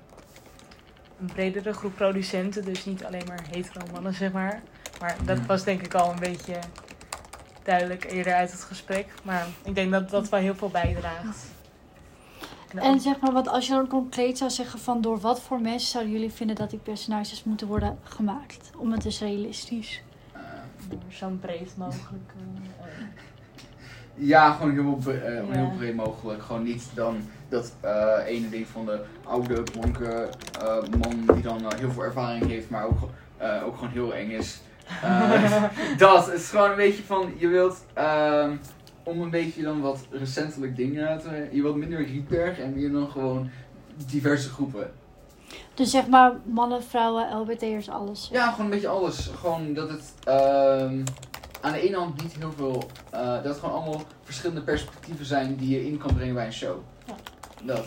Een 1.19 1.25
bredere 1.33 1.73
groep 1.73 1.95
producenten, 1.95 2.65
dus 2.65 2.85
niet 2.85 3.05
alleen 3.05 3.25
maar 3.27 3.43
hetero 3.51 3.85
mannen, 3.91 4.13
zeg 4.13 4.31
maar. 4.31 4.61
Maar 4.99 5.15
dat 5.25 5.39
was 5.45 5.63
denk 5.63 5.81
ik 5.81 5.93
al 5.93 6.11
een 6.11 6.19
beetje 6.19 6.55
duidelijk 7.63 8.11
eerder 8.11 8.33
uit 8.33 8.51
het 8.51 8.63
gesprek. 8.63 9.07
Maar 9.23 9.45
ik 9.63 9.75
denk 9.75 9.91
dat 9.91 10.09
dat 10.09 10.29
wel 10.29 10.39
heel 10.39 10.55
veel 10.55 10.69
bijdraagt. 10.69 11.45
Knap. 12.71 12.83
En 12.83 12.99
zeg 12.99 13.19
maar, 13.19 13.31
want 13.31 13.47
als 13.47 13.67
je 13.67 13.73
dan 13.73 13.87
concreet 13.87 14.37
zou 14.37 14.49
zeggen 14.49 14.79
van 14.79 15.01
door 15.01 15.19
wat 15.19 15.41
voor 15.41 15.61
mensen 15.61 15.89
zouden 15.89 16.13
jullie 16.13 16.31
vinden 16.31 16.55
dat 16.55 16.69
die 16.69 16.79
personages 16.79 17.43
moeten 17.43 17.67
worden 17.67 17.97
gemaakt? 18.03 18.71
Om 18.77 18.91
het 18.91 19.01
dus 19.01 19.19
realistisch. 19.19 20.01
Eh, 20.33 20.39
Zo'n 21.09 21.39
breed 21.39 21.73
mogelijk. 21.77 22.31
eh. 22.37 23.03
Ja, 24.13 24.51
gewoon 24.53 24.71
heel, 24.71 24.95
bre- 24.95 25.11
eh, 25.17 25.35
Ja. 25.47 25.53
heel 25.53 25.71
breed 25.77 25.95
mogelijk. 25.95 26.43
Gewoon 26.43 26.63
niet 26.63 26.89
dan 26.93 27.17
dat 27.49 27.73
eh, 27.79 28.17
ene 28.25 28.49
ding 28.49 28.67
van 28.67 28.85
de 28.85 29.03
oude, 29.23 29.63
blanke 29.63 30.29
eh, 30.61 30.77
man 30.99 31.33
die 31.33 31.41
dan 31.43 31.71
eh, 31.71 31.77
heel 31.79 31.91
veel 31.91 32.03
ervaring 32.03 32.47
heeft, 32.47 32.69
maar 32.69 32.85
ook, 32.85 32.99
eh, 33.37 33.63
ook 33.65 33.75
gewoon 33.75 33.91
heel 33.91 34.13
eng 34.13 34.29
is. 34.29 34.61
Eh, 35.01 35.63
dat, 35.97 36.25
het 36.25 36.35
is 36.39 36.49
gewoon 36.49 36.69
een 36.69 36.75
beetje 36.75 37.03
van, 37.03 37.33
je 37.37 37.47
wilt 37.47 37.85
ehm, 37.93 38.55
om 39.03 39.21
een 39.21 39.29
beetje 39.29 39.63
dan 39.63 39.81
wat 39.81 40.07
recentelijk 40.11 40.75
dingen 40.75 41.19
te 41.19 41.49
Je 41.51 41.61
wilt 41.61 41.75
minder 41.75 42.05
Rietberg 42.05 42.59
en 42.59 42.73
meer 42.73 42.91
dan 42.91 43.09
gewoon 43.11 43.49
diverse 44.07 44.49
groepen. 44.49 44.93
Dus 45.73 45.89
zeg 45.91 46.07
maar 46.07 46.33
mannen, 46.45 46.83
vrouwen, 46.83 47.37
LBT'ers, 47.37 47.89
alles. 47.89 48.29
Ja, 48.31 48.49
gewoon 48.51 48.65
een 48.65 48.71
beetje 48.71 48.87
alles. 48.87 49.27
Gewoon 49.35 49.73
dat 49.73 49.89
het 49.89 50.13
ehm, 50.23 51.03
aan 51.61 51.71
de 51.71 51.81
ene 51.81 51.97
hand 51.97 52.21
niet 52.21 52.35
heel 52.39 52.51
veel. 52.51 52.83
eh, 53.11 53.33
dat 53.33 53.43
het 53.43 53.57
gewoon 53.57 53.75
allemaal 53.75 54.01
verschillende 54.23 54.61
perspectieven 54.61 55.25
zijn 55.25 55.55
die 55.55 55.69
je 55.69 55.85
in 55.85 55.97
kan 55.97 56.13
brengen 56.13 56.33
bij 56.33 56.45
een 56.45 56.53
show. 56.53 56.77
Ja. 57.05 57.15
Dat. 57.63 57.85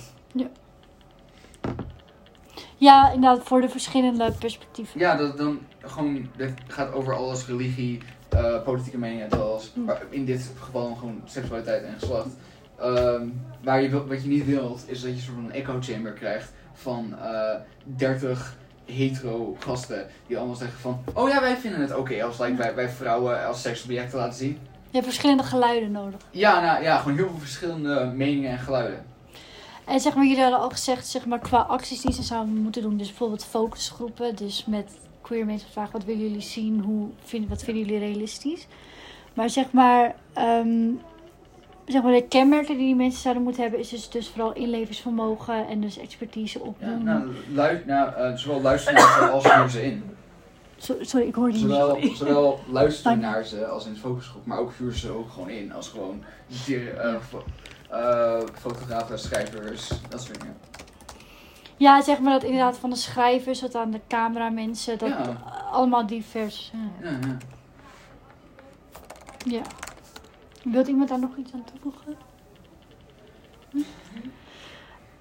Ja, 2.77 3.11
inderdaad, 3.12 3.47
voor 3.47 3.61
de 3.61 3.69
verschillende 3.69 4.32
perspectieven. 4.39 5.01
Ja, 5.01 5.16
dat 5.16 5.36
dan 5.39 5.59
gewoon. 5.81 6.28
Dat 6.36 6.51
gaat 6.66 6.93
over 6.93 7.15
alles, 7.16 7.47
religie, 7.47 8.01
eh, 8.35 8.62
politieke 8.62 8.98
meningen. 8.98 9.28
Hm. 9.74 9.85
Maar 9.85 10.02
in 10.11 10.24
dit 10.24 10.51
geval 10.59 10.94
gewoon 10.94 11.20
seksualiteit 11.24 11.82
en 11.82 11.94
geslacht. 11.98 12.28
Ehm, 12.78 13.27
waar 13.62 13.82
je, 13.82 14.06
wat 14.06 14.23
je 14.23 14.28
niet 14.28 14.47
wilt, 14.47 14.85
is 14.86 15.01
dat 15.01 15.11
je 15.11 15.16
een 15.16 15.23
soort 15.23 15.36
van 15.36 15.52
echo 15.52 15.78
chamber 15.81 16.12
krijgt 16.12 16.52
van 16.73 17.15
eh 17.23 17.55
30 17.85 18.56
hetero 18.85 19.56
gasten 19.59 20.06
die 20.27 20.39
allemaal 20.39 20.56
zeggen 20.56 20.78
van 20.78 21.05
oh 21.15 21.28
ja 21.28 21.40
wij 21.40 21.56
vinden 21.56 21.81
het 21.81 21.97
oké 21.97 22.24
als 22.24 22.39
like, 22.39 22.56
wij, 22.56 22.74
wij 22.74 22.89
vrouwen 22.89 23.47
als 23.47 23.62
seksobjecten 23.62 24.19
laten 24.19 24.39
zien 24.39 24.59
Je 24.85 24.90
hebt 24.90 25.05
verschillende 25.05 25.43
geluiden 25.43 25.90
nodig. 25.90 26.20
Ja, 26.31 26.61
nou 26.61 26.82
ja, 26.82 26.98
gewoon 26.98 27.16
heel 27.16 27.28
veel 27.28 27.39
verschillende 27.39 28.12
meningen 28.15 28.51
en 28.51 28.59
geluiden. 28.59 29.05
En 29.85 30.01
zeg 30.01 30.15
maar, 30.15 30.24
jullie 30.24 30.43
hadden 30.43 30.61
al 30.61 30.70
gezegd, 30.70 31.06
zeg 31.06 31.27
maar, 31.27 31.39
qua 31.39 31.59
acties 31.59 32.01
die 32.01 32.12
ze 32.12 32.23
zouden 32.23 32.55
moeten 32.55 32.82
doen. 32.82 32.97
Dus 32.97 33.09
bijvoorbeeld 33.09 33.44
focusgroepen. 33.44 34.36
Dus 34.36 34.65
met 34.65 34.90
queer 35.25 35.47
mensen 35.47 35.71
vragen, 35.71 35.93
wat 35.93 36.05
willen 36.05 36.23
jullie 36.23 36.41
zien? 36.41 36.81
Hoe 36.81 37.09
vinden, 37.25 37.49
wat 37.49 37.63
vinden 37.63 37.85
jullie 37.85 37.99
realistisch? 37.99 38.67
Maar 39.35 39.51
zeg 39.51 39.73
maar, 39.73 40.15
ehm, 40.33 40.91
zeg 41.87 42.03
maar, 42.03 42.13
de 42.13 42.27
kenmerken 42.29 42.77
die 42.77 42.87
die 42.87 42.95
mensen 42.95 43.21
zouden 43.21 43.43
moeten 43.43 43.63
hebben, 43.63 43.81
is 43.81 43.89
dus, 43.89 44.11
dus 44.11 44.29
vooral 44.29 44.53
inlevingsvermogen 44.53 45.67
en 45.69 45.81
dus 45.81 45.99
expertise 45.99 46.59
Ja, 46.59 46.65
opdoen. 46.65 47.03
nou, 47.05 47.33
lu 47.53 47.83
nou, 47.87 48.15
eh, 48.15 48.37
zowel 48.37 48.61
luisteren 48.61 48.99
naar 49.01 49.13
ze 49.19 49.29
als 49.29 49.73
ze 49.73 49.85
in. 49.85 50.03
Sorry, 50.77 51.27
ik 51.27 51.35
hoorde 51.35 51.59
je 51.59 51.65
niet. 51.65 51.75
Zowel, 51.75 51.99
zowel 52.15 52.61
luisteren 52.81 53.19
naar 53.19 53.45
ze 53.45 53.67
als 53.67 53.87
in 53.87 53.93
de 53.93 53.99
focusgroep, 53.99 54.47
maar 54.47 54.59
ook 54.59 54.73
huur 54.79 54.93
ze 54.95 55.11
ook 55.11 55.31
gewoon 55.31 55.49
in 55.49 55.73
als 55.73 55.89
gewoon 55.89 56.23
eh, 57.91 58.41
fotografen, 58.61 59.19
schrijvers, 59.19 59.89
dat 60.09 60.23
soort 60.23 60.41
dingen. 60.41 60.57
Ja, 61.77 62.03
zeg 62.03 62.19
maar 62.21 62.33
dat 62.33 62.43
inderdaad 62.43 62.79
van 62.79 62.91
de 62.91 62.97
schrijvers 62.97 63.59
tot 63.59 63.75
aan 63.75 63.91
de 63.91 64.01
cameramensen. 64.09 64.99
Dat 64.99 65.09
Ja. 65.09 65.37
allemaal 65.71 66.07
divers. 66.07 66.73
Ja. 66.73 67.11
Ja, 67.11 67.19
ja. 67.27 67.37
ja. 69.45 69.63
Wilt 70.63 70.89
iemand 70.89 71.09
daar 71.09 71.19
nog 71.21 71.37
iets 71.37 71.53
aan 71.53 71.65
toevoegen? 71.65 72.17
Hm? 73.71 73.79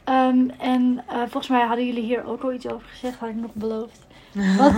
Ehm, 0.04 0.50
en 0.50 1.04
eh, 1.08 1.18
volgens 1.20 1.48
mij 1.48 1.66
hadden 1.66 1.86
jullie 1.86 2.04
hier 2.04 2.26
ook 2.26 2.44
al 2.44 2.54
iets 2.54 2.68
over 2.68 2.88
gezegd, 2.88 3.18
had 3.20 3.30
ik 3.30 3.36
nog 3.36 3.54
beloofd. 3.54 4.00
Wat, 4.58 4.74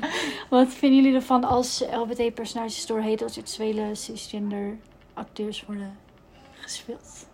wat 0.50 0.68
vinden 0.68 1.02
jullie 1.02 1.14
ervan 1.14 1.44
als 1.44 1.84
LBT-personages 1.92 2.86
door 2.86 3.00
heteroseksuele 3.00 3.94
cisgender 3.94 4.78
acteurs 5.14 5.64
worden 5.66 5.96
gespeeld? 6.60 7.25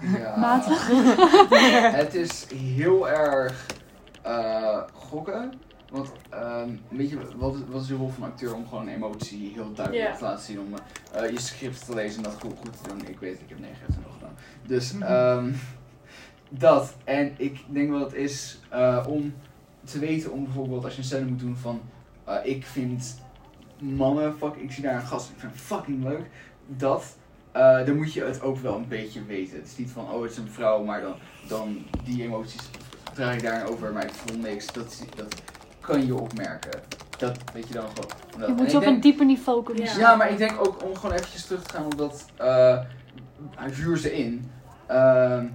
Ja. 0.00 0.36
Matig? 0.40 0.88
Het 2.02 2.14
is 2.14 2.46
heel 2.54 3.08
erg 3.08 3.66
eh, 4.22 4.78
gokken. 4.92 5.52
Want 5.90 6.12
ehm, 6.30 6.68
weet 6.88 7.10
je, 7.10 7.18
wat, 7.36 7.54
is- 7.54 7.60
wat 7.68 7.82
is 7.82 7.86
de 7.88 7.94
rol 7.94 8.08
van 8.08 8.22
een 8.22 8.30
acteur 8.30 8.54
om 8.54 8.68
gewoon 8.68 8.88
emotie 8.88 9.52
heel 9.54 9.72
duidelijk 9.72 10.04
te 10.18 10.24
laten 10.24 10.44
zien? 10.44 10.60
Om 10.60 10.74
eh, 11.12 11.30
je 11.30 11.40
script 11.40 11.86
te 11.86 11.94
lezen 11.94 12.16
en 12.16 12.30
dat 12.30 12.40
goed, 12.40 12.58
goed 12.58 12.82
te 12.82 12.88
doen. 12.88 13.06
Ik 13.08 13.18
weet, 13.20 13.40
ik 13.40 13.48
heb 13.48 13.58
9 13.58 13.76
nog 14.04 14.12
gedaan. 14.14 14.34
Dus 14.66 14.98
ehm, 14.98 15.52
dat. 16.48 16.94
En 17.04 17.34
ik 17.36 17.60
denk 17.68 17.90
wel 17.90 18.00
het 18.00 18.12
is 18.14 18.60
eh, 18.70 19.04
om 19.08 19.34
te 19.84 19.98
weten 19.98 20.32
om 20.32 20.44
bijvoorbeeld 20.44 20.84
als 20.84 20.92
je 20.92 20.98
een 20.98 21.04
scène 21.04 21.26
moet 21.26 21.38
doen 21.40 21.56
van 21.56 21.80
ik 22.44 22.64
vind 22.66 23.18
mannen, 23.78 24.34
fuck, 24.38 24.54
ik 24.56 24.72
zie 24.72 24.82
daar 24.82 24.94
een 24.94 25.06
gast, 25.06 25.30
ik 25.30 25.34
vind 25.38 25.52
hem 25.52 25.60
fucking 25.60 26.04
leuk. 26.04 26.26
Dat, 26.66 27.16
eh, 27.52 27.86
dan 27.86 27.96
moet 27.96 28.12
je 28.12 28.24
het 28.24 28.42
ook 28.42 28.58
wel 28.58 28.74
een 28.76 28.88
beetje 28.88 29.24
weten. 29.24 29.56
Het 29.56 29.66
is 29.66 29.76
niet 29.76 29.90
van, 29.90 30.10
oh 30.10 30.22
het 30.22 30.30
is 30.30 30.36
een 30.36 30.48
vrouw, 30.50 30.84
maar 30.84 31.00
dan, 31.00 31.14
dan 31.48 31.78
die 32.04 32.22
emoties 32.22 32.70
draag 33.14 33.34
ik 33.34 33.42
daarin 33.42 33.66
over, 33.66 33.92
maar 33.92 34.04
ik 34.04 34.12
voel 34.12 34.38
niks. 34.38 34.66
Dat, 34.72 35.04
dat 35.16 35.42
kan 35.80 36.06
je 36.06 36.14
opmerken. 36.14 36.80
Dat 37.18 37.36
weet 37.52 37.68
je 37.68 37.74
dan 37.74 37.84
gewoon. 37.88 38.48
Je 38.48 38.54
moet 38.62 38.70
je 38.70 38.76
op 38.76 38.82
denk- 38.82 38.94
een 38.94 39.00
dieper 39.00 39.26
niveau 39.26 39.62
kunnen 39.64 39.84
Ja. 39.84 39.90
zien. 39.90 40.00
ja, 40.00 40.16
maar 40.16 40.30
ik 40.30 40.38
denk 40.38 40.66
ook 40.66 40.84
om 40.84 40.94
gewoon 40.96 41.14
eventjes 41.16 41.44
terug 41.46 41.62
te 41.62 41.74
gaan 41.74 41.84
op 41.84 41.98
dat 41.98 42.26
eh 42.36 42.78
huur 43.74 43.96
ze 43.96 44.16
in. 44.16 44.50
Ehm, 44.86 45.46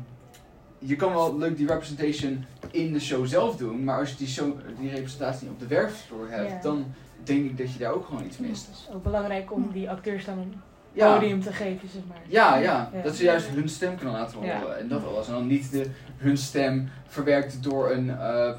je 0.79 0.95
kan 0.95 1.13
wel 1.13 1.37
leuk 1.37 1.57
die 1.57 1.67
representation 1.67 2.45
in 2.71 2.93
de 2.93 2.99
show 2.99 3.25
zelf 3.25 3.55
doen, 3.57 3.83
maar 3.83 3.99
als 3.99 4.09
je 4.09 4.15
die, 4.17 4.27
show, 4.27 4.57
die 4.79 4.89
representatie 4.89 5.43
niet 5.43 5.53
op 5.53 5.59
de 5.69 5.75
werkvloer 5.75 6.29
hebt, 6.29 6.49
Ja. 6.51 6.59
dan 6.61 6.85
denk 7.23 7.45
ik 7.45 7.57
dat 7.57 7.73
je 7.73 7.79
daar 7.79 7.91
ook 7.91 8.05
gewoon 8.05 8.25
iets 8.25 8.37
mist. 8.37 8.65
Het 8.67 8.75
is 8.75 8.95
ook 8.95 9.03
belangrijk 9.03 9.51
om 9.53 9.69
die 9.71 9.89
acteurs 9.89 10.25
dan 10.25 10.53
podium 10.95 11.41
te 11.41 11.53
geven, 11.53 11.89
zeg 11.89 12.01
maar. 12.07 12.17
ja, 12.27 12.55
ja, 12.57 12.89
Ja. 12.93 13.01
dat 13.01 13.15
ze 13.15 13.23
juist 13.23 13.47
hun 13.47 13.69
stem 13.69 13.95
kunnen 13.97 14.13
laten 14.15 14.37
horen 14.37 14.49
Ja. 14.67 14.73
en 14.73 14.87
dat 14.87 15.05
alles. 15.05 15.27
En 15.27 15.33
dan 15.33 15.47
niet 15.47 15.71
de, 15.71 15.89
hun 16.17 16.37
stem 16.37 16.89
verwerkt 17.07 17.63
door 17.63 17.91
een 17.91 18.09
eh, 18.19 18.49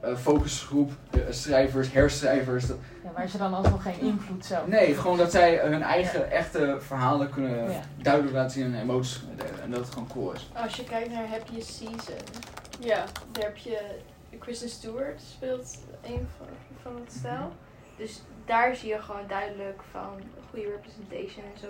eh, 0.00 0.16
focusgroep, 0.16 0.90
eh, 1.10 1.20
schrijvers, 1.30 1.92
herschrijvers. 1.92 2.66
Dat- 2.66 2.76
Ja, 3.04 3.10
waar 3.14 3.28
ze 3.28 3.38
dan 3.38 3.54
alsnog 3.54 3.82
geen 3.82 4.00
invloed 4.00 4.46
zelf 4.46 4.66
Nee, 4.66 4.94
gewoon 4.94 5.16
dat 5.18 5.30
zij 5.30 5.58
hun 5.62 5.82
eigen 5.82 6.30
echte 6.30 6.76
verhalen 6.80 7.30
kunnen 7.30 7.70
Ja. 7.70 7.80
duidelijk 8.02 8.34
laten 8.34 8.50
zien 8.50 8.74
en 8.74 8.80
emoties 8.80 9.18
kunnen 9.18 9.36
delen. 9.36 9.62
En 9.62 9.70
dat 9.70 9.80
het 9.80 9.92
gewoon 9.92 10.08
cool 10.08 10.32
is. 10.32 10.50
Als 10.54 10.76
je 10.76 10.84
kijkt 10.84 11.10
naar 11.10 11.28
Happy 11.28 11.60
Season, 11.60 12.14
Ja. 12.80 13.04
daar 13.32 13.44
heb 13.44 13.56
je 13.56 13.78
Kristen 14.38 14.68
Stewart 14.68 15.20
speelt 15.36 15.78
een 16.04 16.28
van, 16.38 16.46
van 16.82 17.00
het 17.04 17.12
stijl. 17.18 17.52
Dus 17.96 18.22
daar 18.46 18.76
zie 18.76 18.88
je 18.88 18.98
gewoon 19.00 19.26
duidelijk 19.28 19.80
van 19.90 20.20
goede 20.50 20.68
representation 20.70 21.44
en 21.54 21.60
zo. 21.60 21.66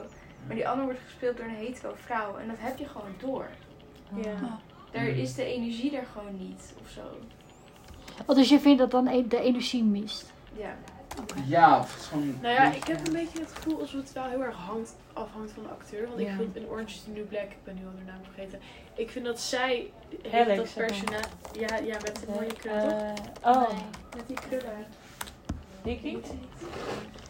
Maar 0.46 0.56
die 0.56 0.68
andere 0.68 0.84
wordt 0.84 1.00
gespeeld 1.04 1.36
door 1.36 1.46
een 1.46 1.54
hetero 1.54 1.92
vrouw 1.94 2.36
en 2.36 2.48
dat 2.48 2.56
heb 2.58 2.78
je 2.78 2.86
gewoon 2.86 3.14
door. 3.18 3.48
Ja. 4.14 4.58
Daar 4.90 5.06
is 5.06 5.34
de 5.34 5.44
energie 5.44 5.96
er 5.96 6.06
gewoon 6.12 6.38
niet 6.38 6.74
of 6.82 6.90
zo. 6.90 7.00
Oh, 8.26 8.36
dus 8.36 8.48
je 8.48 8.60
vindt 8.60 8.78
dat 8.78 8.90
dan 8.90 9.06
e- 9.06 9.28
de 9.28 9.40
energie 9.40 9.84
mist? 9.84 10.32
Ja. 10.52 10.76
Ja, 11.46 11.80
het 11.80 11.88
is 11.98 12.06
gewoon. 12.06 12.38
Nou 12.42 12.54
ja, 12.54 12.72
ik 12.72 12.84
heb 12.84 13.06
een 13.06 13.12
beetje 13.12 13.40
het 13.40 13.52
gevoel 13.52 13.80
alsof 13.80 14.00
het 14.00 14.12
wel 14.12 14.24
heel 14.24 14.42
erg 14.42 14.56
hand, 14.56 14.96
afhangt 15.12 15.52
van 15.52 15.62
de 15.62 15.68
acteur. 15.68 16.08
Want 16.08 16.20
ik 16.20 16.28
vind 16.36 16.56
in 16.56 16.68
Orange 16.68 16.94
is 16.94 17.02
the 17.02 17.10
New 17.10 17.28
Black, 17.28 17.42
ik 17.50 17.64
ben 17.64 17.74
nu 17.74 17.86
al 17.86 17.92
de 17.98 18.04
naam 18.04 18.20
vergeten. 18.24 18.60
Ik 18.94 19.10
vind 19.10 19.24
dat 19.24 19.40
zij 19.40 19.90
heeft 20.22 20.56
dat 20.56 20.74
personage... 20.74 21.28
Ja, 21.52 21.76
ja, 21.76 21.96
met 22.02 22.16
de 22.16 22.26
mooie? 22.26 22.76
Eh, 22.80 23.52
oh, 23.52 23.68
Nee. 23.72 23.82
Met 24.16 24.26
die 24.26 24.36
krullen. 24.36 24.86
Nikki? 25.82 26.20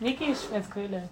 Nikki 0.01 0.25
is 0.31 0.49
met 0.53 0.69
krullen. 0.69 1.11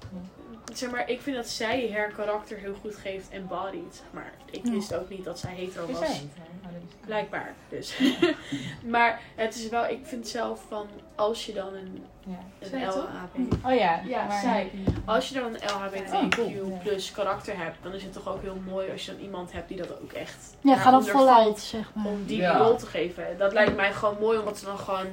Zeg 0.75 0.91
maar, 0.91 1.09
ik 1.11 1.21
vind 1.21 1.37
dat 1.37 1.49
zij 1.49 1.91
haar 1.93 2.09
karakter 2.13 2.59
heel 2.59 2.75
goed 2.81 2.95
geeft 2.97 3.31
en 3.31 3.47
bodied, 3.47 3.95
zeg 3.95 4.07
maar. 4.11 4.33
Ik 4.51 4.65
wist 4.65 4.95
ook 4.95 5.09
niet 5.09 5.25
dat 5.25 5.39
zij 5.39 5.55
hetero 5.55 5.87
Is 5.87 5.99
was. 5.99 6.07
zij? 6.09 6.17
Oh, 6.17 6.73
dat 6.73 6.83
is- 6.89 6.95
Blijkbaar, 7.07 7.55
dus. 7.69 7.99
maar 8.95 9.21
het 9.35 9.55
is 9.55 9.69
wel, 9.69 9.89
ik 9.89 9.99
vind 10.03 10.29
zelf 10.29 10.61
van, 10.69 10.87
als 11.15 11.47
je 11.47 11.53
dan 11.53 11.75
een, 11.75 12.05
Ja. 12.27 12.39
een? 12.73 12.85
LHB... 12.87 13.67
Oh 13.67 13.75
ja. 13.75 14.01
Ja, 14.07 14.27
maar- 14.27 14.41
zij. 14.41 14.71
Als 15.05 15.29
je 15.29 15.35
dan 15.35 15.45
een 15.45 15.61
LHBTQ 15.69 16.13
Oh, 16.13 16.29
cool. 16.29 16.79
plus 16.83 17.11
karakter 17.13 17.57
hebt, 17.59 17.77
dan 17.83 17.93
is 17.95 18.03
het 18.03 18.13
toch 18.13 18.29
ook 18.29 18.43
heel 18.43 18.59
mooi 18.67 18.91
als 18.91 19.05
je 19.05 19.13
dan 19.13 19.21
iemand 19.21 19.53
hebt 19.53 19.69
die 19.69 19.77
dat 19.77 20.01
ook 20.03 20.13
echt 20.13 20.57
Ja, 20.61 20.77
ga 20.77 20.91
dan 20.91 21.05
voluit, 21.05 21.59
zeg 21.61 21.91
maar. 21.95 22.07
om 22.07 22.25
die 22.27 22.37
Ja. 22.37 22.59
rol 22.59 22.77
te 22.77 22.87
geven. 22.87 23.39
Dat 23.39 23.53
lijkt 23.53 23.77
mij 23.77 23.93
gewoon 23.93 24.17
mooi, 24.21 24.39
omdat 24.39 24.59
ze 24.59 24.65
dan 24.65 24.79
gewoon 24.79 25.07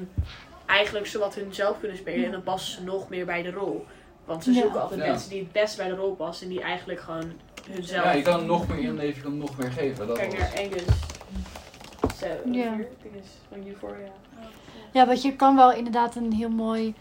eigenlijk 0.65 1.07
zowat 1.07 1.35
hun 1.35 1.53
zelf 1.53 1.79
kunnen 1.79 1.97
spelen 1.97 2.25
en 2.25 2.31
dan 2.31 2.43
passen 2.43 2.73
ze 2.73 2.83
nog 2.83 3.09
meer 3.09 3.25
bij 3.25 3.41
de 3.41 3.51
rol. 3.51 3.85
Want 4.25 4.43
ze 4.43 4.51
Ja. 4.51 4.61
zoeken 4.61 4.81
altijd 4.81 4.99
Ja. 4.99 5.05
mensen 5.05 5.29
die 5.29 5.39
het 5.39 5.51
best 5.51 5.77
bij 5.77 5.87
de 5.87 5.95
rol 5.95 6.15
passen 6.15 6.47
en 6.47 6.53
die 6.53 6.61
eigenlijk 6.61 6.99
gewoon 6.99 7.31
hunzelf. 7.71 8.03
Ja, 8.03 8.11
je 8.11 8.21
kan 8.21 8.45
nog 8.45 8.67
meer 8.67 8.79
inleven, 8.79 9.15
je 9.15 9.21
kan 9.21 9.37
nog 9.37 9.57
meer 9.57 9.71
geven. 9.71 10.07
Dat 10.07 10.17
Kijk 10.17 10.31
was- 10.31 10.39
naar 10.39 10.63
Angus. 10.63 10.83
Zo, 12.19 12.27
Ja. 12.51 12.75
van 13.49 13.67
Euphoria. 13.67 14.11
Ja, 14.91 15.05
want 15.05 15.21
je 15.21 15.35
kan 15.35 15.55
wel 15.55 15.71
inderdaad 15.73 16.15
een 16.15 16.33
heel 16.33 16.49
mooi 16.49 16.93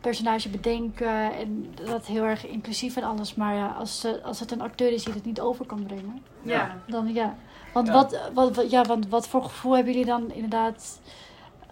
personage 0.00 0.48
bedenken 0.48 1.32
en 1.32 1.74
dat 1.84 2.06
heel 2.06 2.24
erg 2.24 2.46
inclusief 2.46 2.96
en 2.96 3.02
alles. 3.02 3.34
Maar 3.34 3.54
ja, 3.54 3.66
als, 3.78 4.04
eh, 4.04 4.24
als 4.24 4.40
het 4.40 4.50
een 4.50 4.60
acteur 4.60 4.92
is 4.92 5.04
die 5.04 5.14
het 5.14 5.24
niet 5.24 5.40
over 5.40 5.66
kan 5.66 5.82
brengen, 5.86 6.22
Ja. 6.42 6.76
dan 6.86 7.12
ja. 7.12 7.36
Want, 7.72 7.86
Ja. 7.86 7.92
Wat, 7.92 8.18
wat, 8.34 8.54
wat- 8.56 8.70
ja, 8.70 8.82
want 8.84 9.08
wat 9.08 9.28
voor 9.28 9.42
gevoel 9.44 9.74
hebben 9.74 9.92
jullie 9.92 10.06
dan 10.08 10.32
inderdaad... 10.32 11.00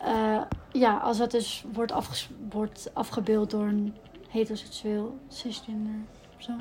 eh, 0.04 0.40
ja, 0.72 0.96
als 0.96 1.18
dat 1.18 1.30
dus 1.30 1.64
wordt, 1.72 2.90
afgebeeld 2.94 3.50
door 3.50 3.64
een 3.66 3.94
heteroseksueel 4.28 5.18
cisgender 5.28 5.94
of 6.36 6.42
zo? 6.42 6.52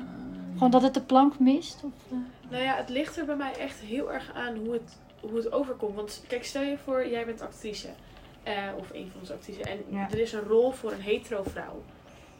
Gewoon 0.52 0.70
dat 0.70 0.82
het 0.82 0.94
de 0.94 1.00
plank 1.02 1.38
mist? 1.38 1.80
Of, 1.84 1.92
eh? 2.12 2.16
Nou 2.50 2.62
ja, 2.62 2.74
het 2.76 2.88
ligt 2.88 3.16
er 3.18 3.24
bij 3.24 3.36
mij 3.36 3.52
echt 3.58 3.78
heel 3.78 4.12
erg 4.12 4.32
aan 4.34 4.56
hoe 4.56 4.72
het, 4.72 4.98
hoe 5.20 5.36
het 5.36 5.52
overkomt. 5.52 5.94
Want 5.94 6.24
kijk, 6.28 6.44
stel 6.44 6.62
je 6.62 6.78
voor, 6.84 7.08
jij 7.08 7.24
bent 7.26 7.40
actrice. 7.40 7.88
eh, 8.42 8.54
of 8.78 8.90
een 8.92 9.08
van 9.10 9.20
onze 9.20 9.32
actrices. 9.32 9.62
En 9.64 9.78
Ja. 9.88 10.08
er 10.10 10.18
is 10.18 10.32
een 10.32 10.40
rol 10.48 10.70
voor 10.70 10.92
een 10.92 11.00
hetero 11.00 11.42
vrouw. 11.42 11.82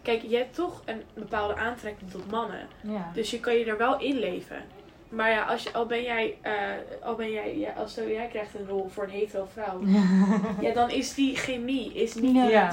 Kijk, 0.03 0.23
je 0.23 0.37
hebt 0.37 0.55
toch 0.55 0.83
een 0.85 1.03
bepaalde 1.15 1.57
aantrekking 1.57 2.11
tot 2.11 2.31
mannen. 2.31 2.67
Ja. 2.83 3.11
Dus 3.15 3.31
je 3.31 3.41
kan 3.41 3.55
je 3.55 3.65
er 3.65 3.77
wel 3.79 4.01
in 4.01 4.19
leven. 4.19 4.57
Maar 5.11 5.31
ja, 5.31 5.43
als 5.45 5.63
je, 5.63 5.73
al 5.73 5.87
ben 5.87 6.03
jij, 6.03 6.37
eh, 6.41 6.53
al 7.03 7.15
ben 7.15 7.31
jij, 7.31 7.59
ja, 7.59 7.73
als 7.73 7.95
jij 7.95 8.27
krijgt 8.31 8.55
een 8.55 8.67
rol 8.69 8.89
voor 8.93 9.05
een 9.05 9.11
hetero 9.11 9.49
vrouw. 9.53 9.81
ja, 10.67 10.73
dan 10.73 10.91
is 10.91 11.15
die 11.15 11.37
chemie 11.37 11.93
is 11.95 12.15
niet 12.15 12.35
Ja. 12.35 12.49
Ja. 12.49 12.71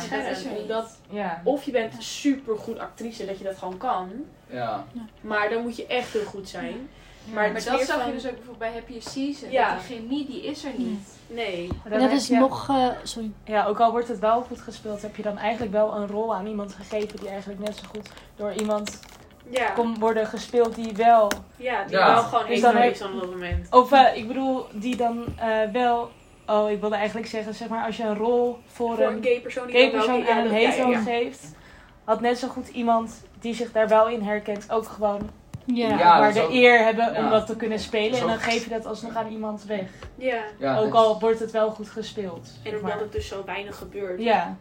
Dat 0.67 0.97
ja. 1.09 1.41
of 1.43 1.63
je 1.63 1.71
bent 1.71 2.03
super 2.03 2.57
goed 2.57 2.79
actrice, 2.79 3.25
dat 3.25 3.37
je 3.37 3.43
dat 3.43 3.57
gewoon 3.57 3.77
kan. 3.77 4.09
Ja. 4.49 4.85
Maar 5.21 5.49
dan 5.49 5.61
moet 5.61 5.75
je 5.75 5.85
echt 5.87 6.13
heel 6.13 6.25
goed 6.25 6.49
zijn. 6.49 6.89
Maar 7.33 7.51
Maar 7.51 7.53
dat 7.53 7.81
zag 7.81 7.97
van- 7.99 8.07
je 8.07 8.13
dus 8.13 8.25
ook 8.25 8.31
bijvoorbeeld 8.35 8.57
bij 8.57 8.71
Happy 8.73 8.99
Season. 8.99 9.51
Ja. 9.51 9.73
Dat 9.75 9.87
die 9.87 9.97
chemie, 9.97 10.25
die 10.25 10.45
is 10.45 10.63
er 10.65 10.71
niet. 10.77 11.17
Nee. 11.27 11.69
Dat 11.89 12.11
is 12.11 12.27
je- 12.27 12.37
nog... 12.37 12.69
eh, 12.69 12.87
sorry. 13.03 13.31
Ja, 13.43 13.65
ook 13.65 13.79
al 13.79 13.91
wordt 13.91 14.07
het 14.07 14.19
wel 14.19 14.41
goed 14.41 14.61
gespeeld, 14.61 15.01
heb 15.01 15.15
je 15.15 15.23
dan 15.23 15.37
eigenlijk 15.37 15.71
wel 15.71 15.95
een 15.95 16.07
rol 16.07 16.35
aan 16.35 16.47
iemand 16.47 16.73
gegeven 16.73 17.19
die 17.19 17.29
eigenlijk 17.29 17.59
net 17.59 17.75
zo 17.77 17.83
goed 17.89 18.09
door 18.35 18.53
iemand 18.53 18.99
Ja. 19.49 19.69
kon 19.69 19.99
worden 19.99 20.27
gespeeld 20.27 20.75
die 20.75 20.93
wel. 20.95 21.31
Ja, 21.55 21.83
die 21.83 21.97
Ja. 21.97 22.13
wel 22.13 22.23
gewoon 22.23 22.45
Dus 22.47 22.61
dan 22.61 22.77
is 22.77 23.01
op 23.01 23.19
dat 23.19 23.29
moment. 23.31 23.67
Of 23.71 23.91
eh, 23.91 24.17
ik 24.17 24.27
bedoel, 24.27 24.65
die 24.71 24.95
dan 24.95 25.25
eh, 25.37 25.47
wel. 25.73 26.09
Oh, 26.47 26.71
ik 26.71 26.79
wilde 26.79 26.95
eigenlijk 26.95 27.27
zeggen, 27.27 27.53
zeg 27.53 27.67
maar, 27.67 27.85
als 27.85 27.97
je 27.97 28.03
een 28.03 28.17
rol 28.17 28.57
voor, 28.67 28.95
Voor 28.95 29.05
een 29.05 29.15
een 29.17 29.23
gay 29.23 29.39
persoon 29.41 29.67
die 29.67 29.75
gay 29.75 29.89
persoon 29.91 30.27
aan 30.27 30.37
een 30.37 30.51
hetero 30.51 30.93
geeft, 31.05 31.55
had 32.03 32.21
net 32.21 32.37
zo 32.37 32.47
goed 32.47 32.67
iemand 32.67 33.23
die 33.39 33.53
zich 33.55 33.71
daar 33.71 33.87
wel 33.87 34.07
in 34.07 34.21
herkent 34.21 34.71
ook 34.71 34.85
gewoon 34.87 35.29
Ja. 35.65 35.87
Ja, 35.97 36.19
maar 36.19 36.33
de 36.33 36.41
ook- 36.41 36.51
eer 36.51 36.83
hebben 36.83 37.07
om 37.07 37.23
ja. 37.23 37.29
dat 37.29 37.45
te 37.47 37.55
kunnen 37.55 37.79
spelen. 37.79 38.19
En 38.19 38.27
dan 38.27 38.39
geef 38.39 38.63
je 38.63 38.69
dat 38.69 38.85
alsnog 38.85 39.15
aan 39.15 39.27
iemand 39.31 39.63
weg. 39.65 39.81
Ja. 40.15 40.41
Ja, 40.59 40.77
ook 40.77 40.93
al 40.93 41.19
wordt 41.19 41.39
het 41.39 41.51
wel 41.51 41.69
goed 41.69 41.89
gespeeld. 41.89 42.49
En 42.63 42.71
omdat 42.75 42.81
maar. 42.89 42.99
het 42.99 43.11
dus 43.11 43.27
zo 43.27 43.43
weinig 43.45 43.77
gebeurt. 43.77 44.21
Ja, 44.21 44.55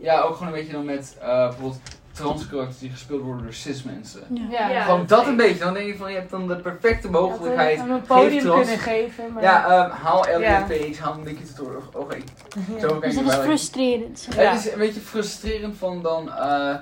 ja, 0.00 0.20
ook 0.20 0.32
gewoon 0.36 0.48
een 0.52 0.58
beetje 0.58 0.72
dan 0.72 0.84
met 0.84 1.16
eh, 1.20 1.26
bijvoorbeeld 1.48 1.80
transkarakters 2.16 2.78
die 2.78 2.90
gespeeld 2.90 3.22
worden 3.22 3.42
door 3.42 3.52
cis 3.52 3.82
mensen. 3.82 4.22
Ja. 4.28 4.46
ja. 4.50 4.68
Ja. 4.70 4.82
Gewoon 4.82 5.06
dat 5.06 5.26
een 5.26 5.36
beetje. 5.36 5.58
Dan 5.58 5.74
denk 5.74 5.86
je 5.86 5.96
van, 5.96 6.10
je 6.10 6.16
hebt 6.18 6.30
dan 6.30 6.48
de 6.48 6.56
perfecte 6.56 7.10
mogelijkheid. 7.10 7.78
Had 7.78 7.88
een 7.88 8.02
podium 8.02 8.40
trans- 8.42 8.60
kunnen 8.60 8.78
geven. 8.78 9.32
Maar... 9.32 9.42
Ja, 9.42 9.64
ehm, 9.84 9.90
haal 9.90 10.26
Elliot 10.26 10.42
Ja. 10.50 10.60
Page, 10.60 10.94
haal 11.00 11.14
Nicky 11.24 11.42
Tutorial. 11.44 11.82
Oké, 11.92 12.16
Ja. 12.16 12.78
zo 12.80 13.00
Dus 13.00 13.14
je 13.14 13.20
dat 13.22 13.30
is 13.30 13.36
wel. 13.36 13.42
frustrerend. 13.44 14.28
Ja. 14.36 14.42
Het 14.52 14.64
is 14.66 14.72
een 14.72 14.78
beetje 14.78 15.00
frustrerend 15.00 15.76
van 15.76 16.02
dan 16.02 16.32
eh, 16.32 16.74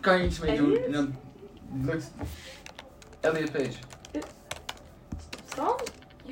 kan 0.00 0.18
je 0.18 0.24
iets 0.24 0.38
mee 0.40 0.56
doen 0.56 0.76
en 0.86 0.92
dan 0.92 1.16
lukt 1.82 2.10
het. 2.18 2.28
Elliot 3.20 3.52
Page. 3.52 3.72
Dan? 5.56 5.74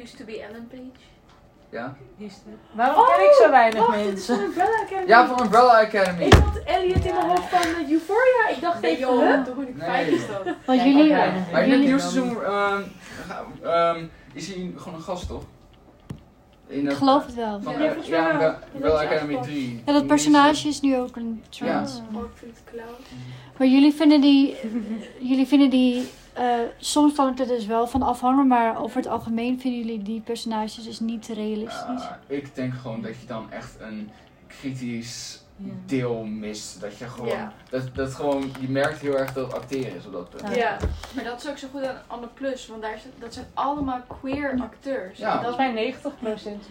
Used 0.02 0.16
to 0.16 0.24
be 0.24 0.42
Ellen 0.42 0.66
Page. 0.70 1.09
Ja. 1.70 1.96
Is 2.18 2.32
het- 2.34 2.54
Waarom 2.72 3.04
ken 3.06 3.24
ik 3.24 3.32
zo 3.42 3.50
weinig 3.50 3.86
Wacht, 3.86 3.94
het 3.96 4.06
is 4.06 4.06
mensen? 4.06 4.36
van 4.36 4.44
Umbrella 4.44 4.80
Academy. 4.82 5.06
Ja, 5.08 5.26
van 5.26 5.40
Umbrella 5.42 5.80
Academy. 5.80 6.24
Ik 6.24 6.32
had 6.32 6.60
Elliot 6.64 7.04
in 7.04 7.14
mijn 7.14 7.26
hoofd 7.28 7.48
van 7.48 7.60
Euphoria. 7.90 8.48
Ik 8.54 8.60
dacht 8.60 8.80
Nee 8.80 8.90
even, 8.96 9.14
joh, 9.14 9.18
huh? 9.20 9.44
toen 9.44 9.62
ik 9.68 9.76
Nee. 9.76 9.88
vijf 9.88 10.08
is 10.08 10.26
dat. 10.26 10.54
Ja, 10.76 10.84
jullie... 10.84 11.12
Maar 11.52 11.64
in 11.64 11.70
het 11.70 11.80
nieuwe 11.80 11.98
seizoen 12.00 12.42
ehm, 12.44 12.82
ehm, 13.62 14.04
is 14.32 14.46
hij 14.46 14.72
gewoon 14.76 14.94
een 14.94 15.04
gast, 15.04 15.28
toch? 15.28 15.42
In 16.66 16.88
ik 16.88 16.92
geloof 16.96 17.26
het 17.26 17.34
wel. 17.34 17.60
Van, 17.62 17.72
Ja. 17.78 17.94
Umbrella- 17.94 18.58
Academy 18.74 19.14
afgepast. 19.14 19.42
3. 19.48 19.82
Ja, 19.86 19.92
dat 19.92 20.06
personage 20.06 20.68
is 20.68 20.80
nu 20.80 20.96
ook 20.96 21.16
een 21.16 21.42
trans. 21.48 22.02
Ja. 22.12 22.20
Maar 23.58 23.66
jullie 23.68 23.92
vinden 23.92 24.20
die... 24.20 24.56
jullie 25.20 25.46
vinden 25.46 25.70
die... 25.70 26.08
eh, 26.32 26.58
soms 26.78 27.14
kan 27.14 27.26
het 27.26 27.40
er 27.40 27.46
dus 27.46 27.66
wel 27.66 27.86
van 27.86 28.02
afhangen, 28.02 28.46
maar 28.46 28.82
over 28.82 28.96
het 28.96 29.06
algemeen 29.06 29.60
vinden 29.60 29.80
jullie 29.80 30.02
die 30.02 30.20
personages 30.20 30.74
dus 30.84 31.00
niet 31.00 31.26
realistisch. 31.26 32.08
Ik 32.26 32.54
denk 32.54 32.74
gewoon 32.74 33.00
dat 33.02 33.20
je 33.20 33.26
dan 33.26 33.52
echt 33.52 33.80
een 33.80 34.10
kritisch. 34.46 35.39
Deel 35.86 36.24
mist. 36.24 36.80
Dat 36.80 36.96
je 36.96 37.04
gewoon, 37.08 37.28
Ja. 37.28 37.52
dat, 37.70 37.94
dat 37.94 38.14
gewoon, 38.14 38.50
je 38.60 38.68
merkt 38.68 38.98
heel 39.00 39.18
erg 39.18 39.32
dat 39.32 39.46
het 39.46 39.54
acteren 39.54 39.96
is 39.96 40.06
op 40.06 40.12
dat 40.12 40.30
punt. 40.30 40.54
Ja. 40.54 40.76
Maar 41.14 41.24
dat 41.24 41.42
is 41.42 41.50
ook 41.50 41.58
zo 41.58 41.68
goed 41.72 41.84
aan 41.86 41.96
Anne 42.06 42.28
Plus, 42.34 42.66
want 42.66 42.82
daar 42.82 42.98
zit, 42.98 43.12
dat 43.18 43.34
zijn 43.34 43.46
allemaal 43.54 44.00
queer 44.20 44.58
acteurs. 44.60 45.18
Ja. 45.18 45.42
Dat 45.42 45.56
mij 45.56 45.94
90% 45.94 46.02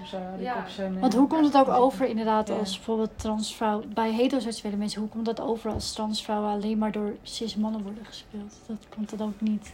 of 0.02 0.08
zo 0.08 0.18
Ja. 0.40 0.66
Want 1.00 1.14
hoe 1.14 1.28
komt 1.28 1.46
het 1.46 1.58
ook 1.58 1.68
over 1.70 2.06
inderdaad 2.08 2.50
als 2.50 2.76
bijvoorbeeld 2.76 3.12
transvrouw... 3.16 3.84
Bij 3.94 4.12
heteroseksuele 4.12 4.78
mensen, 4.78 5.02
hoe 5.02 5.10
komt 5.10 5.26
dat 5.26 5.40
over 5.42 5.72
als 5.72 5.94
transvrouwen 5.94 6.52
alleen 6.52 6.78
maar 6.78 6.92
door 6.92 7.14
cis 7.24 7.56
mannen 7.56 7.84
worden 7.84 8.06
gespeeld? 8.06 8.54
Dat 8.68 8.78
komt 8.90 9.18
dan 9.18 9.28
ook 9.28 9.42
niet 9.42 9.74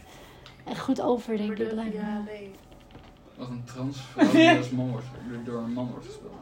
echt 0.64 0.80
goed 0.80 1.00
over, 1.00 1.36
denk 1.36 1.58
ik. 1.58 1.72
ja, 1.92 2.22
nee. 2.26 2.50
Wat 3.36 3.48
een 3.48 3.64
transvrouw 3.64 4.30
die 4.32 4.56
als 4.56 4.70
man 4.70 4.90
wordt, 4.90 5.06
door 5.44 5.58
een 5.62 5.72
man 5.72 5.90
wordt 5.90 6.06
gespeeld. 6.06 6.32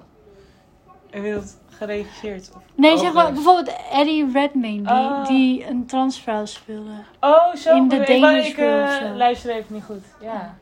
Je 1.15 1.21
bedoelt 1.21 1.57
geregisseerd? 1.71 2.51
Of... 2.57 2.63
Nee, 2.75 2.93
Oh, 2.93 2.99
zeg 3.01 3.13
maar 3.13 3.25
nee. 3.25 3.33
bijvoorbeeld 3.33 3.77
Eddie 3.93 4.31
Redmayne, 4.33 4.83
die, 4.83 4.93
Oh. 4.93 5.27
die 5.27 5.67
een 5.67 5.87
transvrouw 5.87 6.45
speelde. 6.45 6.91
Oh, 7.21 7.55
zo. 7.55 7.77
In 7.77 7.89
de 7.89 7.97
wou- 7.97 8.21
Danish 8.21 8.49
ik 8.49 8.55
Girl 8.55 8.79
eh, 8.79 8.85
of 8.85 8.93
zo. 8.95 9.15
luister 9.15 9.51
even 9.51 9.75
niet 9.75 9.85
goed. 9.85 10.05
Ja. 10.21 10.57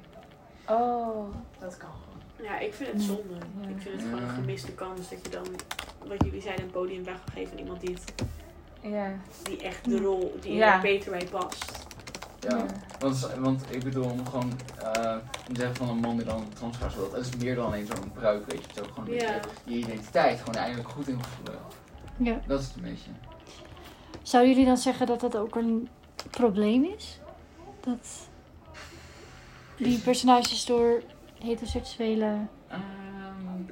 Oh, 0.68 1.34
dat 1.60 1.76
kan 1.76 1.88
gewoon. 1.90 2.48
Ja, 2.50 2.58
ik 2.58 2.74
vind 2.74 2.92
het 2.92 3.02
zonde. 3.02 3.22
Ja. 3.60 3.68
Ik 3.68 3.82
vind 3.82 3.94
het 3.94 4.02
gewoon 4.02 4.22
een 4.22 4.28
gemiste 4.34 4.72
kans 4.72 5.08
dat 5.10 5.18
je 5.22 5.28
dan, 5.30 5.46
wat 6.08 6.24
jullie 6.24 6.40
zeiden, 6.42 6.64
een 6.64 6.70
podium 6.70 7.04
weg 7.04 7.24
kan 7.24 7.34
geven 7.34 7.52
aan 7.52 7.58
iemand 7.58 7.80
die, 7.80 7.94
het, 7.94 8.14
Ja. 8.80 9.10
die 9.42 9.62
echt 9.62 9.84
de 9.84 9.98
rol, 9.98 10.34
die 10.40 10.54
Ja. 10.54 10.74
er 10.74 10.80
beter 10.80 11.10
bij 11.10 11.26
past. 11.30 11.86
Ja. 12.48 12.66
Want, 12.98 13.31
want 13.39 13.62
ik 13.70 13.85
bedoel, 13.85 14.05
om 14.10 14.27
gewoon 14.27 14.52
eh, 14.78 15.16
te 15.47 15.52
zeggen 15.55 15.77
van 15.77 15.89
een 15.89 15.97
man 15.97 16.16
die 16.16 16.24
dan 16.27 16.40
een 16.40 16.48
transvrouw 16.55 16.89
speelt, 16.90 17.10
dat 17.10 17.20
is 17.20 17.36
meer 17.36 17.55
dan 17.55 17.66
alleen 17.66 17.86
zo'n 17.86 18.12
pruik, 18.12 18.47
weet 18.47 18.60
je. 18.60 18.66
Het 18.66 18.77
is 18.77 18.82
ook 18.82 18.89
gewoon 18.94 19.09
een 19.09 19.14
Ja. 19.14 19.40
beetje 19.40 19.48
je 19.64 19.78
identiteit 19.78 20.39
gewoon 20.39 20.55
eindelijk 20.55 20.89
goed 20.89 21.09
in 21.09 21.20
voelen. 21.24 21.60
Ja. 22.16 22.40
Dat 22.47 22.60
is 22.60 22.66
het 22.66 22.77
een 22.77 22.82
beetje. 22.82 23.10
Zouden 24.23 24.52
jullie 24.52 24.66
dan 24.66 24.77
zeggen 24.77 25.06
dat 25.06 25.20
dat 25.20 25.36
ook 25.36 25.55
een 25.56 25.89
probleem 26.31 26.85
is? 26.85 27.19
Dat 27.81 28.28
die 29.77 29.98
personages 29.98 30.64
door 30.64 31.02
heteroseksuele... 31.39 32.47
Ehm, 32.69 32.81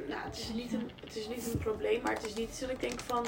Ja, 0.08 0.22
het 0.24 0.38
is, 0.38 0.50
niet 0.54 0.72
een, 0.72 0.90
het 1.04 1.16
is 1.16 1.28
niet 1.28 1.50
een 1.52 1.58
probleem, 1.58 2.02
maar 2.02 2.12
het 2.14 2.26
is 2.26 2.34
niet 2.34 2.60
dat 2.60 2.70
ik 2.70 2.80
denk 2.80 3.00
van... 3.00 3.26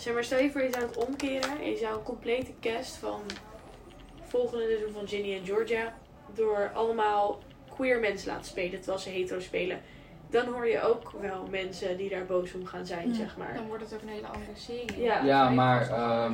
Zeg 0.00 0.14
maar, 0.14 0.24
stel 0.24 0.38
je 0.38 0.50
voor 0.50 0.62
je 0.62 0.70
zou 0.72 0.86
het 0.86 0.96
omkeren 1.06 1.60
en 1.60 1.70
je 1.70 1.76
zou 1.76 1.96
een 1.98 2.02
complete 2.02 2.52
cast 2.60 2.96
van 2.96 3.20
volgende 4.28 4.64
seizoen 4.66 4.92
van 4.92 5.08
Ginny 5.08 5.34
en 5.36 5.44
Georgia 5.44 5.94
door 6.34 6.70
allemaal 6.74 7.38
queer 7.76 8.00
mensen 8.00 8.28
laten 8.28 8.44
spelen 8.46 8.78
terwijl 8.80 8.98
ze 8.98 9.08
hetero 9.10 9.40
spelen. 9.40 9.80
Dan 10.30 10.46
hoor 10.46 10.68
je 10.68 10.82
ook 10.82 11.12
wel 11.20 11.46
mensen 11.50 11.96
die 11.96 12.08
daar 12.10 12.24
boos 12.26 12.54
om 12.54 12.66
gaan 12.66 12.86
zijn, 12.86 13.14
zeg 13.14 13.36
maar. 13.36 13.54
Dan 13.54 13.66
wordt 13.66 13.82
het 13.84 13.94
ook 13.94 14.02
een 14.02 14.08
hele 14.08 14.26
andere 14.26 14.50
serie. 14.56 15.02
Ja. 15.24 15.50
Maar, 15.50 15.90
ehm, 15.90 16.32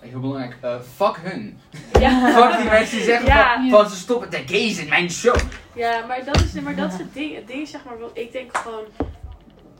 heel 0.00 0.20
belangrijk, 0.20 0.56
eh, 0.60 0.80
fuck 0.80 1.16
hun. 1.22 1.58
Ja, 2.00 2.10
Fuck 2.50 2.60
die 2.60 2.70
mensen 2.70 2.96
die 2.96 3.04
zeggen 3.04 3.26
Ja. 3.26 3.54
van, 3.54 3.70
van 3.70 3.88
ze 3.90 3.96
stoppen 3.96 4.30
de 4.30 4.42
gays 4.46 4.78
in 4.78 4.88
mijn 4.88 5.10
show. 5.10 5.36
ja 5.74 6.06
maar 6.06 6.24
dat 6.24 6.40
is, 6.40 6.52
maar 6.52 6.76
dat 6.76 6.92
is 6.92 6.98
het 6.98 7.14
ding. 7.14 7.34
Het 7.34 7.46
ding 7.46 7.62
is 7.62 7.70
zeg 7.70 7.84
maar, 7.84 7.98
wel, 7.98 8.10
ik 8.14 8.32
denk 8.32 8.56
gewoon 8.56 8.84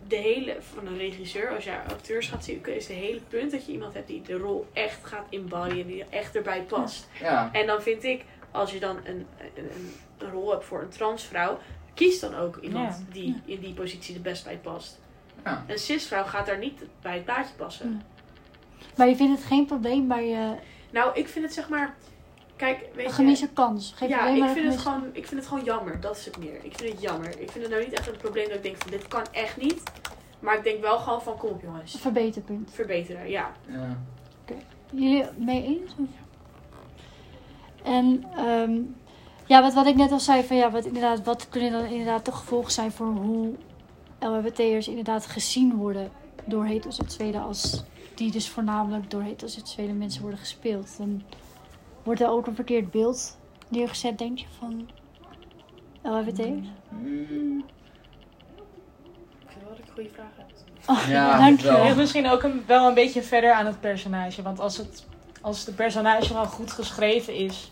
de 0.08 0.16
hele, 0.16 0.56
van 0.74 0.86
een 0.86 0.96
regisseur, 0.96 1.54
als 1.54 1.64
je 1.64 1.82
acteurs 1.88 2.28
gaat 2.28 2.44
zien, 2.44 2.66
is 2.66 2.88
het 2.88 2.96
hele 2.96 3.20
punt 3.28 3.50
dat 3.50 3.66
je 3.66 3.72
iemand 3.72 3.94
hebt 3.94 4.06
die 4.06 4.22
de 4.22 4.36
rol 4.36 4.66
echt 4.72 5.04
gaat 5.06 5.26
embodyen, 5.30 5.86
die 5.86 6.00
er 6.00 6.06
echt 6.10 6.36
erbij 6.36 6.62
past. 6.62 7.08
Ja, 7.20 7.48
En 7.52 7.66
dan 7.66 7.82
vind 7.82 8.04
ik, 8.04 8.24
als 8.50 8.72
je 8.72 8.80
dan 8.80 8.96
een, 9.04 9.26
een, 9.54 10.30
rol 10.30 10.50
hebt 10.50 10.64
voor 10.64 10.82
een 10.82 10.88
transvrouw, 10.88 11.58
kies 11.94 12.20
dan 12.20 12.34
ook 12.34 12.56
iemand 12.56 12.96
Ja. 13.06 13.12
die 13.12 13.40
in 13.44 13.60
die 13.60 13.74
positie 13.74 14.14
er 14.14 14.20
best 14.20 14.44
bij 14.44 14.56
past. 14.58 14.98
ja. 15.44 15.64
Een 15.66 15.78
cisvrouw 15.78 16.24
gaat 16.24 16.46
daar 16.46 16.58
niet 16.58 16.82
bij 17.02 17.14
het 17.14 17.24
plaatje 17.24 17.54
passen. 17.54 17.90
Ja. 17.90 18.86
Maar 18.96 19.08
je 19.08 19.16
vindt 19.16 19.38
het 19.38 19.46
geen 19.48 19.66
probleem 19.66 20.08
bij 20.08 20.28
je 20.28 20.54
Nou, 20.90 21.10
ik 21.18 21.28
vind 21.28 21.44
het 21.44 21.54
zeg 21.54 21.68
maar, 21.68 21.94
kijk, 22.58 22.78
weet 22.80 22.96
een 22.96 23.02
je... 23.02 23.10
gemiste 23.10 23.48
kans? 23.48 23.92
Geef 23.96 24.08
ja, 24.08 24.26
ik 24.26 24.44
vind, 24.44 24.72
het 24.72 24.80
gewoon, 24.80 25.04
ik 25.12 25.26
vind 25.26 25.40
het 25.40 25.48
gewoon 25.48 25.64
jammer. 25.64 26.00
Dat 26.00 26.16
is 26.16 26.24
het 26.24 26.38
meer. 26.38 26.64
Ik 26.64 26.76
vind 26.76 26.92
het 26.92 27.02
jammer. 27.02 27.28
Ik 27.28 27.50
vind 27.50 27.64
het 27.64 27.72
nou 27.72 27.84
niet 27.84 27.92
echt 27.92 28.08
een 28.08 28.16
probleem 28.16 28.46
dat 28.48 28.56
ik 28.56 28.62
denk 28.62 28.76
van 28.76 28.90
dit 28.90 29.08
kan 29.08 29.24
echt 29.32 29.56
niet. 29.56 29.82
Maar 30.40 30.56
ik 30.56 30.64
denk 30.64 30.80
wel 30.80 30.98
gewoon 30.98 31.22
van 31.22 31.36
kom 31.36 31.50
op 31.50 31.62
jongens. 31.62 31.94
Een 31.94 32.00
verbeterpunt. 32.00 32.70
Verbeteren, 32.72 33.30
ja. 33.30 33.52
ja. 33.66 33.98
Jullie 34.90 35.24
mee 35.36 35.64
eens? 35.64 35.92
Of? 35.98 36.08
En 37.82 38.24
ehm, 38.36 38.80
ja, 39.46 39.62
wat, 39.62 39.74
wat 39.74 39.86
ik 39.86 39.96
net 39.96 40.12
al 40.12 40.20
zei, 40.20 40.42
van 40.42 40.56
ja, 40.56 40.70
wat, 40.70 40.84
inderdaad, 40.84 41.24
wat 41.24 41.48
kunnen 41.48 41.72
dan 41.72 41.84
inderdaad 41.84 42.24
de 42.24 42.32
gevolgen 42.32 42.72
zijn 42.72 42.92
voor 42.92 43.06
hoe 43.06 43.54
LHBT'ers 44.20 44.88
inderdaad 44.88 45.26
gezien 45.26 45.76
worden 45.76 46.10
door 46.44 46.64
heteroseksuelen 46.64 47.42
als 47.42 47.84
die 48.14 48.30
dus 48.30 48.48
voornamelijk 48.48 49.10
door 49.10 49.22
heteroseksuele 49.22 49.92
mensen 49.92 50.20
worden 50.22 50.38
gespeeld. 50.38 50.96
Dan 50.98 51.22
wordt 52.08 52.20
er 52.22 52.28
ook 52.30 52.46
een 52.46 52.54
verkeerd 52.54 52.90
beeld 52.90 53.38
neergezet, 53.68 54.18
denk 54.18 54.38
je, 54.38 54.46
van 54.58 54.88
LHBT'ers? 56.02 56.68
Mm, 56.88 57.64
Ik 59.40 59.46
vind 59.46 59.62
wel 59.64 59.68
dat 59.70 59.78
ik 59.78 59.84
goede 59.94 60.08
vraag 60.10 60.26
heb. 60.36 60.46
Oh, 60.86 61.08
Ja, 61.08 61.38
dank 61.38 61.58
je 61.60 61.62
wel. 61.64 61.72
Het 61.72 61.78
wel. 61.80 61.84
ligt 61.86 61.96
misschien 61.96 62.28
ook 62.28 62.42
een, 62.42 62.62
wel 62.66 62.88
een 62.88 62.94
beetje 62.94 63.22
verder 63.22 63.52
aan 63.52 63.66
het 63.66 63.80
personage. 63.80 64.42
Want 64.42 64.60
als 64.60 64.76
het 64.76 65.06
als 65.40 65.64
de 65.64 65.72
personage 65.72 66.32
wel 66.34 66.44
goed 66.44 66.72
geschreven 66.72 67.34
is, 67.34 67.68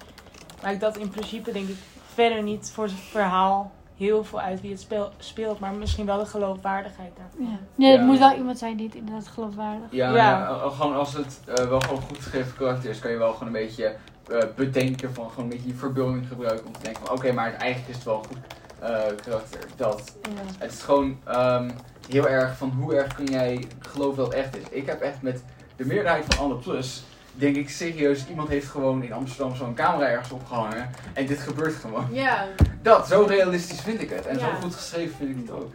maakt 0.63 0.81
dat 0.81 0.97
in 0.97 1.09
principe 1.11 1.53
denk 1.53 1.69
ik 1.69 1.77
verder 2.15 2.43
niet 2.43 2.71
voor 2.75 2.85
het 2.85 2.93
verhaal 2.93 3.73
heel 3.97 4.25
veel 4.25 4.41
uit 4.41 4.61
wie 4.61 4.71
het 4.71 4.81
speel- 4.81 5.11
speelt. 5.19 5.59
Maar 5.59 5.73
misschien 5.75 6.07
wel 6.07 6.19
de 6.19 6.27
geloofwaardigheid 6.27 7.13
daarvan. 7.17 7.41
Ja. 7.53 7.59
Nee, 7.75 7.91
het 7.91 8.01
Ja. 8.01 8.07
moet 8.07 8.19
wel 8.19 8.37
iemand 8.37 8.59
zijn 8.59 8.77
die 8.77 8.87
het 8.87 8.95
inderdaad 8.95 9.27
geloofwaardig 9.29 9.87
Ja, 9.91 10.09
Ja. 10.11 10.15
ja, 10.17 10.69
gewoon 10.69 10.95
als 10.97 11.13
het 11.15 11.41
eh, 11.47 11.69
wel 11.69 11.81
gewoon 11.81 12.01
goed 12.03 12.17
geschreven 12.17 12.57
karakter 12.57 12.91
is, 12.91 12.99
kan 12.99 13.11
je 13.11 13.17
wel 13.17 13.33
gewoon 13.33 13.47
een 13.47 13.61
beetje 13.67 13.97
eh, 14.31 14.39
bedenken 14.57 15.15
van 15.15 15.29
gewoon 15.29 15.45
een 15.45 15.51
beetje 15.51 15.69
je 15.69 15.75
verbeelding 15.75 16.29
gebruiken 16.29 16.67
om 16.67 16.73
te 16.73 16.83
denken 16.83 17.07
van 17.07 17.17
oké, 17.17 17.33
maar 17.33 17.53
het- 17.53 17.61
eigenlijk 17.61 17.89
is 17.91 17.95
het 17.97 18.05
wel 18.05 18.23
goed 18.29 18.37
eh, 18.79 18.89
karakter. 19.25 19.61
Dat. 19.77 20.13
Ja. 20.23 20.29
Het 20.59 20.73
is 20.73 20.83
gewoon 20.83 21.19
ehm, 21.25 21.71
heel 22.09 22.29
erg 22.29 22.57
van 22.57 22.71
hoe 22.71 22.95
erg 22.95 23.15
kun 23.15 23.25
jij 23.25 23.65
geloven 23.81 24.17
dat 24.17 24.27
het 24.27 24.43
echt 24.43 24.57
is. 24.57 24.63
Ik 24.71 24.87
heb 24.87 25.01
echt 25.01 25.23
met 25.23 25.43
de 25.77 25.85
meerderheid 25.87 26.25
van 26.35 26.45
alle 26.45 26.55
plus, 26.57 27.03
denk 27.33 27.57
ik 27.57 27.71
serieus, 27.71 28.27
iemand 28.29 28.49
heeft 28.49 28.69
gewoon 28.69 29.03
in 29.03 29.13
Amsterdam 29.13 29.57
zo'n 29.57 29.75
camera 29.75 30.09
ergens 30.09 30.31
opgehangen 30.31 30.91
en 31.15 31.27
dit 31.27 31.39
gebeurt 31.39 31.75
gewoon. 31.75 32.07
Ja, 32.11 32.47
Dat, 32.83 33.09
zo 33.09 33.25
realistisch 33.29 33.81
vind 33.81 34.01
ik 34.03 34.11
het. 34.11 34.27
En 34.27 34.39
Ja. 34.39 34.41
zo 34.41 34.53
goed 34.63 34.75
geschreven 34.75 35.17
vind 35.17 35.31
ik 35.31 35.37
het 35.37 35.51
ook. 35.51 35.73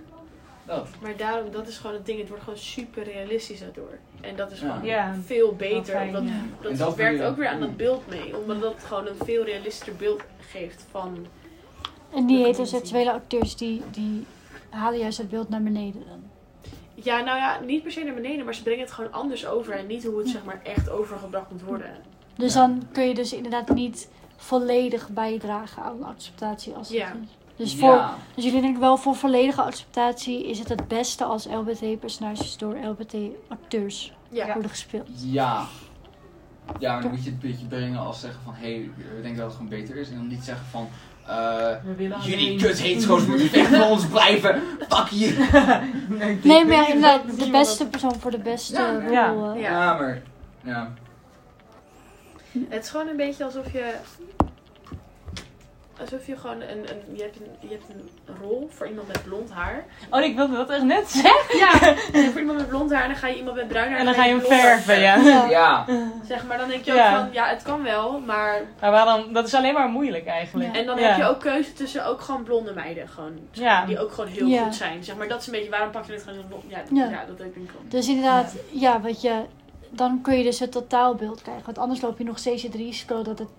Dat. 0.65 0.87
Maar 1.01 1.17
daarom, 1.17 1.51
dat 1.51 1.67
is 1.67 1.77
gewoon 1.77 1.95
het 1.95 2.05
ding. 2.05 2.19
Het 2.19 2.27
wordt 2.27 2.43
gewoon 2.43 2.59
super 2.59 3.03
realistisch 3.03 3.59
daardoor. 3.59 3.97
En 4.21 4.35
dat 4.35 4.51
is 4.51 4.59
gewoon 4.59 4.83
Ja. 4.83 5.15
veel 5.25 5.55
beter. 5.55 5.83
fijn, 5.93 6.07
omdat, 6.07 6.23
ja. 6.23 6.41
dat 6.61 6.77
dat 6.77 6.95
werkt 6.95 7.17
je- 7.19 7.25
ook 7.25 7.37
weer 7.37 7.47
aan 7.47 7.59
dat 7.59 7.77
beeld 7.77 8.07
mee. 8.07 8.37
Omdat 8.37 8.61
dat 8.61 8.75
gewoon 8.83 9.07
een 9.07 9.15
veel 9.25 9.43
realistischer 9.43 9.95
beeld 9.95 10.21
geeft 10.39 10.85
van... 10.91 11.25
En 12.13 12.25
die 12.25 12.43
heteroseksuele 12.45 13.11
acteurs, 13.11 13.55
die, 13.55 13.81
die 13.91 14.25
halen 14.69 14.99
juist 14.99 15.17
het 15.17 15.29
beeld 15.29 15.49
naar 15.49 15.61
beneden 15.63 16.03
dan. 16.07 16.23
Ja, 16.93 17.19
nou 17.21 17.37
ja, 17.37 17.59
niet 17.59 17.83
per 17.83 17.91
se 17.91 18.03
naar 18.03 18.13
beneden, 18.13 18.45
maar 18.45 18.55
ze 18.55 18.63
brengen 18.63 18.81
het 18.83 18.91
gewoon 18.91 19.11
anders 19.13 19.45
over. 19.45 19.73
En 19.73 19.87
niet 19.87 20.03
hoe 20.03 20.17
het 20.19 20.29
zeg 20.29 20.43
maar 20.43 20.61
echt 20.63 20.89
overgebracht 20.89 21.51
moet 21.51 21.61
worden. 21.63 21.95
Dus 22.35 22.53
Ja. 22.53 22.59
dan 22.59 22.83
kun 22.91 23.07
je 23.07 23.13
dus 23.13 23.33
inderdaad 23.33 23.69
niet 23.69 24.09
volledig 24.37 25.09
bijdragen 25.09 25.83
aan 25.83 26.03
acceptatie 26.03 26.73
als 26.73 26.87
het 26.87 26.97
Ja. 26.97 27.07
is. 27.23 27.37
Dus, 27.61 27.75
voor, 27.75 27.93
ja. 27.93 28.13
dus 28.35 28.43
jullie 28.43 28.61
denken 28.61 28.79
wel 28.81 28.97
voor 28.97 29.15
volledige 29.15 29.61
acceptatie 29.61 30.49
is 30.49 30.59
het 30.59 30.69
het 30.69 30.87
beste 30.87 31.23
als 31.23 31.45
LBT-personages 31.45 32.57
door 32.57 32.75
LBT-acteurs 32.83 34.13
Ja. 34.29 34.45
worden 34.53 34.69
gespeeld. 34.69 35.07
Ja. 35.15 35.65
Ja, 36.79 36.93
maar 36.93 37.01
dan 37.01 37.11
moet 37.11 37.23
je 37.23 37.31
het 37.31 37.43
een 37.43 37.49
beetje 37.49 37.65
brengen 37.65 37.99
als 37.99 38.19
zeggen 38.19 38.39
van 38.43 38.53
hé, 38.53 38.71
hey, 38.73 38.89
we 39.15 39.21
denken 39.21 39.35
dat 39.35 39.45
het 39.45 39.53
gewoon 39.55 39.69
beter 39.69 39.95
is. 39.95 40.09
En 40.09 40.15
dan 40.15 40.27
niet 40.27 40.43
zeggen 40.43 40.65
van 40.65 40.87
eh, 41.27 41.35
We 41.83 41.95
willen 41.97 42.21
jullie 42.21 42.57
kut 42.59 42.81
hetero's 42.81 43.25
moeten 43.25 43.51
weg 43.51 43.67
van 43.69 43.81
ons 43.81 44.05
blijven. 44.07 44.61
Fuck 44.89 45.07
you. 45.09 45.33
nee, 46.19 46.39
Nee, 46.43 46.65
maar 46.65 46.87
inderdaad, 46.89 47.39
de 47.39 47.49
beste 47.49 47.87
persoon 47.87 48.15
voor 48.19 48.31
de 48.31 48.39
beste 48.39 49.03
Ja. 49.11 49.29
rol. 49.33 49.43
Ja. 49.43 49.53
eh. 49.55 49.61
Ja. 49.61 49.69
Ja, 49.69 49.93
maar 49.97 50.21
ja. 50.63 50.93
Het 52.69 52.83
is 52.83 52.89
gewoon 52.89 53.07
een 53.07 53.17
beetje 53.17 53.43
alsof 53.43 53.71
je... 53.73 53.95
Alsof 56.01 56.27
je 56.27 56.37
gewoon 56.37 56.61
een, 56.61 56.69
een, 56.89 57.15
je, 57.15 57.21
hebt 57.21 57.35
een, 57.39 57.47
je 57.59 57.67
hebt 57.69 57.83
een 57.89 58.09
rol 58.41 58.69
voor 58.71 58.87
iemand 58.87 59.07
met 59.07 59.23
blond 59.23 59.51
haar. 59.51 59.85
Oh, 60.09 60.21
ik 60.21 60.35
wilde 60.35 60.55
dat 60.55 60.69
echt 60.69 60.83
net 60.83 61.09
zeggen. 61.09 61.57
Ja, 61.57 61.95
voor 62.31 62.39
iemand 62.39 62.57
met 62.57 62.67
blond 62.67 62.91
haar 62.93 63.01
en 63.03 63.07
dan 63.09 63.17
ga 63.17 63.27
je 63.27 63.35
iemand 63.37 63.55
met 63.55 63.67
bruin 63.67 63.89
haar... 63.89 63.99
En 63.99 64.05
dan 64.05 64.13
ga 64.13 64.25
je 64.25 64.31
hem 64.31 64.41
verven, 64.41 64.99
ja. 64.99 65.15
Ja. 65.15 65.49
Ja. 65.49 65.85
Zeg 66.27 66.45
maar, 66.47 66.57
dan 66.57 66.67
denk 66.69 66.83
je 66.85 66.91
ook 66.91 66.97
Ja. 66.97 67.19
van, 67.19 67.29
ja, 67.31 67.47
het 67.47 67.61
kan 67.63 67.83
wel, 67.83 68.19
maar... 68.19 68.61
Maar 68.79 68.91
waarom? 68.91 69.33
Dat 69.33 69.47
is 69.47 69.53
alleen 69.53 69.73
maar 69.73 69.89
moeilijk 69.89 70.25
eigenlijk. 70.25 70.73
Ja. 70.73 70.79
En 70.79 70.85
dan 70.85 70.97
Ja. 70.99 71.07
heb 71.07 71.17
je 71.17 71.25
ook 71.25 71.39
keuze 71.39 71.73
tussen 71.73 72.05
ook 72.05 72.21
gewoon 72.21 72.43
blonde 72.43 72.73
meiden, 72.73 73.07
gewoon, 73.07 73.39
Ja. 73.51 73.85
die 73.85 73.99
ook 73.99 74.11
gewoon 74.11 74.29
heel 74.29 74.47
Ja. 74.47 74.63
goed 74.63 74.75
zijn. 74.75 75.03
Zeg 75.03 75.15
maar, 75.15 75.27
dat 75.27 75.39
is 75.41 75.45
een 75.47 75.53
beetje, 75.53 75.69
waarom 75.69 75.91
pak 75.91 76.05
je 76.05 76.11
het 76.13 76.23
gewoon 76.23 76.39
in 76.39 76.47
blond? 76.47 76.63
Ja, 76.67 76.81
Ja. 76.91 77.09
ja. 77.09 77.25
dat 77.27 77.37
denk 77.37 77.55
ik 77.55 77.71
wel. 77.71 77.81
Dus 77.87 78.07
inderdaad, 78.07 78.55
ja, 78.71 79.01
wat 79.01 79.21
je, 79.21 79.41
dan 79.89 80.19
kun 80.21 80.37
je 80.37 80.43
dus 80.43 80.59
het 80.59 80.71
totaalbeeld 80.71 81.41
krijgen. 81.41 81.65
Want 81.65 81.77
anders 81.77 82.01
loop 82.01 82.17
je 82.17 82.23
nog 82.23 82.37
steeds 82.37 82.63
het 82.63 82.75
risico 82.75 83.21
dat 83.21 83.39
het, 83.39 83.49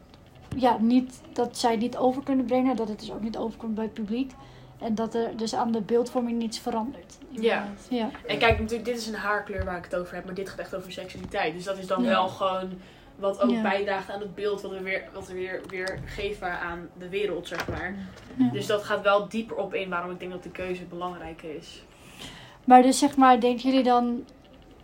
ja, 0.56 0.76
niet, 0.80 1.20
dat 1.32 1.58
zij 1.58 1.76
niet 1.76 1.96
over 1.96 2.22
kunnen 2.22 2.44
brengen. 2.44 2.76
Dat 2.76 2.88
het 2.88 3.00
dus 3.00 3.12
ook 3.12 3.22
niet 3.22 3.36
overkomt 3.36 3.74
bij 3.74 3.84
het 3.84 3.94
publiek. 3.94 4.32
En 4.78 4.94
dat 4.94 5.14
er 5.14 5.36
dus 5.36 5.54
aan 5.54 5.72
de 5.72 5.80
beeldvorming 5.80 6.38
niets 6.38 6.58
verandert. 6.58 7.18
Ja. 7.28 7.68
Ja. 7.88 8.10
En 8.26 8.38
kijk, 8.38 8.58
natuurlijk, 8.58 8.84
dit 8.84 8.96
is 8.96 9.06
een 9.06 9.14
haarkleur 9.14 9.64
waar 9.64 9.76
ik 9.78 9.84
het 9.84 9.96
over 9.96 10.14
heb, 10.14 10.24
maar 10.24 10.34
dit 10.34 10.48
gaat 10.48 10.58
echt 10.58 10.74
over 10.74 10.92
seksualiteit. 10.92 11.54
Dus 11.54 11.64
dat 11.64 11.78
is 11.78 11.86
dan 11.86 12.02
Ja. 12.02 12.08
wel 12.08 12.28
gewoon 12.28 12.70
wat 13.16 13.40
ook 13.40 13.50
Ja. 13.50 13.62
bijdraagt 13.62 14.10
aan 14.10 14.20
het 14.20 14.34
beeld 14.34 14.60
wat 14.60 14.70
we 14.70 14.80
weer, 14.82 15.04
wat 15.12 15.26
we 15.26 15.34
weer, 15.34 15.60
weer 15.68 15.98
geven 16.04 16.58
aan 16.60 16.88
de 16.98 17.08
wereld, 17.08 17.48
zeg 17.48 17.68
maar. 17.68 17.94
Ja. 18.36 18.50
Dus 18.52 18.66
dat 18.66 18.82
gaat 18.84 19.02
wel 19.02 19.28
dieper 19.28 19.56
op 19.56 19.74
in 19.74 19.88
waarom 19.88 20.10
ik 20.10 20.18
denk 20.18 20.32
dat 20.32 20.42
de 20.42 20.50
keuze 20.50 20.84
belangrijk 20.84 21.42
is. 21.42 21.82
Maar 22.64 22.82
dus 22.82 22.98
zeg 22.98 23.16
maar, 23.16 23.40
denken 23.40 23.68
jullie 23.70 23.84
dan 23.84 24.24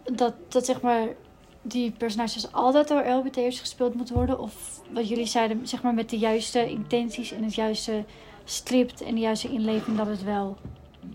dat, 0.04 0.34
dat 0.48 0.64
zeg 0.66 0.80
maar 0.80 1.06
die 1.70 1.90
personages 1.90 2.52
altijd 2.52 2.88
door 2.88 3.06
LBT'ers 3.08 3.60
gespeeld 3.60 3.94
moeten 3.94 4.14
worden? 4.14 4.38
Of 4.38 4.80
wat 4.92 5.08
jullie 5.08 5.26
zeiden, 5.26 5.66
zeg 5.66 5.82
maar 5.82 5.94
met 5.94 6.10
de 6.10 6.18
juiste 6.18 6.68
intenties 6.70 7.32
en 7.32 7.42
het 7.44 7.54
juiste 7.54 8.04
script 8.44 9.00
en 9.02 9.14
de 9.14 9.20
juiste 9.20 9.48
inleving 9.48 9.96
dat 9.96 10.06
het 10.06 10.22
wel 10.24 10.56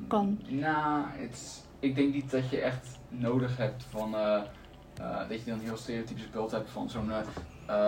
kan? 0.08 0.40
Nou, 0.48 1.04
ik 1.80 1.96
denk 1.96 2.14
niet 2.14 2.32
dat 2.32 2.50
je 2.50 2.62
echt 2.62 2.88
nodig 3.10 3.58
hebt 3.58 3.84
van 3.90 4.16
eh, 4.16 4.36
eh, 4.98 5.30
dat 5.30 5.40
je 5.40 5.46
dan 5.46 5.54
een 5.60 5.66
heel 5.66 5.78
stereotypisch 5.78 6.30
beeld 6.30 6.52
hebt 6.52 6.70
van 6.70 6.90
zo'n 6.90 7.12
eh, 7.12 7.18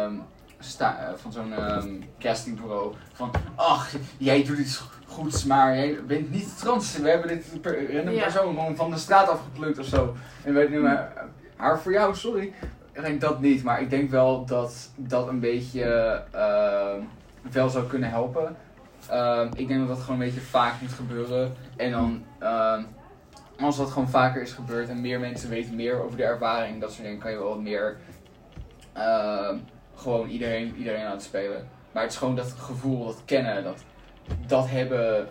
ehm, 0.04 0.14
sta- 0.60 0.98
eh, 1.00 1.14
van 1.16 1.32
zo'n 1.32 1.54
ehm, 1.54 2.02
castingbureau. 2.20 2.94
Van, 3.14 3.32
ach, 3.56 3.92
jij 4.18 4.44
doet 4.44 4.58
iets 4.58 4.84
goeds, 5.06 5.44
maar 5.46 5.76
jij 5.76 6.06
bent 6.06 6.32
niet 6.32 6.58
trans. 6.58 6.98
We 6.98 7.10
hebben 7.10 7.28
dit 7.28 7.62
per, 7.62 7.96
random 7.96 8.14
Ja. 8.14 8.24
persoon 8.24 8.48
gewoon 8.56 8.76
van 8.76 8.90
de 8.92 8.98
straat 8.98 9.30
afgeplukt 9.30 9.80
of 9.80 9.86
zo. 9.86 10.16
En 10.44 10.54
wij 10.54 10.68
noemen 10.68 11.18
eh, 11.18 11.24
haar 11.56 11.80
voor 11.80 11.92
jou, 11.92 12.16
sorry. 12.16 12.54
Denk 12.94 13.22
dat 13.22 13.40
niet, 13.40 13.64
maar 13.64 13.82
ik 13.82 13.90
denk 13.90 14.10
wel 14.10 14.46
dat 14.46 14.90
dat 14.96 15.28
een 15.28 15.40
beetje 15.40 15.84
ehm, 16.32 17.02
wel 17.52 17.70
zou 17.70 17.88
kunnen 17.88 18.10
helpen. 18.10 18.56
Ehm, 19.10 19.48
ik 19.56 19.68
denk 19.68 19.80
dat 19.80 19.88
dat 19.88 20.00
gewoon 20.00 20.20
een 20.20 20.26
beetje 20.26 20.42
vaak 20.42 20.82
moet 20.82 20.94
gebeuren. 20.94 21.54
En 21.76 21.92
dan, 21.92 22.24
ehm, 22.40 22.84
als 23.60 23.78
dat 23.78 23.90
gewoon 23.90 24.10
vaker 24.10 24.42
is 24.42 24.52
gebeurd 24.52 24.90
en 24.90 25.02
meer 25.02 25.20
mensen 25.20 25.50
weten 25.50 25.76
meer 25.76 26.04
over 26.04 26.18
de 26.18 26.24
ervaring, 26.24 26.82
dat 26.82 26.92
soort 26.92 27.04
dingen, 27.04 27.20
kan 27.20 27.32
je 27.32 27.38
wel 27.38 27.62
meer 27.62 27.98
gewoon 29.96 30.30
iedereen, 30.30 30.76
iedereen 30.76 31.06
aan 31.06 31.12
het 31.12 31.24
spelen. 31.24 31.68
Maar 31.92 32.04
het 32.04 32.12
is 32.12 32.18
gewoon 32.18 32.36
dat 32.36 32.52
gevoel, 32.52 33.06
dat 33.06 33.22
kennen, 33.26 33.64
dat, 33.64 33.84
dat 34.48 34.70
hebben 34.70 35.28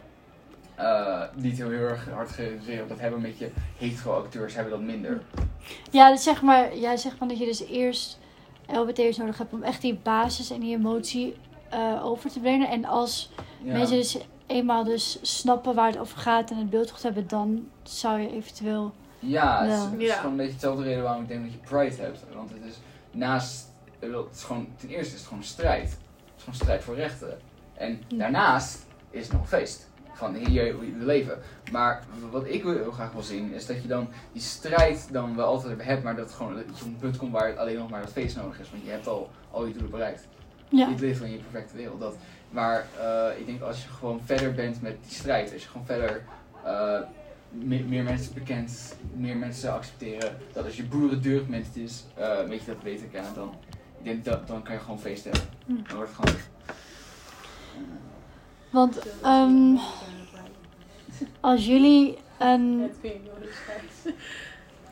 eh, 0.76 1.22
niet 1.34 1.56
heel, 1.56 1.70
heel 1.70 1.78
erg 1.88 2.08
hard 2.10 2.30
gerealiseerd. 2.30 2.88
Dat 2.88 2.98
hebben 2.98 3.18
een 3.18 3.26
beetje 3.30 3.50
hetero 3.78 4.12
acteurs 4.16 4.54
hebben 4.54 4.72
dat 4.72 4.82
minder. 4.82 5.22
Ja, 5.90 6.10
dus 6.10 6.22
zeg 6.22 6.42
maar, 6.42 6.76
jij 6.76 6.96
zegt 6.96 7.16
van 7.16 7.28
dat 7.28 7.38
je 7.38 7.44
dus 7.44 7.64
eerst 7.66 8.18
LBT'ers 8.66 9.16
nodig 9.16 9.38
hebt 9.38 9.52
om 9.52 9.62
echt 9.62 9.80
die 9.80 9.94
basis 10.02 10.50
en 10.50 10.60
die 10.60 10.76
emotie 10.76 11.36
eh, 11.70 12.04
over 12.04 12.30
te 12.30 12.40
brengen. 12.40 12.68
En 12.68 12.84
als 12.84 13.30
Ja. 13.62 13.72
mensen 13.72 13.96
dus 13.96 14.18
eenmaal 14.46 14.84
dus 14.84 15.18
snappen 15.22 15.74
waar 15.74 15.86
het 15.90 15.98
over 15.98 16.18
gaat 16.18 16.50
en 16.50 16.56
het 16.56 16.70
beeld 16.70 16.90
goed 16.90 17.02
hebben, 17.02 17.28
dan 17.28 17.68
zou 17.82 18.20
je 18.20 18.30
eventueel... 18.32 18.92
Ja, 19.18 19.60
het 19.62 19.70
is, 19.70 19.76
Ja. 19.76 19.90
het 19.90 20.00
is 20.00 20.06
Ja. 20.08 20.14
gewoon 20.14 20.30
een 20.30 20.36
beetje 20.36 20.52
dezelfde 20.54 20.82
reden 20.82 21.02
waarom 21.02 21.22
ik 21.22 21.28
denk 21.28 21.42
dat 21.44 21.52
je 21.52 21.58
Pride 21.58 22.02
hebt. 22.02 22.24
Want 22.34 22.50
het 22.50 22.64
is 22.64 22.74
naast, 23.10 23.66
bedoel, 24.00 24.24
het 24.24 24.36
is 24.36 24.42
gewoon, 24.42 24.68
ten 24.76 24.88
eerste 24.88 25.12
is 25.12 25.18
het 25.18 25.22
gewoon 25.28 25.38
een 25.38 25.44
strijd. 25.48 25.82
Het 25.90 25.90
is 26.36 26.42
gewoon 26.42 26.54
een 26.54 26.60
strijd 26.60 26.82
voor 26.84 26.94
rechten. 26.94 27.38
En 27.74 28.02
Ja. 28.08 28.16
daarnaast 28.18 28.86
is 29.10 29.22
het 29.22 29.32
nog 29.32 29.40
een 29.40 29.46
feest. 29.48 29.88
Van 30.14 30.34
hier 30.34 30.78
we 30.78 31.04
leven. 31.04 31.38
Maar 31.72 32.04
wat 32.30 32.46
ik 32.46 32.62
heel 32.62 32.92
graag 32.92 33.12
wil 33.12 33.22
zien, 33.22 33.52
is 33.52 33.66
dat 33.66 33.82
je 33.82 33.88
dan 33.88 34.08
die 34.32 34.42
strijd 34.42 35.08
dan 35.12 35.36
wel 35.36 35.46
altijd 35.46 35.82
hebt, 35.82 36.02
maar 36.02 36.16
dat, 36.16 36.32
gewoon, 36.32 36.54
dat 36.54 36.64
je 36.66 36.72
op 36.84 36.90
een 36.90 36.96
punt 36.96 37.16
komt 37.16 37.32
waar 37.32 37.46
het 37.48 37.56
alleen 37.56 37.78
nog 37.78 37.90
maar 37.90 38.00
dat 38.02 38.12
feest 38.12 38.36
nodig 38.36 38.60
is. 38.60 38.70
Want 38.70 38.84
je 38.84 38.90
hebt 38.90 39.06
al, 39.06 39.30
al 39.50 39.66
je 39.66 39.72
doelen 39.72 39.90
bereikt. 39.90 40.26
Ja, 40.68 40.88
Niet 40.88 41.00
leven 41.00 41.26
in 41.26 41.32
je 41.32 41.38
perfecte 41.38 41.76
wereld. 41.76 42.00
Dat, 42.00 42.16
maar 42.50 42.86
eh, 43.00 43.38
ik 43.38 43.46
denk 43.46 43.60
als 43.62 43.82
je 43.82 43.88
gewoon 43.88 44.20
verder 44.24 44.54
bent 44.54 44.82
met 44.82 44.96
die 45.02 45.12
strijd, 45.14 45.52
als 45.52 45.62
je 45.62 45.68
gewoon 45.68 45.86
verder 45.86 46.22
eh, 46.64 46.98
me- 47.50 47.82
meer 47.88 48.02
mensen 48.02 48.34
bekend, 48.34 48.96
meer 49.16 49.36
mensen 49.36 49.72
accepteren, 49.72 50.36
dat 50.52 50.64
als 50.64 50.76
je 50.76 50.84
boerendeurgment 50.84 51.76
is, 51.76 52.04
eh 52.14 52.42
weet 52.48 52.60
je 52.60 52.66
dat 52.66 52.82
beter 52.82 53.06
kennen, 53.06 53.34
dan, 53.34 53.54
ik 53.98 54.04
denk 54.04 54.24
dat, 54.24 54.46
dan 54.46 54.62
kan 54.62 54.74
je 54.74 54.80
gewoon 54.80 55.00
feest 55.00 55.24
hebben. 55.24 55.42
Hm. 55.66 55.72
Dan 55.88 55.96
wordt 55.96 56.10
het 56.16 56.28
gewoon. 56.28 56.40
Want 58.74 58.98
ehm, 59.22 59.76
als 61.40 61.66
jullie 61.66 62.18
een. 62.38 62.90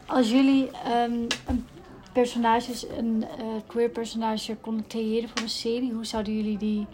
Als 0.07 0.31
jullie 0.31 0.71
ehm, 0.71 1.13
een 1.47 1.67
personage, 2.13 2.97
een 2.99 3.25
eh, 3.39 3.45
queer 3.67 3.89
personage 3.89 4.57
konden 4.57 4.87
creëren 4.87 5.29
voor 5.29 5.41
een 5.43 5.49
serie, 5.49 5.93
hoe 5.93 6.05
zouden 6.05 6.37
jullie 6.37 6.59
die 6.59 6.87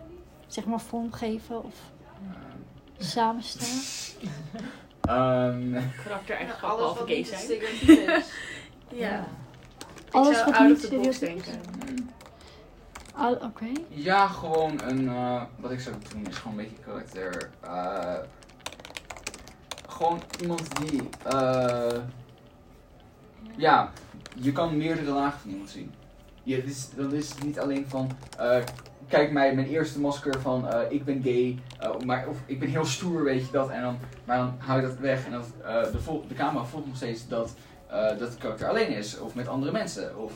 zeg 0.46 0.64
maar 0.64 0.80
vormgeven 0.80 1.64
of 1.64 1.74
samenstellen? 2.98 3.82
Ehm, 5.00 5.72
Karaktereigenschappen 6.04 6.68
alles 6.68 6.78
behalve 6.78 6.98
wat 6.98 7.08
gay 7.08 7.24
zijn. 7.24 8.18
is. 8.18 8.26
Ja. 9.04 9.26
Alles 10.10 10.28
ik 10.28 10.34
zou 10.34 10.50
wat 10.50 10.60
out 10.60 10.68
niet 10.68 10.76
of 10.76 10.82
the 10.82 10.96
box 10.96 11.16
serieus 11.16 11.44
is. 11.44 11.44
denken. 11.44 12.10
Oké. 13.22 13.66
Ja, 13.88 14.26
gewoon 14.28 14.80
een. 14.82 15.08
eh, 15.08 15.42
wat 15.56 15.70
ik 15.70 15.80
zou 15.80 15.96
doen 16.12 16.26
is 16.26 16.36
gewoon 16.36 16.58
een 16.58 16.64
beetje 16.64 16.82
karakter. 16.84 17.50
eh, 17.60 18.14
gewoon 19.88 20.20
iemand 20.40 20.80
die. 20.80 21.08
eh, 21.24 21.98
ja, 23.56 23.90
je 24.34 24.52
kan 24.52 24.76
meerdere 24.76 25.10
lagen 25.10 25.40
van 25.40 25.50
iemand 25.50 25.70
zien. 25.70 25.92
Je, 26.42 26.54
het 26.56 26.64
is, 26.64 26.90
dat 26.96 27.12
is 27.12 27.34
niet 27.44 27.58
alleen 27.60 27.86
van. 27.88 28.10
kijk 29.08 29.30
mij, 29.32 29.54
mijn 29.54 29.66
eerste 29.66 30.00
masker 30.00 30.40
van 30.40 30.66
ik 30.88 31.04
ben 31.04 31.22
gay. 31.22 31.58
maar, 32.04 32.26
of 32.28 32.36
ik 32.46 32.60
ben 32.60 32.68
heel 32.68 32.84
stoer, 32.84 33.24
weet 33.24 33.46
je 33.46 33.52
dat. 33.52 33.70
En 33.70 33.82
dan, 33.82 33.98
maar 34.24 34.36
dan 34.38 34.54
hou 34.58 34.80
je 34.80 34.86
dat 34.86 34.96
weg 34.98 35.24
en 35.26 35.32
dat, 35.32 35.46
de, 35.92 35.98
vol- 36.00 36.24
de 36.28 36.34
camera 36.34 36.64
volgt 36.64 36.86
nog 36.86 36.96
steeds 36.96 37.28
dat, 37.28 37.54
dat 37.90 38.20
het 38.20 38.36
karakter 38.38 38.68
alleen 38.68 38.88
is. 38.88 39.18
Of 39.18 39.34
met 39.34 39.48
andere 39.48 39.72
mensen. 39.72 40.18
Of 40.18 40.32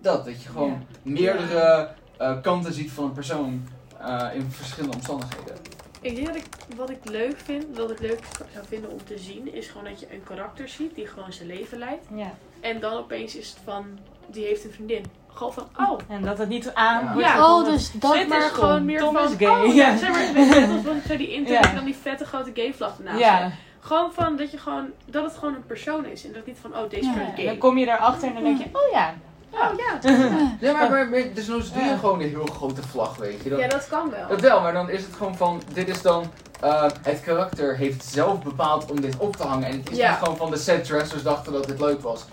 dat, 0.00 0.24
dat 0.24 0.42
je 0.42 0.48
gewoon 0.48 0.86
meerdere 1.02 1.90
eh, 2.20 2.40
kanten 2.42 2.72
ziet 2.72 2.90
van 2.90 3.04
een 3.04 3.12
persoon 3.12 3.68
eh, 4.00 4.26
in 4.34 4.50
verschillende 4.50 4.96
omstandigheden. 4.96 5.56
Ik 6.00 6.14
denk 6.14 6.26
dat 6.26 6.36
ik, 6.36 6.44
wat 6.76 6.90
ik 6.90 6.98
leuk 7.10 7.38
vind, 7.44 7.64
wat 7.76 7.90
ik 7.90 8.00
leuk 8.00 8.20
zou 8.52 8.66
vinden 8.68 8.90
om 8.90 9.04
te 9.04 9.18
zien, 9.18 9.54
is 9.54 9.68
gewoon 9.68 9.84
dat 9.84 10.00
je 10.00 10.06
een 10.12 10.22
karakter 10.24 10.68
ziet 10.68 10.94
die 10.94 11.06
gewoon 11.06 11.32
zijn 11.32 11.48
leven 11.48 11.78
leidt. 11.78 12.06
Ja. 12.14 12.34
En 12.60 12.80
dan 12.80 12.92
opeens 12.92 13.36
is 13.36 13.48
het 13.48 13.58
van, 13.64 13.84
die 14.26 14.44
heeft 14.44 14.64
een 14.64 14.70
vriendin. 14.72 15.04
Gewoon 15.32 15.52
van, 15.52 15.66
oh. 15.78 15.98
En 16.08 16.22
dat 16.22 16.38
het 16.38 16.48
niet 16.48 16.74
aan 16.74 17.04
Ja. 17.04 17.12
wordt 17.12 17.26
Ja. 17.28 17.54
Oh, 17.56 17.64
dus 17.64 17.92
dat 17.92 18.28
maar 18.28 18.38
is 18.38 18.44
gewoon 18.44 18.76
Tom. 18.76 18.84
meer 18.84 18.98
Tom 18.98 19.14
van, 19.14 19.24
is 19.24 19.36
gay. 19.38 19.48
oh 19.68 19.74
ja, 19.74 19.96
zeg 19.96 20.10
maar, 20.10 20.32
net 20.32 20.68
als 20.70 20.82
van 20.86 21.00
zo 21.08 21.16
die 21.16 21.32
internet 21.32 21.62
Ja. 21.64 21.68
en 21.70 21.74
dan 21.76 21.84
die 21.84 21.96
vette 21.96 22.24
grote 22.24 22.50
gay 22.54 22.72
vlag 22.74 22.98
ernaast. 22.98 23.18
Ja. 23.18 23.52
Gewoon 23.80 24.12
van, 24.12 24.36
dat 24.36 24.50
je 24.50 24.58
gewoon, 24.58 24.86
dat 25.06 25.24
het 25.24 25.36
gewoon 25.36 25.54
een 25.54 25.66
persoon 25.66 26.06
is. 26.06 26.24
En 26.26 26.32
dat 26.32 26.46
niet 26.46 26.58
van, 26.60 26.76
oh 26.76 26.90
deze 26.90 27.04
Ja. 27.04 27.12
persoon 27.12 27.22
is 27.26 27.30
En 27.30 27.36
gay. 27.36 27.46
dan 27.46 27.58
kom 27.58 27.78
je 27.78 27.86
daarachter 27.86 28.28
en 28.28 28.34
dan 28.34 28.42
denk 28.42 28.58
je, 28.58 28.64
oh 28.72 28.90
ja. 28.92 29.14
Oh 29.52 29.58
ja. 29.76 30.10
Ja. 30.10 30.56
Ja, 30.60 30.72
maar, 30.72 30.90
maar, 30.90 31.08
maar 31.08 31.22
desnoods 31.34 31.72
doe 31.72 31.82
je 31.82 31.88
Ja. 31.88 31.96
gewoon 31.96 32.20
een 32.20 32.28
heel 32.28 32.46
grote 32.46 32.82
vlag, 32.82 33.16
weet 33.16 33.42
je. 33.42 33.48
Dat, 33.50 33.58
Ja, 33.58 33.68
dat 33.68 33.88
kan 33.88 34.10
wel. 34.10 34.28
dat 34.28 34.40
wel, 34.40 34.60
maar 34.60 34.72
dan 34.72 34.90
is 34.90 35.02
het 35.02 35.14
gewoon 35.14 35.36
van, 35.36 35.62
dit 35.72 35.88
is 35.88 36.02
dan, 36.02 36.24
eh, 36.60 36.90
het 37.02 37.20
karakter 37.20 37.76
heeft 37.76 38.04
zelf 38.04 38.42
bepaald 38.42 38.90
om 38.90 39.00
dit 39.00 39.16
op 39.16 39.36
te 39.36 39.42
hangen. 39.42 39.68
En 39.68 39.78
het 39.78 39.90
is 39.90 39.96
Ja. 39.96 40.10
niet 40.10 40.18
gewoon 40.18 40.36
van 40.36 40.50
de 40.50 40.56
set 40.56 40.84
dressers 40.84 41.22
dachten 41.22 41.52
dat 41.52 41.64
dit 41.66 41.80
leuk 41.80 42.00
was. 42.02 42.24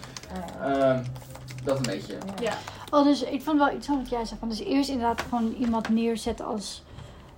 Ehm, 0.61 1.03
dat 1.63 1.77
een 1.77 1.83
beetje. 1.83 2.17
Ja. 2.41 2.53
Oh, 2.91 3.03
dus 3.03 3.23
ik 3.23 3.41
vond 3.43 3.57
wel 3.57 3.71
iets 3.75 3.87
van 3.87 3.97
wat 3.97 4.09
jij 4.09 4.25
zei. 4.25 4.39
Van, 4.39 4.49
dus 4.49 4.59
eerst 4.59 4.89
inderdaad 4.89 5.21
gewoon 5.29 5.55
iemand 5.59 5.89
neerzetten 5.89 6.45
als 6.45 6.83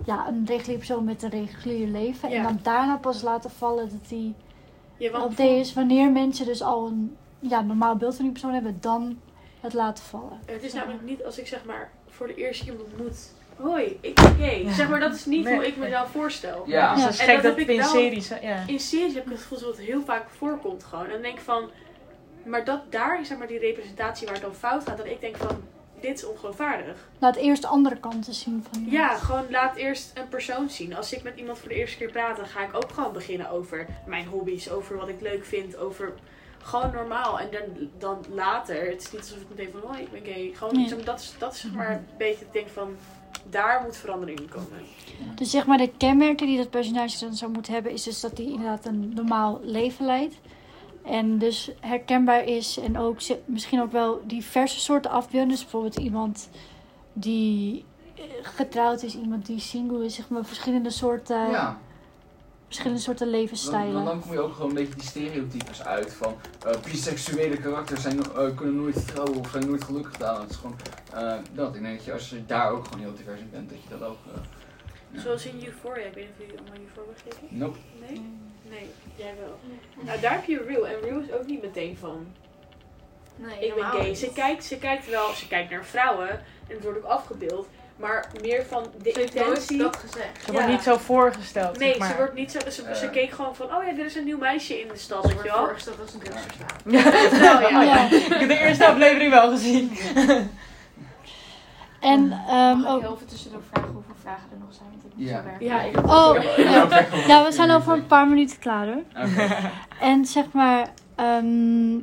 ja, 0.04 0.28
een 0.28 0.44
reguliere 0.46 0.78
persoon 0.78 1.04
met 1.04 1.22
een 1.22 1.30
regulier 1.30 1.86
leven. 1.88 2.30
En 2.30 2.42
dan 2.42 2.58
daarna 2.62 2.96
pas 2.96 3.22
laten 3.22 3.50
vallen 3.50 3.88
dat 3.88 4.08
die 4.08 4.34
Ja, 4.96 5.10
want 5.10 5.24
op 5.24 5.38
is. 5.38 5.72
Wanneer 5.72 6.10
mensen 6.10 6.46
dus 6.46 6.62
al 6.62 6.86
een 6.86 7.16
ja, 7.38 7.60
normaal 7.60 7.96
beeld 7.96 8.14
van 8.14 8.22
die 8.24 8.32
persoon 8.32 8.52
hebben, 8.52 8.78
dan 8.80 9.18
het 9.60 9.72
laten 9.72 10.04
vallen. 10.04 10.40
Het 10.46 10.62
is 10.62 10.72
namelijk 10.72 11.02
niet 11.02 11.24
als 11.24 11.38
ik 11.38 11.46
zeg 11.46 11.64
maar 11.64 11.90
voor 12.08 12.26
de 12.26 12.34
eerste 12.34 12.64
keer 12.64 12.72
iemand 12.72 12.92
ontmoet. 12.92 13.32
Hoi, 13.56 13.98
ik 14.00 14.14
ben 14.14 14.34
gay. 14.38 14.72
Zeg 14.72 14.88
maar, 14.88 15.00
dat 15.00 15.14
is 15.14 15.24
niet 15.24 15.44
Nee. 15.44 15.54
hoe 15.54 15.66
ik 15.66 15.76
mezelf 15.76 16.10
voorstel. 16.10 16.62
Ja. 16.66 16.94
Dus 16.94 17.02
dat 17.02 17.12
is 17.12 17.18
En 17.18 17.24
gek 17.24 17.42
dat 17.42 17.58
dat 17.58 17.68
in 17.68 17.84
series... 17.84 18.28
Ja. 18.28 18.62
In 18.66 18.80
series 18.80 19.14
heb 19.14 19.24
ik 19.24 19.30
het 19.32 19.40
gevoel 19.40 19.58
dat 19.58 19.76
het 19.76 19.86
heel 19.86 20.02
vaak 20.02 20.30
voorkomt 20.30 20.84
gewoon. 20.84 21.04
En 21.04 21.10
dan 21.10 21.22
denk 21.22 21.38
ik 21.38 21.44
van, 21.44 21.70
maar 22.44 22.64
dat 22.64 22.80
daar 22.92 23.20
is 23.20 23.28
zeg 23.28 23.38
maar 23.38 23.46
die 23.46 23.58
representatie 23.58 24.26
waar 24.26 24.34
het 24.34 24.44
dan 24.44 24.54
fout 24.54 24.82
gaat. 24.88 24.96
Dat 24.96 25.06
ik 25.06 25.20
denk 25.20 25.36
van, 25.36 25.62
dit 26.00 26.16
is 26.18 26.24
ongeloofwaardig. 26.26 27.08
Laat 27.18 27.36
eerst 27.36 27.62
de 27.62 27.68
andere 27.68 27.96
kanten 27.96 28.34
zien 28.34 28.64
van 28.70 28.82
iemand. 28.82 28.92
Ja, 28.92 29.16
gewoon 29.16 29.46
laat 29.50 29.76
eerst 29.76 30.10
een 30.14 30.28
persoon 30.28 30.70
zien. 30.70 30.96
Als 30.96 31.12
ik 31.12 31.22
met 31.22 31.36
iemand 31.36 31.58
voor 31.58 31.68
de 31.68 31.74
eerste 31.74 31.96
keer 31.96 32.10
praat, 32.10 32.36
dan 32.36 32.46
ga 32.46 32.62
ik 32.64 32.74
ook 32.74 32.90
gewoon 32.92 33.12
beginnen 33.12 33.50
over 33.50 33.86
mijn 34.06 34.26
hobby's, 34.26 34.70
over 34.70 34.96
wat 34.96 35.08
ik 35.08 35.20
leuk 35.20 35.44
vind, 35.44 35.76
over 35.76 36.12
gewoon 36.62 36.90
normaal. 36.92 37.40
En 37.40 37.48
dan, 37.50 37.88
dan 37.98 38.34
later, 38.34 38.90
het 38.90 39.00
is 39.02 39.12
niet 39.12 39.20
alsof 39.20 39.38
ik 39.38 39.46
meteen 39.48 39.70
van, 39.72 39.90
hoi, 39.90 40.02
ik 40.02 40.10
ben 40.12 40.32
gay. 40.34 40.50
Gewoon, 40.54 40.74
Nee. 40.76 41.04
dat 41.04 41.20
is, 41.20 41.34
dat 41.38 41.54
is 41.54 41.60
zeg 41.60 41.72
maar 41.72 41.90
een 41.90 42.06
beetje, 42.18 42.44
ik 42.44 42.52
denk 42.52 42.68
van, 42.68 42.96
daar 43.50 43.82
moet 43.84 43.96
verandering 43.96 44.40
in 44.40 44.48
komen. 44.48 44.80
Dus 45.34 45.50
zeg 45.50 45.66
maar 45.66 45.78
de 45.78 45.90
kenmerken 45.96 46.46
die 46.46 46.56
dat 46.56 46.70
personage 46.70 47.18
dan 47.24 47.34
zou 47.34 47.50
moeten 47.52 47.72
hebben, 47.72 47.92
is 47.92 48.02
dus 48.02 48.20
dat 48.20 48.36
hij 48.36 48.46
inderdaad 48.46 48.86
een 48.86 49.12
normaal 49.14 49.60
leven 49.62 50.06
leidt. 50.06 50.34
En 51.04 51.38
dus 51.38 51.70
herkenbaar 51.80 52.44
is 52.44 52.78
en 52.78 52.98
ook 52.98 53.18
misschien 53.44 53.80
ook 53.80 53.92
wel 53.92 54.20
diverse 54.24 54.80
soorten 54.80 55.10
afbeelden. 55.10 55.48
Dus 55.48 55.60
bijvoorbeeld 55.62 55.96
iemand 55.98 56.48
die 57.12 57.84
eh, 58.16 58.22
getrouwd 58.42 59.02
is, 59.02 59.14
iemand 59.16 59.46
die 59.46 59.60
single 59.60 60.04
is, 60.04 60.14
zeg 60.14 60.28
maar 60.28 60.44
verschillende 60.44 60.90
soorten, 60.90 61.50
ja. 61.50 61.78
Verschillende 62.70 63.02
soorten 63.02 63.26
Dan, 63.30 63.40
levensstijlen. 63.40 63.92
dan, 63.92 64.04
dan 64.04 64.20
kom 64.20 64.32
je 64.32 64.40
ook 64.40 64.52
gewoon 64.54 64.68
een 64.68 64.74
beetje 64.74 64.94
die 64.94 65.04
stereotypes 65.08 65.82
uit 65.84 66.12
van 66.14 66.36
eh 66.66 66.80
biseksuele 66.84 67.56
karakters 67.56 68.02
zijn, 68.02 68.18
eh, 68.22 68.56
kunnen 68.56 68.76
nooit 68.76 69.06
trouwen 69.06 69.38
of 69.38 69.50
zijn 69.50 69.66
nooit 69.66 69.84
gelukkig 69.84 70.12
gedaan. 70.12 70.40
Het 70.40 70.50
is 70.50 70.56
gewoon 70.56 70.76
eh, 71.14 71.34
dat. 71.52 71.74
Ik 71.74 71.82
denk 71.82 71.96
dat 71.96 72.04
je 72.04 72.12
als 72.12 72.30
je 72.30 72.46
daar 72.46 72.70
ook 72.70 72.84
gewoon 72.84 73.00
heel 73.00 73.14
divers 73.14 73.40
in 73.40 73.50
bent, 73.50 73.70
dat 73.70 73.82
je 73.82 73.88
dat 73.98 74.02
ook. 74.08 74.18
eh, 74.34 74.40
ja. 75.10 75.20
Zoals 75.20 75.46
in 75.46 75.64
Euphoria, 75.66 76.04
ik 76.06 76.14
weet 76.14 76.24
niet 76.24 76.32
of 76.32 76.38
jullie 76.46 76.58
allemaal 76.58 76.78
Euphoria 76.86 77.12
gekeken 77.16 77.58
Nope. 77.58 77.78
Nee? 78.00 78.20
Nee, 78.70 78.86
jij 79.16 79.34
wel. 79.40 79.58
Nou, 80.04 80.20
daar 80.20 80.32
heb 80.32 80.44
je 80.44 80.64
Real. 80.66 80.86
En 80.88 81.00
Real 81.00 81.20
is 81.20 81.32
ook 81.32 81.46
niet 81.46 81.62
meteen 81.62 81.96
van, 81.96 82.26
Nee, 83.36 83.66
ik 83.66 83.74
ben 83.74 83.84
gay. 83.84 84.08
niet. 84.08 84.18
Ze 84.18 84.32
kijkt, 84.32 84.64
ze 84.64 84.78
kijkt 84.78 85.08
wel, 85.10 85.32
ze 85.32 85.48
kijkt 85.48 85.70
naar 85.70 85.84
vrouwen. 85.84 86.28
En 86.30 86.74
het 86.74 86.82
wordt 86.82 86.98
ook 86.98 87.04
afgebeeld. 87.04 87.66
Maar 88.00 88.26
meer 88.42 88.64
van 88.68 88.82
de 89.02 89.10
Ze 89.12 89.18
heeft 89.18 89.34
nooit 89.34 89.46
intentie. 89.48 89.78
dat 89.78 89.96
gezegd. 89.96 90.44
Ze 90.44 90.52
wordt 90.52 90.66
Ja. 90.66 90.72
niet 90.72 90.82
zo 90.82 90.96
voorgesteld. 90.96 91.78
Nee, 91.78 91.88
zeg 91.88 91.98
maar. 91.98 92.08
ze 92.08 92.16
wordt 92.16 92.34
niet 92.34 92.50
zo. 92.50 92.58
Ze, 92.58 92.70
ze 92.94 93.04
Eh. 93.06 93.10
keek 93.10 93.30
gewoon 93.30 93.54
van, 93.56 93.66
oh 93.66 93.84
ja, 93.84 93.88
er 93.98 94.04
is 94.04 94.14
een 94.16 94.24
nieuw 94.24 94.38
meisje 94.38 94.80
in 94.80 94.88
de 94.88 94.96
stad, 94.98 95.22
Ze 95.22 95.26
weet 95.28 95.34
wordt 95.36 95.48
je 95.48 95.54
wel. 95.54 95.64
voorgesteld 95.64 96.00
als 96.00 96.12
een 96.14 96.20
drugsverslaafd. 96.20 96.82
Ja, 96.84 97.00
ja. 97.70 97.78
Oh, 97.78 97.84
ja. 97.84 98.04
Ik 98.34 98.38
heb 98.38 98.48
de 98.48 98.58
eerste 98.58 98.86
aflevering 98.86 99.30
wel 99.30 99.50
gezien. 99.50 99.90
En 102.00 102.32
ehm, 102.48 102.78
Mag 102.78 102.86
ik 102.86 102.86
ook, 102.88 103.00
heel 103.00 103.14
even 103.14 103.26
tussendoor 103.26 103.62
vragen 103.72 103.92
hoeveel 103.92 104.14
vragen 104.22 104.48
er 104.52 104.58
nog 104.58 104.74
zijn? 104.74 104.88
Want 104.90 105.04
ik 105.04 105.10
moet 105.16 105.28
Ja. 105.28 105.36
zo 105.36 105.44
werken. 105.44 105.66
Ja, 105.66 105.82
ik 105.82 105.96
Oh, 105.96 107.26
ja. 107.26 107.44
we 107.44 107.52
zijn 107.52 107.70
over 107.70 107.92
een 107.92 108.06
paar 108.06 108.28
minuten 108.28 108.58
klaar 108.58 108.86
hoor. 108.86 109.02
Oké. 109.24 109.48
En 110.00 110.24
zeg 110.24 110.44
maar, 110.52 110.86
ehm, 111.16 111.94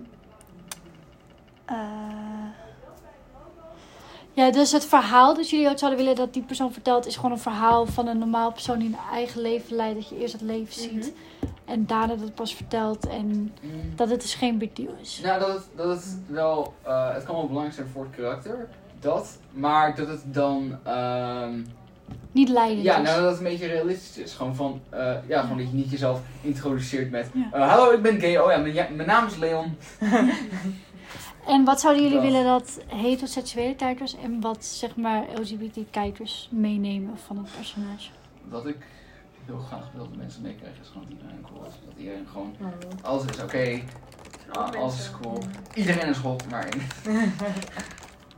eh, 1.66 1.76
ja, 4.38 4.52
dus 4.52 4.72
het 4.72 4.86
verhaal 4.86 5.36
dat 5.36 5.50
jullie 5.50 5.70
ook 5.70 5.78
zouden 5.80 6.00
willen 6.00 6.16
dat 6.16 6.34
die 6.34 6.44
persoon 6.44 6.74
vertelt, 6.74 7.06
is 7.08 7.16
gewoon 7.16 7.32
een 7.32 7.40
verhaal 7.40 7.86
van 7.86 8.08
een 8.08 8.18
normaal 8.18 8.52
persoon 8.52 8.80
die 8.80 8.88
een 8.88 8.98
eigen 9.12 9.42
leven 9.42 9.76
leidt. 9.76 9.96
Dat 10.00 10.10
je 10.10 10.18
eerst 10.20 10.34
het 10.34 10.42
leven 10.42 10.74
ziet 10.74 11.14
en 11.66 11.86
daarna 11.86 12.16
dat 12.16 12.36
pas 12.36 12.56
vertelt 12.56 13.08
en 13.08 13.28
Mm. 13.62 13.72
dat 13.96 14.10
het 14.10 14.22
dus 14.22 14.34
geen 14.36 14.58
big 14.58 14.74
deal 14.74 14.96
is. 15.02 15.20
Nou, 15.24 15.40
dat 15.40 15.50
het, 15.54 15.64
dat 15.76 15.88
het 15.90 16.18
wel, 16.28 16.74
eh, 16.84 17.14
het 17.14 17.24
kan 17.24 17.36
wel 17.36 17.48
belangrijk 17.48 17.76
zijn 17.76 17.88
voor 17.94 18.04
het 18.04 18.16
karakter, 18.16 18.68
dat, 19.00 19.38
maar 19.52 19.96
dat 19.96 20.08
het 20.08 20.34
dan, 20.34 20.78
ehm, 20.84 21.62
Niet 22.32 22.50
leidend 22.50 22.84
ja, 22.84 22.98
is. 22.98 23.04
nou 23.08 23.22
dat 23.22 23.30
het 23.30 23.38
een 23.38 23.44
beetje 23.44 23.68
realistisch 23.68 24.18
is. 24.18 24.34
Gewoon 24.34 24.56
van, 24.56 24.82
eh, 24.90 25.14
ja, 25.28 25.42
gewoon 25.42 25.58
dat 25.58 25.68
je 25.70 25.74
niet 25.76 25.92
jezelf 25.92 26.20
introduceert 26.42 27.12
met, 27.12 27.30
Ja. 27.34 27.50
eh, 27.52 27.70
hallo 27.70 27.92
ik 27.92 28.02
ben 28.02 28.20
gay, 28.20 28.38
oh 28.38 28.52
ja, 28.52 28.58
mijn, 28.58 28.74
ja, 28.74 28.88
mijn 28.96 29.08
naam 29.08 29.26
is 29.28 29.38
Leon. 29.38 29.78
En 31.48 31.64
wat 31.66 31.80
zouden 31.80 32.04
jullie 32.04 32.18
Dat. 32.20 32.32
willen 32.32 32.46
dat 32.46 32.80
heteroseksuele 32.88 33.76
kijkers 33.76 34.16
en 34.16 34.42
wat 34.42 34.66
zeg 34.66 34.96
maar 34.96 35.26
LGBT 35.40 35.78
kijkers 35.92 36.50
meenemen 36.52 37.18
van 37.18 37.38
het 37.38 37.56
personage? 37.56 38.10
Wat 38.50 38.66
ik 38.68 38.78
heel 39.46 39.58
graag 39.60 39.92
wil 39.94 40.04
dat 40.04 40.18
mensen 40.18 40.42
meekrijgen 40.42 40.82
is 40.82 40.88
gewoon 40.88 41.04
dat 41.04 41.12
iedereen 41.12 41.42
cool 41.42 41.66
is. 41.66 41.74
Dat 41.86 41.98
iedereen 41.98 42.28
gewoon, 42.32 42.56
alles 43.02 43.26
is 43.26 43.42
oké, 43.42 43.82
ah, 44.50 44.72
alles 44.72 45.00
is 45.00 45.12
cool. 45.22 45.38
Iedereen 45.74 46.08
is 46.10 46.18
hot, 46.18 46.50
maar 46.50 46.68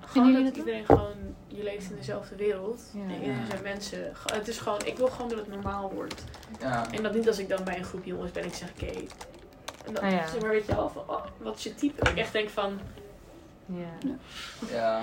Gewoon 0.10 0.28
jullie 0.28 0.44
dat 0.44 0.56
dat 0.56 0.66
iedereen 0.66 0.86
gewoon, 0.86 1.16
je 1.48 1.64
leeft 1.64 1.90
in 1.90 1.96
dezelfde 1.96 2.36
wereld. 2.36 2.82
Ja. 2.94 3.02
En 3.02 3.14
iedereen 3.22 3.46
zijn 3.50 3.64
mensen. 3.64 4.12
Het 4.34 4.48
is 4.48 4.58
gewoon, 4.58 4.86
ik 4.86 4.98
wil 4.98 5.08
gewoon 5.08 5.30
dat 5.30 5.38
het 5.38 5.48
normaal 5.48 5.92
wordt. 5.94 6.24
ja. 6.60 6.92
En 6.92 7.04
dat 7.04 7.14
niet 7.14 7.28
als 7.28 7.40
ik 7.40 7.50
dan 7.50 7.64
bij 7.64 7.78
een 7.78 7.84
groep 7.84 8.06
jongens 8.06 8.32
ben, 8.32 8.46
ik 8.46 8.54
zeg 8.54 8.72
gay. 8.78 9.08
En 9.90 9.96
dan 9.96 10.04
Ah, 10.04 10.12
ja. 10.12 10.28
zeg 10.28 10.42
maar, 10.42 10.50
weet 10.50 10.66
je 10.66 10.76
wel, 10.76 10.90
van, 10.90 11.04
oh, 11.08 11.22
wat 11.38 11.58
is 11.58 11.64
je 11.64 11.76
type? 11.76 12.10
Ik 12.10 12.18
echt 12.18 12.32
denk 12.34 12.50
van, 12.50 12.80
Ja. 13.66 14.10
ja. 14.72 15.02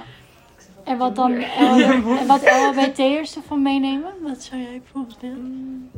En 0.85 0.99
wat 0.99 1.17
dan 1.17 1.33
en 2.19 2.27
wat 2.27 2.43
LHBT'ers 2.43 3.37
ervan 3.37 3.63
meenemen? 3.63 4.13
Wat 4.23 4.43
zou 4.43 4.63
jij 4.63 4.81
bijvoorbeeld 4.83 5.21
willen? 5.21 5.91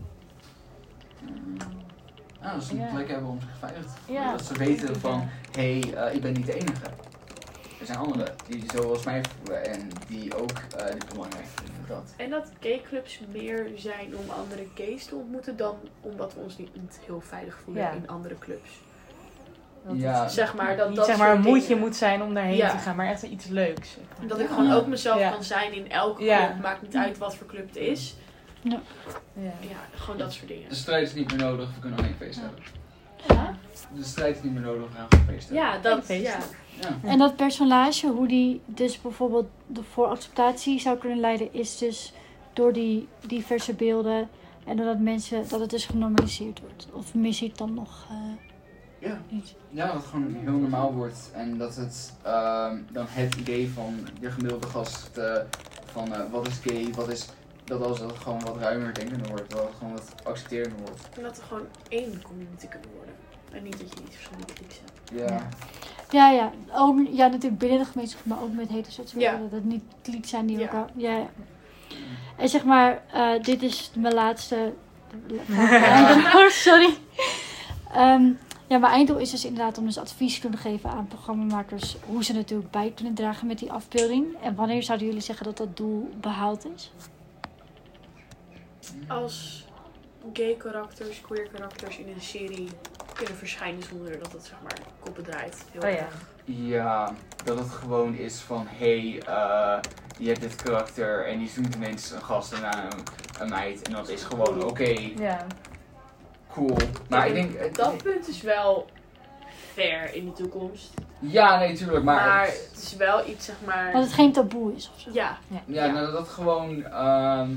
Ja, 2.43 2.53
dat 2.55 2.65
ze 2.65 2.79
een 2.81 2.89
plek 2.95 3.09
hebben 3.09 3.31
om 3.31 3.41
zich 3.41 3.59
veilig 3.59 3.83
te 3.83 3.89
voelen. 4.05 4.23
Ja. 4.25 4.31
Dat 4.31 4.45
ze 4.45 4.55
weten 4.55 5.01
van, 5.01 5.29
hé, 5.53 5.79
hey, 5.81 5.95
eh, 5.95 6.15
ik 6.15 6.21
ben 6.23 6.33
niet 6.33 6.47
de 6.47 6.55
enige. 6.55 6.87
Er 7.81 7.87
zijn 7.87 7.99
anderen 7.99 8.35
die 8.49 8.65
zoals 8.75 9.05
mij 9.05 9.23
voelen 9.39 9.65
en 9.67 9.89
die 10.09 10.35
ook 10.37 10.51
eh, 10.77 10.85
dit 10.93 11.09
belangrijk 11.09 11.47
vinden. 11.55 11.75
Dat. 11.89 12.15
En 12.17 12.31
dat 12.31 12.51
gayclubs 12.61 13.21
meer 13.33 13.67
zijn 13.77 14.17
om 14.17 14.31
andere 14.31 14.67
gays 14.75 15.05
te 15.05 15.15
ontmoeten 15.15 15.57
dan 15.57 15.77
omdat 16.01 16.35
we 16.35 16.41
ons 16.41 16.59
niet, 16.59 17.01
heel 17.07 17.21
veilig 17.21 17.59
voelen 17.65 17.83
Ja. 17.83 17.91
in 17.91 18.09
andere 18.09 18.39
clubs. 18.39 18.71
Dat 19.87 19.97
Ja. 20.01 20.23
het 20.23 20.33
Zeg 20.33 20.55
maar 20.55 20.77
dat 20.77 20.89
niet 20.89 20.97
dat 20.97 21.07
zeg 21.07 21.17
maar 21.19 21.35
een 21.35 21.41
moedje 21.41 21.67
dingen. 21.69 21.79
moet 21.83 21.97
zijn 21.97 22.23
om 22.23 22.35
daarheen 22.35 22.57
Ja. 22.57 22.71
te 22.71 22.79
gaan, 22.79 22.97
maar 22.97 23.07
echt 23.07 23.23
iets 23.23 23.47
leuks. 23.47 23.91
zeg 23.91 24.05
maar. 24.19 24.29
Dat 24.29 24.41
ik 24.41 24.49
gewoon 24.49 24.73
ook 24.73 24.87
mezelf 24.87 25.19
Ja. 25.21 25.31
kan 25.31 25.45
zijn 25.45 25.73
in 25.73 25.91
elke 25.91 26.25
Ja. 26.25 26.47
club. 26.47 26.63
Maakt 26.63 26.83
niet 26.83 26.97
uit 26.97 27.19
wat 27.19 27.35
voor 27.37 27.47
club 27.47 27.67
het 27.67 27.77
is. 27.77 28.15
Ja. 28.63 28.81
Ja, 29.35 29.53
gewoon 29.95 30.19
dat 30.19 30.33
soort 30.33 30.49
dingen. 30.49 30.69
De 30.69 30.75
strijd 30.75 31.07
is 31.09 31.15
niet 31.15 31.31
meer 31.31 31.41
nodig, 31.41 31.75
we 31.75 31.81
kunnen 31.81 31.99
alleen 31.99 32.15
feest 32.19 32.41
hebben. 32.41 32.63
Ja. 33.29 33.55
de 33.95 34.05
strijd 34.05 34.37
is 34.37 34.43
niet 34.43 34.53
meer 34.53 34.63
nodig, 34.63 34.89
gewoon 34.93 35.27
feesten. 35.27 35.55
Ja, 35.55 35.79
dat, 35.79 36.05
Feest. 36.05 36.23
ja. 36.27 36.39
Ja. 36.81 37.09
En 37.09 37.19
dat 37.19 37.37
personage, 37.37 38.07
hoe 38.09 38.29
die 38.29 38.61
dus 38.67 39.01
bijvoorbeeld 39.01 39.47
de 39.67 39.83
voor 39.93 40.07
acceptatie 40.07 40.81
zou 40.81 40.99
kunnen 40.99 41.21
leiden, 41.21 41.53
is 41.55 41.79
dus 41.79 42.13
door 42.53 42.73
die 42.73 43.09
diverse 43.27 43.75
beelden 43.75 44.29
en 44.65 44.77
doordat 44.77 44.99
mensen, 44.99 45.49
dat 45.49 45.61
het 45.61 45.71
dus 45.71 45.87
genormaliseerd 45.87 46.61
wordt. 46.61 46.87
Of 46.93 47.15
mis 47.15 47.43
ik 47.43 47.59
dan 47.59 47.75
nog 47.75 48.07
eh, 48.11 48.17
Ja. 49.09 49.21
iets? 49.31 49.55
Ja, 49.71 49.87
dat 49.87 49.95
het 49.95 50.05
gewoon 50.05 50.35
heel 50.45 50.53
normaal 50.53 50.93
wordt 50.95 51.31
en 51.35 51.59
dat 51.59 51.77
het 51.77 52.15
ehm, 52.23 52.77
dan 52.93 53.07
het 53.09 53.35
idee 53.35 53.71
van 53.71 53.95
de 54.21 54.31
gemiddelde 54.31 54.67
gast 54.67 55.17
eh, 55.17 55.35
van 55.85 56.15
eh, 56.15 56.21
wat 56.31 56.47
is 56.47 56.59
gay, 56.65 56.93
wat 56.95 57.09
is 57.09 57.29
dat 57.69 57.83
als 57.83 57.99
het 57.99 58.13
gewoon 58.19 58.41
wat 58.41 58.57
ruimer 58.57 58.95
denkender 58.95 59.29
wordt, 59.29 59.51
dat 59.51 59.63
het 59.63 59.75
gewoon 59.79 59.93
wat 59.93 60.15
accepterender 60.25 60.79
wordt. 60.79 61.09
En 61.17 61.23
dat 61.23 61.37
we 61.37 61.43
gewoon 61.43 61.67
één 61.89 62.23
community 62.23 62.67
kunnen 62.69 62.89
worden. 62.97 63.15
En 63.53 63.63
niet 63.63 63.79
dat 63.79 63.89
je 63.95 64.01
niet 64.05 64.15
verschillende 64.15 64.53
kliks 64.53 64.81
hebt. 64.81 65.31
Ja. 65.31 65.49
Ja, 66.11 66.31
ja. 66.31 66.53
Ook, 66.75 66.99
ja, 67.11 67.27
natuurlijk 67.27 67.59
binnen 67.59 67.79
de 67.79 67.85
gemeenschap, 67.85 68.25
maar 68.25 68.43
ook 68.43 68.53
met 68.53 68.69
heteroseksuelen. 68.69 69.33
Ja. 69.33 69.39
Dat 69.39 69.51
het 69.51 69.65
niet 69.65 69.83
kliek 70.03 70.27
zijn 70.27 70.47
die 70.47 70.59
Ja. 70.59 70.63
elkaar... 70.63 70.89
Ja, 70.97 71.17
ja. 71.17 71.27
En 72.37 72.49
zeg 72.49 72.65
maar, 72.65 73.03
eh, 73.13 73.43
dit 73.43 73.63
is 73.63 73.91
mijn 73.95 74.15
laatste... 74.15 74.73
sorry. 76.49 76.95
Ehm, 77.93 78.25
ja, 78.67 78.79
mijn 78.79 78.93
einddoel 78.93 79.19
is 79.19 79.31
dus 79.31 79.45
inderdaad 79.45 79.79
om 79.79 79.85
dus 79.85 79.99
advies 79.99 80.35
te 80.35 80.41
kunnen 80.41 80.59
geven 80.59 80.91
aan 80.91 81.07
programmamakers 81.07 81.97
hoe 82.07 82.25
ze 82.25 82.33
natuurlijk 82.33 82.71
bij 82.71 82.93
kunnen 82.95 83.15
dragen 83.15 83.47
met 83.47 83.59
die 83.59 83.73
afbeelding. 83.73 84.27
En 84.43 84.55
wanneer 84.55 84.83
zouden 84.83 85.07
jullie 85.07 85.23
zeggen 85.23 85.45
dat 85.47 85.57
dat 85.57 85.77
doel 85.77 86.11
behaald 86.21 86.67
is? 86.77 86.91
Als 89.09 89.67
gay 90.33 90.55
karakters, 90.55 91.21
queer 91.21 91.49
karakters 91.53 91.99
in 91.99 92.09
een 92.15 92.21
serie 92.21 92.69
kunnen 93.15 93.35
verschijnen 93.37 93.83
zonder 93.83 94.19
dat 94.19 94.33
het 94.33 94.45
zeg 94.45 94.57
maar 94.63 94.79
koppen 95.01 95.25
draait. 95.25 95.65
Heel 95.73 95.83
Oh 95.83 95.89
ja. 95.91 95.97
erg. 95.97 96.15
Ja, 96.45 97.15
dat 97.45 97.59
het 97.59 97.69
gewoon 97.71 98.15
is 98.15 98.41
van 98.41 98.67
hé, 98.69 99.01
hey, 99.11 99.23
eh, 99.27 99.79
je 100.19 100.29
hebt 100.29 100.41
dit 100.41 100.57
karakter 100.57 101.27
en 101.27 101.39
die 101.39 101.49
zoekt 101.49 101.75
ineens 101.75 102.11
een 102.11 102.23
gast 102.23 102.53
en 102.53 102.65
een, 102.65 103.03
een 103.41 103.49
meid 103.49 103.83
en 103.83 103.93
dat 103.93 104.09
is 104.09 104.23
gewoon 104.23 104.65
oké, 104.65 104.95
Ja. 105.19 105.47
cool. 106.53 106.77
Maar 107.09 107.27
ik 107.29 107.35
denk, 107.35 107.59
het- 107.59 107.75
dat 107.75 108.03
punt 108.03 108.29
is 108.29 108.41
wel 108.43 108.87
fair 109.73 110.15
in 110.15 110.25
de 110.25 110.33
toekomst. 110.33 110.91
ja 111.19 111.59
nee 111.59 111.77
tuurlijk, 111.77 112.05
maar, 112.05 112.27
Maar, 112.27 112.47
het- 112.47 112.79
is 112.83 112.97
wel 112.97 113.29
iets 113.29 113.45
zeg 113.45 113.57
maar. 113.67 113.93
Dat 113.93 114.03
het 114.03 114.13
geen 114.13 114.33
taboe 114.33 114.75
is 114.75 114.91
of 114.95 115.01
zo. 115.01 115.11
Ja, 115.13 115.39
ja, 115.49 115.61
ja. 115.67 115.87
Nou, 115.93 116.07
dat 116.13 116.19
het 116.19 116.29
gewoon 116.29 116.85
ehm, 116.85 117.51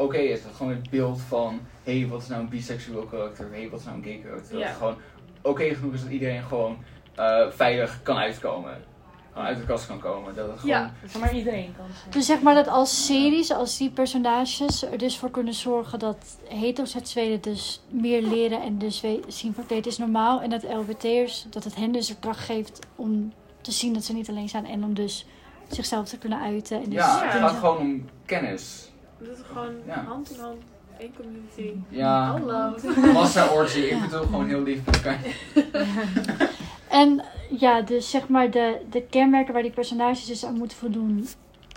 oké 0.00 0.16
is. 0.18 0.42
Dat 0.42 0.52
gewoon 0.54 0.72
het 0.72 0.90
beeld 0.90 1.20
van 1.20 1.60
hé, 1.84 1.98
hey, 2.00 2.08
wat 2.08 2.22
is 2.22 2.28
nou 2.28 2.40
een 2.40 2.48
biseksueel 2.48 3.02
karakter, 3.04 3.46
hé, 3.50 3.58
hey, 3.60 3.70
wat 3.70 3.78
is 3.80 3.84
nou 3.86 3.96
een 3.98 4.04
gay 4.04 4.20
karakter. 4.24 4.52
Dat 4.52 4.60
Ja. 4.60 4.66
het 4.66 4.76
gewoon 4.76 4.96
oké 5.42 5.74
genoeg 5.74 5.94
is 5.94 6.02
dat 6.02 6.10
iedereen 6.10 6.42
gewoon 6.42 6.76
eh, 7.14 7.50
veilig 7.50 8.02
kan 8.02 8.16
uitkomen. 8.16 8.88
Gewoon 9.32 9.46
uit 9.46 9.58
de 9.58 9.64
kast 9.64 9.86
kan 9.86 9.98
komen. 9.98 10.34
Dat 10.34 10.50
het 10.50 10.60
gewoon, 10.60 10.76
Ja. 10.76 10.92
Dat 11.12 11.20
maar 11.20 11.34
iedereen 11.34 11.74
kan 11.76 11.86
zijn. 12.00 12.10
Dus 12.10 12.26
zeg 12.26 12.42
maar 12.42 12.54
dat 12.54 12.68
als 12.68 13.06
series, 13.06 13.52
als 13.52 13.76
die 13.76 13.90
personages 13.90 14.82
er 14.84 14.98
dus 14.98 15.18
voor 15.18 15.30
kunnen 15.30 15.54
zorgen 15.54 15.98
dat 15.98 16.38
heteroseksuelen 16.48 17.40
dus 17.40 17.82
meer 17.90 18.22
leren 18.22 18.62
en 18.62 18.78
dus 18.78 19.02
zien 19.26 19.54
van 19.54 19.62
oké, 19.64 19.74
het 19.74 19.86
is 19.86 19.98
normaal. 19.98 20.40
En 20.40 20.50
dat 20.50 20.62
LBT'ers, 20.62 21.46
dat 21.50 21.64
het 21.64 21.74
hen 21.74 21.92
dus 21.92 22.06
de 22.06 22.16
kracht 22.20 22.38
geeft 22.44 22.78
om 22.96 23.32
te 23.60 23.72
zien 23.72 23.92
dat 23.92 24.04
ze 24.04 24.12
niet 24.12 24.28
alleen 24.28 24.48
zijn 24.48 24.66
en 24.66 24.84
om 24.84 24.94
dus 24.94 25.26
zichzelf 25.68 26.08
te 26.08 26.18
kunnen 26.18 26.40
uiten. 26.40 26.76
En 26.76 26.84
dus 26.84 26.94
ja, 26.94 27.22
Ja. 27.24 27.28
het 27.30 27.32
gaat 27.40 27.58
gewoon 27.58 27.78
om 27.78 28.04
kennis. 28.26 28.89
Dat 29.20 29.28
is 29.38 29.42
gewoon 29.52 29.74
Ja. 29.86 30.04
hand 30.04 30.30
in 30.30 30.40
hand, 30.40 30.62
één 30.98 31.12
community. 31.16 31.82
Ja, 31.88 32.24
Hallo. 32.24 32.74
massa 33.12 33.46
orgy. 33.52 33.78
Ik 33.78 34.00
bedoel 34.00 34.22
gewoon 34.22 34.46
heel 34.48 34.62
lief 34.62 34.84
met 34.86 34.94
elkaar. 34.96 35.20
En 36.88 37.22
ja, 37.58 37.80
dus 37.82 38.10
zeg 38.10 38.28
maar 38.28 38.50
de, 38.50 38.80
de 38.90 39.02
kenmerken 39.02 39.52
waar 39.52 39.62
die 39.62 39.70
personages 39.70 40.26
dus 40.26 40.44
aan 40.44 40.54
moeten 40.58 40.76
voldoen. 40.78 41.26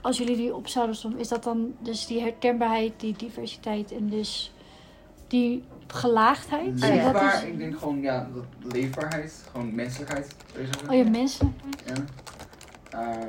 Als 0.01 0.17
jullie 0.17 0.35
die 0.35 0.55
op 0.55 0.67
zouden 0.67 0.95
sommen, 0.95 1.19
is 1.19 1.27
dat 1.27 1.43
dan 1.43 1.73
dus 1.79 2.05
die 2.05 2.21
herkenbaarheid, 2.21 2.91
die 2.97 3.13
diversiteit 3.17 3.91
en 3.91 4.09
dus 4.09 4.51
die 5.27 5.63
gelaagdheid? 5.87 6.81
Dat 6.81 6.89
Leefbaar, 6.89 7.35
is- 7.43 7.49
ik 7.49 7.57
denk 7.57 7.77
gewoon, 7.77 8.01
ja, 8.01 8.27
dat 8.33 8.73
leefbaarheid. 8.73 9.43
Gewoon 9.51 9.75
menselijkheid. 9.75 10.35
Oh, 10.89 10.95
je 10.95 11.03
menselijkheid. 11.03 11.83
Ja. 11.85 11.93
Ehm, 12.99 13.27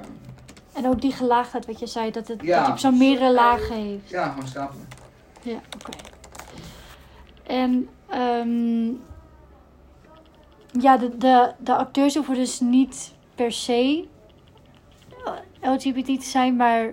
En 0.75 0.87
ook 0.87 1.01
die 1.01 1.13
gelaagdheid, 1.13 1.67
wat 1.67 1.79
je 1.81 1.87
zei, 1.87 2.11
dat 2.11 2.29
het, 2.29 2.43
Ja. 2.43 2.57
dat 2.57 2.61
het 2.65 2.71
op 2.75 2.79
zo'n 2.79 2.99
meerdere 2.99 3.33
lagen 3.33 3.75
heeft. 3.77 4.11
ja, 4.11 4.29
gewoon 4.29 4.49
stapelen. 4.49 4.89
Ja, 5.43 5.61
oké. 5.75 5.97
En 7.47 7.89
ehm, 8.09 8.87
ja, 10.83 10.97
de, 10.97 11.17
de, 11.19 11.53
de 11.59 11.75
acteurs 11.77 12.15
hoeven 12.15 12.35
dus 12.35 12.61
niet 12.61 13.15
per 13.35 13.53
se 13.53 14.05
LGBT 15.63 16.07
te 16.07 16.27
zijn, 16.27 16.57
maar 16.57 16.91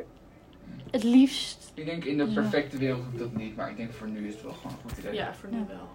het 0.92 1.04
liefst. 1.04 1.72
Ik 1.74 1.86
denk 1.86 2.04
in 2.06 2.18
de 2.18 2.26
Ja. 2.28 2.34
perfecte 2.34 2.78
wereld 2.78 3.04
hoeft 3.06 3.20
dat 3.20 3.34
niet, 3.36 3.56
maar 3.56 3.70
ik 3.70 3.78
denk 3.78 3.94
voor 3.94 4.08
nu 4.08 4.28
is 4.28 4.34
het 4.34 4.44
wel 4.44 4.52
gewoon 4.54 4.72
een 4.72 4.90
goed 4.90 4.98
idee. 5.00 5.14
Ja, 5.14 5.34
voor 5.34 5.50
nu 5.52 5.58
Ja. 5.58 5.66
wel. 5.68 5.90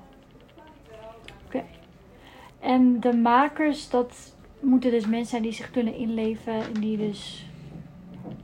En 2.61 3.01
de 3.01 3.13
makers, 3.13 3.91
dat 3.91 4.35
moeten 4.61 4.91
dus 4.91 5.07
mensen 5.07 5.27
zijn 5.29 5.43
die 5.43 5.53
zich 5.53 5.71
kunnen 5.71 5.95
inleven 5.95 6.53
en 6.53 6.73
die 6.73 6.97
dus. 6.97 7.45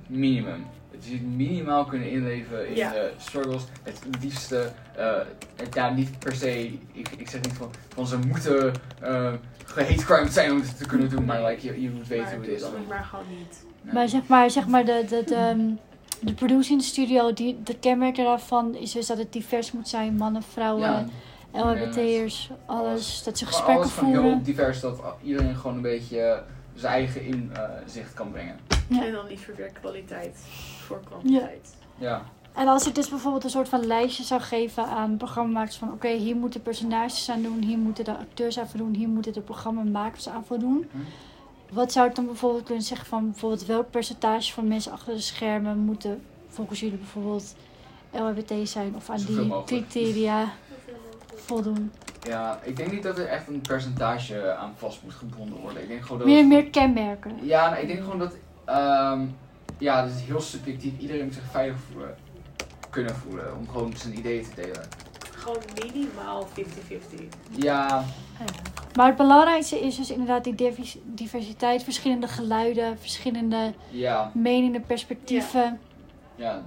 Minimum. 0.06 0.64
Het 0.90 1.04
is 1.04 1.18
minimaal 1.36 1.84
kunnen 1.84 2.10
inleven 2.10 2.68
in 2.68 2.74
Ja. 2.76 2.90
de 2.92 3.12
struggles. 3.16 3.62
Het 3.82 4.00
liefste, 4.20 4.72
eh, 4.96 5.12
het, 5.56 5.74
ja, 5.74 5.90
niet 5.90 6.18
per 6.18 6.34
se, 6.34 6.66
ik, 6.92 7.08
ik 7.16 7.28
zeg 7.28 7.40
niet 7.40 7.52
van, 7.52 7.70
van 7.94 8.06
ze 8.06 8.18
moeten 8.18 8.72
uh, 9.02 9.32
hate 9.74 10.04
crime 10.04 10.30
zijn 10.30 10.50
om 10.50 10.60
het 10.60 10.78
te 10.78 10.86
kunnen 10.86 11.08
doen, 11.10 11.24
maar 11.24 11.44
like, 11.44 11.66
je, 11.66 11.82
je 11.82 11.90
moet 11.90 12.06
weten 12.08 12.24
maar 12.24 12.34
hoe 12.34 12.44
het 12.44 12.54
is. 12.54 12.64
maar 12.88 13.04
gewoon 13.04 13.24
niet. 13.38 13.64
Nee. 13.82 13.94
Maar 13.94 14.08
zeg 14.08 14.26
maar, 14.26 14.50
zeg 14.50 14.66
maar 14.66 14.84
de, 14.84 15.04
de, 15.08 15.22
de, 15.26 15.34
ehm, 15.34 15.60
de 16.20 16.34
producing 16.34 16.82
studio, 16.82 17.32
die, 17.32 17.60
de 17.64 17.78
kenmerken 17.78 18.24
daarvan 18.24 18.74
is 18.74 18.92
dus 18.92 19.06
dat 19.06 19.18
het 19.18 19.32
divers 19.32 19.72
moet 19.72 19.88
zijn: 19.88 20.16
mannen, 20.16 20.42
vrouwen, 20.42 20.82
ja, 20.82 21.06
LHBT'ers, 21.52 22.50
alles. 22.66 23.22
Dat 23.22 23.38
ze 23.38 23.46
gesprekken 23.46 23.76
alles 23.76 23.92
gewoon 23.92 24.12
heel 24.12 24.20
voeren. 24.22 24.42
divers, 24.42 24.80
dat 24.80 25.02
iedereen 25.22 25.56
gewoon 25.56 25.76
een 25.76 25.82
beetje 25.82 26.20
eh, 26.20 26.38
zijn 26.74 26.92
eigen 26.92 27.22
inzicht 27.24 28.14
kan 28.14 28.30
brengen. 28.30 28.58
Ja. 28.88 29.04
En 29.04 29.12
dan 29.12 29.26
liever 29.26 29.56
weer 29.56 29.70
kwaliteit 29.80 30.38
voor 30.80 31.00
kwantiteit. 31.04 31.76
Ja, 31.98 32.22
En 32.54 32.68
als 32.68 32.86
ik 32.86 32.94
dus 32.94 33.08
bijvoorbeeld 33.08 33.44
een 33.44 33.50
soort 33.50 33.68
van 33.68 33.86
lijstje 33.86 34.22
zou 34.22 34.40
geven 34.40 34.86
aan 34.86 35.16
programmamakers 35.16 35.76
van 35.76 35.92
oké, 35.92 36.08
hier 36.08 36.36
moeten 36.36 36.62
personages 36.62 37.30
aan 37.30 37.42
doen, 37.42 37.62
hier 37.62 37.78
moeten 37.78 38.04
de 38.04 38.16
acteurs 38.16 38.58
aan 38.58 38.68
voldoen, 38.68 38.94
hier 38.94 39.08
moeten 39.08 39.32
de 39.32 39.40
programmamakers 39.40 40.28
aan 40.28 40.44
voldoen. 40.44 40.88
Hm. 40.90 40.98
Wat 41.74 41.92
zou 41.92 42.08
ik 42.08 42.14
dan 42.14 42.26
bijvoorbeeld 42.26 42.64
kunnen 42.64 42.82
zeggen 42.82 43.06
van 43.06 43.30
bijvoorbeeld 43.30 43.66
welk 43.66 43.90
percentage 43.90 44.52
van 44.52 44.68
mensen 44.68 44.92
achter 44.92 45.14
de 45.14 45.20
schermen 45.20 45.78
moeten 45.78 46.22
volgens 46.48 46.80
jullie 46.80 46.98
bijvoorbeeld 46.98 47.54
LHBT 48.10 48.68
zijn 48.68 48.94
of 48.96 49.10
aan 49.10 49.18
Zoveel 49.18 49.34
die 49.36 49.44
mogelijk. 49.46 49.66
criteria 49.88 50.52
voldoen? 51.34 51.92
Ja, 52.22 52.58
ik 52.62 52.76
denk 52.76 52.92
niet 52.92 53.02
dat 53.02 53.18
er 53.18 53.26
echt 53.26 53.48
een 53.48 53.60
percentage 53.60 54.52
aan 54.54 54.72
vast 54.76 55.02
moet 55.02 55.14
gebonden 55.14 55.60
worden. 55.60 55.82
Ik 55.82 55.88
denk 55.88 56.02
gewoon 56.02 56.18
dat 56.18 56.26
Meer, 56.26 56.36
het- 56.38 56.46
meer 56.46 56.70
kenmerken. 56.70 57.32
Ja, 57.42 57.70
nou, 57.70 57.82
ik 57.82 57.88
denk 57.88 58.00
gewoon 58.02 58.18
dat, 58.18 58.34
ehm, 58.64 59.20
ja, 59.78 60.02
dat 60.02 60.14
is 60.14 60.20
heel 60.22 60.40
subjectief. 60.40 60.92
Iedereen 60.98 61.24
moet 61.24 61.34
zich 61.34 61.50
veilig 61.50 61.76
voelen, 61.92 62.14
kunnen 62.90 63.14
voelen, 63.14 63.56
om 63.58 63.68
gewoon 63.68 63.92
zijn 63.96 64.18
ideeën 64.18 64.42
te 64.44 64.54
delen. 64.54 64.88
Gewoon 65.36 65.62
minimaal 65.82 66.46
50-50. 66.46 67.28
Ja, 67.50 68.04
Maar 68.96 69.06
het 69.06 69.16
belangrijkste 69.16 69.80
is 69.80 69.96
dus 69.96 70.10
inderdaad 70.10 70.44
die 70.44 70.54
divers- 70.54 70.98
diversiteit, 71.04 71.82
verschillende 71.84 72.28
geluiden, 72.28 72.98
verschillende 72.98 73.72
ja, 73.90 74.30
meningen, 74.34 74.82
perspectieven. 74.86 75.80
ja. 76.34 76.62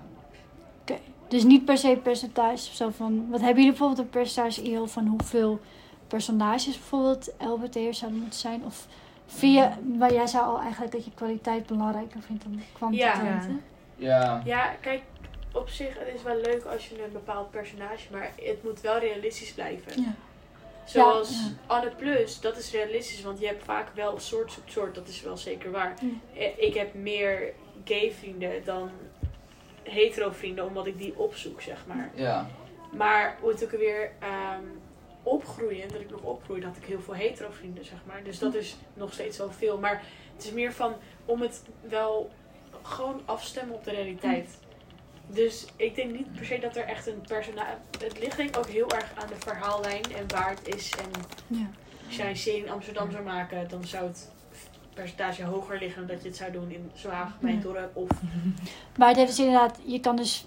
Dus 1.35 1.43
niet 1.43 1.65
per 1.65 1.77
se 1.77 1.99
percentage 2.03 2.53
of 2.69 2.75
zo 2.75 2.89
van. 2.89 3.29
Wat 3.29 3.39
hebben 3.39 3.63
jullie 3.63 3.69
bijvoorbeeld 3.69 3.99
een 3.99 4.09
percentage 4.09 4.61
IL 4.61 4.87
van 4.87 5.07
hoeveel 5.07 5.59
personages 6.07 6.77
bijvoorbeeld 6.77 7.33
LBT'ers 7.39 7.97
zouden 7.99 8.19
moeten 8.21 8.39
zijn? 8.39 8.65
Of 8.65 8.87
vind 9.25 9.53
je, 9.53 9.69
maar 9.97 10.13
jij 10.13 10.27
zei 10.27 10.43
al 10.43 10.59
eigenlijk 10.59 10.91
dat 10.91 11.05
je 11.05 11.11
kwaliteit 11.15 11.65
belangrijker 11.65 12.21
vindt 12.21 12.43
dan 12.43 12.61
kwantiteit. 12.73 13.15
Ja. 13.15 13.47
Ja, 13.95 14.41
Ja, 14.45 14.75
kijk, 14.81 15.01
op 15.53 15.69
zich 15.69 15.99
het 15.99 16.15
is 16.15 16.23
wel 16.23 16.35
leuk 16.41 16.65
als 16.65 16.87
je 16.87 17.03
een 17.03 17.11
bepaald 17.11 17.51
personage, 17.51 18.07
maar 18.11 18.31
het 18.41 18.63
moet 18.63 18.81
wel 18.81 18.97
realistisch 18.99 19.53
blijven. 19.53 20.01
Ja. 20.01 20.13
Zoals 20.85 21.29
Ja, 21.29 21.75
Anne 21.75 21.91
Plus, 21.97 22.39
dat 22.39 22.57
is 22.57 22.71
realistisch, 22.71 23.21
want 23.21 23.39
je 23.39 23.45
hebt 23.47 23.63
vaak 23.63 23.87
wel 23.95 24.19
soort 24.19 24.51
zoekt 24.51 24.71
soort, 24.71 24.95
dat 24.95 25.07
is 25.07 25.21
wel 25.21 25.37
zeker 25.37 25.71
waar. 25.71 25.93
Eh, 26.33 26.57
Ik 26.57 26.73
heb 26.73 26.93
meer 26.93 27.53
gay 27.83 28.11
vrienden 28.11 28.63
dan 28.65 28.89
hetero 29.89 30.31
vrienden, 30.31 30.65
omdat 30.65 30.87
ik 30.87 30.97
die 30.97 31.17
opzoek, 31.17 31.61
zeg 31.61 31.85
maar. 31.87 32.11
ja, 32.15 32.47
Maar 32.91 33.37
hoe 33.41 33.49
het 33.51 33.63
ook 33.63 33.71
weer 33.71 34.11
ehm 34.19 34.63
opgroeien, 35.23 35.87
dat 35.91 36.01
ik 36.01 36.09
nog 36.09 36.21
opgroeide, 36.21 36.65
had 36.65 36.77
ik 36.77 36.83
heel 36.85 37.01
veel 37.01 37.13
hetero 37.13 37.49
vrienden, 37.51 37.85
zeg 37.85 37.97
maar. 38.05 38.23
Dus 38.23 38.39
dat 38.39 38.53
is 38.55 38.75
nog 38.93 39.13
steeds 39.13 39.37
wel 39.37 39.51
veel. 39.51 39.77
Maar 39.77 40.03
het 40.35 40.43
is 40.43 40.51
meer 40.51 40.73
van 40.73 40.93
om 41.25 41.41
het 41.41 41.61
wel 41.81 42.31
gewoon 42.81 43.21
afstemmen 43.25 43.75
op 43.75 43.83
de 43.83 43.91
realiteit. 43.91 44.49
Dus 45.27 45.65
ik 45.75 45.95
denk 45.95 46.11
niet 46.11 46.35
per 46.35 46.45
se 46.45 46.59
dat 46.59 46.75
er 46.75 46.83
echt 46.85 47.07
een 47.07 47.21
personage. 47.27 47.77
Het 47.99 48.19
ligt 48.19 48.37
denk 48.37 48.49
ik 48.49 48.57
ook 48.57 48.67
heel 48.67 48.89
erg 48.91 49.11
aan 49.15 49.27
de 49.27 49.35
verhaallijn 49.39 50.03
en 50.03 50.27
waar 50.27 50.49
het 50.49 50.75
is. 50.75 50.91
En 50.91 51.11
Ja. 51.47 51.69
als 52.07 52.15
jij 52.15 52.29
een 52.29 52.37
serie 52.37 52.63
in 52.63 52.69
Amsterdam 52.71 53.11
zou 53.11 53.23
maken, 53.23 53.69
dan 53.69 53.83
zou 53.83 54.07
het 54.07 54.31
percentage 54.95 55.43
hoger 55.43 55.77
liggen 55.79 56.07
dan 56.07 56.15
dat 56.15 56.23
je 56.23 56.27
het 56.29 56.37
zou 56.37 56.51
doen 56.51 56.71
in 56.71 56.91
Ja. 56.95 57.31
dorp 57.61 57.95
of... 57.95 58.09
Maar 58.97 59.07
het 59.07 59.17
heeft 59.17 59.29
dus 59.29 59.45
inderdaad, 59.45 59.79
je 59.85 59.99
kan 59.99 60.15
dus 60.15 60.45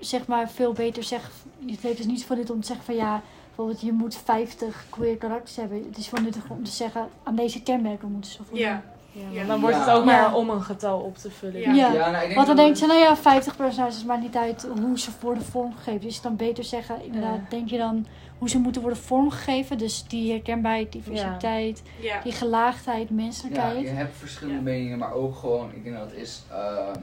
zeg 0.00 0.26
maar 0.26 0.50
veel 0.50 0.72
beter 0.72 1.02
zeggen. 1.02 1.30
Het 1.70 1.80
heeft 1.80 1.96
dus 1.96 2.06
niet 2.06 2.24
voor 2.24 2.36
dit 2.36 2.50
om 2.50 2.60
te 2.60 2.66
zeggen 2.66 2.84
van 2.84 2.94
ja, 2.94 3.22
bijvoorbeeld 3.46 3.80
je 3.80 3.92
moet 3.92 4.16
50 4.24 4.84
queer 4.90 5.16
karakters 5.16 5.56
hebben. 5.56 5.84
Het 5.88 5.96
is 5.98 6.10
wel 6.10 6.22
nuttig 6.22 6.50
om 6.50 6.64
te 6.64 6.70
zeggen 6.70 7.08
aan 7.22 7.34
deze 7.34 7.62
kenmerken 7.62 8.12
moeten 8.12 8.30
ze 8.30 8.36
voldoen. 8.36 8.58
Ja, 8.64 8.82
Ja, 9.12 9.22
maar 9.36 9.46
dan 9.46 9.60
wordt 9.60 9.76
het 9.76 9.86
Ja. 9.86 9.92
ook 9.94 10.04
maar 10.04 10.34
om 10.34 10.50
een 10.50 10.62
getal 10.62 10.98
op 11.00 11.16
te 11.16 11.30
vullen. 11.30 11.60
Ja. 11.60 11.72
Ja. 11.72 11.92
Ja, 11.92 12.10
nou, 12.10 12.14
ik 12.14 12.20
denk 12.20 12.34
Want 12.34 12.46
dan 12.46 12.56
denk 12.56 12.76
je, 12.76 12.86
nou 12.86 12.98
ja, 12.98 13.16
50 13.16 13.56
personages 13.56 14.04
maakt 14.04 14.20
niet 14.22 14.36
uit 14.36 14.66
hoe 14.80 14.98
ze 14.98 15.10
worden 15.20 15.42
vormgegeven. 15.44 16.00
Dus 16.00 16.20
dan 16.20 16.36
beter 16.36 16.64
zeggen, 16.64 17.04
inderdaad, 17.04 17.36
Ja. 17.42 17.46
denk 17.48 17.68
je 17.70 17.78
dan 17.78 18.06
hoe 18.40 18.48
ze 18.48 18.58
moeten 18.58 18.80
worden 18.82 18.98
vormgegeven. 19.00 19.78
Dus 19.78 20.04
die 20.04 20.30
herkenbaarheid, 20.30 20.92
diversiteit, 20.92 21.82
ja. 22.00 22.20
die 22.22 22.32
gelaagdheid, 22.32 23.08
Ja, 23.08 23.14
menselijkheid. 23.14 23.80
je 23.80 23.88
hebt 23.88 24.16
verschillende 24.16 24.58
Ja. 24.58 24.76
meningen, 24.76 24.98
maar 24.98 25.12
ook 25.12 25.36
gewoon, 25.36 25.70
ik 25.74 25.84
denk 25.84 25.96
dat 25.96 26.10
het 26.10 26.20
is, 26.20 26.42
ehm, 26.50 27.00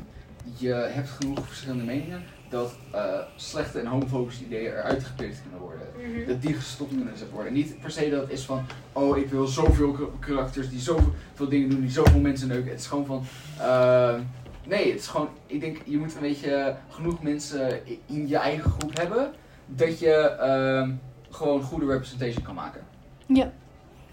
je 0.57 0.73
hebt 0.73 1.09
genoeg 1.09 1.47
verschillende 1.47 1.84
meningen 1.84 2.23
dat 2.49 2.76
eh, 2.91 3.01
slechte 3.35 3.80
en 3.80 3.85
homofobische 3.85 4.43
ideeën 4.43 4.72
eruit 4.72 5.03
gepikt 5.03 5.41
kunnen 5.41 5.59
worden. 5.59 5.88
Mhm. 5.97 6.27
Dat 6.27 6.41
die 6.41 6.53
gestopt 6.53 6.89
kunnen 6.89 7.14
worden. 7.34 7.53
Niet 7.53 7.80
per 7.81 7.91
se 7.91 8.09
dat 8.09 8.22
het 8.22 8.31
is 8.31 8.43
van, 8.45 8.65
oh 8.93 9.18
ik 9.18 9.30
wil 9.30 9.45
zoveel 9.47 10.11
karakters 10.19 10.69
die 10.69 10.80
zoveel 10.80 11.49
dingen 11.49 11.69
doen, 11.69 11.81
die 11.81 11.89
zoveel 11.89 12.19
mensen 12.19 12.47
neuken. 12.47 12.69
Het 12.72 12.80
is 12.80 12.88
gewoon 12.88 13.05
van, 13.05 13.23
ehm, 13.59 14.22
nee, 14.68 14.91
het 14.91 14.99
is 14.99 15.07
gewoon, 15.07 15.30
ik 15.45 15.59
denk 15.61 15.77
je 15.85 15.97
moet 15.97 16.15
een 16.15 16.22
beetje 16.22 16.76
genoeg 16.89 17.22
mensen 17.22 17.80
in 18.05 18.27
je 18.27 18.38
eigen 18.38 18.72
groep 18.72 18.97
hebben, 18.97 19.34
dat 19.65 19.99
je 19.99 20.14
ehm, 20.15 20.91
gewoon 21.38 21.61
goede 21.61 21.85
representation 21.85 22.43
kan 22.43 22.55
maken. 22.55 22.85
Ja, 23.26 23.51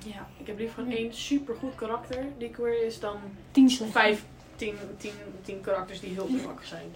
Ja, 0.04 0.26
ik 0.38 0.46
heb 0.46 0.58
liever 0.58 0.74
gewoon 0.74 0.96
één 0.96 1.14
supergoed 1.14 1.74
karakter 1.74 2.26
die 2.38 2.50
queer 2.50 2.84
is 2.84 3.00
dan 3.00 3.16
tien 3.50 3.70
vijf, 3.70 4.24
tien, 4.56 4.74
tien, 4.98 5.12
tien 5.42 5.60
karakters 5.60 6.00
die 6.00 6.12
heel 6.12 6.22
oppervlakkig 6.22 6.66
zijn. 6.66 6.94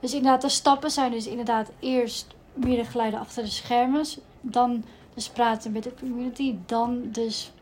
Dus 0.00 0.14
inderdaad, 0.14 0.42
de 0.42 0.48
stappen 0.48 0.90
zijn 0.90 1.10
dus 1.10 1.26
inderdaad 1.26 1.70
eerst 1.78 2.26
meer 2.54 2.84
geleiden 2.84 3.20
achter 3.20 3.42
de 3.42 3.50
schermen. 3.50 4.04
Dan 4.40 4.84
dus 5.14 5.28
praten 5.28 5.72
met 5.72 5.82
de 5.82 5.94
community. 5.94 6.54
Dan 6.66 7.08
dus 7.12 7.52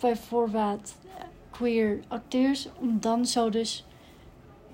bij 0.00 0.16
voorbaat 0.16 0.94
queer 1.50 2.00
acteurs. 2.08 2.68
Om 2.78 3.00
dan 3.00 3.26
zo 3.26 3.50
dus 3.50 3.84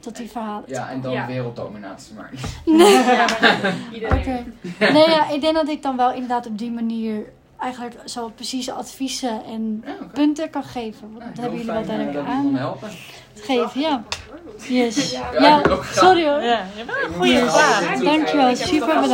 tot 0.01 0.17
die 0.17 0.31
verhalen 0.31 0.65
te 0.65 0.75
Ja, 0.75 0.89
en 0.91 1.01
dan 1.01 1.13
Ja. 1.13 1.27
werelddominatie, 1.27 2.15
maar 2.15 2.31
Nee. 2.79 2.93
Ja, 2.93 3.27
iedereen. 3.95 4.19
Oké. 4.19 4.45
Nee, 4.93 5.09
ja, 5.09 5.29
ik 5.31 5.41
denk 5.41 5.55
dat 5.55 5.69
ik 5.69 5.83
dan 5.83 5.97
wel 5.97 6.13
inderdaad 6.13 6.47
op 6.47 6.59
die 6.59 6.71
manier 6.71 7.23
eigenlijk 7.59 7.97
zo 8.05 8.29
precieze 8.35 8.73
adviezen 8.73 9.45
en 9.45 9.83
Ja, 9.87 9.93
punten 10.13 10.51
kan 10.51 10.65
geven. 10.65 11.01
Want 11.01 11.19
Nou, 11.19 11.31
dat 11.31 11.41
hebben 11.41 11.59
jullie 11.59 11.73
wel 11.73 11.83
eh, 11.83 11.89
duidelijk 11.89 12.29
aan 12.29 12.55
helpen. 12.55 12.89
gegeven. 13.35 13.81
Ja, 13.81 14.03
yes. 14.69 15.11
Ja, 15.39 15.63
sorry 15.93 16.27
hoor. 16.29 16.43
Ja, 16.43 16.65
je 16.77 16.85
bent 16.85 16.99
een 17.03 17.11
Ik 17.11 17.17
goede 17.17 17.51
vraag. 17.51 17.99
Dankjewel, 18.03 18.57
super 18.57 18.73
het 18.73 18.87
bedankt. 18.87 19.07